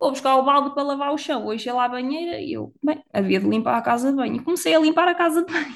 Vou 0.00 0.10
buscar 0.10 0.36
o 0.36 0.44
balde 0.44 0.74
para 0.74 0.82
lavar 0.82 1.12
o 1.12 1.18
chão, 1.18 1.42
vou 1.44 1.54
encher 1.54 1.72
lá 1.72 1.84
a 1.86 1.88
banheira 1.88 2.40
e 2.40 2.52
eu, 2.52 2.72
bem, 2.82 3.02
havia 3.12 3.40
de 3.40 3.48
limpar 3.48 3.76
a 3.78 3.82
casa 3.82 4.10
de 4.10 4.16
banho. 4.16 4.44
Comecei 4.44 4.74
a 4.74 4.78
limpar 4.80 5.08
a 5.08 5.14
casa 5.14 5.44
de 5.44 5.52
banho. 5.52 5.74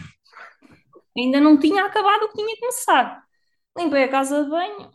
Ainda 1.17 1.41
não 1.41 1.59
tinha 1.59 1.85
acabado 1.85 2.25
o 2.25 2.29
que 2.29 2.37
tinha 2.37 2.55
que 2.55 2.61
começar. 2.61 3.25
Limpei 3.79 4.05
a 4.05 4.09
casa 4.11 4.45
de 4.45 4.51
banho, 4.51 4.91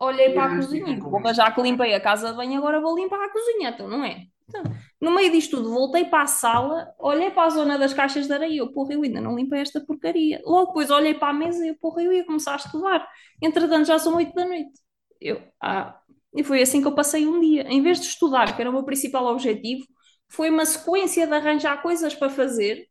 olhei 0.00 0.30
E 0.30 0.32
para 0.32 0.46
a 0.46 0.56
cozinha 0.56 0.98
e, 0.98 1.00
porra, 1.10 1.32
isto. 1.32 1.34
já 1.34 1.50
que 1.52 1.62
limpei 1.62 1.94
a 1.94 2.00
casa 2.02 2.30
de 2.32 2.36
banho, 2.36 2.58
agora 2.58 2.80
vou 2.82 2.96
limpar 2.96 3.20
a 3.24 3.32
cozinha, 3.32 3.70
então 3.70 3.88
não 3.88 4.04
é? 4.04 4.26
Então, 4.48 4.62
no 5.00 5.12
meio 5.12 5.32
disto 5.32 5.58
tudo, 5.58 5.70
voltei 5.72 6.06
para 6.06 6.24
a 6.24 6.28
sala, 6.28 6.94
olhei 6.98 7.30
para 7.32 7.44
a 7.44 7.50
zona 7.50 7.78
das 7.78 7.94
caixas 7.94 8.26
de 8.28 8.34
areia, 8.34 8.58
eu, 8.58 8.72
porra, 8.72 8.94
eu 8.94 9.02
ainda 9.02 9.20
não 9.20 9.36
limpei 9.36 9.60
esta 9.60 9.80
porcaria. 9.84 10.42
Logo 10.46 10.68
depois 10.68 10.90
olhei 10.90 11.14
para 11.14 11.30
a 11.30 11.34
mesa 11.34 11.64
e 11.66 11.70
eu, 11.70 11.76
porra, 11.78 12.02
eu 12.02 12.12
ia 12.12 12.26
começar 12.26 12.54
a 12.54 12.56
estudar. 12.58 13.08
Entretanto, 13.42 13.86
já 13.88 13.98
são 13.98 14.16
oito 14.16 14.34
da 14.34 14.46
noite. 14.46 14.72
Eu, 15.20 15.42
ah, 15.62 16.00
e 16.34 16.44
foi 16.44 16.62
assim 16.62 16.80
que 16.82 16.88
eu 16.88 16.94
passei 16.94 17.26
um 17.26 17.40
dia. 17.40 17.62
Em 17.68 17.82
vez 17.82 18.00
de 18.00 18.06
estudar, 18.08 18.54
que 18.56 18.60
era 18.62 18.70
o 18.70 18.72
meu 18.72 18.84
principal 18.84 19.26
objetivo, 19.26 19.84
foi 20.28 20.50
uma 20.50 20.64
sequência 20.66 21.26
de 21.26 21.34
arranjar 21.34 21.82
coisas 21.82 22.14
para 22.14 22.30
fazer 22.30 22.88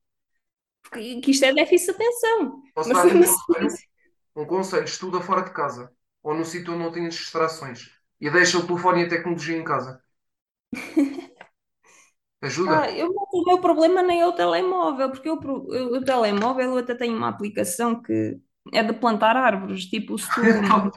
Porque 0.84 1.22
que 1.22 1.32
isto 1.32 1.46
é 1.46 1.54
déficit 1.54 1.88
de 1.88 2.04
atenção. 2.04 2.62
Posso 2.74 2.90
Mas 2.90 3.00
foi 3.02 3.12
um 3.12 3.18
uma 3.18 3.26
conselho? 3.26 3.28
sequência. 3.28 3.88
Um 4.36 4.46
conselho, 4.46 4.84
estuda 4.86 5.22
fora 5.22 5.42
de 5.44 5.52
casa. 5.54 5.92
Ou 6.24 6.34
num 6.36 6.44
sítio 6.46 6.74
onde 6.74 6.84
não 6.84 6.92
tenhas 6.92 7.16
distrações. 7.16 7.90
E 8.20 8.30
deixa 8.30 8.58
o 8.60 8.66
telefone 8.68 9.04
e 9.04 9.06
a 9.06 9.10
tecnologia 9.10 9.58
em 9.58 9.64
casa. 9.64 10.02
Ajuda? 12.48 12.78
Ah, 12.78 12.90
eu, 12.92 13.10
o 13.34 13.44
meu 13.46 13.60
problema 13.60 14.04
nem 14.04 14.22
é 14.22 14.28
o 14.28 14.34
telemóvel, 14.34 15.10
porque 15.12 15.28
eu, 15.30 15.40
eu- 15.72 15.94
o 15.98 16.06
telemóvel 16.06 16.72
eu 16.72 16.78
até 16.78 16.94
tenho 16.96 17.18
uma 17.18 17.28
aplicação 17.30 18.02
que 18.02 18.40
é 18.74 18.84
de 18.84 18.94
plantar 18.94 19.36
árvores. 19.36 19.86
Tipo, 19.86 20.18
se 20.18 20.32
tu. 20.34 20.92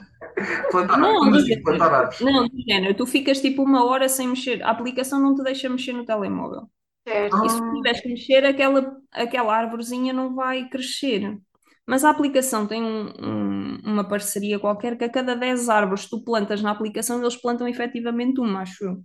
Plantar, 0.71 0.99
Não, 0.99 1.31
do 1.31 1.45
plantar 1.63 1.91
género. 1.91 1.95
árvores. 1.95 2.21
Não, 2.21 2.49
do 2.49 2.63
género. 2.69 2.95
Tu 2.97 3.07
ficas 3.07 3.41
tipo 3.41 3.63
uma 3.63 3.85
hora 3.85 4.09
sem 4.09 4.29
mexer. 4.29 4.63
A 4.63 4.71
aplicação 4.71 5.21
não 5.21 5.35
te 5.35 5.43
deixa 5.43 5.69
mexer 5.69 5.93
no 5.93 6.05
telemóvel. 6.05 6.63
Certo. 7.07 7.45
E 7.45 7.49
se 7.51 7.59
tu 7.59 7.73
tiveres 7.75 8.01
que 8.01 8.09
mexer, 8.09 8.45
aquela, 8.45 8.97
aquela 9.13 9.55
árvorezinha 9.57 10.13
não 10.13 10.35
vai 10.35 10.69
crescer. 10.69 11.39
Mas 11.87 12.03
a 12.05 12.11
aplicação 12.11 12.67
tem 12.67 12.83
um- 12.83 13.13
um- 13.21 13.81
uma 13.85 14.05
parceria 14.09 14.59
qualquer 14.59 14.97
que 14.97 15.05
a 15.05 15.09
cada 15.11 15.37
10 15.37 15.69
árvores 15.69 16.05
que 16.05 16.11
tu 16.11 16.25
plantas 16.25 16.63
na 16.63 16.71
aplicação, 16.71 17.21
eles 17.21 17.37
plantam 17.37 17.69
efetivamente 17.69 18.41
uma, 18.41 18.63
acho 18.63 18.85
eu. 18.85 19.05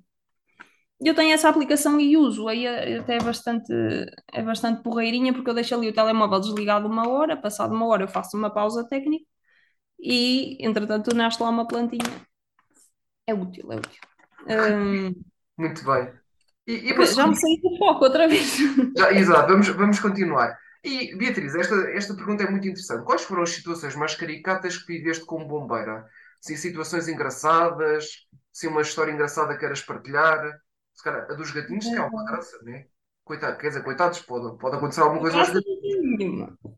Eu 1.02 1.16
tenho 1.16 1.34
essa 1.34 1.48
aplicação 1.48 2.00
e 2.00 2.18
uso, 2.18 2.48
aí 2.48 2.66
é- 2.66 2.98
até 3.00 3.16
é 3.18 3.20
bastante, 3.24 3.72
é 4.34 4.42
bastante 4.44 4.84
porreirinha, 4.84 5.34
porque 5.34 5.50
eu 5.50 5.54
deixo 5.54 5.74
ali 5.76 5.88
o 5.90 5.94
telemóvel 5.94 6.40
desligado 6.42 6.88
uma 6.88 7.08
hora, 7.08 7.38
passado 7.38 7.74
uma 7.74 7.86
hora 7.88 8.04
eu 8.04 8.08
faço 8.08 8.36
uma 8.38 8.50
pausa 8.54 8.86
técnica 8.88 9.26
e, 10.00 10.58
entretanto, 10.60 11.16
nasce 11.16 11.42
lá 11.42 11.50
uma 11.50 11.68
plantinha. 11.68 12.26
É 13.28 13.34
útil, 13.34 13.72
é 13.72 13.76
útil. 13.76 14.02
Hum, 14.48 15.14
muito 15.58 15.84
bem. 15.86 16.12
E, 16.66 16.92
e 16.92 17.06
já 17.06 17.28
me 17.28 17.36
saí 17.36 17.60
do 17.62 17.78
foco 17.78 18.06
outra 18.06 18.28
vez. 18.28 18.58
Já, 18.96 19.12
exato, 19.12 19.52
vamos, 19.52 19.68
vamos 19.70 20.00
continuar. 20.00 20.58
E 20.84 21.16
Beatriz, 21.16 21.56
esta, 21.56 21.76
esta 21.92 22.16
pergunta 22.16 22.44
é 22.44 22.50
muito 22.50 22.68
interessante. 22.68 23.04
Quais 23.04 23.24
foram 23.24 23.44
as 23.44 23.50
situações 23.50 23.96
mais 23.96 24.16
caricatas 24.16 24.78
que 24.78 24.94
viveste 24.94 25.26
como 25.26 25.48
bombeira? 25.48 26.06
Se 26.40 26.56
situações 26.56 27.08
engraçadas, 27.08 28.28
se 28.52 28.68
uma 28.68 28.82
história 28.82 29.12
engraçada 29.12 29.58
queiras 29.58 29.82
partilhar. 29.82 30.60
Se 30.94 31.04
calhar, 31.04 31.24
a 31.30 31.34
dos 31.34 31.52
gatinhos 31.52 31.86
tem 31.86 31.98
alguma 31.98 32.26
graça, 32.26 32.58
não 32.62 32.74
é? 32.74 32.86
Coitado, 33.24 33.58
quer 33.58 33.70
dizer, 33.70 33.84
coitados, 33.84 34.20
pode, 34.20 34.58
pode 34.58 34.76
acontecer 34.76 35.02
alguma 35.02 35.22
coisa 35.22 35.38
aos 35.38 35.50
gatinhos. 35.50 35.69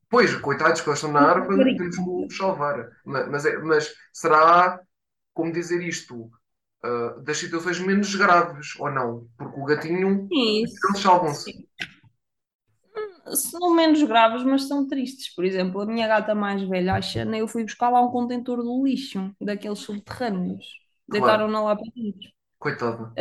Pois, 0.10 0.36
coitados, 0.38 0.82
que 0.82 0.90
eles 0.90 1.00
estão 1.00 1.12
na 1.12 1.22
árvore, 1.22 1.76
temos 1.76 1.98
que 1.98 2.10
os 2.10 2.38
salvar. 2.38 2.90
Ma- 3.06 3.26
Mas, 3.28 3.46
é- 3.46 3.58
mas 3.60 3.94
será, 4.14 4.80
como 5.34 5.52
dizer 5.52 5.82
isto, 5.84 6.30
ah, 6.84 7.16
das 7.24 7.38
situações 7.38 7.80
menos 7.80 8.16
graves, 8.16 8.76
ou 8.80 8.92
não? 8.92 9.28
Porque 9.38 9.60
o 9.60 9.66
gatinho, 9.66 10.32
Sim, 10.32 10.66
eles 10.84 11.00
salvam-se. 11.02 11.52
sim. 11.52 11.68
São 13.36 13.74
menos 13.74 14.02
graves, 14.04 14.44
mas 14.44 14.68
são 14.68 14.88
tristes. 14.88 15.34
Por 15.34 15.46
exemplo, 15.46 15.82
a 15.82 15.86
minha 15.86 16.08
gata 16.08 16.36
mais 16.36 16.62
velha, 16.68 16.96
a 16.96 17.02
Xana, 17.02 17.38
eu 17.38 17.48
fui 17.48 17.64
buscar 17.64 17.90
lá 17.90 18.02
um 18.02 18.12
contentor 18.12 18.58
do 18.64 18.84
lixo, 18.86 19.34
daqueles 19.40 19.80
subterrâneos. 19.80 20.66
Claro, 21.10 21.46
Deitaram-na 21.48 21.62
lá 21.62 21.76
para 21.76 21.86
dentro. 21.96 22.30
Coitada. 22.62 23.12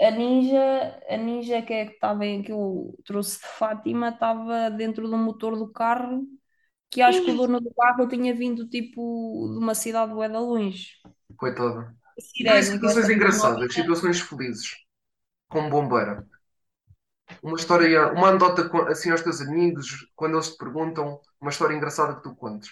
A 0.00 0.10
Ninja, 0.10 1.00
a 1.08 1.16
Ninja 1.16 1.62
que 1.62 1.72
é 1.72 1.86
que 1.86 1.92
estava 1.92 2.26
em 2.26 2.42
que 2.42 2.50
eu 2.50 2.98
trouxe 3.04 3.38
de 3.38 3.46
Fátima, 3.46 4.08
estava 4.08 4.68
dentro 4.70 5.08
do 5.08 5.16
motor 5.16 5.56
do 5.56 5.72
carro, 5.72 6.26
que 6.90 7.00
acho 7.00 7.24
que 7.24 7.30
o 7.30 7.36
dono 7.36 7.60
do 7.60 7.72
carro 7.72 8.08
tinha 8.08 8.34
vindo 8.34 8.68
tipo 8.68 9.48
de 9.52 9.58
uma 9.58 9.74
cidade 9.74 10.12
bué 10.12 10.28
de 10.28 10.36
longe. 10.36 10.88
Coitada. 11.36 11.94
Sirene, 12.18 12.58
que 12.58 12.62
situações 12.64 13.08
engraçadas, 13.08 13.72
situações 13.72 14.20
felizes, 14.20 14.76
como 15.48 15.70
bombeira. 15.70 16.26
Uma 17.40 17.56
história, 17.56 18.12
uma 18.12 18.28
anedota 18.28 18.68
assim 18.88 19.10
aos 19.10 19.22
teus 19.22 19.40
amigos, 19.40 20.06
quando 20.14 20.34
eles 20.34 20.50
te 20.50 20.58
perguntam, 20.58 21.20
uma 21.40 21.50
história 21.50 21.74
engraçada 21.74 22.16
que 22.16 22.22
tu 22.22 22.34
contes. 22.34 22.70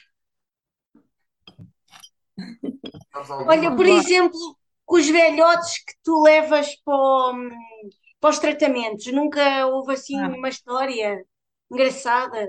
Olha, 3.46 3.74
por 3.74 3.86
exemplo, 3.86 4.59
os 4.90 5.08
velhotes 5.08 5.84
que 5.84 5.94
tu 6.04 6.22
levas 6.22 6.74
para, 6.84 7.34
para 8.20 8.30
os 8.30 8.38
tratamentos, 8.38 9.06
nunca 9.12 9.66
houve 9.66 9.94
assim 9.94 10.16
Ah. 10.20 10.28
uma 10.28 10.48
história 10.48 11.24
engraçada? 11.70 12.48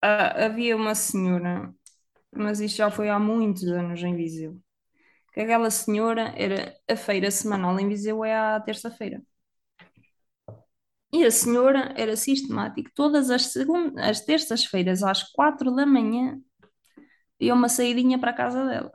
Ah, 0.00 0.46
havia 0.46 0.76
uma 0.76 0.94
senhora, 0.94 1.72
mas 2.32 2.60
isto 2.60 2.78
já 2.78 2.90
foi 2.90 3.08
há 3.10 3.18
muitos 3.18 3.64
anos 3.68 4.02
em 4.02 4.16
Viseu. 4.16 4.60
Que 5.34 5.40
aquela 5.42 5.70
senhora 5.70 6.34
era 6.36 6.74
a 6.90 6.96
feira 6.96 7.30
semanal 7.30 7.78
em 7.80 7.88
Viseu 7.88 8.24
é 8.24 8.36
à 8.36 8.60
terça-feira. 8.60 9.22
E 11.12 11.24
a 11.24 11.30
senhora 11.30 11.92
era 11.96 12.16
sistemática. 12.16 12.90
Todas 12.94 13.30
as, 13.30 13.52
as 13.98 14.20
terças-feiras, 14.20 15.02
às 15.02 15.22
quatro 15.32 15.74
da 15.74 15.86
manhã, 15.86 16.40
ia 17.40 17.54
uma 17.54 17.68
saidinha 17.68 18.18
para 18.18 18.30
a 18.30 18.34
casa 18.34 18.64
dela. 18.64 18.92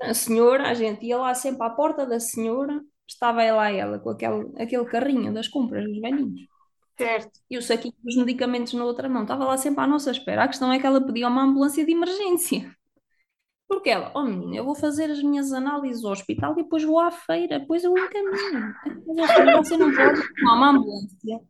A 0.00 0.14
senhora, 0.14 0.68
a 0.68 0.74
gente 0.74 1.04
ia 1.04 1.18
lá 1.18 1.34
sempre 1.34 1.62
à 1.62 1.70
porta 1.70 2.06
da 2.06 2.18
senhora, 2.18 2.80
estava 3.06 3.42
lá 3.52 3.70
ela 3.70 3.98
com 3.98 4.10
aquele, 4.10 4.50
aquele 4.56 4.84
carrinho 4.86 5.32
das 5.32 5.48
compras 5.48 5.84
dos 5.84 6.00
velhinhos. 6.00 6.48
Certo. 6.96 7.40
E 7.50 7.56
o 7.56 7.62
saquinho 7.62 7.94
dos 8.02 8.16
medicamentos 8.16 8.74
na 8.74 8.84
outra 8.84 9.08
mão. 9.08 9.22
Estava 9.22 9.44
lá 9.44 9.56
sempre 9.56 9.82
à 9.82 9.86
nossa 9.86 10.10
espera. 10.10 10.44
A 10.44 10.48
questão 10.48 10.72
é 10.72 10.78
que 10.78 10.86
ela 10.86 11.04
pedia 11.04 11.28
uma 11.28 11.42
ambulância 11.42 11.84
de 11.84 11.92
emergência. 11.92 12.70
Porque 13.66 13.88
ela, 13.88 14.10
oh 14.14 14.24
menina, 14.24 14.56
eu 14.56 14.64
vou 14.64 14.74
fazer 14.74 15.10
as 15.10 15.22
minhas 15.22 15.52
análises 15.52 16.04
ao 16.04 16.12
hospital 16.12 16.52
e 16.52 16.62
depois 16.62 16.82
vou 16.82 16.98
à 16.98 17.10
feira, 17.10 17.60
depois 17.60 17.84
eu 17.84 17.96
encaminho. 17.96 18.74
Você 19.56 19.76
não 19.76 19.94
pode 19.94 20.34
tomar 20.34 20.54
uma 20.54 20.70
ambulância 20.70 21.40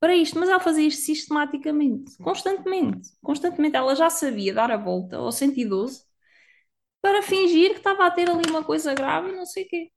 para 0.00 0.16
isto, 0.16 0.38
mas 0.38 0.48
ela 0.48 0.58
fazia 0.58 0.88
isto 0.88 1.02
sistematicamente, 1.02 2.16
constantemente, 2.18 3.08
constantemente. 3.22 3.76
Ela 3.76 3.94
já 3.94 4.10
sabia 4.10 4.52
dar 4.52 4.72
a 4.72 4.76
volta 4.76 5.18
ao 5.18 5.30
112 5.30 6.04
para 7.02 7.22
fingir 7.22 7.72
que 7.72 7.78
estava 7.78 8.06
a 8.06 8.12
ter 8.12 8.30
ali 8.30 8.44
uma 8.50 8.64
coisa 8.64 8.94
grave 8.94 9.30
e 9.30 9.36
não 9.36 9.46
sei 9.46 9.64
o 9.64 9.68
quê. 9.68 9.92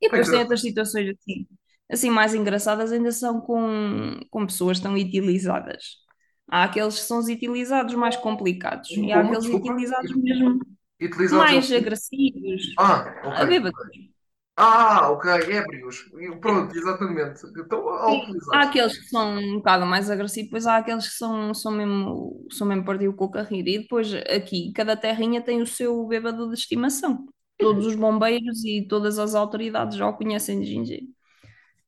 E 0.00 0.08
depois 0.08 0.28
tem 0.28 0.40
outras 0.40 0.60
situações 0.60 1.08
assim, 1.10 1.46
assim 1.90 2.10
mais 2.10 2.34
engraçadas, 2.34 2.92
ainda 2.92 3.12
são 3.12 3.40
com, 3.40 4.20
com 4.30 4.46
pessoas 4.46 4.78
tão 4.80 4.94
utilizadas. 4.94 5.96
Há 6.48 6.64
aqueles 6.64 6.94
que 7.00 7.06
são 7.06 7.18
os 7.18 7.26
utilizados 7.28 7.94
mais 7.94 8.16
complicados 8.16 8.90
e 8.90 9.10
há 9.12 9.20
Como? 9.20 9.22
aqueles 9.22 9.48
Desculpa. 9.48 9.66
utilizados 9.66 10.14
mesmo 10.16 10.60
Utilizados 11.00 11.48
mais 11.50 11.70
agressivos. 11.72 12.62
Ah, 12.76 13.20
A 13.34 13.44
ok. 13.44 13.46
bêbados. 13.46 13.80
Ah, 14.58 15.10
ok, 15.10 15.26
ébrios. 15.52 16.04
Pronto, 16.40 16.74
exatamente. 16.76 17.40
Então, 17.58 17.86
Há 18.54 18.62
aqueles 18.62 18.98
que 18.98 19.06
são 19.08 19.36
um 19.36 19.56
bocado 19.56 19.84
mais 19.84 20.10
agressivos, 20.10 20.46
depois 20.46 20.66
há 20.66 20.76
aqueles 20.78 21.08
que 21.08 21.14
são, 21.16 21.52
são 21.52 21.72
mesmo, 21.72 22.46
são 22.50 22.66
mesmo 22.66 22.84
partido 22.84 23.12
com 23.14 23.30
a 23.36 23.42
rir. 23.42 23.68
E 23.68 23.78
depois 23.80 24.14
aqui, 24.14 24.72
cada 24.72 24.96
terrinha 24.96 25.42
tem 25.42 25.60
o 25.60 25.66
seu 25.66 26.06
bêbado 26.06 26.48
de 26.48 26.54
estimação. 26.54 27.26
Todos 27.58 27.84
os 27.86 27.94
bombeiros 27.96 28.64
e 28.64 28.86
todas 28.88 29.18
as 29.18 29.34
autoridades 29.34 29.96
já 29.96 30.08
o 30.08 30.16
conhecem 30.16 30.60
de 30.60 30.66
gingeiro. 30.66 31.06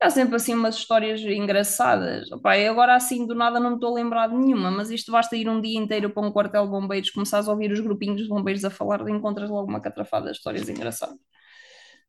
Há 0.01 0.11
sempre 0.11 0.36
assim 0.36 0.55
umas 0.55 0.77
histórias 0.77 1.20
engraçadas. 1.23 2.31
Opa, 2.32 2.55
agora 2.55 2.95
assim 2.95 3.27
do 3.27 3.35
nada 3.35 3.59
não 3.61 3.70
me 3.70 3.77
estou 3.77 3.90
a 3.90 3.95
lembrar 3.95 4.28
de 4.28 4.36
nenhuma, 4.36 4.70
mas 4.70 4.90
isto 4.90 5.11
basta 5.11 5.36
ir 5.36 5.49
um 5.49 5.61
dia 5.61 5.78
inteiro 5.78 6.11
para 6.11 6.24
um 6.27 6.31
quartel 6.31 6.65
de 6.65 6.70
bombeiros, 6.70 7.11
começares 7.11 7.49
a 7.49 7.53
ouvir 7.53 7.73
os 7.73 7.81
grupinhos 7.81 8.23
de 8.23 8.28
bombeiros 8.28 8.65
a 8.65 8.70
falar, 8.70 9.07
e 9.09 9.12
encontras 9.12 9.51
logo 9.51 9.69
uma 9.69 9.81
catrafada 9.81 10.31
de 10.31 10.36
histórias 10.36 10.69
engraçadas. 10.69 11.19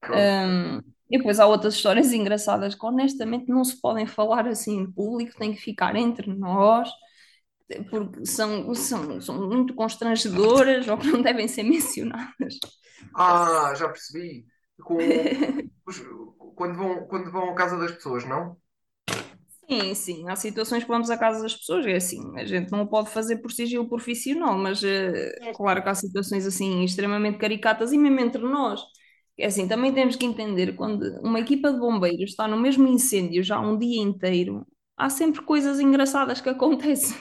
Um, 0.07 0.79
e 1.09 1.17
depois 1.17 1.39
há 1.39 1.47
outras 1.47 1.75
histórias 1.75 2.11
engraçadas 2.13 2.75
que 2.75 2.85
honestamente 2.85 3.49
não 3.49 3.63
se 3.63 3.79
podem 3.81 4.05
falar 4.07 4.47
assim 4.47 4.77
em 4.79 4.91
público, 4.91 5.37
tem 5.37 5.53
que 5.53 5.61
ficar 5.61 5.95
entre 5.95 6.33
nós, 6.33 6.89
porque 7.89 8.25
são, 8.25 8.73
são, 8.75 9.21
são 9.21 9.47
muito 9.49 9.73
constrangedoras 9.75 10.87
ou 10.87 10.97
que 10.97 11.07
não 11.07 11.21
devem 11.21 11.47
ser 11.47 11.63
mencionadas. 11.63 12.59
Ah, 13.13 13.73
já 13.75 13.87
percebi. 13.89 14.45
Com 14.83 15.37
os- 15.85 16.01
quando 16.55 16.75
vão, 16.77 17.07
quando 17.07 17.31
vão 17.31 17.51
à 17.51 17.55
casa 17.55 17.77
das 17.77 17.91
pessoas, 17.91 18.25
não? 18.25 18.57
Sim, 19.69 19.93
sim, 19.93 20.27
há 20.29 20.35
situações 20.35 20.83
que 20.83 20.89
vamos 20.89 21.11
à 21.11 21.17
casa 21.17 21.43
das 21.43 21.55
pessoas, 21.55 21.85
é 21.85 21.95
assim, 21.95 22.37
a 22.39 22.43
gente 22.45 22.71
não 22.71 22.81
o 22.81 22.87
pode 22.87 23.09
fazer 23.11 23.37
por 23.37 23.51
sigilo 23.51 23.87
profissional, 23.87 24.57
mas 24.57 24.83
eh, 24.83 25.31
claro 25.53 25.83
que 25.83 25.89
há 25.89 25.93
situações 25.95 26.45
assim 26.47 26.83
extremamente 26.83 27.37
caricatas 27.37 27.91
e 27.91 27.97
mesmo 27.97 28.19
entre 28.19 28.41
nós. 28.41 28.81
É 29.39 29.45
assim, 29.47 29.67
também 29.67 29.93
temos 29.93 30.15
que 30.15 30.25
entender 30.25 30.75
quando 30.75 31.03
uma 31.21 31.39
equipa 31.39 31.71
de 31.71 31.79
bombeiros 31.79 32.31
está 32.31 32.47
no 32.47 32.59
mesmo 32.59 32.87
incêndio 32.87 33.43
já 33.43 33.59
um 33.59 33.77
dia 33.77 34.01
inteiro, 34.01 34.67
há 34.97 35.09
sempre 35.09 35.41
coisas 35.41 35.79
engraçadas 35.79 36.41
que 36.41 36.49
acontecem. 36.49 37.17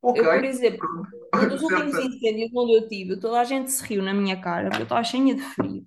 Ok. 0.00 0.20
Eu, 0.20 0.24
por 0.26 0.44
exemplo, 0.44 0.88
um 1.34 1.48
dos 1.48 1.62
últimos 1.62 1.94
incêndios 1.98 2.50
onde 2.54 2.74
eu 2.74 2.88
tive, 2.88 3.18
toda 3.18 3.40
a 3.40 3.44
gente 3.44 3.70
se 3.70 3.82
riu 3.84 4.02
na 4.02 4.14
minha 4.14 4.40
cara, 4.40 4.68
porque 4.68 4.82
eu 4.82 4.84
estava 4.84 5.02
cheia 5.04 5.34
de 5.34 5.42
frio. 5.42 5.86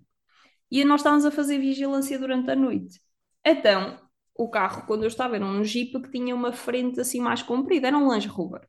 E 0.72 0.86
nós 0.86 1.02
estávamos 1.02 1.26
a 1.26 1.32
fazer 1.32 1.60
vigilância 1.60 2.20
durante 2.20 2.52
a 2.52 2.56
noite. 2.56 3.00
Então, 3.46 4.00
o 4.36 4.50
carro, 4.50 4.86
quando 4.88 5.04
eu 5.04 5.10
estava, 5.10 5.36
era 5.38 5.46
um 5.46 5.64
Jeep 5.64 6.02
que 6.02 6.12
tinha 6.12 6.36
uma 6.36 6.54
frente 6.54 7.00
assim 7.02 7.22
mais 7.22 7.44
comprida, 7.44 7.88
era 7.88 7.98
um 7.98 8.08
Land 8.08 8.28
Rover, 8.28 8.68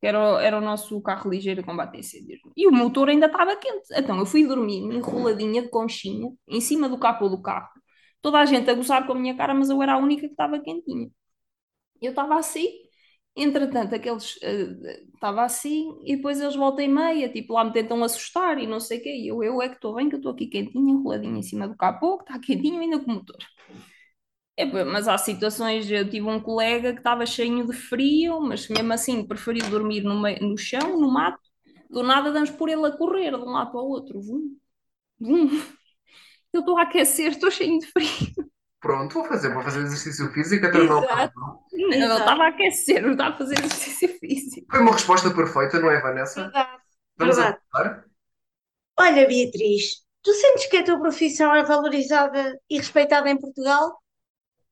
que 0.00 0.06
era, 0.06 0.18
era 0.42 0.58
o 0.58 0.60
nosso 0.60 1.00
carro 1.02 1.30
ligeiro 1.30 1.64
combate 1.64 1.98
incêndios. 1.98 2.40
E 2.56 2.66
o 2.68 2.72
motor 2.72 3.08
ainda 3.08 3.26
estava 3.26 3.56
quente. 3.56 3.88
Então, 3.92 4.18
eu 4.18 4.26
fui 4.26 4.46
dormir 4.46 4.78
enroladinha 4.78 5.62
de 5.62 5.68
conchinha, 5.70 6.30
em 6.48 6.60
cima 6.60 6.88
do 6.88 6.98
capô 6.98 7.28
do 7.28 7.42
carro. 7.42 7.68
Toda 8.22 8.38
a 8.40 8.44
gente 8.46 8.70
a 8.70 8.74
gozar 8.74 9.06
com 9.06 9.12
a 9.12 9.16
minha 9.16 9.36
cara, 9.36 9.54
mas 9.54 9.70
eu 9.70 9.82
era 9.82 9.94
a 9.94 9.98
única 9.98 10.22
que 10.22 10.32
estava 10.32 10.60
quentinha. 10.60 11.08
Eu 12.00 12.10
estava 12.10 12.36
assim, 12.38 12.66
Entretanto, 13.36 13.94
aqueles 13.94 14.36
estava 15.14 15.44
assim 15.44 15.98
e 16.04 16.16
depois 16.16 16.40
eles 16.40 16.56
voltam 16.56 16.84
e 16.84 16.88
meia, 16.88 17.32
tipo 17.32 17.54
lá 17.54 17.64
me 17.64 17.72
tentam 17.72 18.02
assustar 18.04 18.58
e 18.58 18.66
não 18.66 18.80
sei 18.80 18.98
o 18.98 19.02
quê. 19.02 19.10
E 19.16 19.28
eu, 19.28 19.42
eu 19.44 19.62
é 19.62 19.68
que 19.68 19.76
estou 19.76 19.94
bem, 19.94 20.08
que 20.08 20.16
eu 20.16 20.18
estou 20.18 20.32
aqui 20.32 20.46
quentinha, 20.48 20.92
enroladinha 20.92 21.38
em 21.38 21.42
cima 21.42 21.68
do 21.68 21.76
capô, 21.76 22.18
que 22.18 22.24
está 22.24 22.38
quentinho 22.44 22.80
ainda 22.80 22.98
com 23.00 23.10
o 23.12 23.14
motor. 23.16 23.36
É, 24.58 24.64
mas 24.84 25.06
há 25.06 25.16
situações, 25.16 25.88
eu 25.88 26.10
tive 26.10 26.26
um 26.26 26.40
colega 26.40 26.92
que 26.92 26.98
estava 26.98 27.24
cheio 27.24 27.64
de 27.64 27.72
frio, 27.72 28.40
mas 28.40 28.68
mesmo 28.68 28.92
assim 28.92 29.24
preferiu 29.24 29.64
dormir 29.70 30.02
no, 30.02 30.20
meio, 30.20 30.42
no 30.42 30.58
chão, 30.58 30.98
no 30.98 31.08
mato. 31.08 31.38
Do 31.88 32.02
nada 32.02 32.32
damos 32.32 32.50
por 32.50 32.68
ele 32.68 32.84
a 32.84 32.90
correr 32.90 33.30
de 33.30 33.36
um 33.36 33.52
lado 33.52 33.70
para 33.70 33.80
o 33.80 33.88
outro. 33.88 34.20
Vum, 34.20 34.56
vum. 35.20 35.62
Eu 36.52 36.60
estou 36.60 36.76
a 36.76 36.82
aquecer, 36.82 37.30
estou 37.30 37.52
cheio 37.52 37.78
de 37.78 37.86
frio. 37.86 38.08
Pronto, 38.80 39.14
vou 39.14 39.24
fazer, 39.26 39.54
vou 39.54 39.62
fazer 39.62 39.80
exercício 39.80 40.28
físico 40.32 40.66
até 40.66 40.78
não. 40.78 41.02
Não, 41.02 41.92
eu 41.92 42.18
estava 42.18 42.44
a 42.44 42.48
aquecer, 42.48 43.00
não 43.00 43.12
estava 43.12 43.34
a 43.34 43.38
fazer 43.38 43.58
exercício 43.58 44.08
físico. 44.18 44.66
Foi 44.68 44.80
uma 44.80 44.92
resposta 44.92 45.30
perfeita, 45.30 45.78
não 45.78 45.90
é, 45.90 46.00
Vanessa? 46.00 46.42
Verdade. 46.42 46.82
Vamos 47.16 47.36
Verdade. 47.36 48.04
Olha, 48.98 49.28
Beatriz, 49.28 50.02
tu 50.20 50.32
sentes 50.32 50.66
que 50.66 50.78
a 50.78 50.84
tua 50.84 50.98
profissão 50.98 51.54
é 51.54 51.62
valorizada 51.62 52.58
e 52.68 52.78
respeitada 52.78 53.30
em 53.30 53.38
Portugal? 53.38 53.96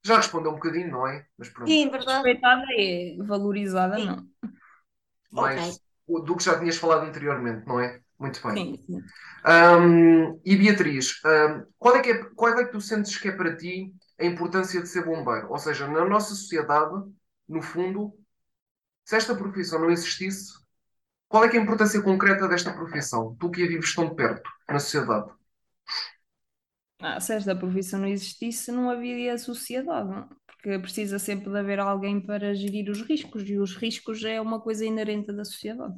Já 0.06 0.16
respondeu 0.16 0.52
um 0.52 0.54
bocadinho, 0.54 0.90
não 0.90 1.06
é? 1.06 1.26
Mas 1.36 1.48
pronto. 1.48 1.68
Sim, 1.70 1.90
verdade. 1.90 2.12
Respeitada 2.12 2.64
é, 2.78 3.16
valorizada 3.18 3.98
Sim. 3.98 4.06
não. 4.06 4.26
Mais 5.32 5.80
do 6.08 6.36
que 6.36 6.44
já 6.44 6.58
tinhas 6.58 6.76
falado 6.76 7.06
anteriormente, 7.06 7.66
não 7.66 7.80
é? 7.80 8.00
Muito 8.18 8.40
bem. 8.46 8.54
Sim, 8.56 8.84
sim. 8.86 9.02
Ahm, 9.44 10.40
e 10.44 10.56
Beatriz, 10.56 11.20
ahm, 11.24 11.64
qual 11.78 11.96
é 11.96 12.00
que 12.00 12.10
é, 12.10 12.24
qual 12.36 12.58
é 12.58 12.64
que 12.64 12.70
tu 12.70 12.80
sentes 12.80 13.16
que 13.18 13.28
é 13.28 13.32
para 13.32 13.56
ti 13.56 13.92
a 14.18 14.24
importância 14.24 14.80
de 14.80 14.88
ser 14.88 15.04
bombeiro? 15.04 15.50
Ou 15.50 15.58
seja, 15.58 15.86
na 15.88 16.04
nossa 16.04 16.34
sociedade, 16.34 16.94
no 17.48 17.60
fundo, 17.60 18.14
se 19.04 19.16
esta 19.16 19.34
profissão 19.34 19.80
não 19.80 19.90
existisse, 19.90 20.52
qual 21.28 21.44
é 21.44 21.48
que 21.48 21.56
é 21.56 21.60
a 21.60 21.62
importância 21.62 22.00
concreta 22.00 22.48
desta 22.48 22.72
profissão? 22.72 23.36
Tu 23.40 23.50
que 23.50 23.64
a 23.64 23.68
vives 23.68 23.94
tão 23.94 24.14
perto 24.14 24.48
na 24.68 24.78
sociedade. 24.78 25.30
Ah, 26.98 27.20
se 27.20 27.34
esta 27.34 27.54
profissão 27.54 28.00
não 28.00 28.08
existisse, 28.08 28.72
não 28.72 28.90
haveria 28.90 29.36
sociedade, 29.38 30.08
não? 30.08 30.28
porque 30.46 30.78
precisa 30.78 31.18
sempre 31.18 31.50
de 31.50 31.58
haver 31.58 31.78
alguém 31.78 32.20
para 32.20 32.54
gerir 32.54 32.90
os 32.90 33.02
riscos, 33.02 33.48
e 33.48 33.58
os 33.58 33.76
riscos 33.76 34.24
é 34.24 34.40
uma 34.40 34.60
coisa 34.60 34.84
inerente 34.84 35.32
da 35.32 35.44
sociedade. 35.44 35.94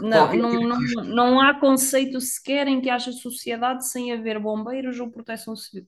Não, 0.00 0.34
não, 0.34 0.50
tipo 0.50 0.66
não, 0.66 1.04
não 1.04 1.40
há 1.40 1.58
conceito 1.60 2.20
sequer 2.20 2.66
em 2.66 2.80
que 2.80 2.90
haja 2.90 3.12
sociedade 3.12 3.86
sem 3.86 4.12
haver 4.12 4.40
bombeiros 4.40 4.98
ou 4.98 5.10
proteção 5.10 5.54
civil. 5.54 5.86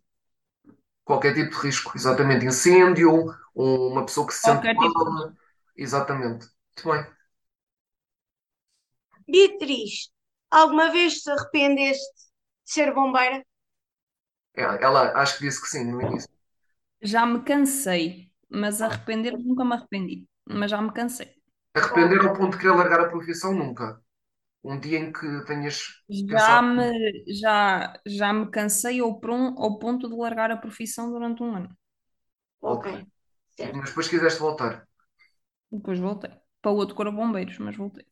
Qualquer 1.05 1.35
tipo 1.35 1.51
de 1.51 1.57
risco, 1.67 1.93
exatamente. 1.97 2.47
Incêndio, 2.47 3.35
uma 3.55 4.05
pessoa 4.05 4.27
que 4.27 4.35
se 4.35 4.43
sente 4.43 4.61
Qualquer 4.61 4.75
tipo 4.75 5.05
de 5.05 5.11
mal. 5.11 5.33
Exatamente. 5.77 6.47
Muito 6.77 6.91
bem. 7.05 7.17
Beatriz, 9.29 10.11
alguma 10.51 10.91
vez 10.91 11.23
te 11.23 11.31
arrependeste 11.31 12.15
de 12.65 12.73
ser 12.73 12.95
bombeira? 12.95 13.45
Ela, 14.57 14.77
ela 14.77 15.13
acho 15.23 15.39
que 15.39 15.45
disse 15.45 15.61
que 15.63 15.69
sim 15.69 15.85
no 15.85 16.03
início. 16.03 16.29
Já 17.03 17.25
me 17.27 17.43
cansei, 17.45 18.31
mas 18.51 18.83
arrepender 18.83 19.33
nunca 19.39 19.65
me 19.65 19.75
arrependi, 19.75 20.29
mas 20.47 20.71
já 20.71 20.81
me 20.83 20.93
cansei. 20.93 21.35
Arrepender 21.79 22.21
ao 22.25 22.33
ponto 22.39 22.53
de 22.55 22.59
querer 22.61 22.75
largar 22.77 23.01
a 23.01 23.09
profissão, 23.09 23.55
nunca. 23.55 24.03
Um 24.65 24.81
dia 24.81 24.99
em 25.01 25.13
que 25.13 25.45
tenhas 25.47 26.03
Já 26.09 26.61
pensado. 26.63 26.63
me, 26.63 27.25
já, 27.35 27.93
já 28.07 28.33
me 28.33 28.51
cansei 28.51 29.01
ao, 29.01 29.19
pron- 29.21 29.55
ao 29.59 29.79
ponto 29.79 30.09
de 30.09 30.15
largar 30.17 30.51
a 30.51 30.57
profissão 30.57 31.11
durante 31.11 31.43
um 31.43 31.55
ano. 31.57 31.77
Ok, 32.73 32.85
certo. 33.57 33.77
Mas 33.79 33.89
depois 33.91 34.09
quiseste 34.13 34.41
voltar. 34.47 34.73
Depois 35.71 35.99
voltei. 36.07 36.33
Para 36.61 36.73
o 36.73 36.77
outro 36.81 36.97
corpo 36.97 37.13
bombeiros, 37.21 37.59
mas 37.65 37.77
voltei. 37.77 38.07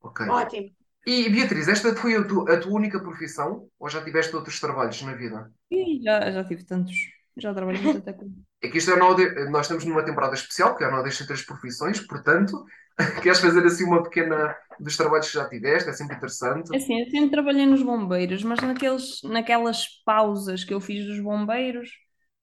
Ok. 0.00 0.20
Ótimo. 0.26 0.70
E 1.06 1.28
Beatriz, 1.28 1.68
esta 1.68 1.94
foi 1.94 2.12
a, 2.16 2.24
tu- 2.26 2.46
a 2.48 2.58
tua 2.60 2.72
única 2.80 2.98
profissão 3.06 3.68
ou 3.78 3.88
já 3.90 4.02
tiveste 4.02 4.34
outros 4.34 4.58
trabalhos 4.60 5.02
na 5.02 5.14
vida? 5.14 5.52
E 5.70 6.00
já, 6.02 6.30
já 6.30 6.44
tive 6.44 6.64
tantos. 6.64 6.96
Já 7.36 7.52
trabalhei 7.54 7.80
muito 7.80 7.98
até 7.98 8.12
com. 8.12 8.30
É 8.62 8.68
que 8.68 8.78
isto 8.78 8.90
é 8.90 8.96
não 8.96 9.16
nós 9.50 9.62
estamos 9.66 9.84
numa 9.84 10.04
temporada 10.04 10.34
especial, 10.34 10.76
que 10.76 10.84
é 10.84 10.86
a 10.86 10.90
não 10.90 11.02
deixa 11.02 11.26
três 11.26 11.42
profissões, 11.42 12.00
portanto, 12.00 12.64
queres 13.22 13.40
fazer 13.40 13.64
assim 13.64 13.84
uma 13.84 14.02
pequena 14.02 14.54
dos 14.78 14.96
trabalhos 14.96 15.28
que 15.28 15.34
já 15.34 15.48
tiveste? 15.48 15.88
É 15.90 15.92
sempre 15.92 16.16
interessante. 16.16 16.70
É 16.72 16.76
Assim, 16.76 17.00
eu 17.00 17.10
sempre 17.10 17.30
trabalhei 17.30 17.66
nos 17.66 17.82
bombeiros, 17.82 18.42
mas 18.44 18.60
naqueles, 18.60 19.20
naquelas 19.24 19.86
pausas 20.04 20.62
que 20.64 20.72
eu 20.72 20.80
fiz 20.80 21.04
dos 21.06 21.20
bombeiros, 21.20 21.90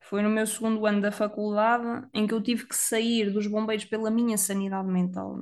foi 0.09 0.21
no 0.21 0.29
meu 0.29 0.45
segundo 0.47 0.85
ano 0.85 1.01
da 1.01 1.11
faculdade, 1.11 2.07
em 2.13 2.25
que 2.27 2.33
eu 2.33 2.41
tive 2.41 2.65
que 2.67 2.75
sair 2.75 3.31
dos 3.31 3.47
bombeiros 3.47 3.85
pela 3.85 4.09
minha 4.09 4.37
sanidade 4.37 4.87
mental. 4.87 5.37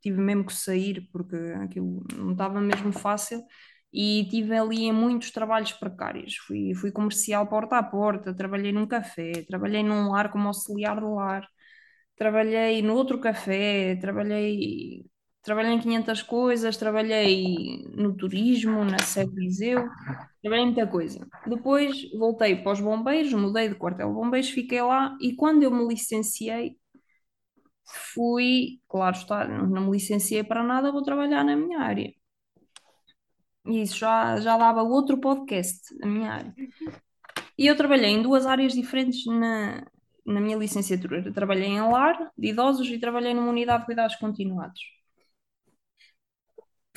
Tive 0.00 0.20
mesmo 0.20 0.46
que 0.46 0.54
sair 0.54 1.08
porque 1.12 1.36
aquilo 1.62 2.04
não 2.16 2.32
estava 2.32 2.60
mesmo 2.60 2.92
fácil 2.92 3.42
e 3.92 4.26
tive 4.30 4.56
ali 4.56 4.84
em 4.84 4.92
muitos 4.92 5.30
trabalhos 5.30 5.72
precários. 5.72 6.36
Fui, 6.36 6.74
fui 6.74 6.92
comercial 6.92 7.46
porta 7.48 7.78
a 7.78 7.82
porta, 7.82 8.34
trabalhei 8.34 8.72
num 8.72 8.86
café, 8.86 9.44
trabalhei 9.48 9.82
num 9.82 10.10
lar 10.10 10.30
como 10.30 10.48
auxiliar 10.48 10.96
de 11.00 11.06
lar, 11.06 11.46
trabalhei 12.16 12.82
no 12.82 12.94
outro 12.94 13.20
café, 13.20 13.96
trabalhei 13.96 15.04
Trabalhei 15.42 15.72
em 15.72 15.80
500 15.80 16.22
coisas, 16.22 16.76
trabalhei 16.76 17.84
no 17.94 18.14
turismo, 18.14 18.84
na 18.84 18.98
Sede 18.98 19.34
Viseu, 19.34 19.88
trabalhei 20.42 20.66
muita 20.66 20.86
coisa. 20.86 21.26
Depois 21.46 22.10
voltei 22.12 22.56
para 22.56 22.72
os 22.72 22.80
bombeiros, 22.80 23.32
mudei 23.32 23.68
de 23.68 23.76
quartel 23.76 24.12
bombeiros, 24.12 24.50
fiquei 24.50 24.82
lá 24.82 25.16
e 25.20 25.34
quando 25.36 25.62
eu 25.62 25.70
me 25.70 25.86
licenciei, 25.86 26.76
fui, 28.12 28.80
claro 28.88 29.16
está, 29.16 29.46
não 29.48 29.86
me 29.86 29.92
licenciei 29.92 30.44
para 30.44 30.62
nada, 30.62 30.92
vou 30.92 31.02
trabalhar 31.02 31.44
na 31.44 31.56
minha 31.56 31.78
área. 31.80 32.12
E 33.66 33.82
isso 33.82 33.98
já, 33.98 34.40
já 34.40 34.56
dava 34.56 34.82
outro 34.82 35.18
podcast, 35.18 35.94
a 36.02 36.06
minha 36.06 36.32
área. 36.32 36.54
E 37.56 37.66
eu 37.66 37.76
trabalhei 37.76 38.10
em 38.10 38.22
duas 38.22 38.46
áreas 38.46 38.72
diferentes 38.72 39.24
na, 39.26 39.84
na 40.26 40.40
minha 40.40 40.56
licenciatura. 40.56 41.22
Eu 41.24 41.32
trabalhei 41.32 41.68
em 41.68 41.80
lar 41.80 42.32
de 42.36 42.48
idosos 42.48 42.88
e 42.88 42.98
trabalhei 42.98 43.34
numa 43.34 43.50
unidade 43.50 43.80
de 43.80 43.86
cuidados 43.86 44.16
continuados 44.16 44.97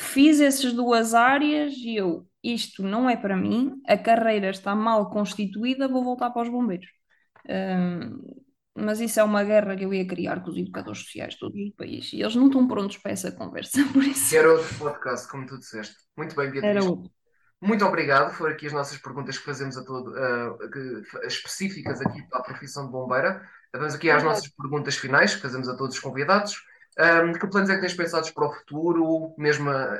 fiz 0.02 0.41
essas 0.41 0.73
duas 0.73 1.14
áreas 1.14 1.73
e 1.78 1.95
eu, 1.95 2.28
isto 2.44 2.84
não 2.84 3.10
é 3.10 3.15
para 3.15 3.38
mim, 3.38 3.82
a 3.88 3.98
carreira 3.98 4.49
está 4.49 4.76
mal 4.76 5.10
constituída, 5.10 5.88
vou 5.88 6.03
voltar 6.03 6.32
para 6.32 6.41
os 6.44 6.49
bombeiros. 6.49 6.88
Hum, 7.48 8.22
mas 8.76 9.02
isso 9.02 9.19
é 9.19 9.23
uma 9.23 9.44
guerra 9.44 9.76
que 9.76 9.84
eu 9.84 9.94
ia 9.94 10.07
criar 10.07 10.41
com 10.41 10.49
os 10.49 10.57
educadores 10.57 10.99
sociais 11.02 11.34
de 11.34 11.40
todo 11.40 11.56
o 11.56 11.73
país 11.76 12.11
e 12.14 12.22
eles 12.22 12.36
não 12.36 12.48
estão 12.48 12.68
prontos 12.68 12.98
para 12.98 13.11
essa 13.11 13.32
conversa, 13.32 13.80
por 13.91 14.03
isso 14.03 14.36
era 14.36 14.52
outro 14.52 14.73
podcast, 14.78 15.28
como 15.30 15.45
tu 15.45 15.57
disseste. 15.57 15.95
Muito 16.18 16.36
bem, 16.36 16.48
era 16.61 16.61
Beatriz. 16.61 16.86
outro. 16.86 17.11
Muito 17.61 17.86
obrigado. 17.86 18.34
Foram 18.34 18.53
aqui 18.53 18.65
as 18.65 18.73
nossas 18.73 18.98
perguntas 18.98 19.38
que 19.38 19.45
fazemos 19.45 19.78
a 19.78 19.84
todo, 19.84 20.11
que- 20.72 21.28
específicas 21.28 22.02
aqui 22.02 22.23
para 22.28 22.40
a 22.40 22.44
profissão 22.44 22.86
de 22.86 22.91
bombeira. 22.91 23.48
Vamos 23.73 23.94
aqui 23.94 24.10
às 24.10 24.23
nossas 24.23 24.48
perguntas 24.49 24.98
finais 24.98 25.36
que 25.36 25.41
fazemos 25.41 25.69
a 25.69 25.76
todos 25.78 25.95
os 25.95 26.02
convidados. 26.02 26.56
Ahm, 26.97 27.34
que 27.34 27.47
planos 27.47 27.69
é 27.69 27.76
que 27.76 27.81
tens 27.81 27.93
pensados 27.95 28.31
para 28.31 28.47
o 28.47 28.53
futuro, 28.53 29.34
mesmo 29.38 29.69
ah, 29.69 29.99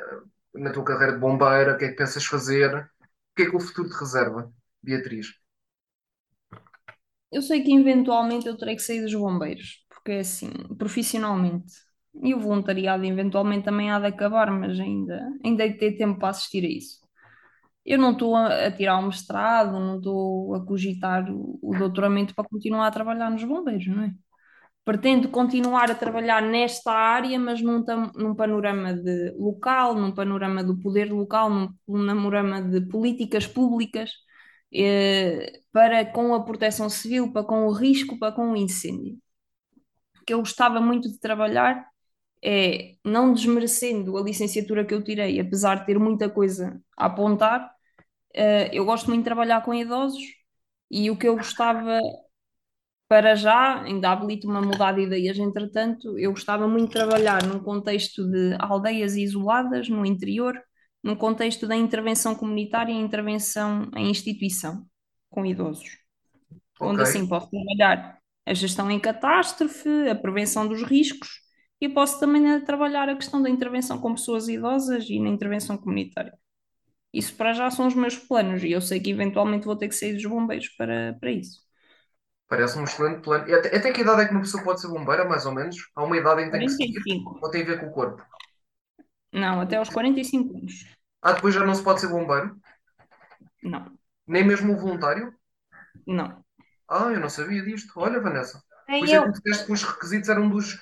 na 0.53 0.72
tua 0.72 0.84
carreira 0.85 1.13
de 1.13 1.19
bombeira? 1.19 1.73
O 1.73 1.77
que 1.77 1.85
é 1.85 1.89
que 1.89 1.95
pensas 1.95 2.26
fazer? 2.26 2.76
O 2.76 3.35
que 3.35 3.43
é 3.43 3.49
que 3.49 3.55
o 3.55 3.59
futuro 3.59 3.89
te 3.89 3.95
reserva, 3.99 4.51
Beatriz? 4.84 5.27
Eu 7.31 7.41
sei 7.41 7.63
que 7.63 7.73
eventualmente 7.73 8.47
eu 8.47 8.57
terei 8.57 8.76
que 8.76 8.81
sair 8.81 9.01
dos 9.01 9.13
bombeiros, 9.13 9.85
porque 9.89 10.11
é 10.11 10.19
assim, 10.19 10.49
profissionalmente. 10.77 11.73
E 12.23 12.34
o 12.35 12.39
voluntariado 12.39 13.05
eventualmente 13.05 13.63
também 13.65 13.89
há 13.91 13.99
de 13.99 14.07
acabar, 14.07 14.51
mas 14.51 14.77
ainda, 14.80 15.22
ainda 15.43 15.63
hei 15.63 15.72
de 15.73 15.77
ter 15.80 15.97
tempo 15.97 16.19
para 16.19 16.30
assistir 16.30 16.65
a 16.65 16.68
isso. 16.69 16.99
Eu 17.85 17.97
não 17.99 18.13
estou 18.13 18.35
a, 18.35 18.68
a 18.68 18.72
tirar 18.72 18.99
o 18.99 19.03
mestrado, 19.07 19.73
não 19.73 19.97
estou 19.97 20.55
a 20.55 20.65
cogitar 20.65 21.30
o, 21.31 21.59
o 21.63 21.76
doutoramento 21.76 22.35
para 22.35 22.47
continuar 22.49 22.88
a 22.88 22.91
trabalhar 22.91 23.30
nos 23.31 23.43
bombeiros, 23.45 23.88
não 23.88 24.03
é? 24.05 24.15
Pretendo 24.84 25.30
continuar 25.30 25.91
a 25.91 25.95
trabalhar 25.95 26.41
nesta 26.41 26.91
área, 26.91 27.40
mas 27.40 27.62
num, 27.62 27.84
num 28.16 28.36
panorama 28.36 28.94
de 28.94 29.32
local, 29.38 29.94
num 29.95 30.12
panorama 30.14 30.64
do 30.64 30.78
poder 30.80 31.12
local, 31.12 31.49
num, 31.52 31.70
num 31.88 32.08
panorama 32.08 32.62
de 32.64 32.82
políticas 32.90 33.45
públicas, 33.45 34.12
eh, 34.74 35.62
para 35.72 36.03
com 36.06 36.34
a 36.34 36.44
proteção 36.44 36.90
civil, 36.90 37.32
para 37.32 37.45
com 37.45 37.68
o 37.68 37.72
risco, 37.72 38.18
para 38.20 38.34
com 38.34 38.52
o 38.52 38.58
incêndio. 38.58 39.20
O 40.22 40.26
que 40.26 40.34
eu 40.34 40.40
gostava 40.40 40.80
muito 40.82 41.10
de 41.10 41.20
trabalhar 41.20 41.86
é, 42.44 42.95
não 43.06 43.34
desmerecendo 43.34 44.18
a 44.18 44.24
licenciatura 44.24 44.86
que 44.86 44.94
eu 44.94 45.03
tirei, 45.03 45.40
apesar 45.40 45.76
de 45.82 45.88
ter 45.88 45.99
muita 45.99 46.30
coisa 46.30 46.82
a 46.98 47.08
apontar, 47.08 47.72
eh, 48.36 48.70
eu 48.74 48.86
gosto 48.86 49.08
muito 49.08 49.22
de 49.22 49.26
trabalhar 49.26 49.64
com 49.64 49.74
idosos 49.74 50.24
e 50.91 51.10
o 51.12 51.18
que 51.18 51.28
eu 51.28 51.38
gostava 51.38 51.99
para 53.12 53.36
já, 53.36 53.82
ainda 53.84 54.10
habilito 54.12 54.48
uma 54.48 54.62
mudar 54.62 54.94
de 54.94 55.02
ideias, 55.02 55.38
entretanto, 55.38 56.18
eu 56.18 56.32
gostava 56.32 56.66
muito 56.66 56.88
de 56.88 56.94
trabalhar 56.94 57.44
num 57.46 57.60
contexto 57.60 58.26
de 58.26 58.56
aldeias 58.58 59.18
isoladas, 59.18 59.90
no 59.90 60.06
interior, 60.06 60.58
num 61.04 61.16
contexto 61.16 61.68
da 61.68 61.76
intervenção 61.76 62.34
comunitária 62.34 62.94
e 62.94 62.96
intervenção 62.96 63.92
em 63.98 64.10
instituição 64.10 64.86
com 65.30 65.46
idosos, 65.46 65.90
onde 66.82 67.02
Ok. 67.02 67.04
assim 67.04 67.28
posso 67.28 67.50
trabalhar 67.52 68.20
a 68.46 68.54
gestão 68.54 68.92
em 68.92 69.00
catástrofe, 69.00 69.90
a 70.10 70.16
prevenção 70.16 70.68
dos 70.68 70.84
riscos 70.84 71.30
e 71.82 71.90
posso 71.90 72.20
também 72.20 72.50
eh, 72.52 72.62
trabalhar 72.62 73.10
a 73.10 73.16
questão 73.16 73.42
da 73.42 73.50
intervenção 73.50 74.00
com 74.00 74.14
pessoas 74.16 74.48
idosas 74.50 75.10
e 75.10 75.20
na 75.20 75.30
intervenção 75.30 75.78
comunitária. 75.78 76.34
Isso 77.14 77.36
para 77.36 77.54
já 77.54 77.72
são 77.72 77.88
os 77.88 77.96
meus 77.96 78.18
planos 78.18 78.64
e 78.64 78.72
eu 78.72 78.82
sei 78.82 79.00
que 79.02 79.12
eventualmente 79.12 79.66
vou 79.66 79.76
ter 79.78 79.90
que 79.90 79.96
sair 79.96 80.14
dos 80.14 80.26
bombeiros 80.26 80.70
para, 80.78 81.16
para 81.20 81.32
isso. 81.32 81.62
Parece 82.52 82.78
um 82.78 82.84
excelente 82.84 83.22
plano. 83.22 83.48
E 83.48 83.53
até, 83.53 83.73
até 83.78 83.94
que 83.94 84.02
idade 84.02 84.23
é 84.23 84.26
que 84.26 84.32
uma 84.34 84.41
pessoa 84.41 84.61
pode 84.61 84.82
ser 84.82 84.90
bombeira, 84.90 85.23
mais 85.23 85.45
ou 85.45 85.53
menos? 85.53 85.78
Há 85.95 86.03
uma 86.03 86.18
idade 86.18 86.41
em 86.41 86.45
que 86.48 86.52
tem 86.52 86.65
que 86.65 86.69
seguir 86.73 86.99
45. 87.02 87.40
ou 87.41 87.49
tem 87.49 87.61
a 87.61 87.65
ver 87.65 87.80
com 87.80 87.86
o 87.88 87.91
corpo? 87.91 88.22
Não, 89.32 89.61
até 89.61 89.78
aos 89.78 89.88
45 89.88 90.57
anos. 90.57 90.86
Ah, 91.22 91.32
depois 91.32 91.56
já 91.56 91.64
não 91.65 91.73
se 91.73 91.82
pode 91.82 92.02
ser 92.02 92.10
bombeiro? 92.10 92.60
Não, 93.64 93.90
Nem 94.28 94.44
mesmo 94.44 94.73
o 94.73 94.78
voluntário? 94.78 95.34
não. 96.06 96.44
Ah, 96.90 97.10
eu 97.14 97.22
não 97.22 97.30
sabia 97.30 97.64
disto. 97.64 97.94
Olha, 97.95 98.19
Vanessa. 98.19 98.61
Nem 98.90 98.99
Pois 98.99 99.11
é 99.14 99.18
eu. 99.18 99.23
que 99.23 99.32
tu 99.32 99.41
disseste 99.45 99.65
que 99.68 99.72
os 99.72 99.84
requisitos 99.84 100.28
eram 100.28 100.49
dos 100.49 100.78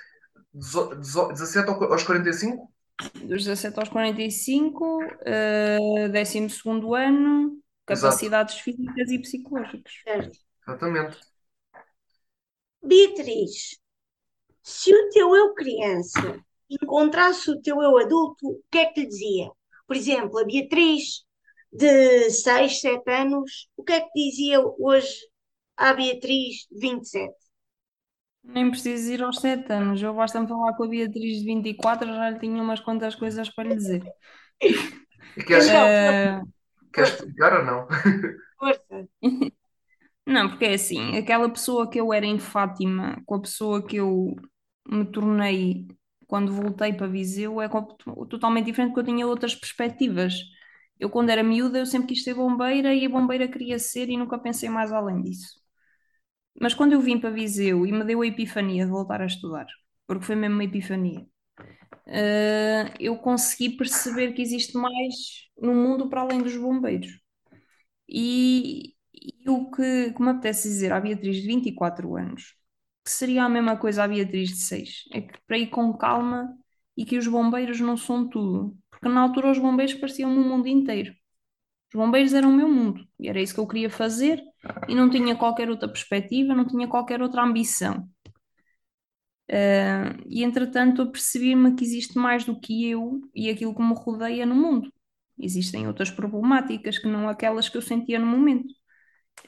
dezo- 0.52 0.96
dezo- 0.96 1.28
17 1.28 1.70
ao- 1.70 1.84
aos 1.94 2.02
45? 2.02 2.74
Dos 3.14 3.46
17 3.46 3.80
aos 3.80 3.90
45, 3.90 5.04
uh, 5.04 6.10
12º 6.12 6.96
ano, 6.96 7.62
capacidades 7.86 8.56
físicas 8.56 9.12
e 9.12 9.20
psicológicas. 9.20 9.94
Certo. 10.04 10.40
Exatamente. 10.68 11.30
Beatriz, 12.82 13.78
se 14.64 14.94
o 14.94 15.10
teu 15.10 15.36
eu 15.36 15.54
criança 15.54 16.44
encontrasse 16.70 17.50
o 17.52 17.62
teu 17.62 17.82
eu 17.82 17.98
adulto, 17.98 18.48
o 18.48 18.62
que 18.72 18.78
é 18.80 18.86
que 18.88 19.02
lhe 19.02 19.08
dizia? 19.08 19.52
Por 19.88 19.96
exemplo, 19.96 20.38
a 20.40 20.46
Beatriz 20.46 21.26
de 21.72 22.30
6, 22.30 22.80
7 22.82 23.12
anos, 23.12 23.70
o 23.76 23.84
que 23.84 23.94
é 23.94 24.02
que 24.02 24.10
dizia 24.14 24.60
hoje 24.62 25.16
à 25.78 25.94
Beatriz 25.94 26.68
de 26.72 26.80
27? 26.80 27.34
Nem 28.44 28.70
preciso 28.72 29.12
ir 29.12 29.22
aos 29.24 29.40
7 29.40 29.72
anos, 29.74 30.02
eu 30.02 30.14
basta-me 30.14 30.48
falar 30.48 30.76
com 30.76 30.84
a 30.84 30.88
Beatriz 30.88 31.40
de 31.40 31.46
24, 31.46 32.08
já 32.08 32.30
lhe 32.30 32.40
tinha 32.40 32.62
umas 32.62 32.80
quantas 32.80 33.16
coisas 33.16 33.50
para 33.50 33.70
lhe 33.70 33.76
dizer. 33.76 34.04
Queres, 35.48 35.68
queres 36.94 37.10
explicar 37.12 37.60
ou 37.60 37.66
não? 37.66 37.88
Força. 38.58 39.08
Não, 40.30 40.50
porque 40.50 40.66
é 40.66 40.74
assim, 40.76 41.18
aquela 41.18 41.50
pessoa 41.50 41.90
que 41.90 42.00
eu 42.00 42.14
era 42.14 42.26
em 42.26 42.38
Fátima, 42.40 43.22
com 43.26 43.36
a 43.36 43.42
pessoa 43.42 43.86
que 43.86 43.96
eu 43.98 44.36
me 44.88 45.06
tornei 45.06 45.88
quando 46.28 46.54
voltei 46.54 46.94
para 46.94 47.08
Viseu, 47.08 47.60
é 47.62 47.68
totalmente 48.30 48.66
diferente 48.68 48.94
porque 48.94 49.10
eu 49.10 49.14
tinha 49.16 49.28
outras 49.28 49.56
perspectivas. 49.56 50.36
Eu, 51.00 51.10
quando 51.10 51.30
era 51.32 51.44
miúda, 51.44 51.80
eu 51.80 51.86
sempre 51.88 52.10
quis 52.10 52.24
ser 52.24 52.36
bombeira 52.36 52.94
e 52.94 53.06
a 53.06 53.10
bombeira 53.10 53.48
queria 53.48 53.80
ser 53.80 54.10
e 54.10 54.18
nunca 54.18 54.38
pensei 54.40 54.70
mais 54.70 54.92
além 54.92 55.22
disso. 55.24 55.60
Mas 56.62 56.74
quando 56.74 56.94
eu 56.94 57.02
vim 57.02 57.20
para 57.20 57.30
Viseu 57.32 57.86
e 57.86 57.92
me 57.92 58.04
deu 58.04 58.22
a 58.22 58.28
epifania 58.28 58.86
de 58.86 58.92
voltar 58.92 59.22
a 59.22 59.26
estudar, 59.26 59.68
porque 60.08 60.26
foi 60.26 60.36
mesmo 60.36 60.56
uma 60.56 60.64
epifania, 60.66 61.26
eh, 62.08 62.94
eu 63.00 63.18
consegui 63.18 63.72
perceber 63.78 64.34
que 64.34 64.42
existe 64.44 64.78
mais 64.78 65.16
no 65.58 65.74
mundo 65.76 66.10
para 66.10 66.22
além 66.22 66.42
dos 66.44 66.58
bombeiros. 66.58 67.12
E, 68.10 68.96
e 69.46 69.50
o 69.50 69.70
que, 69.72 70.14
que 70.14 70.22
me 70.22 70.30
apetece 70.30 70.68
dizer 70.68 70.92
à 70.92 71.00
Beatriz 71.00 71.38
de 71.38 71.48
24 71.48 72.16
anos, 72.18 72.56
que 73.04 73.12
seria 73.12 73.44
a 73.44 73.50
mesma 73.50 73.78
coisa 73.78 74.04
à 74.04 74.08
Beatriz 74.08 74.50
de 74.50 74.58
6, 74.58 75.06
é 75.14 75.22
que 75.22 75.40
para 75.48 75.58
ir 75.58 75.68
com 75.68 75.94
calma 75.98 76.56
e 76.98 77.06
que 77.06 77.18
os 77.18 77.28
bombeiros 77.28 77.80
não 77.80 77.98
são 77.98 78.28
tudo. 78.28 78.78
Porque 78.92 79.08
na 79.08 79.22
altura 79.22 79.52
os 79.52 79.60
bombeiros 79.60 79.94
pareciam 79.96 80.32
o 80.32 80.44
mundo 80.44 80.68
inteiro. 80.68 81.14
Os 81.94 82.00
bombeiros 82.00 82.34
eram 82.34 82.52
o 82.52 82.56
meu 82.56 82.70
mundo 82.70 83.08
e 83.20 83.30
era 83.30 83.42
isso 83.42 83.54
que 83.54 83.60
eu 83.60 83.68
queria 83.68 83.90
fazer 83.90 84.44
e 84.88 84.96
não 84.96 85.10
tinha 85.10 85.36
qualquer 85.36 85.70
outra 85.70 85.88
perspectiva, 85.90 86.54
não 86.54 86.68
tinha 86.68 86.88
qualquer 86.88 87.22
outra 87.22 87.44
ambição. 87.44 88.08
Ah, 89.52 90.16
e 90.28 90.44
entretanto 90.44 91.02
eu 91.02 91.12
percebi-me 91.12 91.76
que 91.76 91.84
existe 91.84 92.18
mais 92.18 92.46
do 92.46 92.60
que 92.60 92.90
eu 92.90 93.20
e 93.34 93.50
aquilo 93.50 93.76
que 93.76 93.82
me 93.82 93.94
rodeia 93.96 94.46
no 94.46 94.56
mundo. 94.56 94.92
Existem 95.40 95.88
outras 95.88 96.12
problemáticas 96.12 97.00
que 97.00 97.08
não 97.08 97.28
aquelas 97.30 97.70
que 97.70 97.78
eu 97.78 97.82
sentia 97.82 98.20
no 98.20 98.26
momento. 98.28 98.74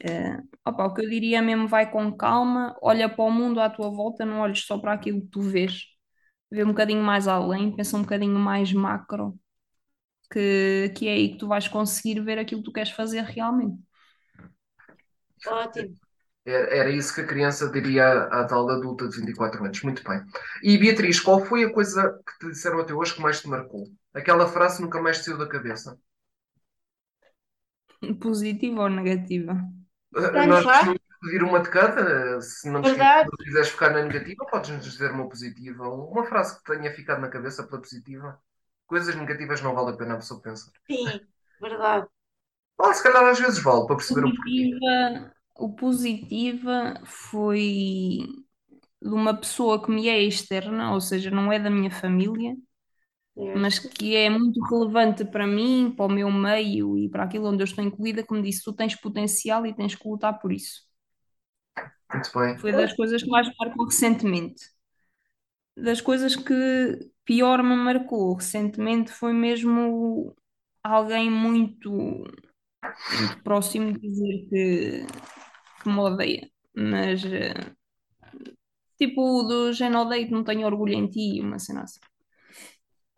Ah, 0.03 0.41
opa, 0.71 0.85
o 0.85 0.93
que 0.93 1.01
eu 1.05 1.09
diria 1.09 1.39
é 1.39 1.41
mesmo 1.41 1.67
vai 1.67 1.89
com 1.91 2.11
calma, 2.15 2.75
olha 2.81 3.07
para 3.09 3.23
o 3.23 3.31
mundo 3.31 3.59
à 3.59 3.69
tua 3.69 3.89
volta, 3.89 4.25
não 4.25 4.39
olhes 4.41 4.61
só 4.65 4.77
para 4.79 4.93
aquilo 4.93 5.21
que 5.21 5.27
tu 5.27 5.41
vês. 5.41 5.83
Vê 6.51 6.63
um 6.63 6.69
bocadinho 6.69 7.03
mais 7.03 7.27
além, 7.27 7.75
pensa 7.75 7.97
um 7.97 8.01
bocadinho 8.03 8.37
mais 8.39 8.73
macro, 8.73 9.39
que, 10.31 10.89
que 10.97 11.07
é 11.07 11.13
aí 11.13 11.29
que 11.33 11.37
tu 11.39 11.47
vais 11.47 11.67
conseguir 11.67 12.21
ver 12.21 12.39
aquilo 12.39 12.61
que 12.61 12.65
tu 12.69 12.73
queres 12.73 12.91
fazer 12.91 13.23
realmente. 13.23 13.77
Ótimo. 15.45 15.97
Era, 16.45 16.75
era 16.75 16.89
isso 16.91 17.13
que 17.13 17.21
a 17.21 17.27
criança 17.27 17.69
diria 17.71 18.23
à 18.25 18.45
tal 18.47 18.69
adulta 18.69 19.07
de 19.07 19.17
24 19.17 19.63
anos. 19.63 19.81
Muito 19.83 20.03
bem. 20.03 20.21
E 20.63 20.77
Beatriz, 20.77 21.19
qual 21.19 21.43
foi 21.45 21.63
a 21.63 21.73
coisa 21.73 22.19
que 22.25 22.39
te 22.39 22.51
disseram 22.51 22.79
até 22.79 22.93
hoje 22.93 23.13
que 23.15 23.21
mais 23.21 23.41
te 23.41 23.47
marcou? 23.47 23.87
Aquela 24.13 24.47
frase 24.47 24.81
nunca 24.81 25.01
mais 25.01 25.19
te 25.19 25.25
saiu 25.25 25.37
da 25.37 25.47
cabeça. 25.47 25.97
Positiva 28.23 28.83
ou 28.83 28.89
negativa? 28.89 29.53
Nós 30.11 30.63
costumamos 30.63 30.99
pedir 31.21 31.43
uma 31.43 31.59
de 31.59 31.69
cada. 31.69 32.41
Se 32.41 32.69
não 32.69 32.81
quiseres 32.81 33.69
ficar 33.69 33.91
na 33.91 34.03
negativa, 34.03 34.45
podes-nos 34.45 34.83
dizer 34.83 35.11
uma 35.11 35.29
positiva. 35.29 35.87
Uma 35.87 36.25
frase 36.25 36.57
que 36.57 36.63
tenha 36.63 36.93
ficado 36.93 37.21
na 37.21 37.29
cabeça 37.29 37.63
pela 37.63 37.81
positiva. 37.81 38.39
Coisas 38.87 39.15
negativas 39.15 39.61
não 39.61 39.73
vale 39.73 39.91
a 39.91 39.97
pena 39.97 40.15
a 40.15 40.17
pessoa 40.17 40.41
pensar. 40.41 40.71
Sim, 40.85 41.21
verdade. 41.61 42.07
Ou 42.77 42.93
se 42.93 43.03
calhar 43.03 43.23
às 43.23 43.39
vezes 43.39 43.63
vale 43.63 43.85
para 43.85 43.95
perceber 43.95 44.25
o 44.25 44.35
porquê. 44.35 44.71
Positiva, 44.79 45.33
o 45.55 45.75
positiva 45.75 46.93
foi 47.05 48.17
de 49.01 49.13
uma 49.13 49.35
pessoa 49.35 49.81
que 49.83 49.91
me 49.91 50.09
é 50.09 50.21
externa, 50.21 50.93
ou 50.93 50.99
seja, 50.99 51.31
não 51.31 51.51
é 51.51 51.59
da 51.59 51.69
minha 51.69 51.91
família, 51.91 52.55
mas 53.53 53.79
Certo. 53.79 53.91
que 53.95 54.15
é 54.15 54.29
muito 54.29 54.61
relevante 54.63 55.25
para 55.25 55.47
mim, 55.47 55.93
para 55.95 56.05
o 56.05 56.09
meu 56.09 56.31
meio 56.31 56.97
e 56.97 57.09
para 57.09 57.23
aquilo 57.25 57.47
onde 57.49 57.63
eu 57.63 57.65
estou 57.65 57.83
incluída, 57.83 58.25
me 58.31 58.41
disse: 58.41 58.63
tu 58.63 58.73
tens 58.73 58.95
potencial 58.95 59.65
e 59.65 59.73
tens 59.75 59.95
que 59.95 60.07
lutar 60.07 60.39
por 60.39 60.51
isso. 60.53 60.83
Muito 62.13 62.31
bem. 62.39 62.57
Foi 62.59 62.71
das 62.79 62.93
coisas 62.99 63.21
que 63.23 63.29
mais 63.33 63.47
me 63.49 63.55
marcou 63.59 63.85
recentemente. 63.91 64.63
Das 65.75 66.01
coisas 66.01 66.35
que 66.35 66.53
pior 67.25 67.63
me 67.63 67.75
marcou 67.75 68.33
recentemente 68.35 69.11
foi 69.11 69.33
mesmo 69.33 70.35
alguém 70.83 71.29
muito, 71.29 71.91
muito 73.11 73.41
próximo 73.43 73.97
dizer 73.99 74.47
que, 74.49 75.05
que 75.83 75.89
me 75.89 75.99
odeia. 75.99 76.49
Mas 76.75 77.23
eh, 77.25 77.53
tipo 78.97 79.43
do 79.49 79.73
género 79.73 80.03
odeio 80.03 80.31
não 80.31 80.43
tenho 80.45 80.65
orgulho 80.65 80.93
em 80.93 81.07
ti, 81.09 81.41
uma 81.41 81.59
cena 81.59 81.83
assim. 81.83 81.99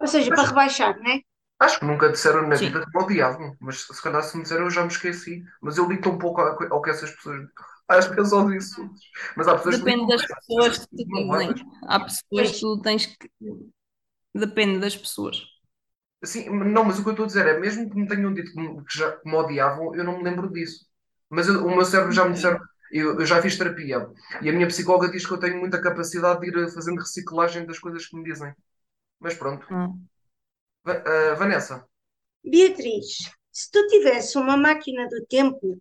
Ou 0.03 0.07
seja, 0.13 0.31
para 0.35 0.49
rebaixar, 0.49 0.93
não 1.01 1.11
é? 1.15 1.17
Acho 1.59 1.79
que 1.79 1.85
nunca 1.85 2.09
disseram 2.09 2.47
na 2.47 2.57
Sim. 2.57 2.71
vida 2.71 2.85
que 2.85 2.97
me 2.97 3.03
odiavam, 3.03 3.55
mas 3.61 3.83
se 3.83 4.01
calhar 4.01 4.21
se 4.23 4.35
me 4.35 4.43
disseram 4.43 4.65
eu 4.65 4.69
já 4.71 4.81
me 4.81 4.89
esqueci. 4.89 5.43
Mas 5.61 5.77
eu 5.77 5.87
ligo 5.87 6.01
tão 6.03 6.17
pouco 6.17 6.41
ao, 6.41 6.57
ao 6.73 6.81
que 6.81 6.89
essas 6.89 7.11
pessoas. 7.11 7.47
Às 7.87 8.07
vezes 8.07 8.33
ouvem 8.33 8.57
insultos. 8.57 9.01
Mas 9.37 9.47
há 9.47 9.55
pessoas 9.55 9.77
que 9.77 9.85
Depende 9.85 10.07
das 10.07 10.25
pessoas 10.25 10.77
que 10.77 10.87
te 10.95 11.05
dizem. 11.05 11.53
Há 11.87 11.99
pessoas 11.99 12.51
que 12.51 12.59
tu 12.59 12.81
tens 12.81 13.05
que. 13.05 13.29
Depende 14.43 14.79
das 14.79 14.95
pessoas. 14.95 15.37
Sim, 16.25 16.49
não, 16.49 16.85
mas 16.85 16.99
o 16.99 17.03
que 17.03 17.09
eu 17.09 17.11
estou 17.13 17.25
a 17.25 17.27
dizer 17.27 17.45
é, 17.47 17.59
mesmo 17.59 17.89
que 17.89 17.97
me 17.97 18.07
tenham 18.07 18.33
dito 18.33 18.53
que 18.53 18.97
já, 18.97 19.11
que 19.17 19.29
me 19.29 19.35
odiavam, 19.35 19.93
eu 19.95 20.03
não 20.05 20.17
me 20.17 20.23
lembro 20.23 20.49
disso. 20.51 20.85
Mas 21.29 21.47
eu- 21.47 21.65
o 21.65 21.69
meu 21.75 21.83
cérebro 21.85 22.13
já 22.13 22.23
me 22.25 22.33
disseram, 22.33 22.59
eu, 22.91 23.19
eu 23.19 23.25
já 23.25 23.41
fiz 23.41 23.57
terapia, 23.57 24.07
e 24.41 24.49
a 24.49 24.53
minha 24.53 24.67
psicóloga 24.67 25.11
diz 25.11 25.25
que 25.25 25.33
eu 25.33 25.37
tenho 25.39 25.59
muita 25.59 25.81
capacidade 25.81 26.39
de 26.41 26.47
ir 26.47 26.71
fazendo 26.71 26.99
reciclagem 26.99 27.65
das 27.65 27.77
coisas 27.79 28.05
que 28.07 28.15
me 28.15 28.23
dizem. 28.23 28.53
Mas 29.23 29.35
pronto. 29.41 29.65
Va- 30.85 31.03
ah, 31.05 31.35
Vanessa, 31.35 31.87
Beatriz, 32.51 33.17
se 33.51 33.69
tu 33.71 33.85
tivesse 33.87 34.37
uma 34.37 34.55
máquina 34.55 35.09
do 35.09 35.25
tempo, 35.25 35.77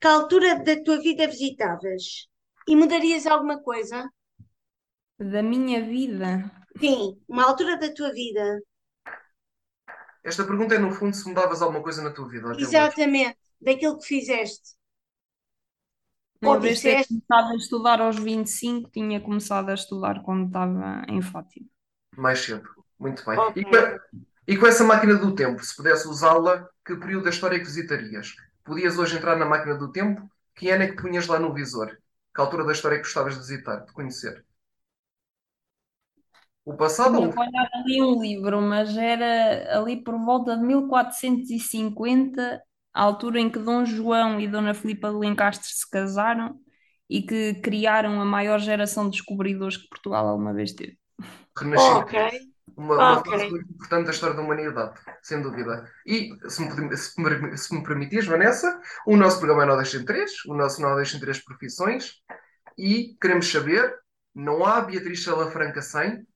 que 0.00 0.06
altura 0.08 0.56
da 0.64 0.82
tua 0.84 1.00
vida 1.00 1.26
visitavas? 1.28 2.28
E 2.68 2.76
mudarias 2.76 3.26
alguma 3.26 3.62
coisa? 3.62 4.08
Da 5.32 5.42
minha 5.42 5.80
vida. 5.80 6.30
Sim, 6.78 7.18
uma 7.28 7.44
altura 7.46 7.78
da 7.78 7.90
tua 7.94 8.12
vida. 8.12 8.60
esta 10.24 10.44
pergunta 10.44 10.74
é 10.74 10.78
no 10.78 10.90
fundo 10.92 11.14
se 11.16 11.28
mudavas 11.28 11.62
alguma 11.62 11.82
coisa 11.82 12.02
na 12.02 12.10
tua 12.10 12.28
vida. 12.28 12.48
Exatamente, 12.56 13.38
daquilo 13.60 13.98
que 13.98 14.06
fizeste. 14.06 14.74
Ou 16.48 16.54
vez 16.64 16.76
de 16.78 16.84
ter 16.86 16.98
começado 17.06 17.48
a 17.52 17.56
estudar 17.62 17.98
aos 18.00 18.16
25, 18.28 18.90
tinha 18.96 19.20
começado 19.20 19.68
a 19.70 19.74
estudar 19.74 20.22
quando 20.22 20.46
estava 20.46 21.04
em 21.08 21.20
Fátima. 21.22 21.68
Mais 22.16 22.40
cedo. 22.40 22.68
Muito 22.98 23.24
bem. 23.24 23.38
Ok. 23.38 23.62
E, 23.62 23.64
com, 23.64 24.20
e 24.46 24.56
com 24.56 24.66
essa 24.66 24.84
máquina 24.84 25.16
do 25.16 25.34
tempo, 25.34 25.64
se 25.64 25.74
pudesse 25.74 26.06
usá-la, 26.06 26.68
que 26.84 26.96
período 26.96 27.24
da 27.24 27.30
história 27.30 27.56
é 27.56 27.58
que 27.58 27.64
visitarias? 27.64 28.34
Podias 28.64 28.98
hoje 28.98 29.16
entrar 29.16 29.36
na 29.36 29.44
máquina 29.44 29.76
do 29.76 29.90
tempo? 29.90 30.30
Que 30.54 30.70
ano 30.70 30.84
é 30.84 30.88
que 30.88 31.00
punhas 31.00 31.26
lá 31.26 31.38
no 31.38 31.52
visor? 31.52 31.96
Que 32.34 32.40
altura 32.40 32.64
da 32.64 32.72
história 32.72 32.96
é 32.96 32.98
que 32.98 33.04
gostavas 33.04 33.34
de 33.34 33.40
visitar, 33.40 33.84
de 33.84 33.92
conhecer? 33.92 34.44
O 36.64 36.76
passado 36.76 37.16
ou 37.16 37.26
o 37.26 37.28
olhar 37.28 37.68
ali 37.74 38.00
um 38.00 38.22
livro, 38.22 38.62
mas 38.62 38.96
era 38.96 39.78
ali 39.78 40.02
por 40.02 40.16
volta 40.16 40.56
de 40.56 40.62
1450, 40.62 42.62
a 42.94 43.02
altura 43.02 43.40
em 43.40 43.50
que 43.50 43.58
Dom 43.58 43.84
João 43.84 44.40
e 44.40 44.46
Dona 44.46 44.72
Filipa 44.72 45.10
de 45.10 45.16
Lencastre 45.16 45.68
se 45.68 45.90
casaram 45.90 46.60
e 47.10 47.22
que 47.22 47.54
criaram 47.54 48.20
a 48.20 48.24
maior 48.24 48.60
geração 48.60 49.04
de 49.04 49.18
descobridores 49.18 49.76
que 49.76 49.88
Portugal 49.88 50.28
alguma 50.28 50.54
vez 50.54 50.72
teve. 50.72 51.01
Renascimento. 51.58 52.06
Ok. 52.06 52.52
Uma, 52.76 52.94
uma 52.94 53.18
Ok. 53.18 53.32
fase 53.32 53.50
muito 53.50 53.70
importante 53.72 54.04
da 54.06 54.10
história 54.12 54.34
da 54.36 54.42
humanidade, 54.42 54.98
sem 55.22 55.42
dúvida. 55.42 55.86
E, 56.06 56.30
se 56.48 56.62
me, 56.62 56.96
se 56.96 57.20
me, 57.20 57.58
se 57.58 57.74
me 57.74 57.82
permitires, 57.84 58.26
Vanessa, 58.26 58.80
o 59.06 59.16
nosso 59.16 59.38
programa 59.38 59.64
é 59.64 59.66
Nó 59.66 59.76
Deixem 59.76 60.04
3, 60.04 60.30
o 60.46 60.54
nosso 60.54 60.80
Nó 60.80 60.94
Deixem 60.96 61.20
3 61.20 61.44
Profissões, 61.44 62.14
e 62.78 63.14
queremos 63.20 63.50
saber, 63.50 63.94
não 64.34 64.64
há 64.64 64.80
Beatriz 64.80 65.22
Salafranca 65.22 65.82
sem? 65.82 66.26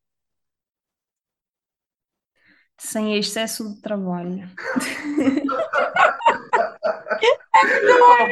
Sem 2.78 3.16
excesso 3.16 3.74
de 3.74 3.80
trabalho. 3.80 4.46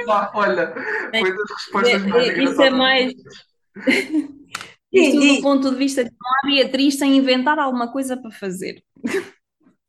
Opa, 0.03 0.31
olha, 0.35 0.75
foi 1.19 1.35
das 1.37 1.51
respostas 1.51 2.03
mais 2.07 2.29
É, 2.29 2.33
Isso 2.43 2.63
engraçadas. 2.63 2.67
é 2.67 2.71
mais. 2.71 3.13
Isto 4.95 5.21
do 5.21 5.43
ponto 5.43 5.71
de 5.71 5.77
vista 5.77 6.05
de 6.05 6.11
não 6.11 6.31
há 6.31 6.47
Beatriz 6.47 6.99
sem 6.99 7.17
inventar 7.17 7.59
alguma 7.59 7.91
coisa 7.93 8.17
para 8.17 8.31
fazer. 8.31 8.83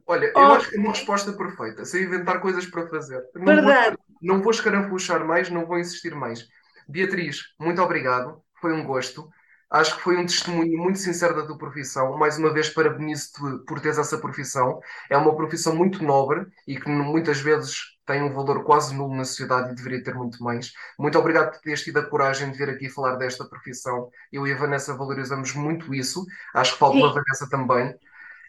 Olha, 0.08 0.26
eu 0.28 0.34
Oh. 0.36 0.54
acho 0.54 0.70
que 0.70 0.76
é 0.78 0.80
uma 0.80 0.92
resposta 0.92 1.34
perfeita, 1.34 1.84
sem 1.86 2.04
inventar 2.04 2.40
coisas 2.40 2.66
para 2.66 2.88
fazer. 2.88 3.22
Não 3.34 3.46
vou, 3.46 3.56
Verdade. 3.56 3.98
não 4.22 4.42
vou 4.42 4.52
escarafuchar 4.52 5.26
mais, 5.26 5.50
não 5.50 5.66
vou 5.66 5.80
insistir 5.80 6.14
mais. 6.14 6.46
Beatriz, 6.88 7.40
muito 7.60 7.82
obrigado, 7.82 8.42
foi 8.62 8.74
um 8.74 8.84
gosto. 8.86 9.28
Acho 9.70 9.96
que 9.96 10.02
foi 10.04 10.16
um 10.18 10.26
testemunho 10.26 10.78
muito 10.78 11.00
sincero 11.00 11.36
da 11.36 11.46
tua 11.46 11.58
profissão. 11.58 12.16
Mais 12.18 12.38
uma 12.38 12.54
vez, 12.54 12.70
parabenizo-te 12.70 13.66
por 13.66 13.80
teres 13.80 13.98
essa 13.98 14.18
profissão. 14.20 14.80
É 15.10 15.18
uma 15.18 15.36
profissão 15.36 15.76
muito 15.76 16.04
nobre 16.04 16.46
e 16.68 16.80
que 16.80 16.88
muitas 16.88 17.40
vezes 17.42 17.95
tem 18.06 18.22
um 18.22 18.34
valor 18.34 18.64
quase 18.64 18.96
nulo 18.96 19.16
na 19.16 19.26
sociedade 19.26 19.72
e 19.72 19.76
deveria 19.76 20.04
ter 20.04 20.14
muito 20.14 20.44
mais. 20.44 20.72
Muito 20.98 21.18
obrigado 21.18 21.52
por 21.52 21.62
teres 21.62 21.84
tido 21.84 21.98
a 22.00 22.06
coragem 22.06 22.52
de 22.52 22.58
vir 22.58 22.70
aqui 22.70 22.90
falar 22.90 23.16
desta 23.16 23.46
profissão. 23.46 24.10
Eu 24.32 24.48
e 24.48 24.54
a 24.54 24.58
Vanessa 24.58 24.96
valorizamos 24.96 25.54
muito 25.54 25.94
isso. 25.94 26.26
Acho 26.54 26.74
que 26.74 26.80
falta 26.80 26.98
Sim. 26.98 27.04
uma 27.04 27.14
Vanessa 27.14 27.50
também. 27.50 27.96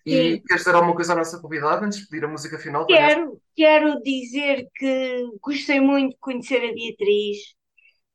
E 0.04 0.10
Sim. 0.10 0.42
queres 0.46 0.62
dizer 0.62 0.74
alguma 0.74 0.94
coisa 0.94 1.14
à 1.14 1.16
nossa 1.16 1.40
convidada 1.40 1.84
antes 1.84 2.00
de 2.00 2.06
pedir 2.06 2.24
a 2.24 2.28
música 2.28 2.58
final? 2.58 2.86
Vanessa? 2.86 3.14
Quero, 3.14 3.40
quero 3.56 4.02
dizer 4.02 4.68
que 4.74 5.24
gostei 5.42 5.80
muito 5.80 6.12
de 6.12 6.18
conhecer 6.20 6.58
a 6.58 6.72
Beatriz. 6.72 7.56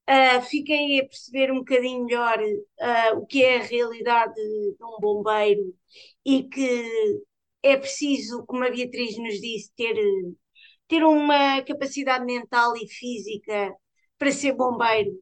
Ah, 0.07 0.41
fiquei 0.41 0.99
a 0.99 1.05
perceber 1.05 1.51
um 1.51 1.59
bocadinho 1.59 2.05
melhor 2.05 2.37
ah, 2.79 3.13
o 3.15 3.25
que 3.25 3.43
é 3.43 3.57
a 3.57 3.63
realidade 3.63 4.33
de 4.35 4.83
um 4.83 4.99
bombeiro 4.99 5.73
e 6.25 6.43
que 6.43 7.21
é 7.63 7.77
preciso, 7.77 8.43
como 8.45 8.63
a 8.63 8.69
Beatriz 8.69 9.17
nos 9.17 9.39
disse, 9.39 9.71
ter, 9.75 9.95
ter 10.91 11.05
uma 11.05 11.61
capacidade 11.61 12.25
mental 12.25 12.75
e 12.75 12.85
física 12.85 13.73
para 14.17 14.29
ser 14.29 14.51
bombeiro. 14.51 15.17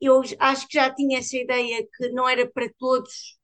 Eu 0.00 0.22
acho 0.38 0.66
que 0.66 0.78
já 0.78 0.90
tinha 0.94 1.18
essa 1.18 1.36
ideia 1.36 1.86
que 1.94 2.08
não 2.08 2.26
era 2.26 2.50
para 2.50 2.70
todos 2.78 3.38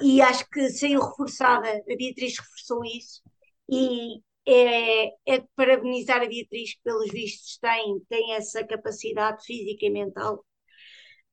e 0.00 0.22
acho 0.22 0.48
que 0.50 0.70
saiu 0.70 1.00
reforçada. 1.00 1.68
A 1.68 1.96
Beatriz 1.96 2.38
reforçou 2.38 2.84
isso 2.84 3.22
e 3.68 4.20
é, 4.46 5.08
é 5.26 5.38
de 5.40 5.48
parabenizar 5.56 6.22
a 6.22 6.28
Beatriz 6.28 6.74
que, 6.74 6.80
pelos 6.84 7.10
vistos, 7.10 7.58
tem, 7.58 8.00
tem 8.08 8.34
essa 8.34 8.64
capacidade 8.64 9.44
física 9.44 9.86
e 9.86 9.90
mental. 9.90 10.44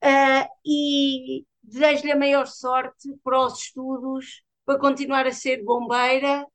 Ah, 0.01 0.47
e 0.65 1.45
desejo-lhe 1.61 2.13
a 2.13 2.17
maior 2.17 2.47
sorte 2.47 3.09
para 3.23 3.45
os 3.45 3.59
estudos, 3.59 4.43
para 4.65 4.79
continuar 4.79 5.27
a 5.27 5.31
ser 5.31 5.63
bombeira 5.63 6.47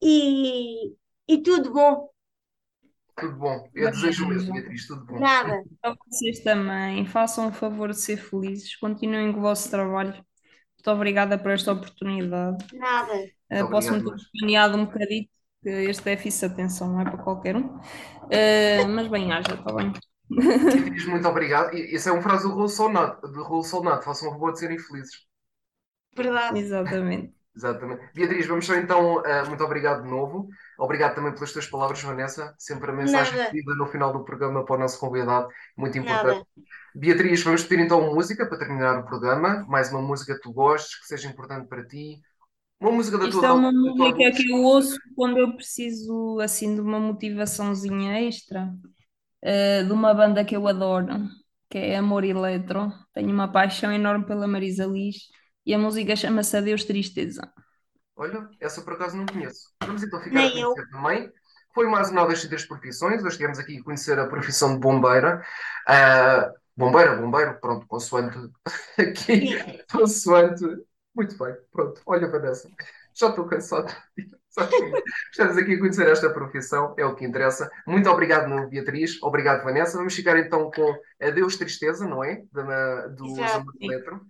e, 0.00 0.94
e 1.28 1.42
tudo 1.42 1.72
bom. 1.72 2.08
Tudo 3.16 3.36
bom. 3.36 3.70
Eu 3.74 3.90
desejo 3.90 4.24
o 4.24 4.28
mesmo, 4.28 4.52
Beatriz, 4.52 4.86
tudo 4.86 5.04
bom. 5.06 5.18
Nada. 5.20 5.62
Para 5.80 5.94
vocês 6.08 6.40
também, 6.40 7.06
façam 7.06 7.48
o 7.48 7.52
favor 7.52 7.90
de 7.90 8.00
ser 8.00 8.16
felizes, 8.16 8.76
continuem 8.76 9.32
com 9.32 9.38
o 9.38 9.42
vosso 9.42 9.70
trabalho. 9.70 10.12
Muito 10.12 10.90
obrigada 10.90 11.38
por 11.38 11.52
esta 11.52 11.72
oportunidade. 11.72 12.66
Nada. 12.72 13.12
Muito 13.50 13.70
Posso-me 13.70 14.04
ter 14.04 14.16
planeado 14.38 14.76
um 14.76 14.84
bocadito, 14.86 15.30
que 15.62 15.68
este 15.70 16.04
déficit 16.04 16.48
de 16.48 16.52
atenção 16.52 16.88
não 16.88 17.00
é 17.00 17.04
para 17.04 17.18
qualquer 17.18 17.56
um. 17.56 17.78
Eh, 18.30 18.84
mas 18.86 19.06
bem, 19.06 19.32
haja, 19.32 19.54
está 19.54 19.72
bem. 19.72 19.92
Beatriz, 20.28 21.06
muito 21.06 21.28
obrigado. 21.28 21.74
E 21.74 21.94
Isso 21.94 22.08
é 22.08 22.12
uma 22.12 22.22
frase 22.22 22.44
do 22.44 22.54
Raul 22.54 22.68
Solnato. 22.68 24.04
Façam 24.04 24.28
o 24.28 24.32
favor 24.32 24.52
de 24.52 24.58
serem 24.58 24.78
felizes. 24.78 25.26
Verdade. 26.16 26.58
Exatamente. 26.58 27.34
Exatamente. 27.56 28.10
Beatriz, 28.12 28.46
vamos 28.46 28.66
só 28.66 28.74
então, 28.74 29.24
eh, 29.24 29.44
muito 29.44 29.62
obrigado 29.62 30.02
de 30.02 30.10
novo. 30.10 30.48
Obrigado 30.78 31.14
também 31.14 31.32
pelas 31.32 31.52
tuas 31.52 31.66
palavras, 31.66 32.02
Vanessa. 32.02 32.54
Sempre 32.58 32.90
a 32.90 32.94
mensagem 32.94 33.36
Nada. 33.36 33.50
pedida 33.50 33.74
no 33.74 33.86
final 33.86 34.12
do 34.12 34.24
programa 34.24 34.64
para 34.64 34.76
o 34.76 34.78
nosso 34.78 34.98
convidado, 34.98 35.48
muito 35.76 35.96
importante. 35.98 36.38
Nada. 36.38 36.46
Beatriz, 36.94 37.42
vamos 37.42 37.64
pedir 37.64 37.84
então 37.84 38.00
uma 38.00 38.14
música 38.14 38.46
para 38.46 38.58
terminar 38.58 38.98
o 38.98 39.04
programa. 39.04 39.64
Mais 39.68 39.90
uma 39.90 40.02
música 40.02 40.34
que 40.34 40.40
tu 40.40 40.52
gostes, 40.52 41.00
que 41.00 41.06
seja 41.06 41.28
importante 41.28 41.68
para 41.68 41.84
ti. 41.86 42.20
Uma 42.80 42.92
música 42.92 43.16
da 43.16 43.24
Isto 43.24 43.40
tua 43.40 43.48
é 43.48 43.52
uma 43.52 43.72
música 43.72 44.32
que 44.32 44.50
eu 44.50 44.62
ouço 44.62 44.98
quando 45.16 45.38
eu 45.38 45.54
preciso 45.54 46.38
assim 46.40 46.74
de 46.74 46.80
uma 46.80 47.00
motivaçãozinha 47.00 48.20
extra, 48.20 48.72
eh, 49.42 49.82
de 49.84 49.92
uma 49.92 50.12
banda 50.12 50.44
que 50.44 50.56
eu 50.56 50.66
adoro, 50.68 51.28
que 51.70 51.78
é 51.78 51.96
Amor 51.96 52.24
Eletro. 52.24 52.92
Tenho 53.12 53.30
uma 53.30 53.50
paixão 53.50 53.92
enorme 53.92 54.26
pela 54.26 54.46
Marisa 54.46 54.86
Liz 54.86 55.28
e 55.64 55.72
a 55.72 55.78
música 55.78 56.14
chama-se 56.14 56.56
Adeus 56.56 56.84
Tristeza. 56.84 57.50
Olha, 58.16 58.48
essa 58.60 58.82
por 58.82 58.94
acaso 58.94 59.16
não 59.16 59.26
conheço. 59.26 59.70
Vamos 59.84 60.02
então 60.02 60.20
ficar 60.20 60.38
a 60.38 60.42
Nem 60.42 60.60
eu. 60.60 60.72
conhecer 60.72 60.90
também. 60.90 61.32
Foi 61.74 61.86
mais 61.88 62.10
uma 62.10 62.26
das 62.26 62.42
três 62.44 62.64
profissões. 62.64 63.20
Hoje 63.20 63.30
estivemos 63.30 63.58
aqui 63.58 63.78
a 63.78 63.82
conhecer 63.82 64.18
a 64.18 64.26
profissão 64.28 64.74
de 64.74 64.80
bombeira. 64.80 65.44
Ah, 65.88 66.52
bombeira, 66.76 67.16
bombeiro, 67.16 67.58
pronto, 67.60 67.86
consoante 67.86 68.38
aqui, 68.98 69.58
consoante. 69.90 70.64
Muito 71.14 71.36
bem, 71.36 71.54
pronto. 71.72 72.00
Olha, 72.06 72.28
Vanessa, 72.28 72.68
já 73.12 73.28
estou 73.28 73.46
cansado. 73.46 73.92
Estamos 75.32 75.56
aqui 75.56 75.74
a 75.74 75.78
conhecer 75.78 76.08
esta 76.08 76.30
profissão, 76.30 76.94
é 76.96 77.04
o 77.04 77.14
que 77.16 77.24
interessa. 77.24 77.68
Muito 77.86 78.08
obrigado, 78.08 78.68
Beatriz. 78.68 79.20
Obrigado, 79.22 79.64
Vanessa. 79.64 79.96
Vamos 79.96 80.14
ficar 80.14 80.38
então 80.38 80.70
com 80.70 80.94
Adeus 81.20 81.56
Tristeza, 81.56 82.06
não 82.06 82.22
é? 82.22 82.44
Da, 82.52 83.08
do 83.08 83.26
Exato. 83.26 83.52
Zambujo 83.52 83.78
Eletro. 83.80 84.20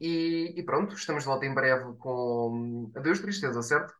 E, 0.00 0.54
e 0.56 0.62
pronto, 0.62 0.94
estamos 0.94 1.24
de 1.24 1.28
volta 1.28 1.46
em 1.46 1.54
breve 1.54 1.92
com 1.98 2.90
Adeus 2.94 3.20
Tristeza, 3.20 3.62
certo? 3.62 3.92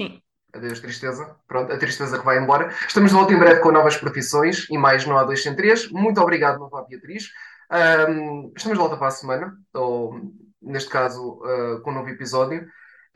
Sim. 0.00 0.22
Adeus 0.52 0.80
Tristeza. 0.80 1.36
Pronto, 1.46 1.72
a 1.72 1.78
tristeza 1.78 2.18
que 2.18 2.24
vai 2.24 2.38
embora. 2.38 2.68
Estamos 2.86 3.10
de 3.10 3.16
volta 3.16 3.32
em 3.32 3.38
breve 3.38 3.60
com 3.60 3.72
novas 3.72 3.96
profissões 3.96 4.66
e 4.70 4.76
mais 4.76 5.06
no 5.06 5.14
A2 5.14 5.36
sem 5.38 5.56
3. 5.56 5.90
Muito 5.90 6.20
obrigado, 6.20 6.58
nova 6.58 6.86
Beatriz. 6.88 7.30
Ahm, 7.70 8.52
estamos 8.56 8.76
de 8.76 8.82
volta 8.82 8.96
para 8.96 9.08
a 9.08 9.10
semana, 9.10 9.56
ou 9.72 10.20
neste 10.60 10.90
caso, 10.90 11.40
ah, 11.44 11.80
com 11.82 11.90
um 11.90 11.94
novo 11.94 12.08
episódio. 12.08 12.66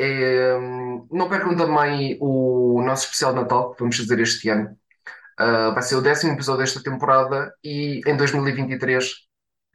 Ahm, 0.00 1.06
não 1.10 1.28
percam 1.28 1.56
também 1.56 2.16
o 2.20 2.82
nosso 2.82 3.04
especial 3.04 3.32
de 3.34 3.40
Natal, 3.40 3.72
que 3.72 3.80
vamos 3.80 3.96
fazer 3.96 4.20
este 4.20 4.48
ano. 4.48 4.76
Ah, 5.38 5.70
vai 5.70 5.82
ser 5.82 5.96
o 5.96 6.00
décimo 6.02 6.32
episódio 6.32 6.60
desta 6.62 6.82
temporada 6.82 7.54
e 7.62 8.00
em 8.06 8.16
2023 8.16 9.25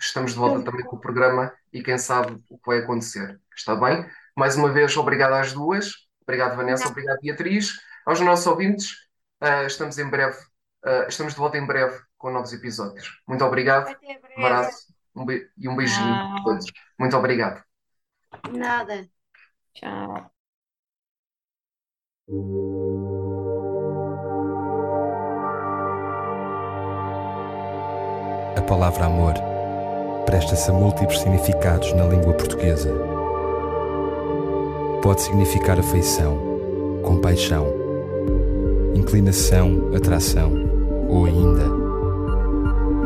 estamos 0.01 0.33
de 0.33 0.39
volta 0.39 0.63
também 0.63 0.83
com 0.85 0.95
o 0.95 0.99
programa 0.99 1.53
e 1.71 1.81
quem 1.81 1.97
sabe 1.97 2.43
o 2.49 2.57
que 2.57 2.65
vai 2.65 2.79
acontecer. 2.79 3.39
Está 3.55 3.75
bem? 3.75 4.05
Mais 4.35 4.55
uma 4.55 4.71
vez, 4.71 4.95
obrigado 4.97 5.33
às 5.33 5.53
duas. 5.53 5.93
Obrigado, 6.23 6.55
Vanessa. 6.55 6.85
Não. 6.85 6.91
Obrigado, 6.91 7.19
Beatriz. 7.21 7.79
Aos 8.05 8.19
nossos 8.19 8.47
ouvintes, 8.47 8.95
ah, 9.39 9.63
estamos 9.63 9.97
em 9.97 10.09
breve, 10.09 10.37
ah, 10.83 11.05
estamos 11.07 11.33
de 11.33 11.39
volta 11.39 11.57
em 11.57 11.65
breve 11.65 11.99
com 12.17 12.31
novos 12.31 12.51
episódios. 12.51 13.21
Muito 13.27 13.45
obrigado. 13.45 13.89
Até 13.89 14.19
Um 14.37 14.45
abraço 14.45 14.91
um 15.15 15.25
e 15.57 15.67
um 15.67 15.75
beijinho 15.75 16.13
a 16.13 16.41
todos. 16.43 16.65
Muito 16.97 17.15
obrigado. 17.17 17.63
Nada. 18.49 19.07
Tchau. 19.73 20.31
A 28.57 28.61
palavra 28.63 29.05
amor 29.05 29.50
presta-se 30.25 30.69
a 30.69 30.73
múltiplos 30.73 31.19
significados 31.19 31.93
na 31.93 32.05
língua 32.05 32.33
portuguesa. 32.33 32.89
Pode 35.01 35.21
significar 35.21 35.79
afeição, 35.79 36.37
compaixão, 37.01 37.67
inclinação, 38.93 39.91
atração 39.95 40.51
ou 41.09 41.25
ainda 41.25 41.81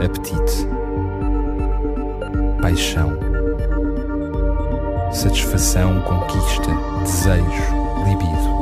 apetite, 0.03 0.67
paixão, 2.61 3.17
satisfação, 5.11 6.01
conquista, 6.01 6.69
desejo, 7.01 7.45
libido. 8.05 8.55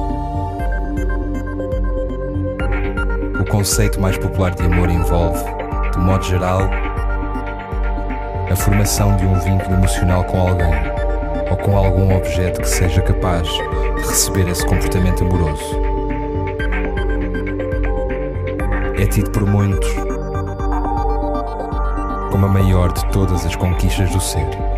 O 3.42 3.46
conceito 3.50 4.00
mais 4.00 4.18
popular 4.18 4.54
de 4.54 4.64
amor 4.64 4.90
envolve, 4.90 5.44
de 5.92 6.00
modo 6.00 6.24
geral, 6.24 6.62
a 8.54 8.56
formação 8.56 9.18
de 9.18 9.26
um 9.26 9.34
vínculo 9.40 9.74
emocional 9.74 10.24
com 10.26 10.40
alguém 10.40 10.76
ou 11.50 11.58
com 11.58 11.76
algum 11.76 12.16
objeto 12.16 12.62
que 12.62 12.70
seja 12.70 13.02
capaz 13.02 13.48
de 13.48 14.08
receber 14.08 14.48
esse 14.48 14.64
comportamento 14.64 15.24
amoroso. 15.24 15.76
É 18.96 19.08
tido 19.08 19.32
por 19.32 19.44
muitos 19.48 19.90
como 22.32 22.46
a 22.46 22.50
maior 22.50 22.94
de 22.94 23.04
todas 23.08 23.44
as 23.44 23.56
conquistas 23.56 24.12
do 24.12 24.22
ser. 24.22 24.73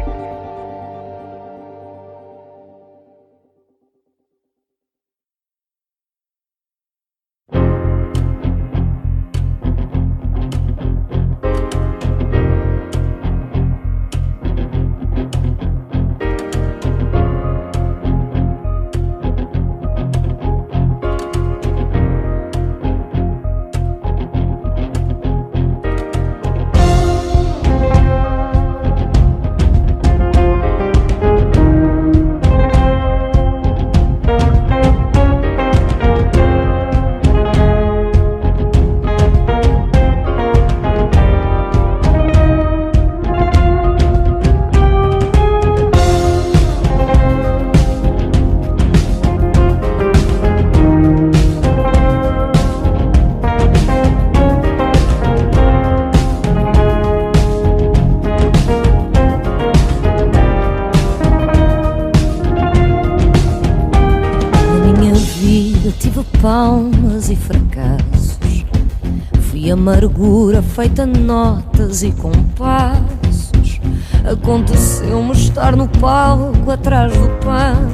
Amargura 70.05 70.61
feita 70.61 71.05
notas 71.05 72.03
e 72.03 72.11
compassos. 72.11 73.81
Aconteceu-me 74.23 75.31
estar 75.31 75.75
no 75.75 75.87
palco 75.87 76.69
atrás 76.69 77.11
do 77.11 77.27
pano. 77.43 77.89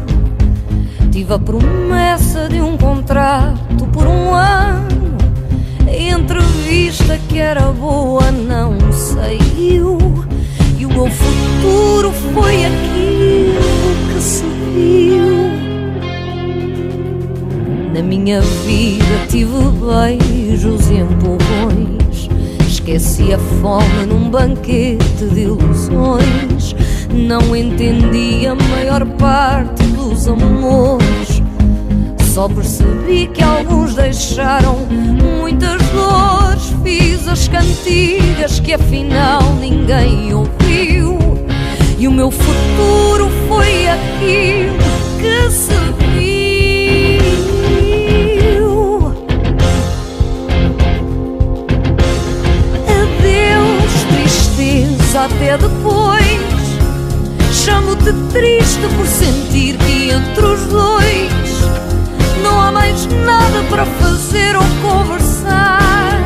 Tive 1.09 1.33
a 1.33 1.39
promessa 1.39 2.49
de 2.49 2.61
um 2.61 2.77
contrato 2.77 3.85
por 3.93 4.05
um 4.05 4.33
ano. 4.33 5.17
A 5.87 5.91
entrevista 5.91 7.17
que 7.29 7.39
era 7.39 7.71
boa 7.71 8.29
não 8.31 8.75
saiu. 8.91 9.97
E 10.77 10.85
o 10.85 10.89
meu 10.89 11.09
futuro 11.09 12.11
foi 12.33 12.65
aquilo 12.65 14.13
que 14.13 14.21
se 14.21 14.43
viu. 14.73 15.51
Na 17.93 18.01
minha 18.01 18.41
vida 18.41 19.27
tive 19.29 19.51
beijos 19.79 20.89
e 20.89 20.95
empurrões. 20.95 22.00
Esqueci 22.81 23.31
a 23.31 23.37
fome 23.37 24.07
num 24.07 24.27
banquete 24.31 25.25
de 25.31 25.41
ilusões. 25.41 26.75
Não 27.13 27.55
entendi 27.55 28.47
a 28.47 28.55
maior 28.55 29.05
parte 29.19 29.83
dos 29.83 30.27
amores. 30.27 31.43
Só 32.33 32.49
percebi 32.49 33.27
que 33.27 33.43
alguns 33.43 33.93
deixaram 33.93 34.77
muitas 34.79 35.79
dores. 35.89 36.73
Fiz 36.83 37.27
as 37.27 37.47
cantigas 37.47 38.59
que 38.59 38.73
afinal 38.73 39.43
ninguém 39.59 40.33
ouviu. 40.33 41.19
E 41.99 42.07
o 42.07 42.11
meu 42.11 42.31
futuro 42.31 43.29
foi 43.47 43.87
aquilo 43.89 44.75
que 45.19 45.51
se 45.51 46.00
até 55.15 55.57
depois. 55.57 56.41
Chamo-te 57.51 58.13
triste 58.31 58.87
por 58.95 59.05
sentir 59.05 59.77
que 59.77 60.09
entre 60.09 60.45
os 60.45 60.61
dois 60.67 61.31
não 62.43 62.61
há 62.61 62.71
mais 62.71 63.05
nada 63.07 63.63
para 63.69 63.85
fazer 63.85 64.55
ou 64.55 64.63
conversar. 64.81 66.17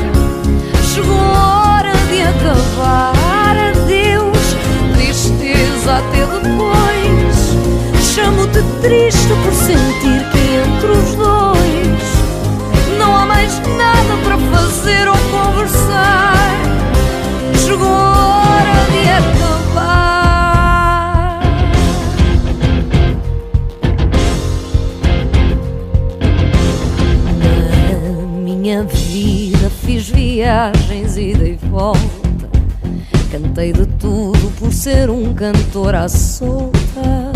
Chegou 0.93 1.17
a 1.17 1.77
hora 1.77 1.93
de 2.09 2.21
acabar. 2.21 3.55
Adeus, 3.57 4.55
tristeza, 4.93 5.97
até 5.97 6.25
depois. 6.25 8.05
Chamo-te 8.13 8.61
triste 8.81 9.33
por 9.43 9.53
sentir 9.53 10.29
que 10.31 10.39
entre 10.63 10.91
os 10.91 11.15
dois 11.15 11.34
ser 35.45 35.51
cantor 35.53 35.95
à 35.95 36.09
solta. 36.09 37.31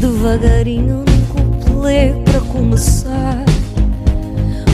Devagarinho 0.00 1.04
num 1.04 1.26
couplet 1.26 2.14
para 2.24 2.40
começar. 2.40 3.44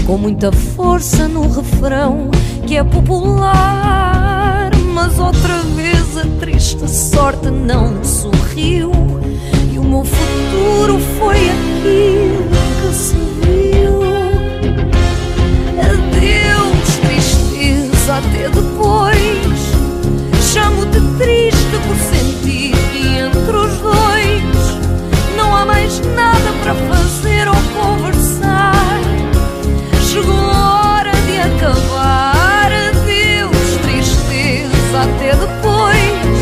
Com 0.06 0.16
muita 0.18 0.52
força 0.52 1.28
no 1.28 1.50
refrão 1.50 2.30
que 2.66 2.76
é 2.76 2.84
popular. 2.84 4.70
Mas 4.94 5.18
outra 5.18 5.58
vez 5.74 6.16
a 6.16 6.24
triste 6.40 6.88
sorte 6.88 7.50
não 7.50 8.02
sorriu. 8.02 8.92
E 9.72 9.78
o 9.78 9.84
meu 9.84 10.04
futuro 10.04 10.98
foi 11.18 11.36
aquilo 11.36 12.48
que 12.80 12.94
se 12.94 13.14
viu. 13.42 14.02
Adeus, 15.80 16.96
tristeza, 17.02 18.16
até 18.16 18.48
depois. 18.48 19.14
Chamo-te 20.52 21.00
triste 21.18 21.64
por 21.88 21.96
que 21.96 22.13
entre 23.44 23.58
os 23.58 23.76
dois 23.78 24.42
não 25.36 25.54
há 25.54 25.66
mais 25.66 26.00
nada 26.14 26.50
para 26.62 26.74
fazer 26.74 27.46
ou 27.46 27.54
conversar. 27.78 28.72
Chegou 30.10 30.34
a 30.34 30.96
hora 30.96 31.12
de 31.12 31.38
acabar. 31.40 32.70
Adeus, 32.72 33.76
tristeza, 33.82 35.02
até 35.02 35.36
depois. 35.36 36.34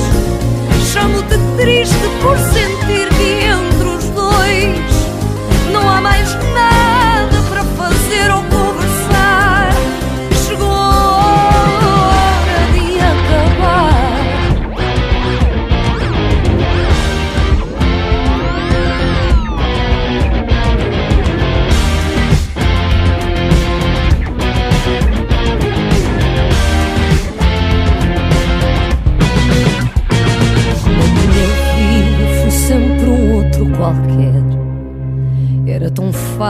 Chamo-te 0.92 1.38
triste 1.56 2.08
por 2.22 2.38
sentir 2.38 3.08
que 3.08 3.46
entre 3.46 3.88
os 3.88 4.04
dois 4.10 5.72
não 5.72 5.88
há 5.88 6.00
mais 6.00 6.32
nada 6.54 6.71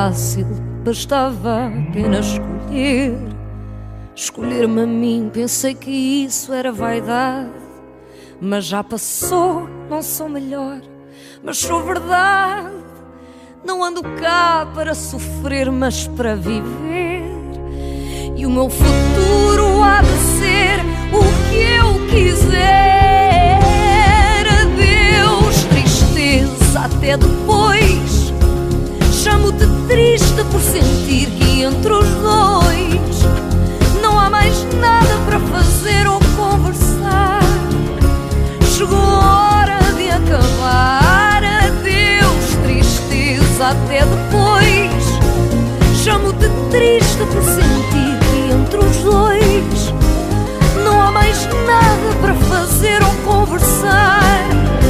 fácil, 0.02 0.46
bastava 0.84 1.70
apenas 1.88 2.26
escolher. 2.26 3.16
Escolher-me 4.16 4.82
a 4.82 4.86
mim, 4.86 5.30
pensei 5.32 5.74
que 5.74 5.90
isso 6.24 6.52
era 6.52 6.72
vaidade. 6.72 7.52
Mas 8.40 8.64
já 8.64 8.82
passou, 8.82 9.68
não 9.88 10.02
sou 10.02 10.28
melhor, 10.28 10.80
mas 11.44 11.58
sou 11.58 11.84
verdade. 11.84 12.82
Não 13.64 13.84
ando 13.84 14.02
cá 14.02 14.68
para 14.74 14.92
sofrer, 14.92 15.70
mas 15.70 16.08
para 16.08 16.34
viver. 16.34 17.22
E 18.36 18.44
o 18.44 18.50
meu 18.50 18.68
futuro 18.68 19.84
há 19.84 20.02
de 20.02 20.18
ser 20.40 20.80
o 21.12 21.22
que 21.48 21.58
eu 21.78 22.08
quiser. 22.08 23.60
Adeus, 24.62 25.62
tristeza, 25.66 26.80
até 26.80 27.16
depois. 27.16 28.11
Chamo-te 29.22 29.64
triste 29.86 30.42
por 30.50 30.60
sentir 30.60 31.30
que 31.30 31.62
entre 31.62 31.92
os 31.92 32.08
dois 32.08 33.22
não 34.02 34.18
há 34.18 34.28
mais 34.28 34.64
nada 34.80 35.16
para 35.24 35.38
fazer 35.38 36.08
ou 36.08 36.18
conversar. 36.36 37.38
Chegou 38.76 38.98
a 38.98 39.60
hora 39.60 39.78
de 39.94 40.10
acabar. 40.10 41.40
Adeus, 41.44 42.56
tristeza, 42.64 43.68
até 43.68 44.00
depois. 44.00 45.04
Chamo-te 46.02 46.48
triste 46.72 47.18
por 47.32 47.44
sentir 47.44 48.18
que 48.28 48.52
entre 48.52 48.78
os 48.78 48.96
dois 49.04 49.94
não 50.84 51.00
há 51.00 51.12
mais 51.12 51.46
nada 51.46 52.16
para 52.20 52.34
fazer 52.34 53.00
ou 53.04 53.32
conversar. 53.32 54.81